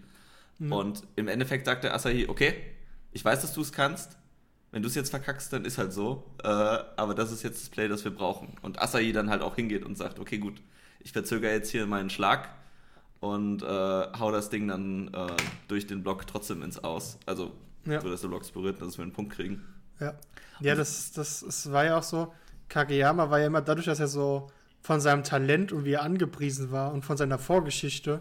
Mhm. 0.59 0.73
Und 0.73 1.03
im 1.15 1.29
Endeffekt 1.29 1.67
sagt 1.67 1.85
der 1.85 1.95
Asahi, 1.95 2.27
okay, 2.29 2.55
ich 3.13 3.25
weiß, 3.25 3.43
dass 3.43 3.53
du 3.53 3.61
es 3.61 3.73
kannst. 3.73 4.17
Wenn 4.73 4.83
du 4.83 4.89
es 4.89 4.97
jetzt 4.97 5.11
verkackst, 5.11 5.53
dann 5.53 5.65
ist 5.65 5.79
halt 5.79 5.93
so. 5.93 6.29
Äh, 6.43 6.49
aber 6.49 7.15
das 7.15 7.31
ist 7.31 7.45
jetzt 7.45 7.63
das 7.63 7.69
Play, 7.69 7.87
das 7.87 8.03
wir 8.03 8.13
brauchen. 8.13 8.57
Und 8.63 8.83
Asahi 8.83 9.13
dann 9.13 9.31
halt 9.31 9.43
auch 9.43 9.55
hingeht 9.55 9.85
und 9.85 9.97
sagt, 9.97 10.19
okay, 10.19 10.39
gut, 10.39 10.61
ich 10.99 11.13
verzögere 11.13 11.53
jetzt 11.53 11.71
hier 11.71 11.87
meinen 11.87 12.11
Schlag 12.11 12.49
und 13.21 13.63
äh, 13.63 13.67
hau 13.67 14.33
das 14.33 14.51
Ding 14.51 14.67
dann 14.67 15.15
äh, 15.15 15.29
durch 15.69 15.87
den 15.87 16.03
Block 16.03 16.27
trotzdem 16.27 16.63
ins 16.63 16.83
Aus. 16.83 17.19
Also, 17.27 17.53
ja. 17.87 18.01
so 18.01 18.11
dass 18.11 18.23
der 18.23 18.29
Block 18.29 18.53
berührt, 18.53 18.83
dass 18.83 18.99
wir 18.99 19.05
einen 19.05 19.13
Punkt 19.13 19.33
kriegen. 19.33 19.65
Ja, 20.01 20.15
ja 20.61 20.75
das, 20.75 21.13
das, 21.13 21.45
das 21.47 21.71
war 21.71 21.85
ja 21.85 21.99
auch 21.99 22.03
so 22.03 22.35
Kageyama 22.69 23.31
war 23.31 23.41
ja 23.41 23.47
immer 23.47 23.63
dadurch, 23.63 23.87
dass 23.87 24.01
er 24.01 24.09
so 24.09 24.51
von 24.81 25.01
seinem 25.01 25.25
Talent 25.25 25.73
und 25.73 25.85
wie 25.85 25.93
er 25.93 26.03
angepriesen 26.03 26.71
war 26.71 26.93
und 26.93 27.05
von 27.05 27.17
seiner 27.17 27.39
Vorgeschichte, 27.39 28.21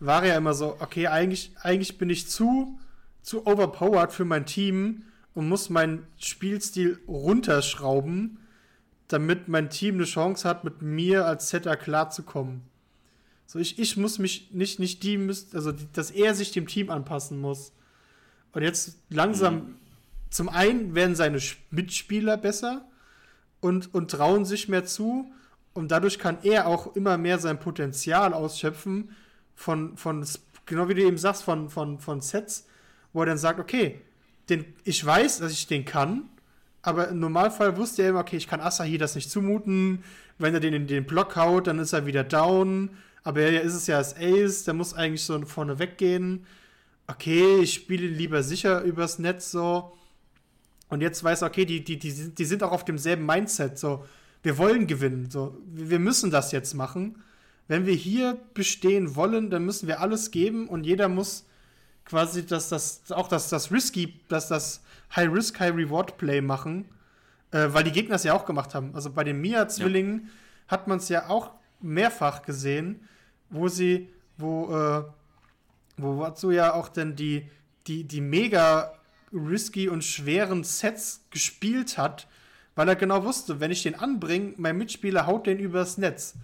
war 0.00 0.22
er 0.22 0.36
immer 0.36 0.54
so, 0.54 0.76
okay, 0.80 1.06
eigentlich, 1.06 1.52
eigentlich 1.62 1.98
bin 1.98 2.10
ich 2.10 2.28
zu, 2.28 2.78
zu 3.22 3.46
overpowered 3.46 4.12
für 4.12 4.24
mein 4.24 4.46
Team 4.46 5.04
und 5.34 5.48
muss 5.48 5.70
meinen 5.70 6.06
Spielstil 6.18 7.00
runterschrauben, 7.08 8.38
damit 9.08 9.48
mein 9.48 9.70
Team 9.70 9.96
eine 9.96 10.04
Chance 10.04 10.48
hat, 10.48 10.64
mit 10.64 10.82
mir 10.82 11.26
als 11.26 11.48
Setter 11.48 11.76
klarzukommen. 11.76 12.62
So, 13.46 13.58
ich, 13.58 13.78
ich 13.78 13.96
muss 13.96 14.18
mich 14.18 14.50
nicht, 14.52 14.78
nicht 14.78 15.02
die, 15.02 15.18
also 15.54 15.72
dass 15.92 16.10
er 16.10 16.34
sich 16.34 16.52
dem 16.52 16.66
Team 16.66 16.90
anpassen 16.90 17.40
muss. 17.40 17.72
Und 18.52 18.62
jetzt 18.62 18.98
langsam, 19.08 19.54
mhm. 19.54 19.74
zum 20.28 20.48
einen 20.50 20.94
werden 20.94 21.14
seine 21.14 21.40
Mitspieler 21.70 22.36
besser, 22.36 22.87
und, 23.60 23.94
und 23.94 24.10
trauen 24.10 24.44
sich 24.44 24.68
mehr 24.68 24.84
zu. 24.84 25.30
Und 25.74 25.90
dadurch 25.90 26.18
kann 26.18 26.38
er 26.42 26.66
auch 26.66 26.96
immer 26.96 27.18
mehr 27.18 27.38
sein 27.38 27.60
Potenzial 27.60 28.32
ausschöpfen 28.32 29.10
von, 29.54 29.96
von 29.96 30.26
genau 30.66 30.88
wie 30.88 30.94
du 30.94 31.02
eben 31.02 31.18
sagst, 31.18 31.44
von, 31.44 31.68
von, 31.68 31.98
von 31.98 32.20
Sets, 32.20 32.66
wo 33.12 33.20
er 33.20 33.26
dann 33.26 33.38
sagt, 33.38 33.60
okay, 33.60 34.00
den, 34.48 34.64
ich 34.84 35.04
weiß, 35.04 35.38
dass 35.38 35.52
ich 35.52 35.66
den 35.66 35.84
kann, 35.84 36.28
aber 36.82 37.08
im 37.08 37.20
Normalfall 37.20 37.76
wusste 37.76 38.02
er 38.02 38.10
immer, 38.10 38.20
okay, 38.20 38.36
ich 38.36 38.48
kann 38.48 38.60
Asahi 38.60 38.98
das 38.98 39.14
nicht 39.14 39.30
zumuten. 39.30 40.04
Wenn 40.38 40.54
er 40.54 40.60
den 40.60 40.74
in 40.74 40.86
den 40.86 41.04
Block 41.04 41.36
haut, 41.36 41.66
dann 41.66 41.78
ist 41.78 41.92
er 41.92 42.06
wieder 42.06 42.24
down. 42.24 42.90
Aber 43.24 43.40
er 43.40 43.62
ist 43.62 43.74
es 43.74 43.86
ja 43.88 43.96
als 43.98 44.16
Ace, 44.16 44.64
der 44.64 44.74
muss 44.74 44.94
eigentlich 44.94 45.24
so 45.24 45.38
vorne 45.44 45.78
weggehen. 45.78 46.46
Okay, 47.06 47.58
ich 47.60 47.74
spiele 47.74 48.06
lieber 48.06 48.42
sicher 48.42 48.82
übers 48.82 49.18
Netz 49.18 49.50
so. 49.50 49.92
Und 50.88 51.00
jetzt 51.00 51.22
weiß 51.22 51.42
er, 51.42 51.48
okay, 51.48 51.64
die, 51.64 51.84
die, 51.84 51.98
die, 51.98 52.34
die 52.34 52.44
sind 52.44 52.62
auch 52.62 52.72
auf 52.72 52.84
demselben 52.84 53.26
Mindset. 53.26 53.78
So, 53.78 54.04
wir 54.42 54.58
wollen 54.58 54.86
gewinnen. 54.86 55.30
So, 55.30 55.58
wir 55.66 55.98
müssen 55.98 56.30
das 56.30 56.52
jetzt 56.52 56.74
machen. 56.74 57.22
Wenn 57.66 57.84
wir 57.84 57.94
hier 57.94 58.38
bestehen 58.54 59.14
wollen, 59.14 59.50
dann 59.50 59.64
müssen 59.64 59.88
wir 59.88 60.00
alles 60.00 60.30
geben 60.30 60.68
und 60.68 60.84
jeder 60.84 61.08
muss 61.08 61.44
quasi 62.06 62.46
das, 62.46 62.70
das, 62.70 63.02
auch 63.10 63.28
das, 63.28 63.50
das 63.50 63.70
Risky, 63.70 64.20
das, 64.28 64.48
das 64.48 64.82
High-Risk, 65.14 65.60
High-Reward-Play 65.60 66.40
machen, 66.40 66.86
äh, 67.50 67.68
weil 67.68 67.84
die 67.84 67.92
Gegner 67.92 68.16
es 68.16 68.24
ja 68.24 68.32
auch 68.32 68.46
gemacht 68.46 68.74
haben. 68.74 68.94
Also 68.94 69.10
bei 69.10 69.24
den 69.24 69.40
Mia-Zwillingen 69.42 70.22
ja. 70.22 70.28
hat 70.68 70.88
man 70.88 70.98
es 70.98 71.10
ja 71.10 71.28
auch 71.28 71.50
mehrfach 71.80 72.42
gesehen, 72.42 73.06
wo 73.50 73.68
sie, 73.68 74.08
wo, 74.38 74.74
äh, 74.74 75.04
wo 75.98 76.22
dazu 76.22 76.50
ja 76.50 76.72
auch 76.72 76.88
denn 76.88 77.14
die, 77.14 77.50
die, 77.86 78.04
die 78.04 78.22
mega 78.22 78.97
risky 79.32 79.88
und 79.88 80.04
schweren 80.04 80.64
Sets 80.64 81.24
gespielt 81.30 81.98
hat, 81.98 82.28
weil 82.74 82.88
er 82.88 82.96
genau 82.96 83.24
wusste, 83.24 83.60
wenn 83.60 83.70
ich 83.70 83.82
den 83.82 83.94
anbringe, 83.94 84.54
mein 84.56 84.78
Mitspieler 84.78 85.26
haut 85.26 85.46
den 85.46 85.58
übers 85.58 85.98
Netz. 85.98 86.34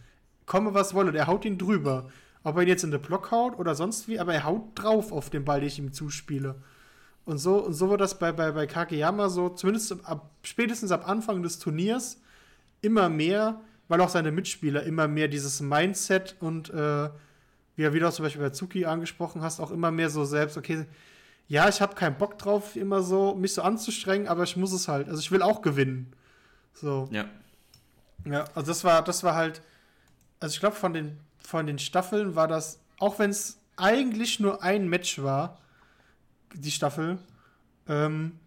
Komme 0.47 0.75
was 0.75 0.95
wolle, 0.95 1.13
der 1.13 1.27
haut 1.27 1.45
ihn 1.45 1.59
drüber. 1.59 2.11
Ob 2.43 2.57
er 2.57 2.63
ihn 2.63 2.69
jetzt 2.69 2.85
in 2.85 2.91
den 2.91 3.01
Block 3.01 3.31
haut 3.31 3.59
oder 3.59 3.75
sonst 3.75 4.09
wie, 4.09 4.19
aber 4.19 4.35
er 4.35 4.45
haut 4.45 4.63
drauf 4.75 5.13
auf 5.13 5.31
den 5.31 5.45
Ball, 5.45 5.61
den 5.61 5.69
ich 5.69 5.79
ihm 5.79 5.93
zuspiele. 5.93 6.57
Und 7.25 7.39
so, 7.39 7.65
und 7.65 7.73
so 7.73 7.89
wird 7.89 8.01
das 8.01 8.19
bei, 8.19 8.33
bei, 8.33 8.53
bei 8.53 8.67
Kageyama 8.67 9.31
so, 9.31 9.49
zumindest 9.49 9.97
ab, 10.05 10.31
spätestens 10.43 10.93
ab 10.93 11.09
Anfang 11.09 11.43
des 11.43 11.59
Turniers, 11.59 12.21
immer 12.83 13.09
mehr, 13.09 13.61
weil 13.89 14.01
auch 14.01 14.11
seine 14.11 14.31
Mitspieler 14.31 14.83
immer 14.83 15.09
mehr 15.09 15.29
dieses 15.29 15.61
Mindset 15.61 16.37
und 16.41 16.69
äh, 16.71 17.09
wie 17.77 17.83
er 17.83 17.95
wieder 17.95 18.13
zum 18.13 18.25
Beispiel 18.25 18.43
bei 18.43 18.51
Zuki 18.51 18.85
angesprochen 18.85 19.41
hast, 19.41 19.61
auch 19.61 19.71
immer 19.71 19.91
mehr 19.91 20.11
so 20.11 20.25
selbst, 20.25 20.57
okay, 20.59 20.87
ja, 21.47 21.69
ich 21.69 21.81
habe 21.81 21.95
keinen 21.95 22.17
Bock 22.17 22.39
drauf, 22.39 22.77
immer 22.77 23.03
so, 23.03 23.35
mich 23.35 23.55
so 23.55 23.63
anzustrengen, 23.63 24.29
aber 24.29 24.45
ich 24.45 24.57
muss 24.57 24.73
es 24.73 24.89
halt. 24.89 25.09
Also 25.09 25.21
ich 25.21 25.31
will 25.31 25.43
auch 25.43 25.63
gewinnen. 25.63 26.13
So. 26.73 27.09
Ja. 27.11 27.27
Ja, 28.25 28.45
also 28.55 28.69
das 28.69 28.85
war, 28.85 29.05
das 29.05 29.23
war 29.23 29.35
halt, 29.35 29.61
also 30.41 30.55
ich 30.55 30.61
glaube, 30.61 30.77
von 30.77 30.95
den, 30.95 31.19
von 31.39 31.67
den 31.67 31.79
Staffeln 31.79 32.35
war 32.35 32.49
das, 32.49 32.81
auch 32.99 33.19
wenn 33.19 33.31
es 33.31 33.59
eigentlich 33.77 34.41
nur 34.41 34.63
ein 34.63 34.89
Match 34.89 35.23
war, 35.23 35.59
die 36.55 36.71
Staffel, 36.71 37.19
ähm, 37.89 38.39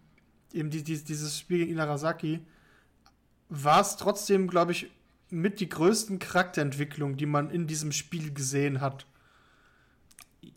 eben 0.52 0.70
die, 0.70 0.82
die, 0.82 1.02
dieses 1.02 1.38
Spiel 1.38 1.58
gegen 1.58 1.72
Inarasaki, 1.72 2.40
war 3.48 3.80
es 3.80 3.96
trotzdem, 3.96 4.48
glaube 4.48 4.72
ich, 4.72 4.90
mit 5.30 5.60
die 5.60 5.68
größten 5.68 6.18
Charakterentwicklungen, 6.18 7.16
die 7.16 7.26
man 7.26 7.50
in 7.50 7.66
diesem 7.66 7.92
Spiel 7.92 8.32
gesehen 8.32 8.80
hat. 8.80 9.06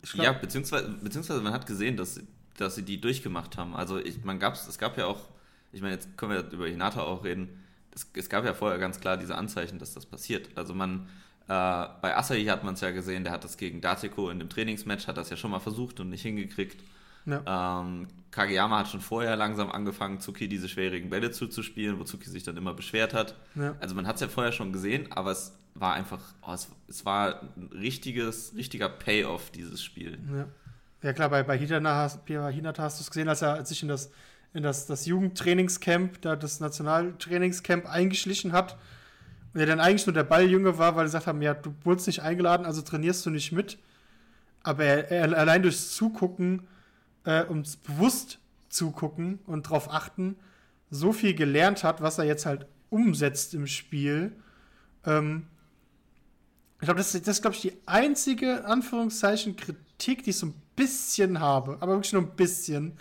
Glaub, 0.02 0.24
ja, 0.24 0.32
beziehungsweise, 0.32 0.88
beziehungsweise 0.88 1.40
man 1.40 1.52
hat 1.52 1.66
gesehen, 1.66 1.96
dass, 1.96 2.20
dass 2.56 2.74
sie 2.74 2.82
die 2.82 3.00
durchgemacht 3.00 3.56
haben. 3.56 3.74
Also 3.74 3.98
ich, 3.98 4.24
man 4.24 4.38
gab's, 4.38 4.66
es 4.66 4.78
gab 4.78 4.96
ja 4.96 5.06
auch, 5.06 5.28
ich 5.72 5.80
meine, 5.80 5.94
jetzt 5.94 6.16
können 6.16 6.32
wir 6.32 6.50
über 6.50 6.66
Hinata 6.66 7.02
auch 7.02 7.24
reden, 7.24 7.48
es, 7.94 8.10
es 8.14 8.28
gab 8.28 8.44
ja 8.44 8.54
vorher 8.54 8.78
ganz 8.78 9.00
klar 9.00 9.16
diese 9.16 9.36
Anzeichen, 9.36 9.78
dass 9.78 9.94
das 9.94 10.06
passiert. 10.06 10.50
Also 10.56 10.74
man, 10.74 11.08
äh, 11.48 11.88
bei 12.00 12.16
Asahi 12.16 12.44
hat 12.46 12.64
man 12.64 12.74
es 12.74 12.80
ja 12.80 12.90
gesehen, 12.90 13.24
der 13.24 13.32
hat 13.32 13.44
das 13.44 13.56
gegen 13.56 13.80
Dateko 13.80 14.30
in 14.30 14.38
dem 14.38 14.48
Trainingsmatch, 14.48 15.06
hat 15.06 15.16
das 15.16 15.30
ja 15.30 15.36
schon 15.36 15.50
mal 15.50 15.60
versucht 15.60 16.00
und 16.00 16.10
nicht 16.10 16.22
hingekriegt. 16.22 16.82
Ja. 17.26 17.80
Ähm, 17.80 18.08
Kageyama 18.30 18.80
hat 18.80 18.88
schon 18.88 19.00
vorher 19.00 19.36
langsam 19.36 19.70
angefangen, 19.70 20.20
Zuki 20.20 20.48
diese 20.48 20.68
schwierigen 20.68 21.10
Bälle 21.10 21.30
zuzuspielen, 21.30 21.98
wo 21.98 22.04
Zuki 22.04 22.28
sich 22.28 22.42
dann 22.42 22.56
immer 22.56 22.74
beschwert 22.74 23.14
hat. 23.14 23.36
Ja. 23.54 23.76
Also 23.80 23.94
man 23.94 24.06
hat 24.06 24.16
es 24.16 24.22
ja 24.22 24.28
vorher 24.28 24.52
schon 24.52 24.72
gesehen, 24.72 25.12
aber 25.12 25.30
es 25.32 25.52
war 25.74 25.94
einfach, 25.94 26.20
oh, 26.46 26.52
es, 26.52 26.68
es, 26.88 27.04
war 27.04 27.42
ein 27.56 27.70
richtiges, 27.72 28.54
richtiger 28.54 28.88
Payoff, 28.88 29.50
dieses 29.50 29.82
Spiel. 29.82 30.18
Ja, 30.34 30.46
ja 31.02 31.12
klar, 31.12 31.30
bei, 31.30 31.42
bei 31.42 31.56
Hinata, 31.56 32.18
Hinata 32.50 32.82
hast 32.82 33.00
du 33.00 33.02
es 33.02 33.10
gesehen, 33.10 33.28
als 33.28 33.42
er 33.42 33.64
sich 33.64 33.82
in 33.82 33.88
das, 33.88 34.10
in 34.52 34.62
das, 34.62 34.86
das 34.86 35.06
Jugendtrainingscamp, 35.06 36.20
da 36.22 36.36
das 36.36 36.60
Nationaltrainingscamp 36.60 37.86
eingeschlichen 37.86 38.52
hat. 38.52 38.78
Und 39.54 39.60
er 39.60 39.66
dann 39.66 39.80
eigentlich 39.80 40.06
nur 40.06 40.14
der 40.14 40.24
Balljunge 40.24 40.78
war, 40.78 40.96
weil 40.96 41.06
sie 41.06 41.12
gesagt 41.12 41.26
haben, 41.26 41.42
ja, 41.42 41.54
du 41.54 41.74
wurdest 41.84 42.06
nicht 42.06 42.22
eingeladen, 42.22 42.66
also 42.66 42.82
trainierst 42.82 43.24
du 43.26 43.30
nicht 43.30 43.52
mit. 43.52 43.78
Aber 44.62 44.84
er, 44.84 45.10
er 45.10 45.38
allein 45.38 45.62
durchs 45.62 45.94
Zugucken, 45.94 46.66
äh, 47.24 47.44
ums 47.48 47.76
bewusst 47.76 48.38
zugucken 48.68 49.38
und 49.46 49.68
drauf 49.68 49.92
achten, 49.92 50.36
so 50.90 51.12
viel 51.12 51.34
gelernt 51.34 51.84
hat, 51.84 52.02
was 52.02 52.18
er 52.18 52.24
jetzt 52.24 52.46
halt 52.46 52.66
umsetzt 52.90 53.54
im 53.54 53.66
Spiel. 53.66 54.32
Ähm, 55.04 55.46
ich 56.82 56.86
glaube, 56.86 56.98
das, 56.98 57.12
das 57.12 57.28
ist, 57.28 57.42
glaube 57.42 57.54
ich, 57.54 57.62
die 57.62 57.74
einzige, 57.86 58.64
Anführungszeichen, 58.64 59.54
Kritik, 59.54 60.24
die 60.24 60.30
ich 60.30 60.36
so 60.36 60.46
ein 60.46 60.54
bisschen 60.74 61.38
habe, 61.38 61.76
aber 61.78 61.92
wirklich 61.92 62.12
nur 62.12 62.22
ein 62.22 62.34
bisschen, 62.34 62.98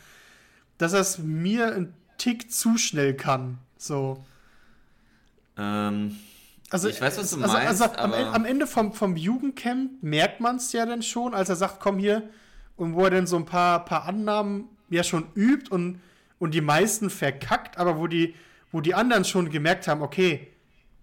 dass 0.78 0.94
er 0.94 1.00
es 1.00 1.18
mir 1.18 1.74
ein 1.74 1.92
Tick 2.20 2.52
zu 2.52 2.78
schnell 2.78 3.16
kann. 3.16 3.58
So. 3.78 4.24
Ähm, 5.58 6.16
also, 6.70 6.90
ich 6.90 7.02
weiß, 7.02 7.18
was 7.18 7.32
du 7.32 7.42
also, 7.42 7.54
meinst. 7.54 7.82
Also, 7.82 7.96
am, 7.96 8.14
am, 8.14 8.46
Ende 8.46 8.68
vom, 8.68 8.94
vom 8.94 9.18
Jugendcamp 9.18 10.04
merkt 10.04 10.42
man 10.42 10.58
es 10.58 10.72
ja 10.74 10.86
dann 10.86 11.02
schon, 11.02 11.34
als 11.34 11.50
er 11.50 11.56
sagt, 11.56 11.80
komm 11.80 11.98
hier, 11.98 12.30
und 12.78 12.94
wo 12.94 13.06
er 13.06 13.10
dann 13.10 13.26
so 13.26 13.36
ein 13.36 13.46
paar, 13.46 13.84
paar 13.84 14.06
Annahmen 14.06 14.70
ja 14.92 15.04
schon 15.04 15.26
übt 15.34 15.72
und, 15.72 16.00
und 16.38 16.54
die 16.54 16.62
meisten 16.62 17.10
verkackt, 17.10 17.80
aber 17.80 17.98
wo 17.98 18.06
die, 18.06 18.36
wo 18.72 18.80
die 18.80 18.94
anderen 18.94 19.26
schon 19.26 19.50
gemerkt 19.50 19.88
haben, 19.88 20.04
okay, 20.04 20.51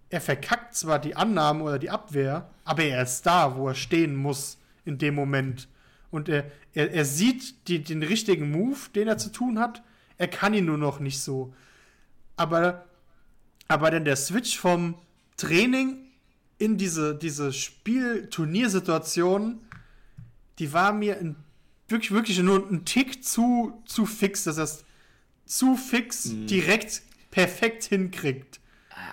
er 0.09 0.21
verkackt 0.21 0.75
zwar 0.75 0.99
die 0.99 1.15
Annahmen 1.15 1.61
oder 1.61 1.79
die 1.79 1.89
Abwehr, 1.89 2.49
aber 2.65 2.83
er 2.83 3.03
ist 3.03 3.25
da, 3.25 3.55
wo 3.55 3.67
er 3.67 3.75
stehen 3.75 4.15
muss 4.15 4.57
in 4.85 4.97
dem 4.97 5.15
Moment. 5.15 5.67
Und 6.11 6.29
er, 6.29 6.51
er, 6.73 6.91
er 6.91 7.05
sieht 7.05 7.67
die, 7.67 7.83
den 7.83 8.01
richtigen 8.01 8.51
Move, 8.51 8.77
den 8.95 9.07
er 9.07 9.17
zu 9.17 9.31
tun 9.31 9.59
hat. 9.59 9.83
Er 10.17 10.27
kann 10.27 10.53
ihn 10.53 10.65
nur 10.65 10.77
noch 10.77 10.99
nicht 10.99 11.19
so. 11.19 11.53
Aber, 12.35 12.85
aber 13.67 13.91
dann 13.91 14.05
der 14.05 14.15
Switch 14.15 14.57
vom 14.57 14.95
Training 15.37 15.97
in 16.57 16.77
diese, 16.77 17.15
diese 17.15 17.53
Spiel-Turniersituation, 17.53 19.59
die 20.57 20.73
war 20.73 20.91
mir 20.91 21.19
ein, 21.19 21.35
wirklich, 21.87 22.11
wirklich 22.11 22.39
nur 22.39 22.67
ein 22.69 22.85
Tick 22.85 23.23
zu, 23.23 23.79
zu 23.85 24.07
fix, 24.07 24.45
dass 24.45 24.57
er 24.57 24.63
es 24.63 24.83
zu 25.45 25.75
fix 25.75 26.25
mhm. 26.25 26.47
direkt 26.47 27.03
perfekt 27.31 27.85
hinkriegt. 27.85 28.59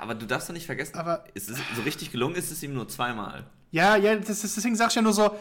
Aber 0.00 0.14
du 0.14 0.26
darfst 0.26 0.48
doch 0.48 0.54
nicht 0.54 0.66
vergessen, 0.66 0.96
aber 0.96 1.24
ist 1.34 1.48
es, 1.50 1.58
so 1.74 1.82
richtig 1.82 2.12
gelungen 2.12 2.34
ist 2.34 2.50
es 2.50 2.62
ihm 2.62 2.74
nur 2.74 2.88
zweimal. 2.88 3.46
Ja, 3.70 3.96
ja, 3.96 4.14
das 4.16 4.44
ist, 4.44 4.56
deswegen 4.56 4.76
sag 4.76 4.90
ich 4.90 4.96
ja 4.96 5.02
nur 5.02 5.12
so, 5.12 5.36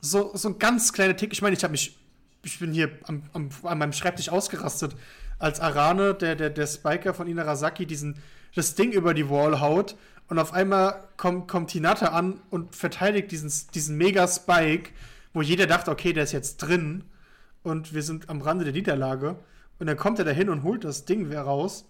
so, 0.00 0.30
so 0.34 0.48
ein 0.48 0.58
ganz 0.58 0.92
kleiner 0.92 1.16
Tick. 1.16 1.32
Ich 1.32 1.42
meine, 1.42 1.56
ich 1.56 1.62
habe 1.62 1.72
mich, 1.72 1.98
ich 2.42 2.58
bin 2.58 2.72
hier 2.72 2.90
am, 3.04 3.22
am, 3.32 3.50
an 3.62 3.78
meinem 3.78 3.92
Schreibtisch 3.92 4.28
ausgerastet, 4.28 4.96
als 5.38 5.60
Arane, 5.60 6.14
der, 6.14 6.34
der, 6.34 6.50
der 6.50 6.66
Spiker 6.66 7.14
von 7.14 7.28
Inarasaki, 7.28 7.86
diesen, 7.86 8.16
das 8.54 8.74
Ding 8.74 8.92
über 8.92 9.14
die 9.14 9.28
Wall 9.30 9.60
haut 9.60 9.96
und 10.28 10.38
auf 10.38 10.52
einmal 10.52 11.04
kommt, 11.16 11.48
kommt 11.48 11.70
Hinata 11.70 12.08
an 12.08 12.40
und 12.50 12.74
verteidigt 12.74 13.30
diesen, 13.30 13.52
diesen 13.74 13.96
Mega-Spike, 13.96 14.90
wo 15.32 15.42
jeder 15.42 15.66
dachte, 15.66 15.90
okay, 15.90 16.12
der 16.12 16.24
ist 16.24 16.32
jetzt 16.32 16.58
drin 16.58 17.04
und 17.62 17.94
wir 17.94 18.02
sind 18.02 18.28
am 18.28 18.42
Rande 18.42 18.64
der 18.64 18.72
Niederlage. 18.72 19.36
Und 19.78 19.86
dann 19.86 19.96
kommt 19.96 20.18
er 20.18 20.24
da 20.24 20.32
hin 20.32 20.50
und 20.50 20.64
holt 20.64 20.84
das 20.84 21.04
Ding 21.04 21.28
wieder 21.28 21.42
raus. 21.42 21.84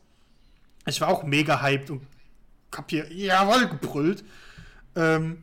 Ich 0.88 1.00
war 1.00 1.08
auch 1.08 1.24
mega 1.24 1.62
hyped 1.62 1.90
und 1.90 2.02
hab 2.74 2.90
hier 2.90 3.12
jawohl 3.12 3.68
gebrüllt. 3.68 4.24
Ähm, 4.96 5.42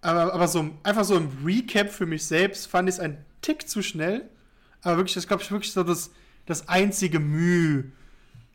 aber, 0.00 0.34
aber 0.34 0.48
so 0.48 0.70
einfach 0.82 1.04
so 1.04 1.16
im 1.16 1.30
Recap 1.44 1.90
für 1.90 2.06
mich 2.06 2.26
selbst 2.26 2.66
fand 2.66 2.88
ich 2.88 2.96
es 2.96 3.00
ein 3.00 3.24
Tick 3.40 3.68
zu 3.68 3.82
schnell. 3.82 4.28
Aber 4.82 4.98
wirklich, 4.98 5.14
das 5.14 5.26
glaube 5.26 5.42
ich 5.42 5.50
wirklich 5.50 5.72
so 5.72 5.82
das, 5.82 6.10
das 6.46 6.68
einzige 6.68 7.20
Mühe. 7.20 7.92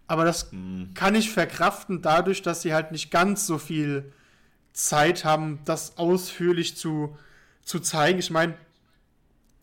Aber 0.08 0.26
das 0.26 0.52
mhm. 0.52 0.92
kann 0.94 1.16
ich 1.16 1.32
verkraften 1.32 2.02
dadurch, 2.02 2.42
dass 2.42 2.62
sie 2.62 2.74
halt 2.74 2.92
nicht 2.92 3.12
ganz 3.12 3.46
so 3.46 3.58
viel 3.58 4.12
Zeit 4.74 5.26
haben, 5.26 5.60
das 5.66 5.98
ausführlich 5.98 6.78
zu, 6.78 7.18
zu 7.64 7.80
zeigen. 7.80 8.20
Ich 8.20 8.32
meine, 8.32 8.56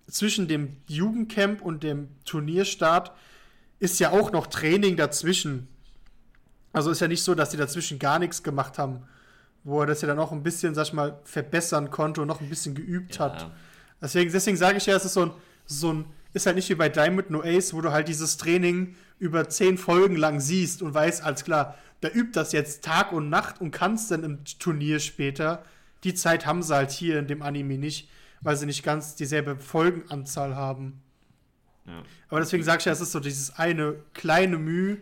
zwischen 0.09 0.47
dem 0.49 0.77
Jugendcamp 0.87 1.63
und 1.63 1.83
dem 1.83 2.09
Turnierstart 2.25 3.13
ist 3.79 3.99
ja 3.99 4.11
auch 4.11 4.33
noch 4.33 4.47
Training 4.47 4.97
dazwischen. 4.97 5.69
Also 6.77 6.91
ist 6.91 7.01
ja 7.01 7.09
nicht 7.09 7.23
so, 7.23 7.35
dass 7.35 7.49
die 7.49 7.57
dazwischen 7.57 7.99
gar 7.99 8.19
nichts 8.19 8.43
gemacht 8.43 8.77
haben, 8.77 9.03
wo 9.65 9.81
er 9.81 9.87
das 9.87 10.03
ja 10.03 10.09
dann 10.09 10.19
auch 10.19 10.31
ein 10.31 10.43
bisschen, 10.43 10.75
sag 10.75 10.89
ich 10.89 10.93
mal, 10.93 11.19
verbessern 11.25 11.91
konnte 11.91 12.21
und 12.21 12.29
noch 12.29 12.43
ein 12.43 12.51
bisschen 12.51 12.75
geübt 12.75 13.17
ja. 13.17 13.25
hat. 13.25 13.51
Deswegen, 14.03 14.31
deswegen 14.31 14.59
sage 14.59 14.77
ich 14.77 14.85
ja, 14.85 14.95
es 14.95 15.07
ist 15.07 15.15
so 15.15 15.25
ein, 15.25 15.31
so 15.65 15.95
ein, 15.95 16.05
ist 16.35 16.45
halt 16.45 16.55
nicht 16.55 16.69
wie 16.69 16.75
bei 16.75 16.91
Diamond 16.91 17.31
No 17.31 17.41
Ace, 17.43 17.73
wo 17.73 17.81
du 17.81 17.93
halt 17.93 18.09
dieses 18.09 18.37
Training 18.37 18.95
über 19.19 19.49
zehn 19.49 19.79
Folgen 19.79 20.17
lang 20.17 20.39
siehst 20.39 20.83
und 20.83 20.93
weißt, 20.93 21.25
als 21.25 21.45
klar, 21.45 21.79
der 22.03 22.15
übt 22.15 22.33
das 22.35 22.53
jetzt 22.53 22.85
Tag 22.85 23.11
und 23.11 23.31
Nacht 23.31 23.59
und 23.63 23.71
kannst 23.71 24.11
dann 24.11 24.23
im 24.23 24.45
Turnier 24.59 25.01
später. 25.01 25.65
Die 26.05 26.13
Zeit 26.13 26.45
haben 26.45 26.63
sie 26.63 26.75
halt 26.75 26.91
hier 26.91 27.19
in 27.19 27.27
dem 27.27 27.41
Anime 27.41 27.79
nicht, 27.79 28.11
weil 28.43 28.59
sie 28.59 28.67
nicht 28.67 28.83
ganz 28.83 29.15
dieselbe 29.15 29.57
Folgenanzahl 29.57 30.55
haben. 30.55 31.01
Ja. 31.87 32.03
Aber 32.29 32.41
deswegen 32.41 32.65
sage 32.65 32.81
ich 32.81 32.85
ja, 32.85 32.93
es 32.93 33.01
ist 33.01 33.13
so 33.13 33.21
dieses 33.21 33.57
eine 33.57 33.95
kleine 34.13 34.59
Mühe, 34.59 34.99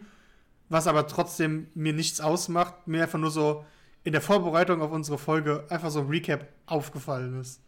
was 0.74 0.88
aber 0.88 1.06
trotzdem 1.06 1.68
mir 1.74 1.92
nichts 1.92 2.20
ausmacht, 2.20 2.88
mir 2.88 3.04
einfach 3.04 3.18
nur 3.18 3.30
so 3.30 3.64
in 4.02 4.12
der 4.12 4.20
Vorbereitung 4.20 4.82
auf 4.82 4.90
unsere 4.90 5.18
Folge 5.18 5.64
einfach 5.70 5.90
so 5.90 6.00
ein 6.00 6.08
Recap 6.08 6.48
aufgefallen 6.66 7.40
ist. 7.40 7.62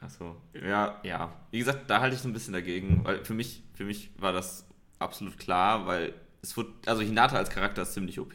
Achso, 0.00 0.36
ja, 0.52 1.00
ja. 1.02 1.32
Wie 1.50 1.58
gesagt, 1.58 1.88
da 1.88 2.00
halte 2.00 2.16
ich 2.16 2.20
so 2.20 2.28
ein 2.28 2.34
bisschen 2.34 2.52
dagegen, 2.52 3.00
weil 3.02 3.24
für 3.24 3.32
mich, 3.32 3.62
für 3.72 3.84
mich 3.84 4.10
war 4.18 4.32
das 4.32 4.66
absolut 4.98 5.38
klar, 5.38 5.86
weil 5.86 6.12
es 6.42 6.54
wird, 6.54 6.68
also 6.86 7.00
Hinata 7.00 7.36
als 7.38 7.48
Charakter 7.48 7.80
ist 7.80 7.94
ziemlich 7.94 8.20
OP. 8.20 8.34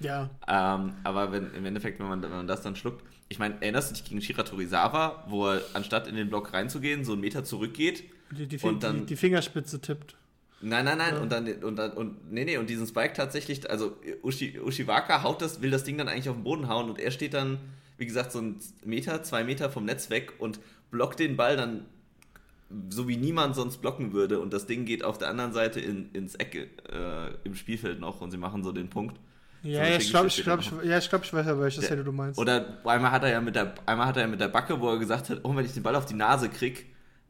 Ja. 0.00 0.30
Ähm, 0.48 0.94
aber 1.04 1.30
wenn, 1.30 1.52
im 1.52 1.66
Endeffekt, 1.66 2.00
wenn 2.00 2.08
man, 2.08 2.22
wenn 2.22 2.30
man 2.30 2.46
das 2.46 2.62
dann 2.62 2.74
schluckt, 2.74 3.04
ich 3.28 3.38
meine, 3.38 3.60
erinnerst 3.60 3.90
du 3.90 3.94
dich 3.94 4.04
gegen 4.04 4.22
Shira 4.22 4.44
Torizawa, 4.44 5.24
wo 5.28 5.48
er 5.48 5.62
anstatt 5.74 6.06
in 6.06 6.16
den 6.16 6.30
Block 6.30 6.54
reinzugehen, 6.54 7.04
so 7.04 7.12
einen 7.12 7.20
Meter 7.20 7.44
zurückgeht 7.44 8.04
die, 8.30 8.46
die, 8.46 8.58
und 8.58 8.82
dann 8.82 9.00
die, 9.00 9.06
die 9.06 9.16
Fingerspitze 9.16 9.78
tippt. 9.78 10.16
Nein, 10.62 10.84
nein, 10.84 10.98
nein. 10.98 11.14
Ja. 11.14 11.20
Und 11.20 11.32
dann, 11.32 11.46
und 11.62 11.76
dann, 11.76 11.92
und, 11.92 12.32
nee, 12.32 12.44
nee, 12.44 12.56
und 12.56 12.70
diesen 12.70 12.86
Spike 12.86 13.12
tatsächlich, 13.14 13.68
also 13.68 13.96
Ushi, 14.22 14.60
Ushiwaka 14.60 15.22
haut 15.22 15.42
das, 15.42 15.60
will 15.60 15.70
das 15.70 15.84
Ding 15.84 15.98
dann 15.98 16.08
eigentlich 16.08 16.28
auf 16.28 16.36
den 16.36 16.44
Boden 16.44 16.68
hauen 16.68 16.88
und 16.88 16.98
er 17.00 17.10
steht 17.10 17.34
dann, 17.34 17.58
wie 17.98 18.06
gesagt, 18.06 18.32
so 18.32 18.38
einen 18.38 18.60
Meter, 18.84 19.22
zwei 19.22 19.44
Meter 19.44 19.70
vom 19.70 19.84
Netz 19.84 20.08
weg 20.08 20.34
und 20.38 20.60
blockt 20.90 21.18
den 21.18 21.36
Ball 21.36 21.56
dann 21.56 21.86
so 22.88 23.08
wie 23.08 23.16
niemand 23.16 23.54
sonst 23.54 23.78
blocken 23.78 24.12
würde 24.12 24.40
und 24.40 24.52
das 24.52 24.66
Ding 24.66 24.84
geht 24.84 25.04
auf 25.04 25.18
der 25.18 25.28
anderen 25.28 25.52
Seite 25.52 25.80
in, 25.80 26.10
ins 26.12 26.34
Eck 26.36 26.54
äh, 26.54 27.34
im 27.44 27.54
Spielfeld 27.54 28.00
noch 28.00 28.20
und 28.20 28.30
sie 28.30 28.38
machen 28.38 28.64
so 28.64 28.72
den 28.72 28.88
Punkt. 28.88 29.18
Ja, 29.62 29.86
ja 29.86 29.96
ich 29.96 30.10
glaube, 30.10 30.28
ich, 30.28 30.42
glaub, 30.42 30.60
ich, 30.60 30.72
ja, 30.84 30.98
ich, 30.98 31.08
glaub, 31.08 31.22
ich 31.22 31.32
weiß 31.32 31.46
ja, 31.46 31.58
welches 31.58 31.84
Szene 31.84 32.02
du 32.02 32.12
meinst. 32.12 32.38
Oder 32.38 32.78
einmal 32.84 33.10
hat 33.12 33.22
er 33.22 33.30
ja 33.30 33.40
mit 33.40 33.54
der, 33.54 33.74
einmal 33.86 34.06
hat 34.06 34.16
er 34.16 34.22
ja 34.22 34.28
mit 34.28 34.40
der 34.40 34.48
Backe, 34.48 34.80
wo 34.80 34.88
er 34.88 34.98
gesagt 34.98 35.30
hat, 35.30 35.40
oh, 35.42 35.54
wenn 35.54 35.64
ich 35.64 35.72
den 35.72 35.82
Ball 35.82 35.94
auf 35.94 36.06
die 36.06 36.14
Nase 36.14 36.48
krieg, 36.48 36.86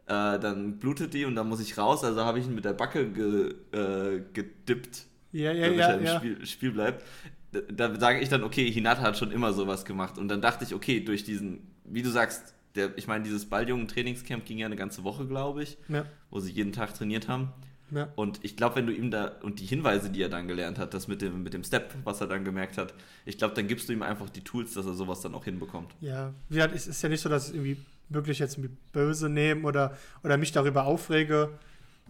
äh, 0.07 0.39
dann 0.39 0.79
blutet 0.79 1.15
die 1.15 1.25
und 1.25 1.35
dann 1.35 1.49
muss 1.49 1.61
ich 1.61 1.79
raus, 1.79 2.05
also 2.05 2.25
habe 2.25 2.39
ich 2.39 2.47
ihn 2.47 2.55
mit 2.55 2.65
der 2.65 2.73
Backe 2.73 3.09
ge, 3.11 3.55
äh, 3.73 4.23
gedippt, 4.33 5.07
Ja, 5.33 5.53
ja, 5.53 5.65
damit 5.67 5.79
ja, 5.79 5.87
er 5.89 5.99
im 5.99 6.05
ja. 6.05 6.17
Spiel, 6.19 6.47
Spiel 6.47 6.73
bleibt. 6.73 7.05
Da, 7.53 7.61
da 7.89 8.01
sage 8.01 8.21
ich 8.21 8.29
dann, 8.29 8.43
okay, 8.45 8.71
Hinata 8.71 9.03
hat 9.03 9.19
schon 9.19 9.31
immer 9.31 9.53
sowas 9.53 9.85
gemacht. 9.85 10.17
Und 10.19 10.29
dann 10.29 10.41
dachte 10.41 10.65
ich, 10.65 10.75
okay, 10.75 11.01
durch 11.01 11.23
diesen, 11.25 11.71
wie 11.85 12.03
du 12.03 12.11
sagst, 12.11 12.55
der, 12.75 12.97
ich 12.97 13.07
meine, 13.07 13.25
dieses 13.25 13.45
Balljungen-Trainingscamp 13.51 14.45
ging 14.47 14.57
ja 14.59 14.67
eine 14.67 14.77
ganze 14.77 15.05
Woche, 15.05 15.27
glaube 15.27 15.63
ich, 15.63 15.77
Ja, 15.89 16.07
wo 16.31 16.41
sie 16.41 16.51
jeden 16.51 16.73
Tag 16.73 16.95
trainiert 16.95 17.29
haben. 17.29 17.53
ja. 17.91 18.09
Und 18.17 18.41
ich 18.43 18.57
glaube, 18.57 18.77
wenn 18.77 18.87
du 18.87 18.93
ihm 18.95 19.11
da, 19.11 19.33
und 19.43 19.61
die 19.61 19.67
Hinweise, 19.67 20.09
die 20.09 20.23
er 20.23 20.31
dann 20.31 20.49
gelernt 20.49 20.79
hat, 20.79 20.95
das 20.95 21.09
mit 21.09 21.21
dem, 21.21 21.43
mit 21.43 21.53
dem 21.53 21.63
Step, 21.63 21.95
was 22.05 22.23
er 22.23 22.27
dann 22.27 22.43
gemerkt 22.45 22.79
hat, 22.79 22.95
ich 23.27 23.37
glaube, 23.37 23.53
dann 23.55 23.69
gibst 23.69 23.91
du 23.91 23.93
ihm 23.93 24.01
einfach 24.03 24.31
die 24.31 24.41
Tools, 24.43 24.73
dass 24.73 24.87
er 24.87 24.95
sowas 24.95 25.21
dann 25.21 25.35
auch 25.35 25.45
hinbekommt. 25.45 25.95
Ja, 26.01 26.33
es 26.49 26.87
ist 26.87 27.03
ja 27.03 27.11
nicht 27.11 27.21
so, 27.21 27.29
dass 27.29 27.49
ich 27.51 27.55
irgendwie 27.55 27.77
wirklich 28.15 28.39
jetzt 28.39 28.59
böse 28.93 29.29
nehme 29.29 29.67
oder, 29.67 29.97
oder 30.23 30.37
mich 30.37 30.53
darüber 30.53 30.85
aufrege. 30.85 31.51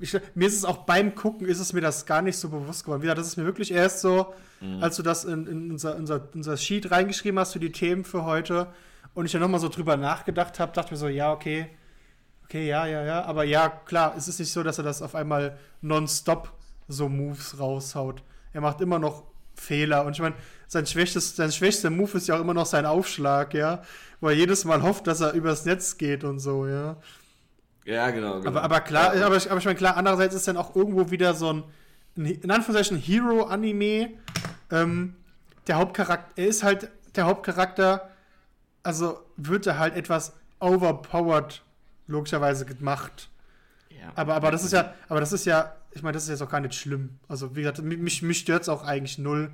Ich, 0.01 0.17
mir 0.35 0.49
ist 0.49 0.57
es 0.57 0.65
auch 0.65 0.79
beim 0.79 1.15
Gucken, 1.15 1.47
ist 1.47 1.61
es 1.61 1.73
mir 1.73 1.81
das 1.81 2.07
gar 2.07 2.23
nicht 2.23 2.37
so 2.37 2.49
bewusst 2.49 2.85
geworden. 2.85 3.03
Wie 3.03 3.07
gesagt, 3.07 3.21
das 3.21 3.29
ist 3.29 3.37
mir 3.37 3.45
wirklich 3.45 3.73
erst 3.73 4.01
so, 4.01 4.35
als 4.81 4.97
du 4.97 5.03
das 5.03 5.25
in, 5.25 5.47
in 5.47 5.71
unser, 5.73 5.97
unser, 5.97 6.29
unser 6.35 6.57
Sheet 6.57 6.91
reingeschrieben 6.91 7.39
hast 7.39 7.53
für 7.53 7.59
die 7.59 7.73
Themen 7.73 8.05
für 8.05 8.25
heute 8.25 8.69
und 9.15 9.27
ich 9.27 9.33
dann 9.33 9.41
nochmal 9.41 9.61
so 9.61 9.69
drüber 9.69 9.97
nachgedacht 9.97 10.61
habe, 10.61 10.73
dachte 10.73 10.93
mir 10.93 10.99
so, 10.99 11.09
ja, 11.09 11.33
okay, 11.33 11.69
okay, 12.45 12.69
ja, 12.69 12.87
ja, 12.87 13.05
ja. 13.05 13.25
Aber 13.25 13.45
ja, 13.45 13.69
klar, 13.69 14.15
es 14.17 14.29
ist 14.29 14.39
nicht 14.39 14.53
so, 14.53 14.63
dass 14.63 14.79
er 14.79 14.85
das 14.85 15.03
auf 15.03 15.15
einmal 15.15 15.59
nonstop 15.81 16.53
so 16.89 17.09
Moves 17.09 17.59
raushaut. 17.59 18.23
Er 18.53 18.61
macht 18.61 18.81
immer 18.81 18.99
noch 18.99 19.25
Fehler. 19.55 20.05
Und 20.05 20.13
ich 20.13 20.21
meine, 20.21 20.35
sein, 20.73 20.87
schwächstes, 20.87 21.37
sein 21.37 21.53
schwächster 21.53 21.91
Move 21.91 22.17
ist 22.17 22.29
ja 22.29 22.37
auch 22.37 22.41
immer 22.41 22.55
noch 22.55 22.67
sein 22.67 22.87
Aufschlag, 22.87 23.53
ja. 23.55 23.83
Wo 24.21 24.29
er 24.29 24.35
jedes 24.35 24.65
Mal 24.65 24.83
hofft, 24.83 25.07
dass 25.07 25.21
er 25.21 25.33
übers 25.33 25.65
Netz 25.67 25.99
geht 25.99 26.25
und 26.25 26.39
so, 26.39 26.67
ja. 26.67 26.97
Ja, 27.85 28.11
genau. 28.11 28.39
genau. 28.39 28.49
Aber, 28.49 28.63
aber 28.63 28.81
klar, 28.81 29.15
Ja, 29.17 29.27
aber, 29.27 29.37
ich- 29.37 29.51
aber 29.51 29.59
ich 29.59 29.65
meine, 29.67 29.77
klar, 29.77 29.97
andererseits 29.97 30.35
ist 30.35 30.49
dann 30.49 30.57
auch 30.57 30.75
irgendwo 30.75 31.11
wieder 31.11 31.35
so 31.35 31.53
ein, 31.53 31.65
ein 32.17 32.25
in 32.27 32.51
Anführungszeichen, 32.51 32.97
Hero-Anime. 32.99 34.11
Ähm, 34.71 35.17
der 35.67 35.77
Hauptcharakter, 35.77 36.33
er 36.37 36.47
ist 36.49 36.63
halt 36.63 36.91
der 37.17 37.27
Hauptcharakter, 37.27 38.09
also 38.83 39.21
wird 39.37 39.67
er 39.67 39.79
halt 39.79 39.95
etwas 39.95 40.33
overpowered, 40.61 41.63
logischerweise 42.07 42.65
gemacht. 42.65 43.29
ja. 43.91 44.11
Aber, 44.15 44.35
aber 44.35 44.51
das 44.51 44.65
ist 44.65 44.73
ja, 44.73 44.95
aber 45.09 45.21
das 45.21 45.33
ist 45.33 45.45
ja, 45.45 45.77
ich 45.93 46.03
meine, 46.03 46.15
das 46.15 46.23
ist 46.25 46.31
jetzt 46.31 46.43
auch 46.43 46.51
gar 46.51 46.61
nicht 46.61 46.75
schlimm. 46.75 47.19
Also, 47.29 47.55
wie 47.55 47.61
gesagt, 47.63 47.83
mich, 47.83 48.23
mich 48.23 48.39
stört 48.39 48.63
es 48.63 48.69
auch 48.71 48.85
eigentlich 48.85 49.19
null. 49.19 49.51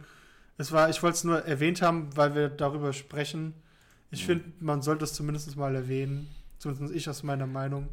Es 0.59 0.72
war, 0.72 0.90
ich 0.90 1.02
wollte 1.02 1.16
es 1.16 1.24
nur 1.24 1.44
erwähnt 1.44 1.82
haben, 1.82 2.14
weil 2.16 2.34
wir 2.34 2.48
darüber 2.48 2.92
sprechen. 2.92 3.54
Ich 4.11 4.22
Mhm. 4.22 4.26
finde, 4.26 4.44
man 4.61 4.82
sollte 4.82 5.04
es 5.04 5.14
zumindest 5.14 5.56
mal 5.56 5.74
erwähnen. 5.74 6.28
Zumindest 6.59 6.94
ich 6.94 7.09
aus 7.09 7.22
meiner 7.22 7.46
Meinung. 7.46 7.88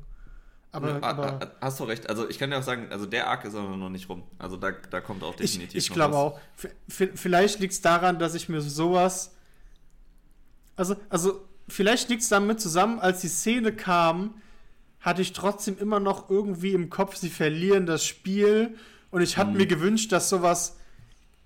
Aber, 0.72 0.90
Ja, 1.00 1.04
aber 1.04 1.34
ah, 1.34 1.40
ah, 1.46 1.52
hast 1.62 1.80
du 1.80 1.84
recht. 1.86 2.10
Also 2.10 2.28
ich 2.28 2.38
kann 2.40 2.50
dir 2.50 2.58
auch 2.58 2.64
sagen, 2.64 2.88
also 2.92 3.06
der 3.06 3.28
Arc 3.28 3.46
ist 3.46 3.56
aber 3.56 3.78
noch 3.78 3.90
nicht 3.90 4.10
rum. 4.10 4.24
Also 4.40 4.58
da, 4.58 4.72
da 4.72 5.00
kommt 5.00 5.24
auch 5.24 5.34
ich, 5.40 5.52
definitiv 5.54 5.78
ich 5.78 5.90
noch 5.90 5.96
glaube 5.96 6.16
auch. 6.18 6.40
V- 6.58 7.08
Vielleicht 7.16 7.60
liegt 7.60 7.74
es 7.74 7.82
daran, 7.82 8.20
dass 8.20 8.34
ich 8.36 8.50
mir 8.50 8.60
sowas. 8.62 9.32
Also, 10.76 10.96
also 11.10 11.46
vielleicht 11.68 12.10
liegt 12.10 12.24
es 12.24 12.30
damit 12.30 12.60
zusammen, 12.60 13.00
als 13.00 13.22
die 13.22 13.28
Szene 13.30 13.72
kam, 13.74 14.34
hatte 15.00 15.22
ich 15.22 15.34
trotzdem 15.34 15.78
immer 15.78 16.00
noch 16.00 16.30
irgendwie 16.30 16.74
im 16.74 16.90
Kopf, 16.90 17.16
sie 17.16 17.30
verlieren 17.30 17.86
das 17.86 18.04
Spiel. 18.06 18.76
Und 19.12 19.22
ich 19.22 19.38
hatte 19.38 19.52
Mhm. 19.52 19.58
mir 19.58 19.68
gewünscht, 19.68 20.12
dass 20.12 20.30
sowas 20.30 20.78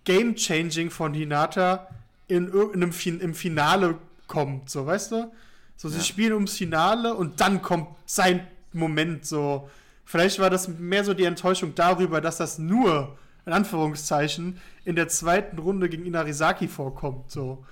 Game-Changing 0.05 0.89
von 0.89 1.13
Hinata 1.13 1.87
in 2.27 2.47
irgendeinem 2.47 2.93
fin 2.93 3.19
im 3.19 3.33
Finale 3.33 3.97
kommt, 4.27 4.69
so 4.69 4.85
weißt 4.85 5.11
du? 5.11 5.31
So, 5.77 5.89
sie 5.89 5.97
Ja. 5.97 6.03
spielen 6.03 6.33
ums 6.33 6.57
Finale 6.57 7.13
und 7.15 7.41
dann 7.41 7.61
kommt 7.61 7.87
sein 8.05 8.45
Moment 8.73 9.25
so. 9.25 9.69
Vielleicht 10.05 10.39
war 10.39 10.49
das 10.49 10.67
mehr 10.67 11.03
so 11.03 11.13
die 11.13 11.23
Enttäuschung 11.23 11.73
darüber, 11.75 12.21
dass 12.21 12.37
das 12.37 12.59
nur, 12.59 13.17
in 13.45 13.53
Anführungszeichen, 13.53 14.59
in 14.85 14.95
der 14.95 15.07
zweiten 15.07 15.57
Runde 15.59 15.89
gegen 15.89 16.05
Inarizaki 16.05 16.67
vorkommt, 16.67 17.31
so. 17.31 17.65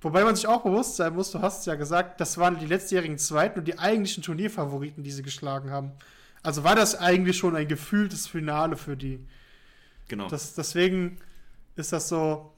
Wobei 0.00 0.24
man 0.24 0.36
sich 0.36 0.46
auch 0.46 0.62
bewusst 0.62 0.96
sein 0.96 1.14
muss, 1.14 1.30
du 1.32 1.40
hast 1.40 1.60
es 1.60 1.66
ja 1.66 1.74
gesagt, 1.74 2.20
das 2.20 2.38
waren 2.38 2.58
die 2.58 2.66
letztjährigen 2.66 3.18
Zweiten 3.18 3.58
und 3.60 3.66
die 3.66 3.78
eigentlichen 3.78 4.22
Turnierfavoriten, 4.22 5.02
die 5.02 5.10
sie 5.10 5.22
geschlagen 5.22 5.70
haben. 5.70 5.92
Also 6.42 6.62
war 6.64 6.76
das 6.76 6.94
eigentlich 6.96 7.36
schon 7.38 7.56
ein 7.56 7.66
gefühltes 7.66 8.28
Finale 8.28 8.76
für 8.76 8.96
die. 8.96 9.18
Genau. 10.08 10.28
Das, 10.28 10.54
deswegen 10.54 11.18
ist 11.76 11.92
das 11.92 12.08
so, 12.08 12.52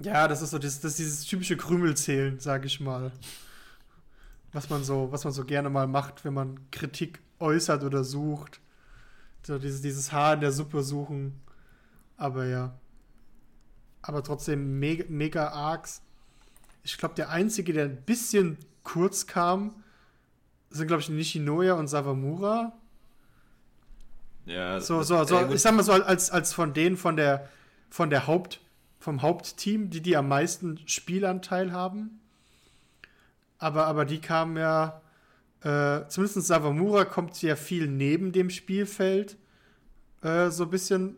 ja, 0.00 0.26
das 0.28 0.42
ist 0.42 0.50
so 0.50 0.58
das, 0.58 0.80
das 0.80 0.92
ist 0.92 0.98
dieses 0.98 1.24
typische 1.24 1.56
Krümelzählen, 1.56 2.40
sage 2.40 2.66
ich 2.66 2.80
mal. 2.80 3.12
Was 4.52 4.70
man 4.70 4.84
so, 4.84 5.10
was 5.10 5.24
man 5.24 5.32
so 5.32 5.44
gerne 5.44 5.70
mal 5.70 5.86
macht, 5.86 6.24
wenn 6.24 6.34
man 6.34 6.70
Kritik 6.70 7.20
äußert 7.38 7.82
oder 7.84 8.04
sucht. 8.04 8.60
So 9.42 9.58
dieses, 9.58 9.82
dieses 9.82 10.12
Haar 10.12 10.34
in 10.34 10.40
der 10.40 10.52
Suppe 10.52 10.82
suchen. 10.82 11.40
Aber 12.16 12.46
ja. 12.46 12.78
Aber 14.02 14.22
trotzdem 14.22 14.78
mega, 14.78 15.04
mega 15.08 15.48
Arcs. 15.48 16.02
Ich 16.82 16.98
glaube, 16.98 17.14
der 17.14 17.30
einzige, 17.30 17.72
der 17.72 17.86
ein 17.86 18.02
bisschen 18.02 18.58
kurz 18.82 19.26
kam, 19.26 19.74
sind, 20.70 20.86
glaube 20.86 21.02
ich, 21.02 21.08
Nishinoya 21.08 21.74
und 21.74 21.88
Savamura. 21.88 22.72
ja, 24.44 24.80
So, 24.80 25.02
so, 25.02 25.24
so, 25.24 25.50
ich 25.50 25.62
sag 25.62 25.74
mal 25.74 25.82
so, 25.82 25.92
als, 25.92 26.30
als 26.30 26.52
von 26.52 26.74
denen 26.74 26.96
von 26.96 27.16
der, 27.16 27.48
von 27.90 28.10
der 28.10 28.26
Haupt, 28.26 28.60
vom 28.98 29.22
Hauptteam, 29.22 29.90
die 29.90 30.00
die 30.00 30.16
am 30.16 30.28
meisten 30.28 30.80
Spielanteil 30.86 31.72
haben. 31.72 32.20
Aber, 33.58 33.86
aber 33.86 34.04
die 34.04 34.20
kamen 34.20 34.56
ja, 34.56 35.00
äh, 35.62 36.06
zumindest 36.08 36.46
Savamura 36.46 37.04
kommt 37.04 37.40
ja 37.42 37.56
viel 37.56 37.86
neben 37.86 38.32
dem 38.32 38.50
Spielfeld. 38.50 39.36
Äh, 40.22 40.50
so 40.50 40.64
ein 40.64 40.70
bisschen, 40.70 41.16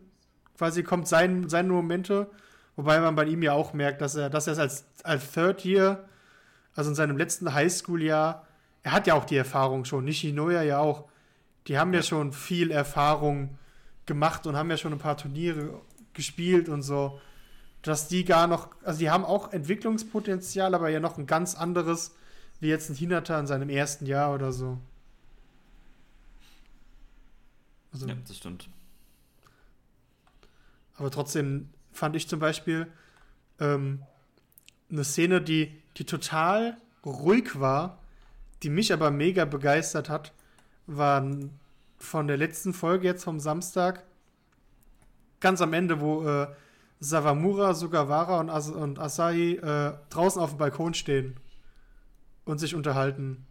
quasi 0.57 0.83
kommt 0.83 1.07
sein, 1.07 1.49
seine 1.49 1.69
Momente. 1.69 2.29
Wobei 2.75 2.99
man 2.99 3.15
bei 3.15 3.25
ihm 3.25 3.41
ja 3.41 3.53
auch 3.53 3.73
merkt, 3.73 4.01
dass 4.01 4.15
er, 4.15 4.29
dass 4.29 4.47
er 4.47 4.53
es 4.53 4.59
als, 4.59 4.85
als 5.03 5.31
Third 5.31 5.65
Year, 5.65 6.07
also 6.75 6.91
in 6.91 6.95
seinem 6.95 7.17
letzten 7.17 7.53
Highschool-Jahr, 7.53 8.45
er 8.83 8.91
hat 8.91 9.07
ja 9.07 9.15
auch 9.15 9.25
die 9.25 9.35
Erfahrung 9.35 9.83
schon, 9.83 10.05
Nishinoya 10.05 10.61
ja 10.61 10.79
auch. 10.79 11.09
Die 11.67 11.77
haben 11.77 11.91
ja, 11.91 11.99
Ja. 11.99 12.03
schon 12.03 12.31
viel 12.31 12.71
Erfahrung 12.71 13.57
gemacht 14.05 14.47
und 14.47 14.55
haben 14.55 14.69
ja 14.69 14.77
schon 14.77 14.93
ein 14.93 14.99
paar 14.99 15.17
Turniere 15.17 15.81
gespielt 16.17 16.67
und 16.67 16.81
so. 16.81 17.21
Dass 17.81 18.09
die 18.09 18.25
gar 18.25 18.47
noch, 18.47 18.69
also 18.83 18.99
die 18.99 19.09
haben 19.09 19.23
auch 19.23 19.53
Entwicklungspotenzial, 19.53 20.75
aber 20.75 20.89
ja 20.89 20.99
noch 20.99 21.17
ein 21.17 21.25
ganz 21.25 21.55
anderes, 21.55 22.13
wie 22.59 22.67
jetzt 22.67 22.89
ein 22.89 22.95
Hinata 22.95 23.39
in 23.39 23.47
seinem 23.47 23.69
ersten 23.69 24.05
Jahr 24.05 24.33
oder 24.33 24.51
so. 24.51 24.77
Also, 27.93 28.07
ja, 28.07 28.15
das 28.27 28.35
stimmt. 28.35 28.69
aber 30.97 31.09
trotzdem 31.09 31.69
fand 31.93 32.15
ich 32.15 32.27
zum 32.27 32.39
Beispiel 32.39 32.87
ähm, 33.59 34.03
eine 34.91 35.03
Szene, 35.03 35.41
die, 35.41 35.81
die 35.95 36.05
total 36.05 36.77
ruhig 37.05 37.59
war, 37.59 37.99
die 38.63 38.69
mich 38.69 38.91
aber 38.91 39.11
mega 39.11 39.45
begeistert 39.45 40.09
hat, 40.09 40.33
war 40.85 41.25
von 41.97 42.27
der 42.27 42.37
letzten 42.37 42.73
Folge 42.73 43.07
jetzt 43.07 43.23
vom 43.23 43.39
Samstag, 43.39 44.03
ganz 45.39 45.61
am 45.61 45.73
Ende, 45.73 45.99
wo 46.01 46.25
äh, 46.27 46.47
Sawamura, 46.99 47.73
Sugawara 47.73 48.39
und, 48.39 48.49
As 48.49 48.69
und 48.69 48.99
Asahi 48.99 49.53
äh, 49.57 49.93
draußen 50.09 50.41
auf 50.41 50.51
dem 50.51 50.57
Balkon 50.57 50.93
stehen 50.93 51.35
und 52.45 52.57
sich 52.59 52.73
unterhalten 52.75 53.45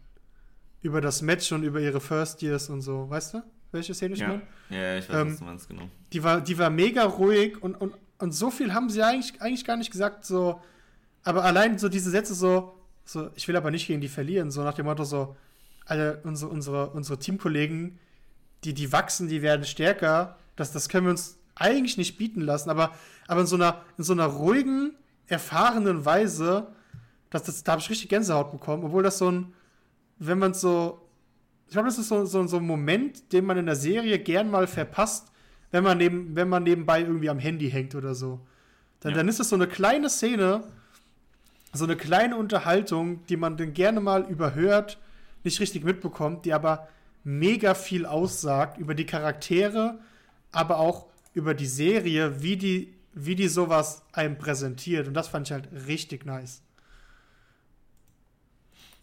über 0.82 1.00
das 1.00 1.22
Match 1.22 1.52
und 1.52 1.62
über 1.62 1.80
ihre 1.80 2.00
First 2.00 2.42
Years 2.42 2.68
und 2.70 2.80
so. 2.82 3.08
Weißt 3.08 3.34
du, 3.34 3.42
welche 3.72 3.94
Szene 3.94 4.14
ich 4.14 4.20
Ja. 4.20 4.28
meine? 4.28 4.42
Ja, 4.70 4.96
ich 4.98 5.08
weiß, 5.08 5.16
Ähm, 5.16 5.30
was 5.30 5.38
du 5.38 5.44
meinst, 5.44 5.68
genau. 5.68 5.88
Die 6.12 6.22
war, 6.24 6.40
die 6.40 6.58
war 6.58 6.70
mega 6.70 7.04
ruhig 7.04 7.62
und, 7.62 7.74
und, 7.76 7.94
und 8.18 8.32
so 8.32 8.50
viel 8.50 8.74
haben 8.74 8.90
sie 8.90 9.02
eigentlich, 9.02 9.40
eigentlich 9.40 9.64
gar 9.64 9.76
nicht 9.76 9.90
gesagt, 9.90 10.24
so. 10.24 10.60
Aber 11.22 11.44
allein 11.44 11.78
so 11.78 11.88
diese 11.88 12.10
Sätze 12.10 12.34
so, 12.34 12.74
so, 13.04 13.30
ich 13.36 13.46
will 13.48 13.56
aber 13.56 13.70
nicht 13.70 13.86
gegen 13.86 14.00
die 14.00 14.08
verlieren, 14.08 14.50
so 14.50 14.62
nach 14.62 14.74
dem 14.74 14.86
Motto 14.86 15.04
so, 15.04 15.36
alle 15.84 16.20
unsere, 16.24 16.50
unsere, 16.50 16.90
unsere 16.90 17.18
Teamkollegen, 17.18 17.98
die, 18.64 18.74
die 18.74 18.90
wachsen, 18.92 19.28
die 19.28 19.42
werden 19.42 19.64
stärker, 19.64 20.36
das, 20.56 20.72
das 20.72 20.88
können 20.88 21.06
wir 21.06 21.10
uns 21.12 21.36
eigentlich 21.56 21.96
nicht 21.96 22.16
bieten 22.16 22.40
lassen, 22.40 22.70
aber, 22.70 22.92
aber 23.26 23.40
in 23.42 23.46
so 23.46 23.56
einer, 23.56 23.82
in 23.98 24.04
so 24.04 24.12
einer 24.12 24.26
ruhigen, 24.26 24.92
erfahrenen 25.26 26.04
Weise, 26.04 26.68
das, 27.30 27.42
das, 27.42 27.64
da 27.64 27.72
habe 27.72 27.80
ich 27.82 27.90
richtig 27.90 28.08
Gänsehaut 28.08 28.52
bekommen, 28.52 28.84
obwohl 28.84 29.02
das 29.02 29.18
so 29.18 29.30
ein, 29.30 29.52
wenn 30.18 30.38
man 30.38 30.54
so, 30.54 31.00
ich 31.66 31.72
glaube, 31.72 31.88
das 31.88 31.98
ist 31.98 32.08
so, 32.08 32.24
so, 32.24 32.46
so 32.46 32.58
ein 32.58 32.64
Moment, 32.66 33.32
den 33.32 33.44
man 33.44 33.56
in 33.56 33.66
der 33.66 33.74
Serie 33.76 34.18
gern 34.20 34.50
mal 34.50 34.66
verpasst, 34.68 35.32
wenn 35.72 35.82
man, 35.82 35.98
neben, 35.98 36.36
wenn 36.36 36.48
man 36.48 36.62
nebenbei 36.62 37.00
irgendwie 37.00 37.28
am 37.28 37.40
Handy 37.40 37.68
hängt 37.70 37.94
oder 37.96 38.14
so. 38.14 38.40
Dann, 39.00 39.12
Ja. 39.12 39.16
dann 39.18 39.28
ist 39.28 39.40
es 39.40 39.48
so 39.48 39.56
eine 39.56 39.66
kleine 39.66 40.08
Szene, 40.08 40.62
so 41.72 41.84
eine 41.84 41.96
kleine 41.96 42.36
Unterhaltung, 42.36 43.26
die 43.26 43.36
man 43.36 43.56
dann 43.56 43.72
gerne 43.72 44.00
mal 44.00 44.24
überhört, 44.30 44.98
nicht 45.42 45.60
richtig 45.60 45.84
mitbekommt, 45.84 46.44
die 46.44 46.52
aber 46.54 46.88
mega 47.24 47.74
viel 47.74 48.06
aussagt 48.06 48.78
über 48.78 48.94
die 48.94 49.04
Charaktere, 49.06 49.98
aber 50.52 50.78
auch 50.78 51.06
über 51.36 51.52
die 51.52 51.66
Serie, 51.66 52.42
wie 52.42 52.56
die, 52.56 52.94
wie 53.12 53.34
die 53.34 53.48
sowas 53.48 54.02
einem 54.12 54.38
präsentiert. 54.38 55.06
Und 55.06 55.12
das 55.12 55.28
fand 55.28 55.46
ich 55.46 55.52
halt 55.52 55.68
richtig 55.86 56.24
nice. 56.24 56.62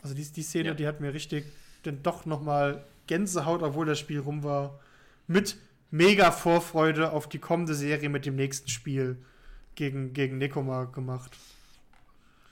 Also 0.01 0.15
die, 0.15 0.23
die 0.25 0.41
Szene, 0.41 0.69
Ja. 0.69 0.73
die 0.73 0.87
hat 0.87 0.99
mir 0.99 1.13
richtig, 1.13 1.45
dann 1.83 2.01
doch 2.01 2.25
nochmal 2.25 2.83
Gänsehaut, 3.05 3.61
obwohl 3.61 3.85
das 3.85 3.99
Spiel 3.99 4.19
rum 4.19 4.43
war, 4.43 4.79
mit 5.27 5.57
mega 5.91 6.31
Vorfreude 6.31 7.11
auf 7.11 7.29
die 7.29 7.37
kommende 7.37 7.75
Serie 7.75 8.09
mit 8.09 8.25
dem 8.25 8.35
nächsten 8.35 8.67
Spiel 8.67 9.23
gegen, 9.75 10.13
gegen 10.13 10.39
Nekoma 10.39 10.85
gemacht. 10.85 11.37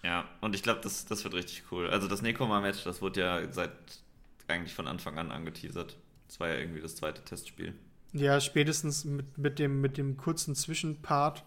Ja, 0.03 0.25
und 0.41 0.53
ich 0.53 0.61
glaube, 0.61 0.81
das, 0.83 1.05
das 1.07 1.23
wird 1.23 1.33
richtig 1.33 1.63
cool. 1.71 1.89
Also 1.89 2.07
das 2.07 2.21
Nekoma-Match, 2.21 2.83
das 2.83 3.01
wurde 3.01 3.21
ja 3.21 3.51
seit 3.51 3.71
eigentlich 4.47 4.75
von 4.75 4.87
Anfang 4.87 5.17
an 5.17 5.31
angeteasert. 5.31 5.97
Das 6.27 6.39
war 6.39 6.49
ja 6.49 6.55
irgendwie 6.55 6.81
das 6.81 6.95
zweite 6.95 7.23
Testspiel. 7.23 7.73
Ja, 8.13 8.39
spätestens 8.39 9.05
mit, 9.05 9.37
mit, 9.37 9.59
dem, 9.59 9.81
mit 9.81 9.97
dem 9.97 10.17
kurzen 10.17 10.55
Zwischenpart, 10.55 11.45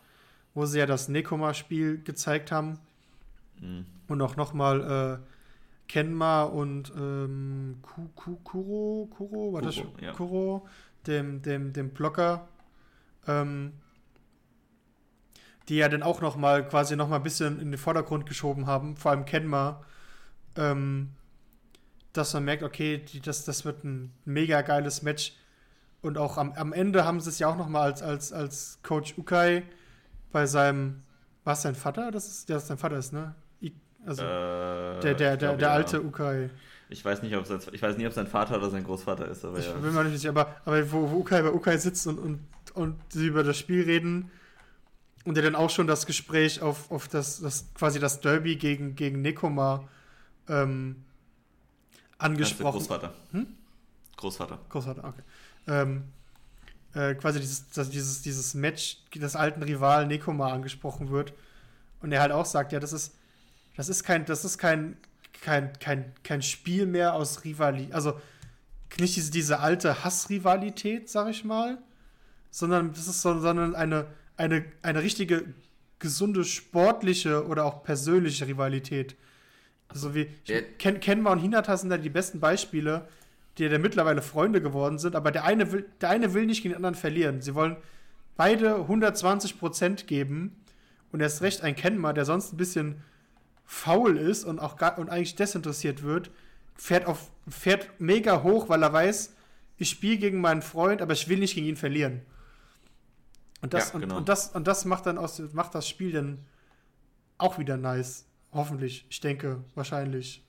wo 0.55 0.65
sie 0.66 0.78
ja 0.78 0.86
das 0.86 1.09
Nekoma-Spiel 1.09 2.03
gezeigt 2.03 2.51
haben. 2.53 2.78
Mhm. 3.61 3.86
Und 4.09 4.23
auch 4.23 4.36
nochmal 4.36 5.20
äh, 5.23 5.35
Kenma 5.89 6.43
und 6.45 6.93
ähm, 6.97 7.77
Kuro, 7.82 9.07
Kuro, 9.07 9.53
war 9.53 9.62
das 9.62 9.77
ja. 10.01 10.12
Kuro, 10.12 10.66
dem, 11.07 11.43
dem, 11.43 11.73
dem 11.73 11.91
Blocker, 11.91 12.49
ähm, 13.27 13.73
die 15.69 15.77
ja 15.77 15.89
dann 15.89 16.03
auch 16.03 16.20
noch 16.20 16.36
mal 16.36 16.66
quasi 16.66 16.97
noch 16.97 17.09
mal 17.09 17.16
ein 17.16 17.23
bisschen 17.23 17.61
in 17.61 17.70
den 17.70 17.78
Vordergrund 17.78 18.27
geschoben 18.27 18.66
haben, 18.66 18.97
vor 18.97 19.11
allem 19.11 19.24
Kenma, 19.24 19.82
ähm, 20.57 21.11
dass 22.12 22.32
man 22.32 22.45
merkt, 22.45 22.62
okay, 22.62 22.99
die, 22.99 23.20
das, 23.20 23.45
das 23.45 23.65
wird 23.65 23.85
ein 23.85 24.12
mega 24.24 24.62
geiles 24.62 25.03
Match. 25.03 25.35
Und 26.05 26.18
auch 26.18 26.36
am, 26.36 26.52
am 26.52 26.74
Ende 26.74 27.06
haben 27.06 27.18
sie 27.20 27.31
es 27.31 27.39
ja 27.39 27.48
auch 27.48 27.56
noch 27.56 27.68
mal 27.68 27.81
als, 27.81 28.02
als, 28.02 28.31
als 28.31 28.78
Coach 28.82 29.14
Ukai 29.16 29.62
bei 30.32 30.44
seinem, 30.44 31.02
war 31.44 31.55
es 31.55 31.62
sein 31.62 31.74
Vater? 31.74 32.10
Das 32.10 32.28
ist, 32.28 32.48
ja, 32.51 32.56
das 32.56 32.66
sein 32.66 32.76
Vater 32.76 32.98
ist, 32.98 33.14
ne? 33.14 33.35
Also 34.06 34.22
äh, 34.22 35.01
der, 35.01 35.14
der, 35.14 35.36
der, 35.39 35.56
der 35.56 35.70
alte 35.70 35.97
ja. 35.97 36.02
Ukai. 36.02 36.51
Ich 36.90 37.02
weiß 37.02 37.22
nicht, 37.22 37.35
ob 37.35 37.47
sein, 37.47 37.59
ich 37.72 37.81
weiß 37.81 37.97
nicht, 37.97 38.06
ob 38.06 38.12
sein 38.12 38.26
Vater 38.26 38.59
oder 38.59 38.68
sein 38.68 38.85
Großvater 38.85 39.26
ist, 39.28 39.47
aber 39.47 39.59
ich 39.59 39.66
ja. 39.66 39.82
will 39.82 39.93
mal 39.93 40.05
nicht, 40.05 40.26
aber, 40.26 40.55
aber 40.66 40.93
wo, 40.93 41.10
wo 41.10 41.16
Ukai 41.20 41.40
bei 41.40 41.51
Ukai 41.51 41.78
sitzt 41.78 42.06
und, 42.06 42.18
und, 42.18 42.40
und 42.74 43.01
sie 43.09 43.28
über 43.28 43.43
das 43.43 43.56
Spiel 43.56 43.85
reden 43.85 44.31
und 45.24 45.36
der 45.36 45.44
dann 45.44 45.55
auch 45.55 45.70
schon 45.70 45.86
das 45.86 46.05
Gespräch 46.05 46.60
auf, 46.60 46.90
auf 46.90 47.09
das, 47.09 47.40
das 47.40 47.72
quasi 47.72 47.98
das 47.98 48.20
Derby 48.20 48.56
gegen, 48.56 48.94
gegen 48.94 49.22
Nekoma 49.22 49.89
ähm, 50.51 50.97
angesprochen. 52.18 52.72
Großvater. 52.78 53.14
Hm? 53.32 53.47
Großvater. 54.18 54.59
Großvater, 54.68 55.05
okay. 55.05 55.22
Ähm, 55.66 56.05
äh, 56.95 57.15
quasi 57.15 57.41
dieses, 57.41 57.69
das, 57.70 57.91
dieses, 57.91 58.23
dieses 58.23 58.55
Match 58.55 58.99
des 59.15 59.36
alten 59.36 59.62
Rivalen 59.62 60.09
Nekoma 60.09 60.53
angesprochen 60.53 61.11
wird. 61.11 61.32
Und 62.01 62.12
er 62.12 62.20
halt 62.20 62.32
auch 62.32 62.47
sagt, 62.47 62.73
ja, 62.73 62.81
das 62.81 62.93
ist, 62.93 63.15
das 63.77 63.89
ist 63.89 64.05
kein, 64.05 64.24
das 64.27 64.45
ist 64.45 64.59
kein, 64.59 64.97
kein, 65.43 65.73
kein, 65.78 66.12
kein 66.23 66.43
Spiel 66.43 66.86
mehr 66.86 67.15
aus 67.15 67.45
Rivalität, 67.45 67.95
also 67.95 68.20
nicht 69.01 69.16
diese, 69.16 69.31
diese 69.32 69.61
alte 69.61 70.05
Hassrivalität, 70.05 71.09
sag 71.09 71.28
ich 71.28 71.45
mal, 71.45 71.78
sondern 72.51 72.93
das 72.93 73.09
ist 73.09 73.23
so, 73.23 73.39
sondern 73.41 73.74
eine, 73.74 74.07
eine, 74.36 74.65
eine 74.82 75.03
richtige 75.03 75.45
gesunde 75.99 76.45
sportliche 76.45 77.47
oder 77.47 77.65
auch 77.65 77.82
persönliche 77.82 78.47
Rivalität. 78.47 79.16
Also 79.89 80.15
wie 80.15 80.28
ja. 80.47 80.61
Ken, 80.78 81.01
Kenma 81.01 81.32
und 81.32 81.39
Hinata 81.39 81.77
sind 81.77 81.91
da 81.91 81.99
die 81.99 82.11
besten 82.11 82.41
Beispiele, 82.41 83.09
die 83.59 83.64
ja 83.64 83.78
mittlerweile 83.78 84.22
Freunde 84.22 84.60
geworden 84.60 84.98
sind, 84.98 85.16
aber 85.16 85.31
der 85.31 85.44
eine 85.44 85.72
will, 85.72 85.86
der 86.01 86.10
eine 86.10 86.35
will 86.35 86.47
nicht 86.47 86.62
gegen 86.62 86.72
den 86.72 86.76
anderen 86.76 86.94
verlieren. 86.94 87.40
Sie 87.40 87.55
wollen 87.55 87.76
beide 88.36 88.76
120 88.76 89.59
Prozent 89.59 90.06
geben 90.06 90.56
und 91.12 91.20
erst 91.20 91.43
recht 91.43 91.62
ein 91.62 91.76
Kenma, 91.76 92.12
der 92.12 92.24
sonst 92.24 92.52
ein 92.52 92.56
bisschen 92.56 93.02
faul 93.64 94.16
ist 94.18 94.44
und 94.44 94.59
auch 94.59 94.76
gar, 94.76 94.98
und 94.98 95.09
eigentlich 95.09 95.36
desinteressiert 95.36 96.02
wird, 96.02 96.31
fährt 96.74 97.06
auf 97.06 97.31
fährt 97.48 98.01
mega 98.01 98.43
hoch, 98.43 98.68
weil 98.68 98.82
er 98.82 98.93
weiß, 98.93 99.35
ich 99.76 99.90
spiele 99.90 100.16
gegen 100.16 100.40
meinen 100.40 100.62
Freund, 100.62 101.02
aber 101.02 101.12
ich 101.12 101.28
will 101.28 101.39
nicht 101.39 101.55
gegen 101.55 101.66
ihn 101.66 101.76
verlieren. 101.76 102.22
Und 103.60 103.74
das, 103.74 103.93
ja, 103.93 103.98
genau. 103.98 104.14
und, 104.14 104.20
und, 104.20 104.28
das, 104.28 104.48
und 104.48 104.66
das 104.66 104.85
macht 104.85 105.06
dann 105.06 105.18
aus, 105.18 105.40
macht 105.52 105.74
das 105.74 105.89
Spiel 105.89 106.12
dann 106.12 106.44
auch 107.39 107.59
wieder 107.59 107.76
nice. 107.76 108.26
Hoffentlich. 108.52 109.06
Ich 109.09 109.20
denke, 109.20 109.64
wahrscheinlich. 109.74 110.44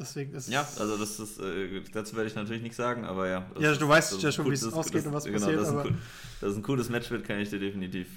Deswegen 0.00 0.34
ist 0.34 0.48
Ja, 0.48 0.66
also 0.78 0.96
das 0.96 1.20
ist, 1.20 1.38
äh, 1.38 1.82
dazu 1.92 2.16
werde 2.16 2.28
ich 2.28 2.34
natürlich 2.34 2.62
nichts 2.62 2.78
sagen, 2.78 3.04
aber 3.04 3.28
ja. 3.28 3.46
Ja, 3.58 3.74
du 3.74 3.86
weißt 3.86 4.20
ja 4.22 4.32
schon, 4.32 4.46
wie 4.50 4.54
es 4.54 4.72
ausgeht 4.72 5.06
und 5.06 5.12
was 5.12 5.24
genau, 5.24 5.38
passiert. 5.38 5.60
Dass, 5.60 5.68
aber 5.68 5.84
ein, 5.84 5.98
dass 6.40 6.56
ein 6.56 6.62
cooles 6.62 6.88
Match 6.88 7.10
wird, 7.10 7.24
kann 7.24 7.38
ich 7.38 7.50
dir 7.50 7.60
definitiv 7.60 8.08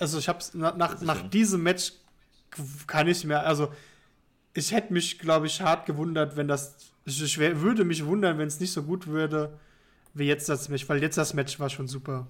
also 0.00 0.18
ich 0.18 0.28
hab's 0.28 0.54
nach, 0.54 0.76
nach, 0.76 1.00
nach 1.02 1.28
diesem 1.28 1.62
Match 1.62 1.92
kann 2.86 3.06
ich 3.06 3.24
mehr, 3.24 3.46
also 3.46 3.72
ich 4.54 4.72
hätte 4.72 4.92
mich, 4.92 5.18
glaube 5.18 5.46
ich, 5.46 5.60
hart 5.60 5.86
gewundert, 5.86 6.36
wenn 6.36 6.48
das, 6.48 6.74
ich 7.04 7.38
würde 7.38 7.84
mich 7.84 8.04
wundern, 8.04 8.38
wenn 8.38 8.48
es 8.48 8.58
nicht 8.58 8.72
so 8.72 8.82
gut 8.82 9.06
würde, 9.06 9.56
wie 10.14 10.24
jetzt 10.24 10.48
das 10.48 10.68
Match, 10.68 10.88
weil 10.88 11.00
jetzt 11.00 11.18
das 11.18 11.34
Match 11.34 11.60
war 11.60 11.70
schon 11.70 11.86
super. 11.86 12.26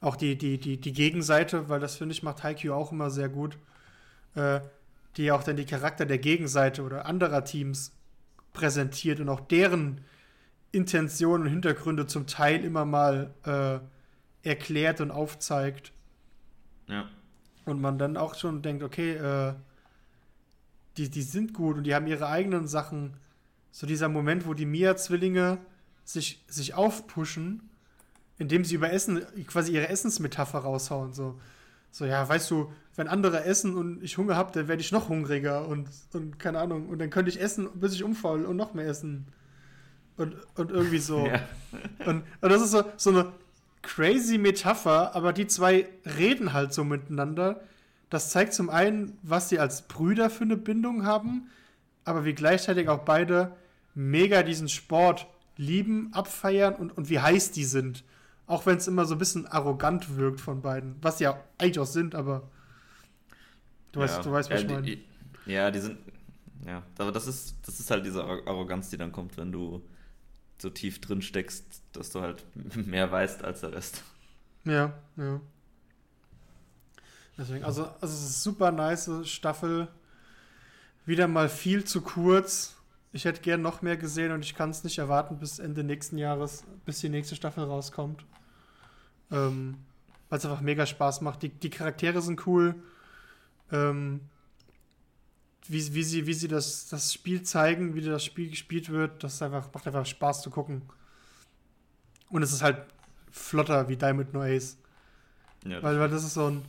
Auch 0.00 0.16
die, 0.16 0.36
die, 0.36 0.58
die, 0.58 0.78
die 0.78 0.92
Gegenseite, 0.92 1.68
weil 1.68 1.80
das 1.80 1.96
finde 1.96 2.14
ich 2.14 2.22
macht 2.22 2.42
Haikyuu 2.42 2.74
auch 2.74 2.90
immer 2.90 3.10
sehr 3.10 3.28
gut, 3.28 3.56
äh, 4.34 4.60
die 5.16 5.30
auch 5.32 5.42
dann 5.42 5.56
die 5.56 5.66
Charakter 5.66 6.06
der 6.06 6.18
Gegenseite 6.18 6.82
oder 6.82 7.06
anderer 7.06 7.44
Teams 7.44 7.92
präsentiert 8.52 9.20
und 9.20 9.28
auch 9.28 9.40
deren 9.40 10.00
Intentionen 10.72 11.44
und 11.44 11.50
Hintergründe 11.50 12.06
zum 12.06 12.26
Teil 12.26 12.64
immer 12.64 12.84
mal 12.84 13.34
äh, 13.44 14.48
erklärt 14.48 15.00
und 15.00 15.10
aufzeigt. 15.10 15.92
Ja. 16.88 17.08
Und 17.64 17.80
man 17.80 17.98
dann 17.98 18.16
auch 18.16 18.34
schon 18.34 18.62
denkt, 18.62 18.82
okay, 18.82 19.14
äh, 19.14 19.54
die, 20.96 21.10
die 21.10 21.22
sind 21.22 21.54
gut 21.54 21.76
und 21.76 21.84
die 21.84 21.94
haben 21.94 22.06
ihre 22.06 22.28
eigenen 22.28 22.66
Sachen. 22.66 23.16
So 23.70 23.86
dieser 23.86 24.08
Moment, 24.08 24.46
wo 24.46 24.54
die 24.54 24.66
Mia-Zwillinge 24.66 25.58
sich, 26.04 26.44
sich 26.46 26.74
aufpushen, 26.74 27.70
indem 28.38 28.64
sie 28.64 28.74
über 28.74 28.92
Essen, 28.92 29.24
quasi 29.46 29.72
ihre 29.72 29.88
Essensmetapher 29.88 30.58
raushauen. 30.58 31.12
So, 31.12 31.40
so 31.94 32.06
ja, 32.06 32.28
weißt 32.28 32.50
du, 32.50 32.72
wenn 32.96 33.06
andere 33.06 33.44
essen 33.44 33.76
und 33.76 34.02
ich 34.02 34.18
Hunger 34.18 34.34
habe, 34.34 34.50
dann 34.52 34.66
werde 34.66 34.82
ich 34.82 34.90
noch 34.90 35.08
hungriger 35.08 35.68
und, 35.68 35.88
und 36.12 36.40
keine 36.40 36.58
Ahnung. 36.58 36.88
Und 36.88 36.98
dann 36.98 37.08
könnte 37.08 37.30
ich 37.30 37.40
essen, 37.40 37.68
bis 37.74 37.94
ich 37.94 38.02
umfalle 38.02 38.48
und 38.48 38.56
noch 38.56 38.74
mehr 38.74 38.88
essen. 38.88 39.26
Und, 40.16 40.34
und 40.56 40.72
irgendwie 40.72 40.98
so. 40.98 41.24
Ja. 41.32 41.40
Und, 42.04 42.24
und 42.40 42.50
das 42.50 42.62
ist 42.62 42.72
so, 42.72 42.82
so 42.96 43.10
eine 43.10 43.32
crazy 43.82 44.38
Metapher, 44.38 45.14
aber 45.14 45.32
die 45.32 45.46
zwei 45.46 45.88
reden 46.18 46.52
halt 46.52 46.74
so 46.74 46.82
miteinander. 46.82 47.60
Das 48.10 48.30
zeigt 48.30 48.54
zum 48.54 48.70
einen, 48.70 49.16
was 49.22 49.48
sie 49.48 49.60
als 49.60 49.82
Brüder 49.82 50.30
für 50.30 50.42
eine 50.42 50.56
Bindung 50.56 51.06
haben, 51.06 51.48
aber 52.04 52.24
wie 52.24 52.34
gleichzeitig 52.34 52.88
auch 52.88 53.04
beide 53.04 53.52
mega 53.94 54.42
diesen 54.42 54.68
Sport 54.68 55.28
lieben, 55.56 56.12
abfeiern 56.12 56.74
und, 56.74 56.98
und 56.98 57.08
wie 57.08 57.20
heiß 57.20 57.52
die 57.52 57.64
sind. 57.64 58.02
Auch 58.46 58.66
wenn 58.66 58.76
es 58.76 58.86
immer 58.86 59.06
so 59.06 59.14
ein 59.14 59.18
bisschen 59.18 59.46
arrogant 59.46 60.16
wirkt 60.16 60.40
von 60.40 60.60
beiden. 60.60 60.96
Was 61.00 61.20
ja 61.20 61.42
eigentlich 61.58 61.78
auch 61.78 61.86
sind, 61.86 62.14
aber 62.14 62.50
du 63.92 64.00
ja, 64.00 64.06
weißt, 64.06 64.24
du 64.24 64.32
weißt, 64.32 64.50
was 64.50 64.62
ja, 64.62 64.66
ich 64.66 64.72
meine. 64.72 64.98
Ja, 65.46 65.70
die 65.70 65.80
sind. 65.80 65.98
Ja, 66.66 66.82
aber 66.98 67.12
das 67.12 67.26
ist, 67.26 67.56
das 67.66 67.80
ist 67.80 67.90
halt 67.90 68.06
diese 68.06 68.24
Arroganz, 68.24 68.90
die 68.90 68.96
dann 68.96 69.12
kommt, 69.12 69.36
wenn 69.36 69.52
du 69.52 69.82
so 70.58 70.70
tief 70.70 71.00
drin 71.00 71.20
steckst, 71.20 71.82
dass 71.92 72.10
du 72.10 72.20
halt 72.20 72.44
mehr 72.74 73.10
weißt 73.10 73.44
als 73.44 73.60
der 73.60 73.72
Rest. 73.72 74.02
Ja, 74.64 74.94
ja. 75.16 75.40
Deswegen, 77.36 77.64
also, 77.64 77.84
also 77.84 78.14
es 78.14 78.30
ist 78.30 78.42
super 78.42 78.70
nice 78.70 79.10
Staffel. 79.24 79.88
Wieder 81.04 81.28
mal 81.28 81.48
viel 81.48 81.84
zu 81.84 82.00
kurz. 82.00 82.76
Ich 83.14 83.24
hätte 83.24 83.42
gern 83.42 83.62
noch 83.62 83.80
mehr 83.80 83.96
gesehen 83.96 84.32
und 84.32 84.44
ich 84.44 84.56
kann 84.56 84.70
es 84.70 84.82
nicht 84.82 84.98
erwarten 84.98 85.38
bis 85.38 85.60
Ende 85.60 85.84
nächsten 85.84 86.18
Jahres, 86.18 86.64
bis 86.84 86.98
die 86.98 87.08
nächste 87.08 87.36
Staffel 87.36 87.62
rauskommt. 87.62 88.26
Ähm, 89.30 89.76
Weil 90.28 90.38
es 90.38 90.44
einfach 90.44 90.60
mega 90.60 90.84
Spaß 90.84 91.20
macht. 91.20 91.44
Die, 91.44 91.48
die 91.48 91.70
Charaktere 91.70 92.20
sind 92.20 92.44
cool. 92.48 92.74
Ähm, 93.70 94.20
wie, 95.68 95.94
wie 95.94 96.02
sie, 96.02 96.26
wie 96.26 96.34
sie 96.34 96.48
das, 96.48 96.88
das 96.88 97.12
Spiel 97.12 97.44
zeigen, 97.44 97.94
wie 97.94 98.00
das 98.00 98.24
Spiel 98.24 98.50
gespielt 98.50 98.90
wird, 98.90 99.22
das 99.22 99.40
einfach, 99.40 99.72
macht 99.72 99.86
einfach 99.86 100.06
Spaß 100.06 100.42
zu 100.42 100.50
gucken. 100.50 100.82
Und 102.30 102.42
es 102.42 102.52
ist 102.52 102.62
halt 102.62 102.84
flotter 103.30 103.88
wie 103.88 103.96
Diamond 103.96 104.34
No 104.34 104.42
Ace. 104.42 104.76
Ja, 105.64 105.80
weil, 105.84 106.00
weil 106.00 106.08
das 106.08 106.24
ist 106.24 106.34
so 106.34 106.50
ein. 106.50 106.64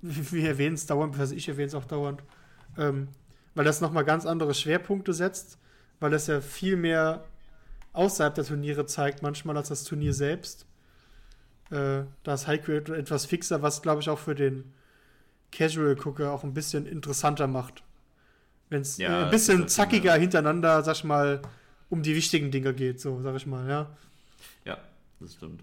Wir 0.00 0.48
erwähnen 0.48 0.74
es 0.74 0.86
dauernd, 0.86 1.18
also 1.18 1.34
ich 1.34 1.48
erwähne 1.48 1.66
es 1.66 1.74
auch 1.74 1.84
dauernd. 1.84 2.22
Ähm, 2.78 3.08
weil 3.54 3.64
das 3.64 3.80
nochmal 3.80 4.04
ganz 4.04 4.26
andere 4.26 4.54
Schwerpunkte 4.54 5.12
setzt, 5.12 5.58
weil 6.00 6.10
das 6.10 6.26
ja 6.26 6.40
viel 6.40 6.76
mehr 6.76 7.24
außerhalb 7.92 8.34
der 8.34 8.44
Turniere 8.44 8.86
zeigt, 8.86 9.22
manchmal 9.22 9.56
als 9.56 9.68
das 9.68 9.84
Turnier 9.84 10.12
selbst. 10.12 10.66
Äh, 11.70 12.02
da 12.22 12.34
ist 12.34 12.46
Haiku 12.46 12.72
etwas 12.72 13.26
fixer, 13.26 13.62
was 13.62 13.82
glaube 13.82 14.02
ich 14.02 14.10
auch 14.10 14.18
für 14.18 14.34
den 14.34 14.72
Casual-Gucker 15.52 16.32
auch 16.32 16.44
ein 16.44 16.52
bisschen 16.52 16.86
interessanter 16.86 17.46
macht. 17.46 17.82
Wenn 18.68 18.82
es 18.82 18.98
ja, 18.98 19.24
ein 19.24 19.30
bisschen 19.30 19.68
zackiger 19.68 20.14
hintereinander, 20.14 20.82
sag 20.82 20.96
ich 20.96 21.04
mal, 21.04 21.40
um 21.90 22.02
die 22.02 22.14
wichtigen 22.14 22.50
Dinge 22.50 22.74
geht, 22.74 23.00
so, 23.00 23.20
sag 23.22 23.36
ich 23.36 23.46
mal, 23.46 23.68
ja. 23.68 23.96
Ja, 24.64 24.78
das 25.20 25.34
stimmt. 25.34 25.62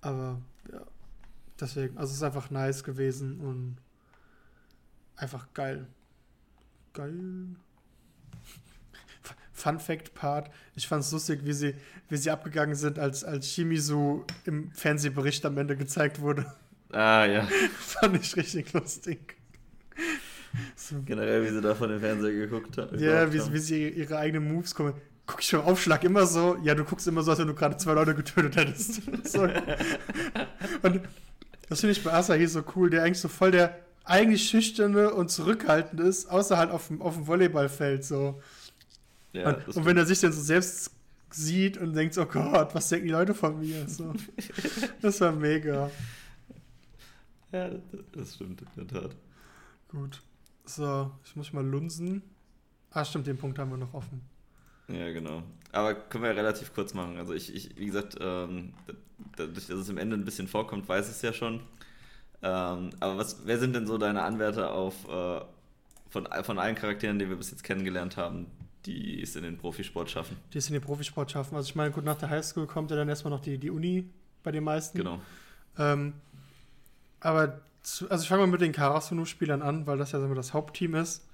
Aber, 0.00 0.40
ja, 0.72 0.80
deswegen, 1.60 1.98
also 1.98 2.10
es 2.10 2.16
ist 2.16 2.22
einfach 2.22 2.50
nice 2.50 2.84
gewesen 2.84 3.40
und 3.40 3.76
einfach 5.16 5.46
geil. 5.52 5.86
Geil. 6.92 7.12
Fun 9.52 9.78
Fact 9.78 10.14
Part. 10.14 10.50
Ich 10.74 10.88
fand 10.88 11.04
es 11.04 11.12
lustig, 11.12 11.40
wie 11.44 11.52
sie, 11.52 11.74
wie 12.08 12.16
sie 12.16 12.30
abgegangen 12.30 12.74
sind, 12.74 12.98
als, 12.98 13.22
als 13.22 13.48
Shimizu 13.48 14.24
im 14.44 14.72
Fernsehbericht 14.72 15.44
am 15.46 15.56
Ende 15.58 15.76
gezeigt 15.76 16.20
wurde. 16.20 16.52
Ah, 16.90 17.24
ja. 17.24 17.46
fand 17.78 18.16
ich 18.16 18.36
richtig 18.36 18.72
lustig. 18.72 19.36
So. 20.76 20.96
Generell, 21.04 21.44
wie 21.44 21.50
sie 21.50 21.60
da 21.60 21.74
von 21.74 21.88
dem 21.88 22.00
Fernseher 22.00 22.32
geguckt 22.32 22.76
haben. 22.76 22.98
Ja, 22.98 23.32
wie, 23.32 23.40
wie 23.52 23.58
sie 23.58 23.88
ihre 23.88 24.18
eigenen 24.18 24.52
Moves 24.52 24.74
kommen. 24.74 24.94
Guck 25.26 25.40
ich 25.40 25.52
beim 25.52 25.62
Aufschlag 25.62 26.04
immer 26.04 26.26
so? 26.26 26.58
Ja, 26.62 26.74
du 26.74 26.84
guckst 26.84 27.06
immer 27.06 27.22
so, 27.22 27.30
als 27.30 27.40
wenn 27.40 27.46
du 27.46 27.54
gerade 27.54 27.76
zwei 27.76 27.92
Leute 27.92 28.14
getötet 28.14 28.56
hättest. 28.56 29.02
so. 29.24 29.42
Und 30.82 31.00
das 31.68 31.80
finde 31.80 31.92
ich 31.92 32.02
bei 32.02 32.12
Asahi 32.12 32.46
so 32.46 32.64
cool, 32.74 32.90
der 32.90 33.04
eigentlich 33.04 33.20
so 33.20 33.28
voll 33.28 33.52
der 33.52 33.78
eigentlich 34.04 34.48
schüchterne 34.48 35.12
und 35.12 35.30
zurückhaltend 35.30 36.00
ist, 36.00 36.26
außer 36.30 36.56
halt 36.58 36.70
auf 36.70 36.88
dem, 36.88 37.02
auf 37.02 37.14
dem 37.14 37.26
Volleyballfeld 37.26 38.04
so. 38.04 38.40
Ja, 39.32 39.48
und, 39.48 39.76
und 39.76 39.84
wenn 39.84 39.96
er 39.96 40.06
sich 40.06 40.20
dann 40.20 40.32
so 40.32 40.40
selbst 40.40 40.90
sieht 41.30 41.78
und 41.78 41.94
denkt, 41.94 42.16
oh 42.18 42.26
Gott, 42.26 42.74
was 42.74 42.88
denken 42.88 43.06
die 43.06 43.12
Leute 43.12 43.34
von 43.34 43.58
mir? 43.58 43.88
So. 43.88 44.12
das 45.00 45.20
war 45.20 45.32
mega. 45.32 45.90
Ja, 47.52 47.70
das 48.12 48.34
stimmt 48.34 48.62
in 48.76 48.86
der 48.86 49.02
Tat. 49.02 49.16
Gut. 49.88 50.22
So, 50.64 51.10
ich 51.24 51.36
muss 51.36 51.52
mal 51.52 51.64
lunsen. 51.64 52.22
Ah, 52.90 53.04
stimmt, 53.04 53.26
den 53.26 53.38
Punkt 53.38 53.58
haben 53.58 53.70
wir 53.70 53.78
noch 53.78 53.94
offen. 53.94 54.20
Ja, 54.88 55.10
genau. 55.12 55.42
Aber 55.70 55.94
können 55.94 56.24
wir 56.24 56.30
ja 56.30 56.36
relativ 56.36 56.74
kurz 56.74 56.92
machen. 56.92 57.16
Also 57.16 57.32
ich, 57.32 57.54
ich 57.54 57.78
wie 57.78 57.86
gesagt, 57.86 58.16
ähm, 58.20 58.74
dadurch, 59.36 59.66
dass 59.66 59.78
es 59.78 59.88
im 59.88 59.98
Ende 59.98 60.16
ein 60.16 60.24
bisschen 60.24 60.48
vorkommt, 60.48 60.88
weiß 60.88 61.08
ich 61.08 61.16
es 61.16 61.22
ja 61.22 61.32
schon. 61.32 61.60
Ähm, 62.42 62.90
aber 63.00 63.18
was, 63.18 63.46
wer 63.46 63.58
sind 63.58 63.74
denn 63.74 63.86
so 63.86 63.98
deine 63.98 64.22
Anwärter 64.22 64.72
auf 64.72 65.08
äh, 65.08 65.40
von, 66.08 66.28
von 66.42 66.58
allen 66.58 66.74
Charakteren, 66.74 67.18
die 67.18 67.28
wir 67.28 67.36
bis 67.36 67.50
jetzt 67.50 67.64
kennengelernt 67.64 68.16
haben, 68.16 68.46
die 68.84 69.22
es 69.22 69.36
in 69.36 69.44
den 69.44 69.58
Profisport 69.58 70.10
schaffen? 70.10 70.36
Die 70.52 70.58
es 70.58 70.66
in 70.68 70.74
den 70.74 70.82
Profisport 70.82 71.30
schaffen. 71.30 71.56
Also 71.56 71.68
ich 71.68 71.74
meine, 71.74 71.92
gut, 71.92 72.04
nach 72.04 72.18
der 72.18 72.30
Highschool 72.30 72.66
kommt 72.66 72.90
ja 72.90 72.96
dann 72.96 73.08
erstmal 73.08 73.30
noch 73.30 73.40
die, 73.40 73.58
die 73.58 73.70
Uni 73.70 74.10
bei 74.42 74.50
den 74.50 74.64
meisten. 74.64 74.98
Genau. 74.98 75.20
Ähm, 75.78 76.14
aber 77.20 77.60
zu, 77.82 78.10
also 78.10 78.22
ich 78.22 78.28
fange 78.28 78.42
mal 78.42 78.48
mit 78.48 78.60
den 78.60 78.72
Karasuno-Spielern 78.72 79.62
an, 79.62 79.86
weil 79.86 79.98
das 79.98 80.12
ja 80.12 80.20
so 80.20 80.34
das 80.34 80.52
Hauptteam 80.52 80.96
ist. 80.96 81.24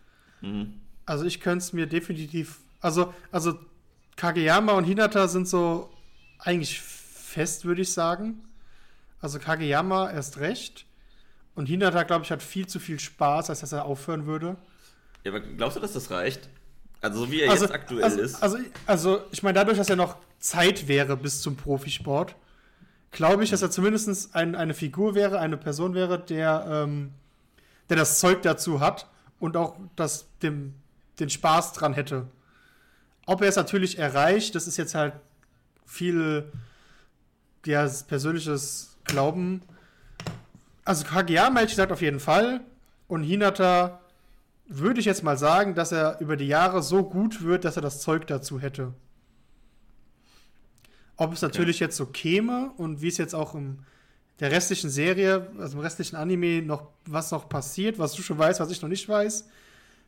Mhm. 0.40 0.74
Also 1.06 1.24
ich 1.24 1.40
könnte 1.40 1.64
es 1.64 1.72
mir 1.72 1.86
definitiv, 1.86 2.58
also, 2.80 3.14
also 3.32 3.58
Kageyama 4.16 4.72
und 4.72 4.84
Hinata 4.84 5.26
sind 5.28 5.48
so 5.48 5.90
eigentlich 6.38 6.80
fest, 6.80 7.64
würde 7.64 7.82
ich 7.82 7.92
sagen. 7.92 8.44
Also 9.20 9.38
Kageyama 9.38 10.10
erst 10.10 10.38
recht. 10.38 10.84
Und 11.58 11.66
Hinata, 11.66 12.04
glaube 12.04 12.24
ich, 12.24 12.30
hat 12.30 12.40
viel 12.40 12.68
zu 12.68 12.78
viel 12.78 13.00
Spaß, 13.00 13.50
als 13.50 13.58
dass 13.62 13.72
er 13.72 13.84
aufhören 13.84 14.26
würde. 14.26 14.56
Ja, 15.24 15.32
aber 15.32 15.40
glaubst 15.40 15.76
du, 15.76 15.80
dass 15.80 15.92
das 15.92 16.08
reicht? 16.08 16.48
Also 17.00 17.24
so 17.24 17.32
wie 17.32 17.40
er 17.40 17.50
also, 17.50 17.64
jetzt 17.64 17.74
aktuell 17.74 18.04
also, 18.04 18.20
ist. 18.20 18.40
Also, 18.40 18.58
also 18.86 19.22
ich 19.32 19.42
meine, 19.42 19.54
dadurch, 19.54 19.76
dass 19.76 19.90
er 19.90 19.96
noch 19.96 20.18
Zeit 20.38 20.86
wäre 20.86 21.16
bis 21.16 21.42
zum 21.42 21.56
Profisport, 21.56 22.36
glaube 23.10 23.42
ich, 23.42 23.50
dass 23.50 23.60
er 23.60 23.72
zumindest 23.72 24.36
ein, 24.36 24.54
eine 24.54 24.72
Figur 24.72 25.16
wäre, 25.16 25.40
eine 25.40 25.56
Person 25.56 25.94
wäre, 25.94 26.20
der, 26.20 26.64
ähm, 26.70 27.10
der 27.88 27.96
das 27.96 28.20
Zeug 28.20 28.42
dazu 28.42 28.78
hat 28.78 29.08
und 29.40 29.56
auch 29.56 29.74
das, 29.96 30.28
dem, 30.44 30.74
den 31.18 31.28
Spaß 31.28 31.72
dran 31.72 31.92
hätte. 31.92 32.28
Ob 33.26 33.42
er 33.42 33.48
es 33.48 33.56
natürlich 33.56 33.98
erreicht, 33.98 34.54
das 34.54 34.68
ist 34.68 34.76
jetzt 34.76 34.94
halt 34.94 35.14
viel 35.84 36.52
ja, 37.66 37.84
persönliches 38.06 38.96
Glauben. 39.02 39.62
Also 40.88 41.04
Kageyama 41.04 41.60
hätte 41.60 41.66
ich 41.66 41.72
gesagt 41.72 41.92
auf 41.92 42.00
jeden 42.00 42.18
Fall. 42.18 42.62
Und 43.08 43.22
Hinata 43.22 44.00
würde 44.66 45.00
ich 45.00 45.04
jetzt 45.04 45.22
mal 45.22 45.36
sagen, 45.36 45.74
dass 45.74 45.92
er 45.92 46.18
über 46.20 46.34
die 46.34 46.46
Jahre 46.46 46.82
so 46.82 47.04
gut 47.04 47.42
wird, 47.42 47.66
dass 47.66 47.76
er 47.76 47.82
das 47.82 48.00
Zeug 48.00 48.26
dazu 48.26 48.58
hätte. 48.58 48.94
Ob 51.16 51.34
es 51.34 51.42
natürlich 51.42 51.76
okay. 51.76 51.84
jetzt 51.84 51.98
so 51.98 52.06
käme 52.06 52.72
und 52.78 53.02
wie 53.02 53.08
es 53.08 53.18
jetzt 53.18 53.34
auch 53.34 53.54
im 53.54 53.80
der 54.40 54.50
restlichen 54.50 54.88
Serie, 54.88 55.50
also 55.58 55.76
im 55.76 55.82
restlichen 55.82 56.16
Anime 56.16 56.62
noch, 56.62 56.88
was 57.04 57.32
noch 57.32 57.50
passiert, 57.50 57.98
was 57.98 58.14
du 58.14 58.22
schon 58.22 58.38
weißt, 58.38 58.58
was 58.58 58.70
ich 58.70 58.80
noch 58.80 58.88
nicht 58.88 59.06
weiß, 59.06 59.46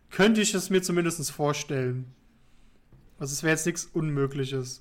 könnte 0.09 0.41
ich 0.41 0.55
es 0.55 0.71
mir 0.71 0.81
zumindest 0.81 1.31
vorstellen. 1.31 2.07
Also 3.19 3.35
es 3.35 3.43
wäre 3.43 3.53
jetzt 3.53 3.67
nichts 3.67 3.85
Unmögliches. 3.85 4.81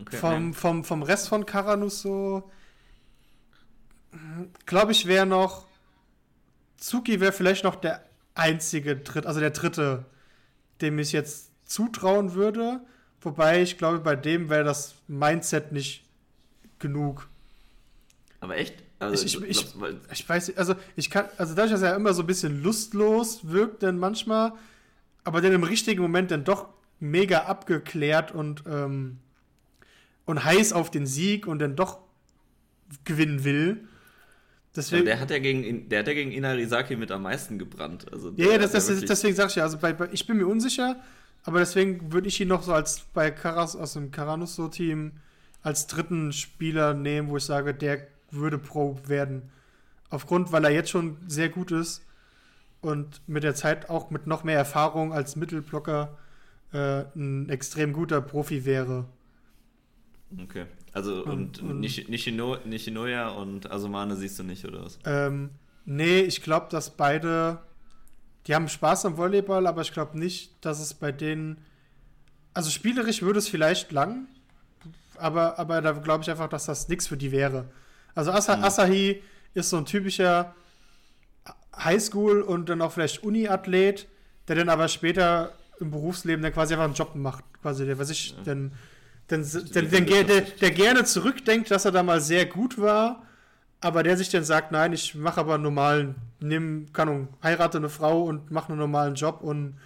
Okay, 0.00 0.16
vom, 0.16 0.54
vom, 0.54 0.84
vom 0.84 1.02
Rest 1.02 1.28
von 1.28 1.44
Karanus 1.44 2.02
so, 2.02 2.48
glaube 4.66 4.92
ich, 4.92 5.06
wäre 5.06 5.26
noch 5.26 5.66
Zuki 6.76 7.20
wäre 7.20 7.32
vielleicht 7.32 7.64
noch 7.64 7.74
der 7.74 8.04
einzige 8.34 8.96
Dritt, 8.96 9.26
also 9.26 9.40
der 9.40 9.50
dritte, 9.50 10.04
dem 10.80 10.98
ich 10.98 11.12
jetzt 11.12 11.50
zutrauen 11.64 12.34
würde. 12.34 12.80
Wobei 13.20 13.62
ich 13.62 13.78
glaube, 13.78 13.98
bei 13.98 14.14
dem 14.14 14.50
wäre 14.50 14.64
das 14.64 14.94
Mindset 15.08 15.72
nicht 15.72 16.04
genug. 16.78 17.28
Aber 18.40 18.56
echt? 18.56 18.84
Also, 18.98 19.24
ich, 19.24 19.42
ich, 19.42 19.48
ich, 19.48 19.74
ich, 20.10 20.28
weiß 20.28 20.48
nicht, 20.48 20.58
also 20.58 20.74
ich 20.94 21.10
kann, 21.10 21.26
also 21.36 21.54
dadurch, 21.54 21.72
dass 21.72 21.82
er 21.82 21.96
immer 21.96 22.14
so 22.14 22.22
ein 22.22 22.26
bisschen 22.26 22.62
lustlos 22.62 23.48
wirkt, 23.48 23.82
dann 23.82 23.98
manchmal, 23.98 24.52
aber 25.24 25.40
dann 25.40 25.52
im 25.52 25.64
richtigen 25.64 26.00
Moment 26.00 26.30
dann 26.30 26.44
doch 26.44 26.68
mega 26.98 27.40
abgeklärt 27.40 28.32
und, 28.32 28.64
ähm, 28.66 29.18
und 30.24 30.44
heiß 30.44 30.72
auf 30.72 30.90
den 30.90 31.06
Sieg 31.06 31.46
und 31.46 31.58
dann 31.58 31.76
doch 31.76 31.98
gewinnen 33.04 33.44
will. 33.44 33.86
Deswegen, 34.76 35.06
ja, 35.06 35.14
der 35.14 35.20
hat 35.20 35.30
ja 35.30 35.38
gegen, 35.38 35.88
der 35.88 36.00
hat 36.00 36.08
ja 36.08 36.14
gegen 36.14 36.32
Inarizaki 36.32 36.96
mit 36.96 37.10
am 37.10 37.22
meisten 37.22 37.58
gebrannt. 37.58 38.06
Also 38.12 38.32
ja, 38.36 38.52
ja, 38.52 38.58
das, 38.58 38.72
das, 38.72 38.86
deswegen 38.86 39.34
sag 39.34 39.48
ich 39.50 39.56
ja, 39.56 39.62
also 39.62 39.78
bei, 39.78 39.92
bei, 39.92 40.08
ich 40.12 40.26
bin 40.26 40.36
mir 40.36 40.46
unsicher, 40.46 40.96
aber 41.44 41.60
deswegen 41.60 42.12
würde 42.12 42.28
ich 42.28 42.40
ihn 42.40 42.48
noch 42.48 42.62
so 42.62 42.72
als 42.72 43.00
bei 43.14 43.30
Karas 43.30 43.74
aus 43.76 43.94
dem 43.94 44.10
Caranusso-Team 44.10 45.12
als 45.62 45.86
dritten 45.86 46.32
Spieler 46.32 46.94
nehmen, 46.94 47.28
wo 47.28 47.38
ich 47.38 47.44
sage, 47.44 47.74
der 47.74 48.06
würde 48.30 48.58
Pro 48.58 48.98
werden. 49.06 49.50
Aufgrund, 50.10 50.52
weil 50.52 50.64
er 50.64 50.70
jetzt 50.70 50.90
schon 50.90 51.16
sehr 51.26 51.48
gut 51.48 51.72
ist 51.72 52.04
und 52.80 53.20
mit 53.26 53.42
der 53.42 53.54
Zeit 53.54 53.90
auch 53.90 54.10
mit 54.10 54.26
noch 54.26 54.44
mehr 54.44 54.56
Erfahrung 54.56 55.12
als 55.12 55.34
Mittelblocker 55.34 56.16
äh, 56.72 57.04
ein 57.16 57.48
extrem 57.48 57.92
guter 57.92 58.20
Profi 58.20 58.64
wäre. 58.64 59.06
Okay. 60.40 60.66
Also 60.96 61.24
und, 61.24 61.60
und, 61.60 61.70
und 61.70 61.80
Nishino, 61.80 62.56
Nishinoya 62.64 63.28
und 63.28 63.70
Asumane 63.70 64.16
siehst 64.16 64.38
du 64.38 64.44
nicht, 64.44 64.64
oder 64.64 64.82
was? 64.82 64.98
Ähm, 65.04 65.50
nee, 65.84 66.20
ich 66.20 66.42
glaube, 66.42 66.68
dass 66.70 66.96
beide 66.96 67.58
die 68.46 68.54
haben 68.54 68.68
Spaß 68.68 69.06
am 69.06 69.16
Volleyball, 69.16 69.66
aber 69.66 69.82
ich 69.82 69.92
glaube 69.92 70.18
nicht, 70.18 70.52
dass 70.64 70.80
es 70.80 70.94
bei 70.94 71.12
denen. 71.12 71.58
Also 72.54 72.70
spielerisch 72.70 73.22
würde 73.22 73.40
es 73.40 73.48
vielleicht 73.48 73.92
lang, 73.92 74.28
aber, 75.18 75.58
aber 75.58 75.82
da 75.82 75.92
glaube 75.92 76.22
ich 76.22 76.30
einfach, 76.30 76.48
dass 76.48 76.66
das 76.66 76.88
nichts 76.88 77.08
für 77.08 77.16
die 77.16 77.32
wäre. 77.32 77.66
Also 78.14 78.30
Asa, 78.32 78.56
mhm. 78.56 78.64
Asahi 78.64 79.22
ist 79.52 79.68
so 79.68 79.76
ein 79.76 79.84
typischer 79.84 80.54
Highschool- 81.76 82.40
und 82.40 82.68
dann 82.68 82.80
auch 82.80 82.92
vielleicht 82.92 83.22
Uni-Athlet, 83.22 84.06
der 84.48 84.56
dann 84.56 84.68
aber 84.68 84.88
später 84.88 85.52
im 85.80 85.90
Berufsleben 85.90 86.42
dann 86.42 86.52
quasi 86.52 86.72
einfach 86.72 86.86
einen 86.86 86.94
Job 86.94 87.14
macht. 87.14 87.44
Quasi, 87.60 87.84
der, 87.84 87.98
was 87.98 88.08
ich, 88.08 88.30
ja. 88.30 88.42
denn, 88.44 88.72
denn, 89.30 89.44
denn, 89.74 89.90
denn, 89.90 90.06
der, 90.06 90.40
der, 90.42 90.70
gerne 90.70 91.04
zurückdenkt, 91.04 91.70
dass 91.70 91.84
er 91.84 91.92
da 91.92 92.02
mal 92.02 92.20
sehr 92.20 92.46
gut 92.46 92.78
war 92.78 93.26
aber 93.80 94.02
der 94.02 94.16
sich 94.16 94.30
dann 94.30 94.44
sagt, 94.44 94.72
nein, 94.72 94.92
ich 94.92 95.14
mache 95.14 95.40
aber 95.40 95.54
einen 95.54 95.62
normalen, 95.62 96.16
nimm, 96.40 96.92
kann 96.92 97.08
Ahnung, 97.08 97.28
heirate 97.42 97.78
eine 97.78 97.88
Frau 97.88 98.24
und 98.24 98.50
mache 98.50 98.70
einen 98.70 98.78
normalen 98.78 99.14
Job 99.14 99.42
und 99.42 99.78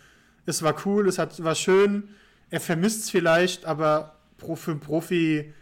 es 0.47 0.63
war 0.63 0.75
cool, 0.87 1.09
es 1.09 1.19
hat, 1.19 1.43
war 1.43 1.55
schön, 1.55 2.09
er 2.51 2.61
vermisst 2.61 3.05
es 3.05 3.11
vielleicht, 3.11 3.67
aber 3.67 4.17
für 4.55 4.71
einen 4.71 4.81
Profi 4.81 5.53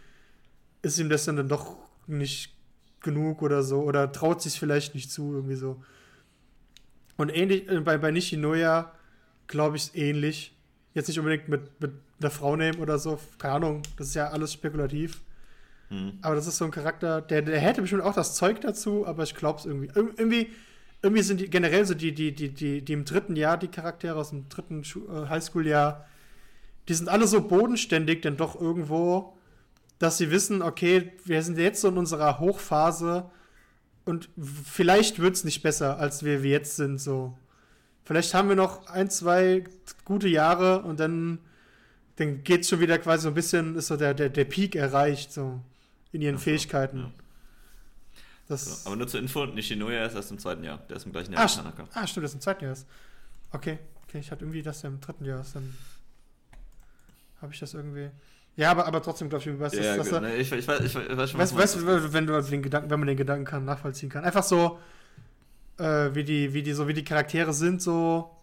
ist 0.81 0.99
ihm 0.99 1.09
das 1.09 1.25
dann 1.25 1.49
doch 1.49 1.75
nicht 2.07 2.53
genug 3.01 3.41
oder 3.41 3.63
so 3.63 3.81
oder 3.81 4.11
traut 4.11 4.41
sich 4.41 4.59
vielleicht 4.59 4.95
nicht 4.95 5.11
zu, 5.11 5.33
irgendwie 5.33 5.55
so. 5.55 5.83
Und 7.17 7.35
ähnlich, 7.35 7.67
äh, 7.69 7.81
bei, 7.81 7.97
bei 7.97 8.11
Nishinoya 8.11 8.93
glaube 9.47 9.75
ich 9.75 9.83
es 9.83 9.95
ähnlich. 9.95 10.55
Jetzt 10.93 11.07
nicht 11.07 11.19
unbedingt 11.19 11.47
mit, 11.47 11.79
mit 11.79 11.91
einer 12.19 12.31
Frau 12.31 12.55
nehmen 12.55 12.79
oder 12.79 12.97
so, 12.99 13.19
keine 13.37 13.55
Ahnung, 13.55 13.81
das 13.97 14.07
ist 14.07 14.15
ja 14.15 14.29
alles 14.29 14.53
spekulativ. 14.53 15.21
Mhm. 15.89 16.19
Aber 16.21 16.35
das 16.35 16.47
ist 16.47 16.57
so 16.57 16.65
ein 16.65 16.71
Charakter, 16.71 17.21
der, 17.21 17.41
der 17.41 17.59
hätte 17.59 17.81
bestimmt 17.81 18.03
auch 18.03 18.13
das 18.13 18.35
Zeug 18.35 18.61
dazu, 18.61 19.05
aber 19.05 19.23
ich 19.23 19.35
glaube 19.35 19.59
es 19.59 19.65
irgendwie. 19.65 19.89
Irgendwie, 19.93 20.49
irgendwie 21.01 21.23
sind 21.23 21.39
die 21.39 21.49
generell 21.49 21.85
so 21.85 21.93
die, 21.93 22.13
die, 22.13 22.33
die, 22.33 22.49
die, 22.49 22.81
die 22.83 22.93
im 22.93 23.05
dritten 23.05 23.35
Jahr, 23.35 23.57
die 23.57 23.69
Charaktere 23.69 24.15
aus 24.15 24.31
dem 24.31 24.49
dritten 24.49 24.81
äh, 24.81 25.29
Highschool-Jahr, 25.29 26.05
die 26.87 26.93
sind 26.93 27.07
alle 27.07 27.27
so 27.27 27.41
bodenständig, 27.41 28.21
denn 28.21 28.35
doch 28.35 28.59
irgendwo, 28.59 29.37
dass 29.99 30.17
sie 30.17 30.31
wissen, 30.31 30.61
okay, 30.61 31.13
wir 31.23 31.41
sind 31.43 31.57
jetzt 31.57 31.81
so 31.81 31.89
in 31.89 31.97
unserer 31.97 32.39
Hochphase 32.39 33.29
und 34.05 34.29
vielleicht 34.37 35.19
wird 35.19 35.35
es 35.35 35.43
nicht 35.43 35.61
besser, 35.61 35.99
als 35.99 36.23
wir, 36.23 36.41
wir 36.41 36.51
jetzt 36.51 36.75
sind. 36.77 36.99
So. 36.99 37.37
Vielleicht 38.09 38.33
haben 38.33 38.49
wir 38.49 38.55
noch 38.55 38.87
ein, 38.87 39.11
zwei 39.11 39.63
gute 40.03 40.27
Jahre 40.27 40.81
und 40.81 40.99
dann, 40.99 41.37
dann 42.15 42.43
geht 42.43 42.61
es 42.61 42.69
schon 42.69 42.79
wieder 42.79 42.97
quasi 42.97 43.21
so 43.21 43.27
ein 43.27 43.35
bisschen, 43.35 43.75
ist 43.75 43.85
so 43.85 43.97
der, 43.97 44.15
der, 44.15 44.29
der 44.29 44.45
Peak 44.45 44.75
erreicht. 44.75 45.31
So 45.31 45.61
in 46.11 46.23
ihren 46.23 46.37
Ach, 46.37 46.41
Fähigkeiten. 46.41 46.97
Ja. 47.01 47.11
Das 48.47 48.87
aber 48.87 48.95
nur 48.95 49.07
zur 49.07 49.19
Info, 49.19 49.45
Nishinoya 49.45 50.07
ist 50.07 50.15
erst 50.15 50.31
im 50.31 50.39
zweiten 50.39 50.63
Jahr. 50.63 50.79
Der 50.89 50.97
ist 50.97 51.05
im 51.05 51.11
gleichen 51.11 51.33
Jahr 51.33 51.43
ah, 51.43 51.47
wie 51.47 51.55
Tanaka. 51.55 51.87
Ah, 51.93 52.07
stimmt, 52.07 52.23
der 52.23 52.29
ist 52.29 52.33
im 52.33 52.41
zweiten 52.41 52.65
Jahr. 52.65 52.75
Okay, 53.51 53.77
okay, 54.07 54.17
ich 54.17 54.31
hatte 54.31 54.43
irgendwie 54.43 54.63
das 54.63 54.81
ja 54.81 54.89
im 54.89 54.99
dritten 54.99 55.25
Jahr 55.25 55.41
ist, 55.41 55.55
dann 55.55 55.77
habe 57.43 57.53
ich 57.53 57.59
das 57.59 57.75
irgendwie. 57.75 58.09
Ja, 58.55 58.71
aber, 58.71 58.87
aber 58.87 59.03
trotzdem 59.03 59.29
glaube 59.29 59.47
ich, 59.47 59.59
weißt 59.59 59.75
Ja, 59.75 59.97
das, 59.97 60.07
gut, 60.07 60.15
das, 60.15 60.21
ne, 60.23 60.35
ich, 60.35 60.51
ich, 60.51 60.67
weiß, 60.67 60.79
ich 60.79 60.95
weiß 60.95 61.29
schon, 61.29 61.39
weißt, 61.39 61.55
was 61.55 61.55
weißt 61.55 61.75
du 61.75 61.81
du, 61.81 62.11
wenn 62.11 62.25
du 62.25 62.41
den 62.41 62.63
Gedanken, 62.63 62.89
wenn 62.89 62.99
man 62.99 63.07
den 63.07 63.17
Gedanken 63.17 63.45
kann, 63.45 63.65
nachvollziehen 63.65 64.09
kann. 64.09 64.23
Einfach 64.23 64.41
so, 64.41 64.79
äh, 65.79 66.13
wie 66.15 66.23
die, 66.23 66.53
wie 66.53 66.63
die, 66.63 66.73
so 66.73 66.87
wie 66.87 66.93
die 66.93 67.03
Charaktere 67.03 67.53
sind, 67.53 67.81
so. 67.81 68.35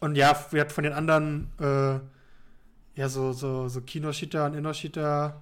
Und 0.00 0.16
ja, 0.16 0.36
wir 0.50 0.62
hatten 0.62 0.70
von 0.72 0.84
den 0.84 0.92
anderen, 0.92 1.50
äh, 1.60 2.00
ja, 2.98 3.08
so, 3.08 3.32
so, 3.32 3.68
so 3.68 3.80
Kinoshita 3.80 4.46
und 4.46 4.54
Inoshita, 4.54 5.40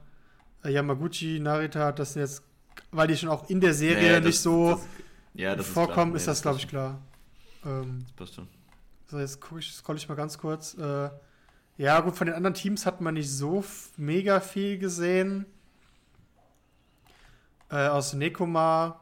äh, 0.64 0.70
Yamaguchi, 0.70 1.40
Narita, 1.40 1.92
das 1.92 2.12
sind 2.12 2.22
jetzt, 2.22 2.42
weil 2.90 3.08
die 3.08 3.16
schon 3.16 3.28
auch 3.30 3.48
in 3.48 3.60
der 3.60 3.72
Serie 3.74 4.02
Nee, 4.12 4.16
das- 4.16 4.24
nicht 4.24 4.40
so 4.40 4.70
das, 4.72 4.86
ja, 5.34 5.56
das 5.56 5.66
vorkommen, 5.66 6.14
ist, 6.14 6.24
klar. 6.24 6.32
das, 6.34 6.38
Nee, 6.38 6.42
glaube 6.42 6.58
ich, 6.58 6.68
klar. 6.68 6.98
Ähm, 7.64 7.98
Das 8.02 8.12
passt 8.12 8.34
schon. 8.34 8.48
so, 9.08 9.18
jetzt 9.18 9.40
gucke 9.40 9.60
ich, 9.60 9.72
scroll 9.72 9.96
ich 9.96 10.08
mal 10.08 10.14
ganz 10.14 10.36
kurz. 10.38 10.74
Äh, 10.74 11.10
ja, 11.78 12.00
gut, 12.00 12.14
von 12.16 12.26
den 12.26 12.36
anderen 12.36 12.54
Teams 12.54 12.84
hat 12.84 13.00
man 13.00 13.14
nicht 13.14 13.30
so 13.30 13.64
mega 13.96 14.40
viel 14.40 14.76
gesehen. 14.78 15.46
Äh, 17.70 17.86
aus 17.88 18.12
Nekoma. 18.12 19.00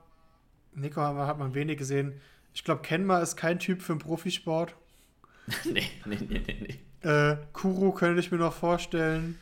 Nekoma 0.81 1.27
hat 1.27 1.39
man 1.39 1.55
wenig 1.55 1.79
gesehen. 1.79 2.21
Ich 2.55 2.65
glaube, 2.65 2.83
Kenma 2.83 3.21
ist 3.21 3.37
kein 3.37 3.59
Typ 3.59 3.83
für 3.83 3.93
den 3.95 3.99
Profisport. 4.01 4.75
nee, 5.65 5.83
nee, 6.05 6.19
nee, 6.29 6.43
nee, 6.47 6.79
nee. 7.03 7.09
Äh, 7.09 7.37
Kuro 7.53 7.93
könnte 7.93 8.21
ich 8.21 8.31
mir 8.31 8.39
noch 8.39 8.53
vorstellen, 8.53 9.39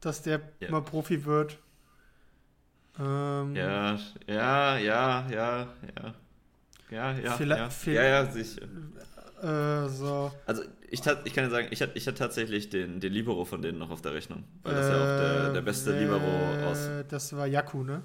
dass 0.00 0.22
der 0.22 0.40
Ja. 0.60 0.70
mal 0.70 0.82
Profi 0.82 1.24
wird. 1.24 1.58
Ähm, 2.98 3.54
Ja, 3.54 3.98
ja, 4.26 4.76
ja, 4.78 5.26
ja, 5.28 5.28
ja. 5.30 6.14
Ja, 6.90 7.12
ja, 7.18 7.38
ja. 7.40 7.68
ja, 7.86 8.02
ja, 8.04 8.26
sicher. 8.30 8.62
Äh, 9.42 9.88
so. 9.88 10.32
Also 10.46 10.62
ich, 10.88 11.00
ich 11.24 11.34
kann 11.34 11.44
ja 11.44 11.50
sagen, 11.50 11.68
ich 11.70 11.82
hatte 11.82 11.92
ich 11.96 12.04
tatsächlich 12.04 12.70
den, 12.70 13.00
den 13.00 13.12
Libero 13.12 13.44
von 13.44 13.62
denen 13.62 13.78
noch 13.78 13.90
auf 13.90 14.00
der 14.00 14.14
Rechnung. 14.14 14.44
Weil 14.62 14.74
das 14.74 14.88
ja 14.88 14.94
auch 15.02 15.18
der, 15.18 15.52
der 15.54 15.62
beste 15.62 15.94
äh, 15.94 16.00
Libero 16.00 16.70
aus. 16.70 16.88
Das 17.08 17.34
war 17.36 17.46
Yaku, 17.46 17.82
ne? 17.82 18.02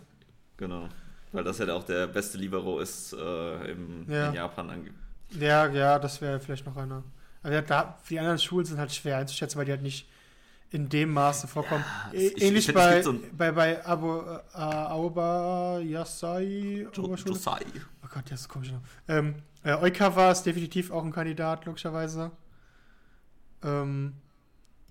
Genau. 0.57 0.89
Weil 1.31 1.43
das 1.43 1.59
ja 1.59 1.71
auch 1.73 1.83
der 1.83 2.07
beste 2.07 2.37
Libero 2.37 2.79
ist 2.79 3.13
äh, 3.13 3.71
im, 3.71 4.09
Ja. 4.09 4.29
in 4.29 4.33
Japan 4.35 4.89
Ja, 5.31 5.67
ja, 5.67 5.99
das 5.99 6.19
wäre 6.21 6.39
vielleicht 6.39 6.65
noch 6.65 6.75
einer. 6.77 7.03
Aber 7.43 7.61
da, 7.61 7.97
die 8.09 8.19
anderen 8.19 8.39
Schulen 8.39 8.65
sind 8.65 8.77
halt 8.79 8.91
schwer 8.91 9.17
einzuschätzen, 9.17 9.57
weil 9.57 9.65
die 9.65 9.71
halt 9.71 9.83
nicht 9.83 10.09
in 10.71 10.89
dem 10.89 11.13
Maße 11.13 11.47
vorkommen. 11.47 11.83
Ja, 12.11 12.19
ich- 12.19 12.35
ich 12.37 12.43
Ähnlich 12.43 12.67
es 12.67 12.73
bei, 12.73 13.01
so 13.01 13.15
bei, 13.37 13.51
bei 13.51 13.85
Abo, 13.85 14.21
äh, 14.21 14.57
Aoba 14.57 15.79
Yasai 15.79 16.87
Oberschule. 16.97 17.33
Josai. 17.33 17.61
Oh 18.03 18.07
Gott, 18.13 18.23
das 18.29 18.41
ist 18.41 18.49
komisch. 18.49 18.71
noch. 18.71 18.81
Ähm, 19.07 19.35
äh, 19.63 19.73
Oikawa 19.73 20.31
ist 20.31 20.43
definitiv 20.43 20.91
auch 20.91 21.03
ein 21.03 21.11
Kandidat, 21.11 21.65
logischerweise. 21.65 22.31
Ähm, 23.63 24.13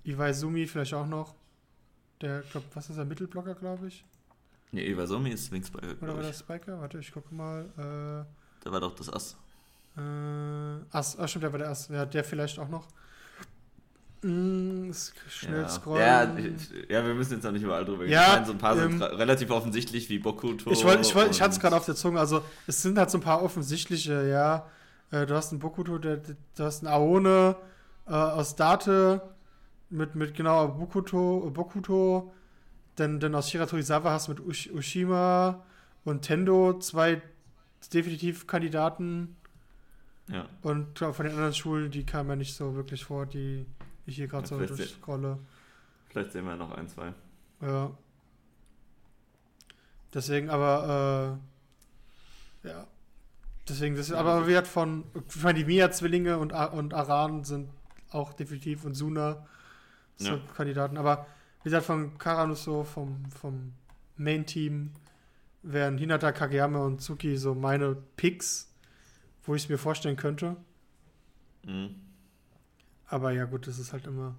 Iwaizumi 0.04 0.66
vielleicht 0.66 0.94
auch 0.94 1.06
noch. 1.06 1.34
Der, 2.20 2.42
glaub, 2.50 2.64
was 2.74 2.90
ist 2.90 2.96
der 2.96 3.04
Mittelblocker, 3.04 3.54
glaube 3.54 3.88
ich? 3.88 4.04
Nee, 4.72 4.86
Iwasumi 4.90 5.30
ist 5.30 5.50
Wingsbiker, 5.50 5.94
Oder 6.02 6.16
war 6.16 6.22
das 6.22 6.40
Spiker? 6.40 6.80
Warte, 6.80 6.98
ich 6.98 7.12
gucke 7.12 7.34
mal. 7.34 8.26
Da 8.62 8.72
war 8.72 8.80
doch 8.80 8.94
das 8.94 9.12
Ass. 9.12 9.36
Äh, 9.96 10.00
äh, 10.00 10.80
Ass, 10.90 11.18
ah, 11.18 11.26
stimmt, 11.26 11.44
der 11.44 11.52
war 11.52 11.58
der 11.58 11.70
Ass. 11.70 11.88
Ja, 11.88 12.06
der 12.06 12.24
vielleicht 12.24 12.58
auch 12.58 12.68
noch. 12.68 12.86
Mm, 14.22 14.90
schnell 15.28 15.62
ja. 15.62 15.68
scrollen. 15.68 16.02
Ja, 16.02 16.36
ich- 16.36 16.90
ja, 16.90 17.06
wir 17.06 17.14
müssen 17.14 17.34
jetzt 17.34 17.46
auch 17.46 17.52
nicht 17.52 17.62
überall 17.62 17.84
drüber 17.84 18.04
Ja, 18.04 18.30
meine, 18.34 18.46
so 18.46 18.52
ein 18.52 18.58
paar 18.58 18.76
ähm, 18.76 18.98
sind 18.98 19.02
relativ 19.02 19.50
offensichtlich 19.50 20.08
wie 20.08 20.18
Bokuto. 20.18 20.70
Ich, 20.72 20.84
wollt, 20.84 21.06
ich, 21.06 21.14
wollt, 21.14 21.30
ich 21.30 21.40
hatte 21.40 21.52
es 21.52 21.60
gerade 21.60 21.76
auf 21.76 21.84
der 21.86 21.94
Zunge. 21.94 22.18
Also, 22.18 22.42
es 22.66 22.82
sind 22.82 22.98
halt 22.98 23.10
so 23.10 23.18
ein 23.18 23.20
paar 23.20 23.42
offensichtliche, 23.42 24.28
ja. 24.28 24.66
Äh, 25.12 25.24
du 25.24 25.34
hast 25.34 25.52
einen 25.52 25.60
Bokuto, 25.60 25.98
der, 25.98 26.16
du 26.16 26.64
hast 26.64 26.84
einen 26.84 26.92
Aone 26.92 27.56
äh, 28.08 28.12
aus 28.12 28.56
Date 28.56 29.20
mit, 29.90 30.16
mit 30.16 30.34
genau 30.34 30.66
Bokuto, 30.68 31.50
Bokuto. 31.54 32.32
Dann, 32.98 33.20
dann 33.20 33.34
aus 33.34 33.48
Shiratorizawa 33.50 34.10
hast 34.10 34.26
du 34.26 34.32
mit 34.32 34.40
Ush, 34.40 34.70
Ushima 34.72 35.64
und 36.04 36.22
Tendo 36.22 36.78
zwei 36.80 37.22
definitiv 37.92 38.46
Kandidaten. 38.46 39.36
Ja. 40.28 40.46
Und 40.62 40.94
klar, 40.96 41.14
von 41.14 41.24
den 41.26 41.34
anderen 41.34 41.54
Schulen, 41.54 41.90
die 41.90 42.04
kamen 42.04 42.28
ja 42.30 42.36
nicht 42.36 42.54
so 42.54 42.74
wirklich 42.74 43.04
vor, 43.04 43.26
die 43.26 43.66
ich 44.04 44.16
hier 44.16 44.26
gerade 44.26 44.48
Ja, 44.50 44.66
so 44.66 44.74
durchscrolle. 44.74 45.38
Vielleicht 46.08 46.32
sehen 46.32 46.44
wir 46.44 46.56
noch 46.56 46.72
ein, 46.72 46.88
zwei. 46.88 47.14
Ja. 47.60 47.90
Deswegen 50.12 50.50
aber, 50.50 51.38
äh, 52.64 52.68
ja. 52.68 52.86
Deswegen, 53.68 53.94
das, 53.94 54.08
Ja, 54.08 54.18
aber 54.18 54.44
hat 54.56 54.66
von, 54.66 55.04
ich 55.28 55.42
meine, 55.42 55.58
die 55.60 55.64
Mia-Zwillinge 55.66 56.38
und, 56.38 56.52
und 56.52 56.94
Aran 56.94 57.44
sind 57.44 57.68
auch 58.10 58.32
definitiv 58.32 58.84
und 58.84 58.94
Suna 58.94 59.46
so 60.16 60.32
Ja. 60.32 60.40
Kandidaten. 60.56 60.96
Aber 60.96 61.26
wie 61.62 61.64
gesagt, 61.64 61.86
von 61.86 62.16
Karanuso, 62.18 62.84
vom, 62.84 63.24
vom 63.30 63.72
Main-Team, 64.16 64.90
wären 65.62 65.98
Hinata 65.98 66.32
Kageyama 66.32 66.84
und 66.84 67.00
Tsuki 67.00 67.36
so 67.36 67.54
meine 67.54 67.96
Picks, 68.16 68.72
wo 69.44 69.54
ich 69.54 69.64
es 69.64 69.68
mir 69.68 69.78
vorstellen 69.78 70.16
könnte. 70.16 70.56
Mhm. 71.64 71.94
Aber 73.06 73.32
ja, 73.32 73.44
gut, 73.44 73.66
das 73.66 73.78
ist 73.78 73.92
halt 73.92 74.06
immer. 74.06 74.36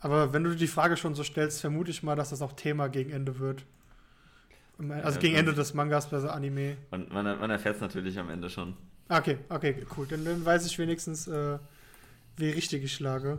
Aber 0.00 0.32
wenn 0.32 0.44
du 0.44 0.54
die 0.54 0.66
Frage 0.66 0.96
schon 0.96 1.14
so 1.14 1.22
stellst, 1.24 1.60
vermute 1.60 1.90
ich 1.90 2.02
mal, 2.02 2.16
dass 2.16 2.30
das 2.30 2.42
auch 2.42 2.52
Thema 2.52 2.88
gegen 2.88 3.10
Ende 3.10 3.38
wird. 3.38 3.64
Also 4.78 5.16
Ja, 5.16 5.20
gegen 5.20 5.36
Ende 5.36 5.54
des 5.54 5.74
Mangas, 5.74 6.12
also 6.12 6.28
Anime. 6.28 6.76
Man, 6.90 7.08
man, 7.10 7.24
man 7.38 7.50
erfährt 7.50 7.76
es 7.76 7.80
natürlich 7.80 8.18
am 8.18 8.28
Ende 8.30 8.50
schon. 8.50 8.74
Ah, 9.08 9.18
Okay, 9.18 9.38
okay, 9.48 9.86
cool. 9.96 10.06
Dann, 10.06 10.24
dann 10.24 10.44
weiß 10.44 10.66
ich 10.66 10.78
wenigstens, 10.78 11.28
äh, 11.28 11.58
wie 12.36 12.50
richtig 12.50 12.82
ich 12.82 12.94
schlage. 12.94 13.38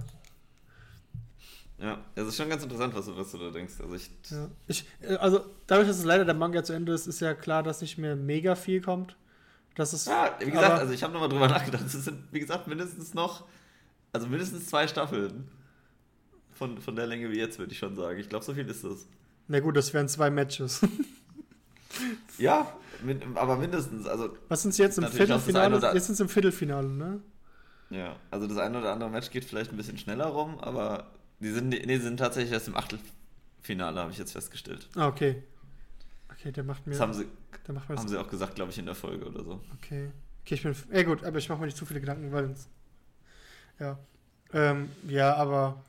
Ja, 1.84 1.98
es 2.16 2.28
ist 2.30 2.38
schon 2.38 2.48
ganz 2.50 2.64
interessant, 2.64 2.96
was 2.96 3.06
du, 3.08 3.18
was 3.18 3.32
du 3.32 3.38
da 3.40 3.50
denkst. 3.50 3.74
Also 3.82 3.94
ich, 3.94 4.10
Ja. 4.32 4.50
Ich, 4.68 4.86
äh, 5.02 5.16
also, 5.18 5.46
dadurch, 5.68 5.88
dass 5.90 5.98
es 5.98 6.06
leider 6.06 6.24
der 6.24 6.34
Manga 6.34 6.64
zu 6.64 6.72
Ende 6.72 6.94
ist, 6.94 7.08
ist 7.08 7.20
ja 7.20 7.34
klar, 7.34 7.62
dass 7.62 7.82
nicht 7.82 7.98
mehr 7.98 8.16
mega 8.16 8.56
viel 8.56 8.82
kommt. 8.82 9.18
Das 9.76 9.92
ist. 9.94 10.08
ja, 10.08 10.34
wie 10.40 10.46
gesagt, 10.52 10.66
aber- 10.66 10.76
also 10.80 10.94
ich 10.94 11.04
habe 11.04 11.12
nochmal 11.14 11.28
drüber 11.30 11.48
nachgedacht. 11.50 11.84
Es 11.86 11.92
sind, 11.92 12.20
wie 12.32 12.40
gesagt, 12.40 12.68
mindestens 12.68 13.14
noch, 13.14 13.44
also 14.14 14.28
mindestens 14.28 14.68
zwei 14.68 14.88
Staffeln 14.88 15.50
von, 16.54 16.78
von 16.80 16.96
der 16.96 17.08
Länge 17.08 17.30
wie 17.32 17.38
jetzt, 17.40 17.60
würde 17.60 17.72
ich 17.74 17.80
schon 17.80 17.96
sagen. 17.96 18.18
Ich 18.20 18.30
glaube, 18.30 18.46
so 18.46 18.54
viel 18.54 18.68
ist 18.70 18.84
das. 18.86 19.08
Na 19.50 19.60
gut, 19.60 19.76
das 19.76 19.94
wären 19.94 20.08
zwei 20.08 20.30
Matches. 20.30 20.80
Ja, 22.40 22.74
min, 23.04 23.22
aber 23.36 23.56
mindestens. 23.58 24.08
Also, 24.08 24.36
Was 24.48 24.64
sind 24.64 24.74
sie 24.74 24.82
jetzt 24.82 24.98
im 24.98 25.06
Viertelfinale? 25.08 25.78
oder- 25.78 25.94
Jetzt 25.94 26.08
sind 26.08 26.16
sie 26.16 26.24
im 26.24 26.30
Viertelfinale, 26.30 26.88
ne? 26.88 27.22
ja, 27.92 28.16
also 28.32 28.48
das 28.48 28.58
eine 28.58 28.80
oder 28.80 28.92
andere 28.94 29.12
Match 29.12 29.30
geht 29.30 29.46
vielleicht 29.46 29.72
ein 29.72 29.78
bisschen 29.78 30.00
schneller 30.00 30.26
rum, 30.26 30.58
aber 30.60 31.12
die 31.40 31.50
sind, 31.50 31.70
nee, 31.70 31.98
sind 31.98 32.18
tatsächlich 32.18 32.54
erst 32.54 32.68
im 32.68 32.76
Achtelfinale, 32.76 34.00
habe 34.00 34.12
ich 34.12 34.18
jetzt 34.18 34.32
festgestellt. 34.32 34.90
Ah, 34.96 35.08
okay. 35.08 35.44
Okay, 36.32 36.52
der 36.52 36.64
macht 36.64 36.86
mir. 36.86 36.94
Das 36.94 37.02
haben 37.02 37.14
sie, 37.14 37.26
der 37.68 37.74
macht 37.74 37.90
mir 37.90 37.96
haben 37.96 38.08
sie 38.08 38.18
auch 38.18 38.30
gesagt, 38.30 38.56
glaube 38.56 38.72
ich, 38.72 38.78
in 38.78 38.86
der 38.86 38.96
Folge 38.96 39.26
oder 39.26 39.44
so. 39.44 39.62
Okay. 39.78 40.10
Okay, 40.42 40.56
ich 40.56 40.64
bin. 40.64 40.76
Ja, 40.92 41.04
gut, 41.04 41.24
aber 41.24 41.38
ich 41.38 41.48
mache 41.48 41.60
mir 41.60 41.66
nicht 41.68 41.78
zu 41.78 41.86
viele 41.86 42.02
Gedanken, 42.02 42.32
weil. 42.32 42.54
Ja. 43.80 43.98
Ähm, 44.52 44.90
ja, 45.08 45.36
aber. 45.36 45.82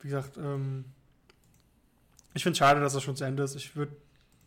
Wie 0.00 0.08
gesagt, 0.08 0.36
ähm. 0.38 0.84
Ich 2.32 2.42
finde 2.42 2.52
es 2.52 2.58
schade, 2.58 2.80
dass 2.80 2.94
das 2.94 3.02
schon 3.02 3.16
zu 3.16 3.24
Ende 3.24 3.42
ist. 3.42 3.54
Ich 3.54 3.76
würde. 3.76 3.94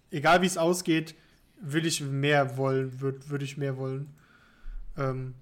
Egal 0.09 0.41
wie 0.41 0.45
es 0.47 0.57
ausgeht, 0.57 1.15
will 1.61 1.85
ich 1.85 2.01
mehr 2.01 2.57
wollen, 2.57 3.01
würde 3.01 3.29
würd 3.29 3.43
ich 3.43 3.57
mehr 3.57 3.77
wollen. 3.77 4.13
Ähm, 4.97 5.35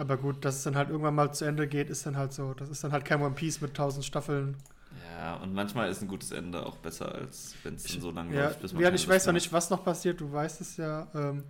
aber 0.00 0.16
gut, 0.18 0.44
dass 0.44 0.56
es 0.58 0.62
dann 0.64 0.76
halt 0.76 0.90
irgendwann 0.90 1.14
mal 1.14 1.32
zu 1.32 1.44
Ende 1.44 1.68
geht, 1.68 1.90
ist 1.90 2.06
dann 2.06 2.16
halt 2.16 2.32
so. 2.32 2.54
Das 2.54 2.68
ist 2.70 2.84
dann 2.84 2.92
halt 2.92 3.04
kein 3.04 3.22
One 3.22 3.34
Piece 3.34 3.60
mit 3.60 3.74
tausend 3.74 4.04
Staffeln. 4.04 4.56
Ja, 4.90 5.34
und 5.36 5.52
manchmal 5.54 5.90
ist 5.90 6.00
ein 6.02 6.08
gutes 6.08 6.30
Ende 6.32 6.64
auch 6.66 6.76
besser, 6.78 7.14
als 7.14 7.58
wenn 7.62 7.74
es 7.74 7.86
dann 7.88 8.00
so 8.00 8.10
lange 8.10 8.32
Ja, 8.32 8.34
läuft, 8.34 8.60
bis 8.60 8.72
man 8.72 8.84
ja 8.84 8.92
ich 8.92 9.06
weiß 9.08 9.26
noch 9.26 9.32
nicht, 9.32 9.52
was 9.52 9.70
noch 9.70 9.84
passiert, 9.84 10.20
du 10.20 10.32
weißt 10.32 10.60
es 10.60 10.76
ja. 10.76 11.08
Ähm, 11.14 11.44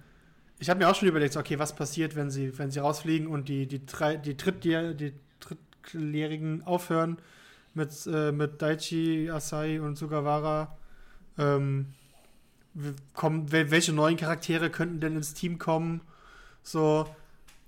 ich 0.58 0.70
habe 0.70 0.80
mir 0.80 0.88
auch 0.90 0.94
schon 0.94 1.08
überlegt, 1.08 1.36
okay, 1.36 1.58
was 1.58 1.74
passiert, 1.76 2.16
wenn 2.16 2.30
sie, 2.30 2.58
wenn 2.58 2.70
sie 2.70 2.80
rausfliegen 2.80 3.28
und 3.28 3.48
die, 3.48 3.66
die, 3.66 3.86
drei, 3.86 4.16
die, 4.16 4.36
Drittjahr, 4.36 4.94
die 4.94 5.14
Drittjährigen 5.40 6.64
aufhören 6.64 7.18
mit, 7.74 7.90
äh, 8.06 8.32
mit 8.32 8.62
Daichi, 8.62 9.30
Asai 9.30 9.80
und 9.80 9.96
Sugawara. 9.96 10.76
Ähm, 11.38 11.94
kommen, 13.14 13.48
wel- 13.50 13.70
welche 13.70 13.92
neuen 13.92 14.16
Charaktere 14.16 14.70
könnten 14.70 15.00
denn 15.00 15.16
ins 15.16 15.34
Team 15.34 15.58
kommen? 15.58 16.00
So 16.62 17.06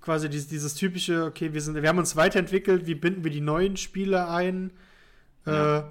quasi 0.03 0.29
dieses, 0.29 0.47
dieses 0.47 0.75
typische, 0.75 1.25
okay, 1.25 1.53
wir, 1.53 1.61
sind, 1.61 1.81
wir 1.81 1.87
haben 1.87 1.97
uns 1.97 2.15
weiterentwickelt, 2.15 2.85
wie 2.85 2.95
binden 2.95 3.23
wir 3.23 3.31
die 3.31 3.41
neuen 3.41 3.77
Spieler 3.77 4.29
ein? 4.29 4.71
Ja. 5.45 5.79
Äh, 5.79 5.83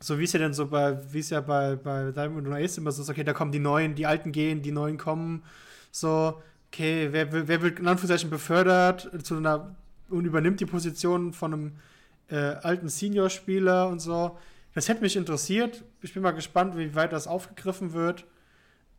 so 0.00 0.18
wie 0.18 0.24
es 0.24 0.32
ja 0.34 0.40
dann 0.40 0.52
so 0.52 0.66
bei, 0.66 0.98
wie 1.12 1.20
es 1.20 1.30
ja 1.30 1.40
bei, 1.40 1.76
bei 1.76 2.12
Diamond 2.12 2.46
und 2.46 2.52
Ace 2.52 2.76
immer 2.76 2.92
so 2.92 3.00
ist, 3.00 3.08
okay, 3.08 3.24
da 3.24 3.32
kommen 3.32 3.52
die 3.52 3.58
Neuen, 3.58 3.94
die 3.94 4.04
Alten 4.04 4.32
gehen, 4.32 4.60
die 4.60 4.72
Neuen 4.72 4.98
kommen. 4.98 5.42
So, 5.90 6.42
okay, 6.70 7.08
wer, 7.10 7.32
wer 7.32 7.62
wird 7.62 7.78
in 7.78 7.88
Anführungszeichen 7.88 8.28
befördert 8.28 9.08
zu 9.24 9.38
einer 9.38 9.74
und 10.10 10.26
übernimmt 10.26 10.60
die 10.60 10.66
Position 10.66 11.32
von 11.32 11.54
einem 11.54 11.72
äh, 12.28 12.36
alten 12.36 12.90
Senior-Spieler 12.90 13.88
und 13.88 14.00
so. 14.00 14.38
Das 14.74 14.88
hätte 14.88 15.00
mich 15.00 15.16
interessiert. 15.16 15.82
Ich 16.02 16.12
bin 16.12 16.22
mal 16.22 16.32
gespannt, 16.32 16.76
wie 16.76 16.94
weit 16.94 17.12
das 17.12 17.26
aufgegriffen 17.26 17.94
wird. 17.94 18.26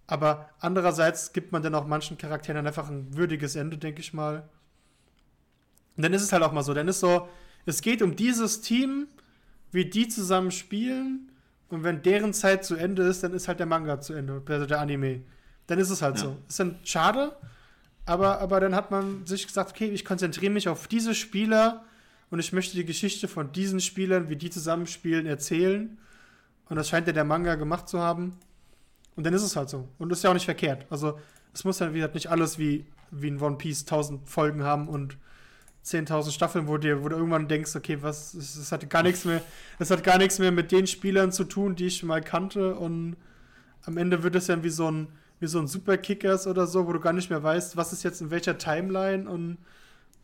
Aber 0.08 0.50
andererseits 0.60 1.34
gibt 1.34 1.52
man 1.52 1.64
dann 1.64 1.76
auch 1.76 1.88
manchen 1.88 2.18
Charakteren 2.18 2.58
dann 2.58 2.68
einfach 2.68 2.90
ein 2.90 3.16
würdiges 3.16 3.56
Ende, 3.56 3.78
denke 3.78 4.02
ich 4.02 4.14
mal. 4.14 4.48
Und 5.98 6.04
dann 6.04 6.14
ist 6.14 6.22
es 6.22 6.32
halt 6.32 6.44
auch 6.44 6.52
mal 6.52 6.64
so, 6.64 6.74
dann 6.74 6.88
ist 6.88 7.00
so, 7.00 7.28
es 7.66 7.82
geht 7.82 8.02
um 8.02 8.16
dieses 8.16 8.62
Team, 8.62 9.08
wie 9.72 9.86
die 9.86 10.08
zusammen 10.08 10.52
spielen 10.52 11.32
und 11.70 11.84
wenn 11.84 12.02
deren 12.02 12.34
Zeit 12.34 12.64
zu 12.64 12.76
Ende 12.76 13.04
ist, 13.04 13.24
dann 13.24 13.34
ist 13.34 13.48
halt 13.48 13.60
der 13.60 13.66
Manga 13.66 14.00
zu 14.00 14.14
Ende, 14.14 14.42
also 14.48 14.66
der 14.66 14.80
Anime. 14.80 15.22
Dann 15.68 15.80
ist 15.80 15.90
es 15.90 16.02
halt 16.02 16.18
ja. 16.18 16.24
so. 16.24 16.38
Ist 16.48 16.60
dann 16.60 16.78
schade, 16.84 17.36
aber, 18.06 18.40
aber 18.40 18.60
dann 18.60 18.76
hat 18.76 18.92
man 18.92 19.26
sich 19.26 19.48
gesagt, 19.48 19.72
okay, 19.72 19.88
ich 19.88 20.06
konzentriere 20.06 20.52
mich 20.52 20.70
auf 20.70 20.88
diese 20.88 21.16
Spieler 21.16 21.84
und 22.30 22.40
ich 22.40 22.54
möchte 22.54 22.76
die 22.76 22.86
Geschichte 22.86 23.28
von 23.28 23.52
diesen 23.52 23.80
Spielern, 23.80 24.30
wie 24.30 24.36
die 24.36 24.50
zusammenspielen, 24.50 25.26
erzählen. 25.26 25.98
Und 26.70 26.76
das 26.76 26.90
scheint 26.90 27.08
ja 27.08 27.14
der 27.14 27.24
Manga 27.24 27.56
gemacht 27.56 27.90
zu 27.90 28.00
haben. 28.00 28.38
Und 29.16 29.26
dann 29.26 29.34
ist 29.34 29.44
es 29.44 29.56
halt 29.56 29.70
so. 29.70 29.88
Und 29.98 30.12
ist 30.12 30.24
ja 30.24 30.30
auch 30.30 30.34
nicht 30.34 30.46
verkehrt. 30.46 30.86
Also, 30.90 31.20
es 31.54 31.64
muss 31.64 31.80
ja, 31.80 31.92
wie 31.92 31.98
gesagt, 31.98 32.16
nicht 32.16 32.30
alles 32.30 32.60
wie, 32.60 32.86
wie 33.12 33.30
in 33.30 33.42
One 33.42 33.58
Piece 33.58 33.82
1000 33.82 34.28
Folgen 34.28 34.64
haben 34.64 34.88
und 34.88 35.18
10.000 35.86 36.32
Staffeln, 36.32 36.68
wo, 36.68 36.78
dir, 36.78 37.04
wo 37.04 37.10
du 37.10 37.16
irgendwann 37.16 37.48
denkst, 37.48 37.76
okay, 37.76 38.02
was, 38.02 38.34
das 38.34 38.72
hat 38.72 38.90
gar 38.90 39.04
nichts 39.04 39.24
mehr, 39.24 39.42
das 39.78 39.92
hat 39.92 40.04
gar 40.04 40.18
nichts 40.18 40.40
mehr 40.40 40.52
mit 40.52 40.72
den 40.72 40.88
Spielern 40.88 41.32
zu 41.32 41.44
tun, 41.44 41.76
die 41.76 41.86
ich 41.86 42.04
mal 42.04 42.22
kannte. 42.22 42.76
Und 42.76 43.16
am 43.86 43.98
Ende 43.98 44.24
wird 44.24 44.36
es 44.36 44.48
ja 44.48 44.64
wie 44.64 44.70
so 44.70 44.90
ein, 44.90 45.08
wie 45.40 45.48
so 45.48 45.60
ein 45.60 45.68
Superkickers 45.68 46.48
oder 46.48 46.66
so, 46.66 46.88
wo 46.88 46.94
du 46.94 47.00
gar 47.00 47.14
nicht 47.14 47.30
mehr 47.30 47.44
weißt, 47.44 47.78
was 47.78 47.94
ist 47.94 48.04
jetzt 48.04 48.22
in 48.22 48.32
welcher 48.32 48.58
Timeline 48.58 49.30
und, 49.30 49.58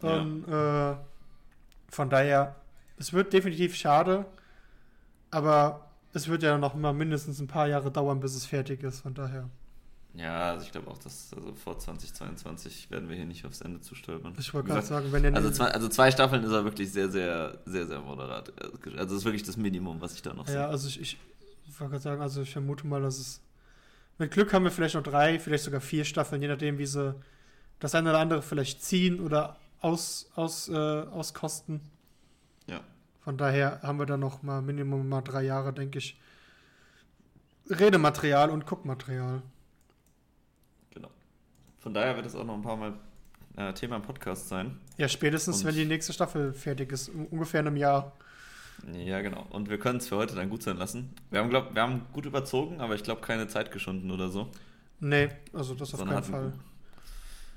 und 0.01 0.45
ja. 0.47 0.93
äh, 0.93 0.95
von 1.89 2.09
daher, 2.09 2.55
es 2.97 3.13
wird 3.13 3.31
definitiv 3.31 3.75
schade, 3.75 4.25
aber 5.29 5.90
es 6.13 6.27
wird 6.27 6.43
ja 6.43 6.57
noch 6.57 6.75
mal 6.75 6.93
mindestens 6.93 7.39
ein 7.39 7.47
paar 7.47 7.67
Jahre 7.67 7.91
dauern, 7.91 8.19
bis 8.19 8.35
es 8.35 8.45
fertig 8.45 8.83
ist, 8.83 9.01
von 9.01 9.13
daher. 9.13 9.49
Ja, 10.13 10.51
also 10.51 10.65
ich 10.65 10.71
glaube 10.71 10.91
auch, 10.91 10.97
dass 10.97 11.33
also 11.33 11.53
vor 11.53 11.79
2022 11.79 12.91
werden 12.91 13.07
wir 13.07 13.15
hier 13.15 13.25
nicht 13.25 13.45
aufs 13.45 13.61
Ende 13.61 13.79
zustolpern. 13.79 14.33
Ich 14.37 14.53
wollte 14.53 14.69
gerade 14.69 14.85
sagen, 14.85 15.11
wenn 15.11 15.23
ihr 15.23 15.33
also 15.33 15.49
zwei, 15.51 15.67
also 15.67 15.87
zwei 15.87 16.11
Staffeln 16.11 16.43
ist 16.43 16.51
er 16.51 16.65
wirklich 16.65 16.91
sehr, 16.91 17.09
sehr, 17.09 17.59
sehr, 17.65 17.87
sehr 17.87 18.01
moderat. 18.01 18.51
Also 18.61 18.91
das 18.97 19.11
ist 19.11 19.25
wirklich 19.25 19.43
das 19.43 19.55
Minimum, 19.55 20.01
was 20.01 20.13
ich 20.13 20.21
da 20.21 20.33
noch 20.33 20.47
sehe. 20.47 20.55
Ja, 20.55 20.67
also 20.67 20.89
ich, 20.89 20.99
ich 20.99 21.17
wollte 21.79 21.91
gerade 21.91 22.03
sagen, 22.03 22.21
also 22.21 22.41
ich 22.41 22.51
vermute 22.51 22.85
mal, 22.85 23.01
dass 23.01 23.19
es 23.19 23.41
mit 24.17 24.31
Glück 24.31 24.53
haben 24.53 24.65
wir 24.65 24.71
vielleicht 24.71 24.95
noch 24.95 25.03
drei, 25.03 25.39
vielleicht 25.39 25.63
sogar 25.63 25.81
vier 25.81 26.03
Staffeln, 26.03 26.41
je 26.41 26.49
nachdem, 26.49 26.77
wie 26.77 26.85
sie 26.85 27.15
das 27.79 27.95
eine 27.95 28.09
oder 28.09 28.19
andere 28.19 28.41
vielleicht 28.41 28.83
ziehen 28.83 29.19
oder 29.19 29.57
aus, 29.79 30.29
aus, 30.35 30.69
äh, 30.69 30.73
auskosten. 30.75 31.81
Ja. 32.67 32.81
Von 33.23 33.37
daher 33.37 33.81
haben 33.83 33.99
wir 33.99 34.05
da 34.05 34.17
noch 34.17 34.41
mal 34.43 34.61
Minimum 34.61 35.07
mal 35.07 35.21
drei 35.21 35.43
Jahre, 35.43 35.73
denke 35.73 35.99
ich, 35.99 36.19
Redematerial 37.69 38.49
und 38.49 38.65
Guckmaterial. 38.65 39.41
Von 41.81 41.95
daher 41.95 42.15
wird 42.15 42.27
es 42.27 42.35
auch 42.35 42.43
noch 42.43 42.53
ein 42.53 42.61
paar 42.61 42.77
Mal 42.77 42.93
äh, 43.57 43.73
Thema 43.73 43.95
im 43.95 44.03
Podcast 44.03 44.47
sein. 44.47 44.77
Ja, 44.97 45.07
spätestens, 45.07 45.61
Und 45.61 45.65
wenn 45.65 45.75
die 45.75 45.85
nächste 45.85 46.13
Staffel 46.13 46.53
fertig 46.53 46.91
ist, 46.91 47.09
ungefähr 47.09 47.61
in 47.61 47.67
einem 47.67 47.77
Jahr. 47.77 48.13
Ja, 48.93 49.21
genau. 49.21 49.47
Und 49.49 49.67
wir 49.69 49.79
können 49.79 49.97
es 49.97 50.07
für 50.07 50.15
heute 50.15 50.35
dann 50.35 50.49
gut 50.49 50.61
sein 50.61 50.77
lassen. 50.77 51.13
Wir 51.31 51.39
haben, 51.39 51.49
glaub, 51.49 51.73
wir 51.73 51.81
haben 51.81 52.05
gut 52.13 52.25
überzogen, 52.25 52.81
aber 52.81 52.93
ich 52.93 53.03
glaube 53.03 53.21
keine 53.21 53.47
Zeit 53.47 53.71
geschunden 53.71 54.11
oder 54.11 54.29
so. 54.29 54.51
Nee, 54.99 55.29
also 55.53 55.73
das 55.73 55.91
auf 55.93 55.99
Sondern 55.99 56.21
keinen 56.21 56.31
Fall. 56.31 56.53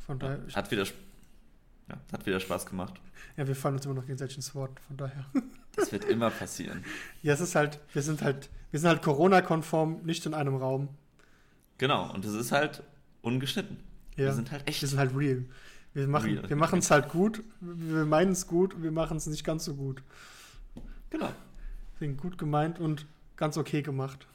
Von 0.07 0.19
daher. 0.19 0.41
Hat, 0.55 0.71
wieder, 0.71 0.85
ja, 0.85 1.97
hat 2.13 2.27
wieder 2.27 2.41
Spaß 2.41 2.65
gemacht. 2.65 2.95
Ja, 3.37 3.47
wir 3.47 3.57
fallen 3.57 3.75
uns 3.77 3.85
immer 3.85 3.95
noch 3.95 4.05
gegenseitig 4.07 4.37
ins 4.37 4.55
Wort, 4.55 4.79
von 4.81 4.97
daher. 4.97 5.27
Das 5.77 5.91
wird 5.91 6.05
immer 6.05 6.31
passieren. 6.31 6.85
Ja, 7.23 7.35
es 7.35 7.41
ist 7.41 7.57
halt, 7.57 7.81
wir 7.93 8.03
sind 8.03 8.23
halt, 8.23 8.49
wir 8.71 8.79
sind 8.79 8.89
halt 8.89 9.03
Corona-konform, 9.03 10.03
nicht 10.05 10.25
in 10.25 10.33
einem 10.33 10.55
Raum. 10.55 10.89
Genau, 11.79 12.13
und 12.13 12.25
es 12.25 12.35
ist 12.35 12.53
halt 12.53 12.85
ungeschnitten. 13.23 13.79
Ja. 14.17 14.27
Wir 14.27 14.33
sind 14.35 14.53
halt 14.53 14.69
echt. 14.69 14.83
Wir 14.83 14.89
sind 14.89 14.99
halt 14.99 15.17
real. 15.17 15.45
Wir 15.93 16.07
machen 16.07 16.31
real. 16.31 16.49
wir 16.49 16.57
machen 16.57 16.79
es 16.79 16.91
halt 16.91 17.09
gut, 17.09 17.43
wir 17.61 18.05
meinen 18.05 18.33
es 18.33 18.47
gut, 18.47 18.81
wir 18.83 18.93
machen 18.93 19.17
es 19.17 19.27
nicht 19.27 19.45
ganz 19.45 19.65
so 19.65 19.75
gut. 19.75 20.03
Genau. 21.11 21.33
Deswegen 21.95 22.17
gut 22.17 22.39
gemeint 22.39 22.79
und 22.79 23.07
ganz 23.37 23.57
okay 23.57 23.83
gemacht. 23.83 24.27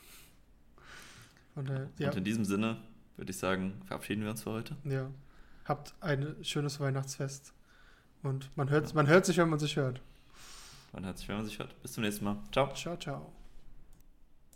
Der, 1.55 1.89
ja. 1.97 2.09
Und 2.09 2.17
in 2.17 2.23
diesem 2.23 2.45
Sinne 2.45 2.77
würde 3.17 3.31
ich 3.31 3.37
sagen, 3.37 3.81
verabschieden 3.85 4.23
wir 4.23 4.31
uns 4.31 4.43
für 4.43 4.51
heute. 4.51 4.77
Ja. 4.85 5.09
Habt 5.65 5.93
ein 5.99 6.37
schönes 6.41 6.79
Weihnachtsfest. 6.79 7.53
Und 8.23 8.55
man 8.57 8.69
hört, 8.69 8.93
man 8.93 9.07
hört 9.07 9.25
sich, 9.25 9.37
wenn 9.37 9.49
man 9.49 9.59
sich 9.59 9.75
hört. 9.75 10.01
Man 10.91 11.05
hört 11.05 11.17
sich, 11.17 11.27
wenn 11.29 11.37
man 11.37 11.45
sich 11.45 11.59
hört. 11.59 11.79
Bis 11.81 11.93
zum 11.93 12.03
nächsten 12.03 12.25
Mal. 12.25 12.37
Ciao. 12.51 12.73
Ciao, 12.73 12.97
ciao. 12.97 13.38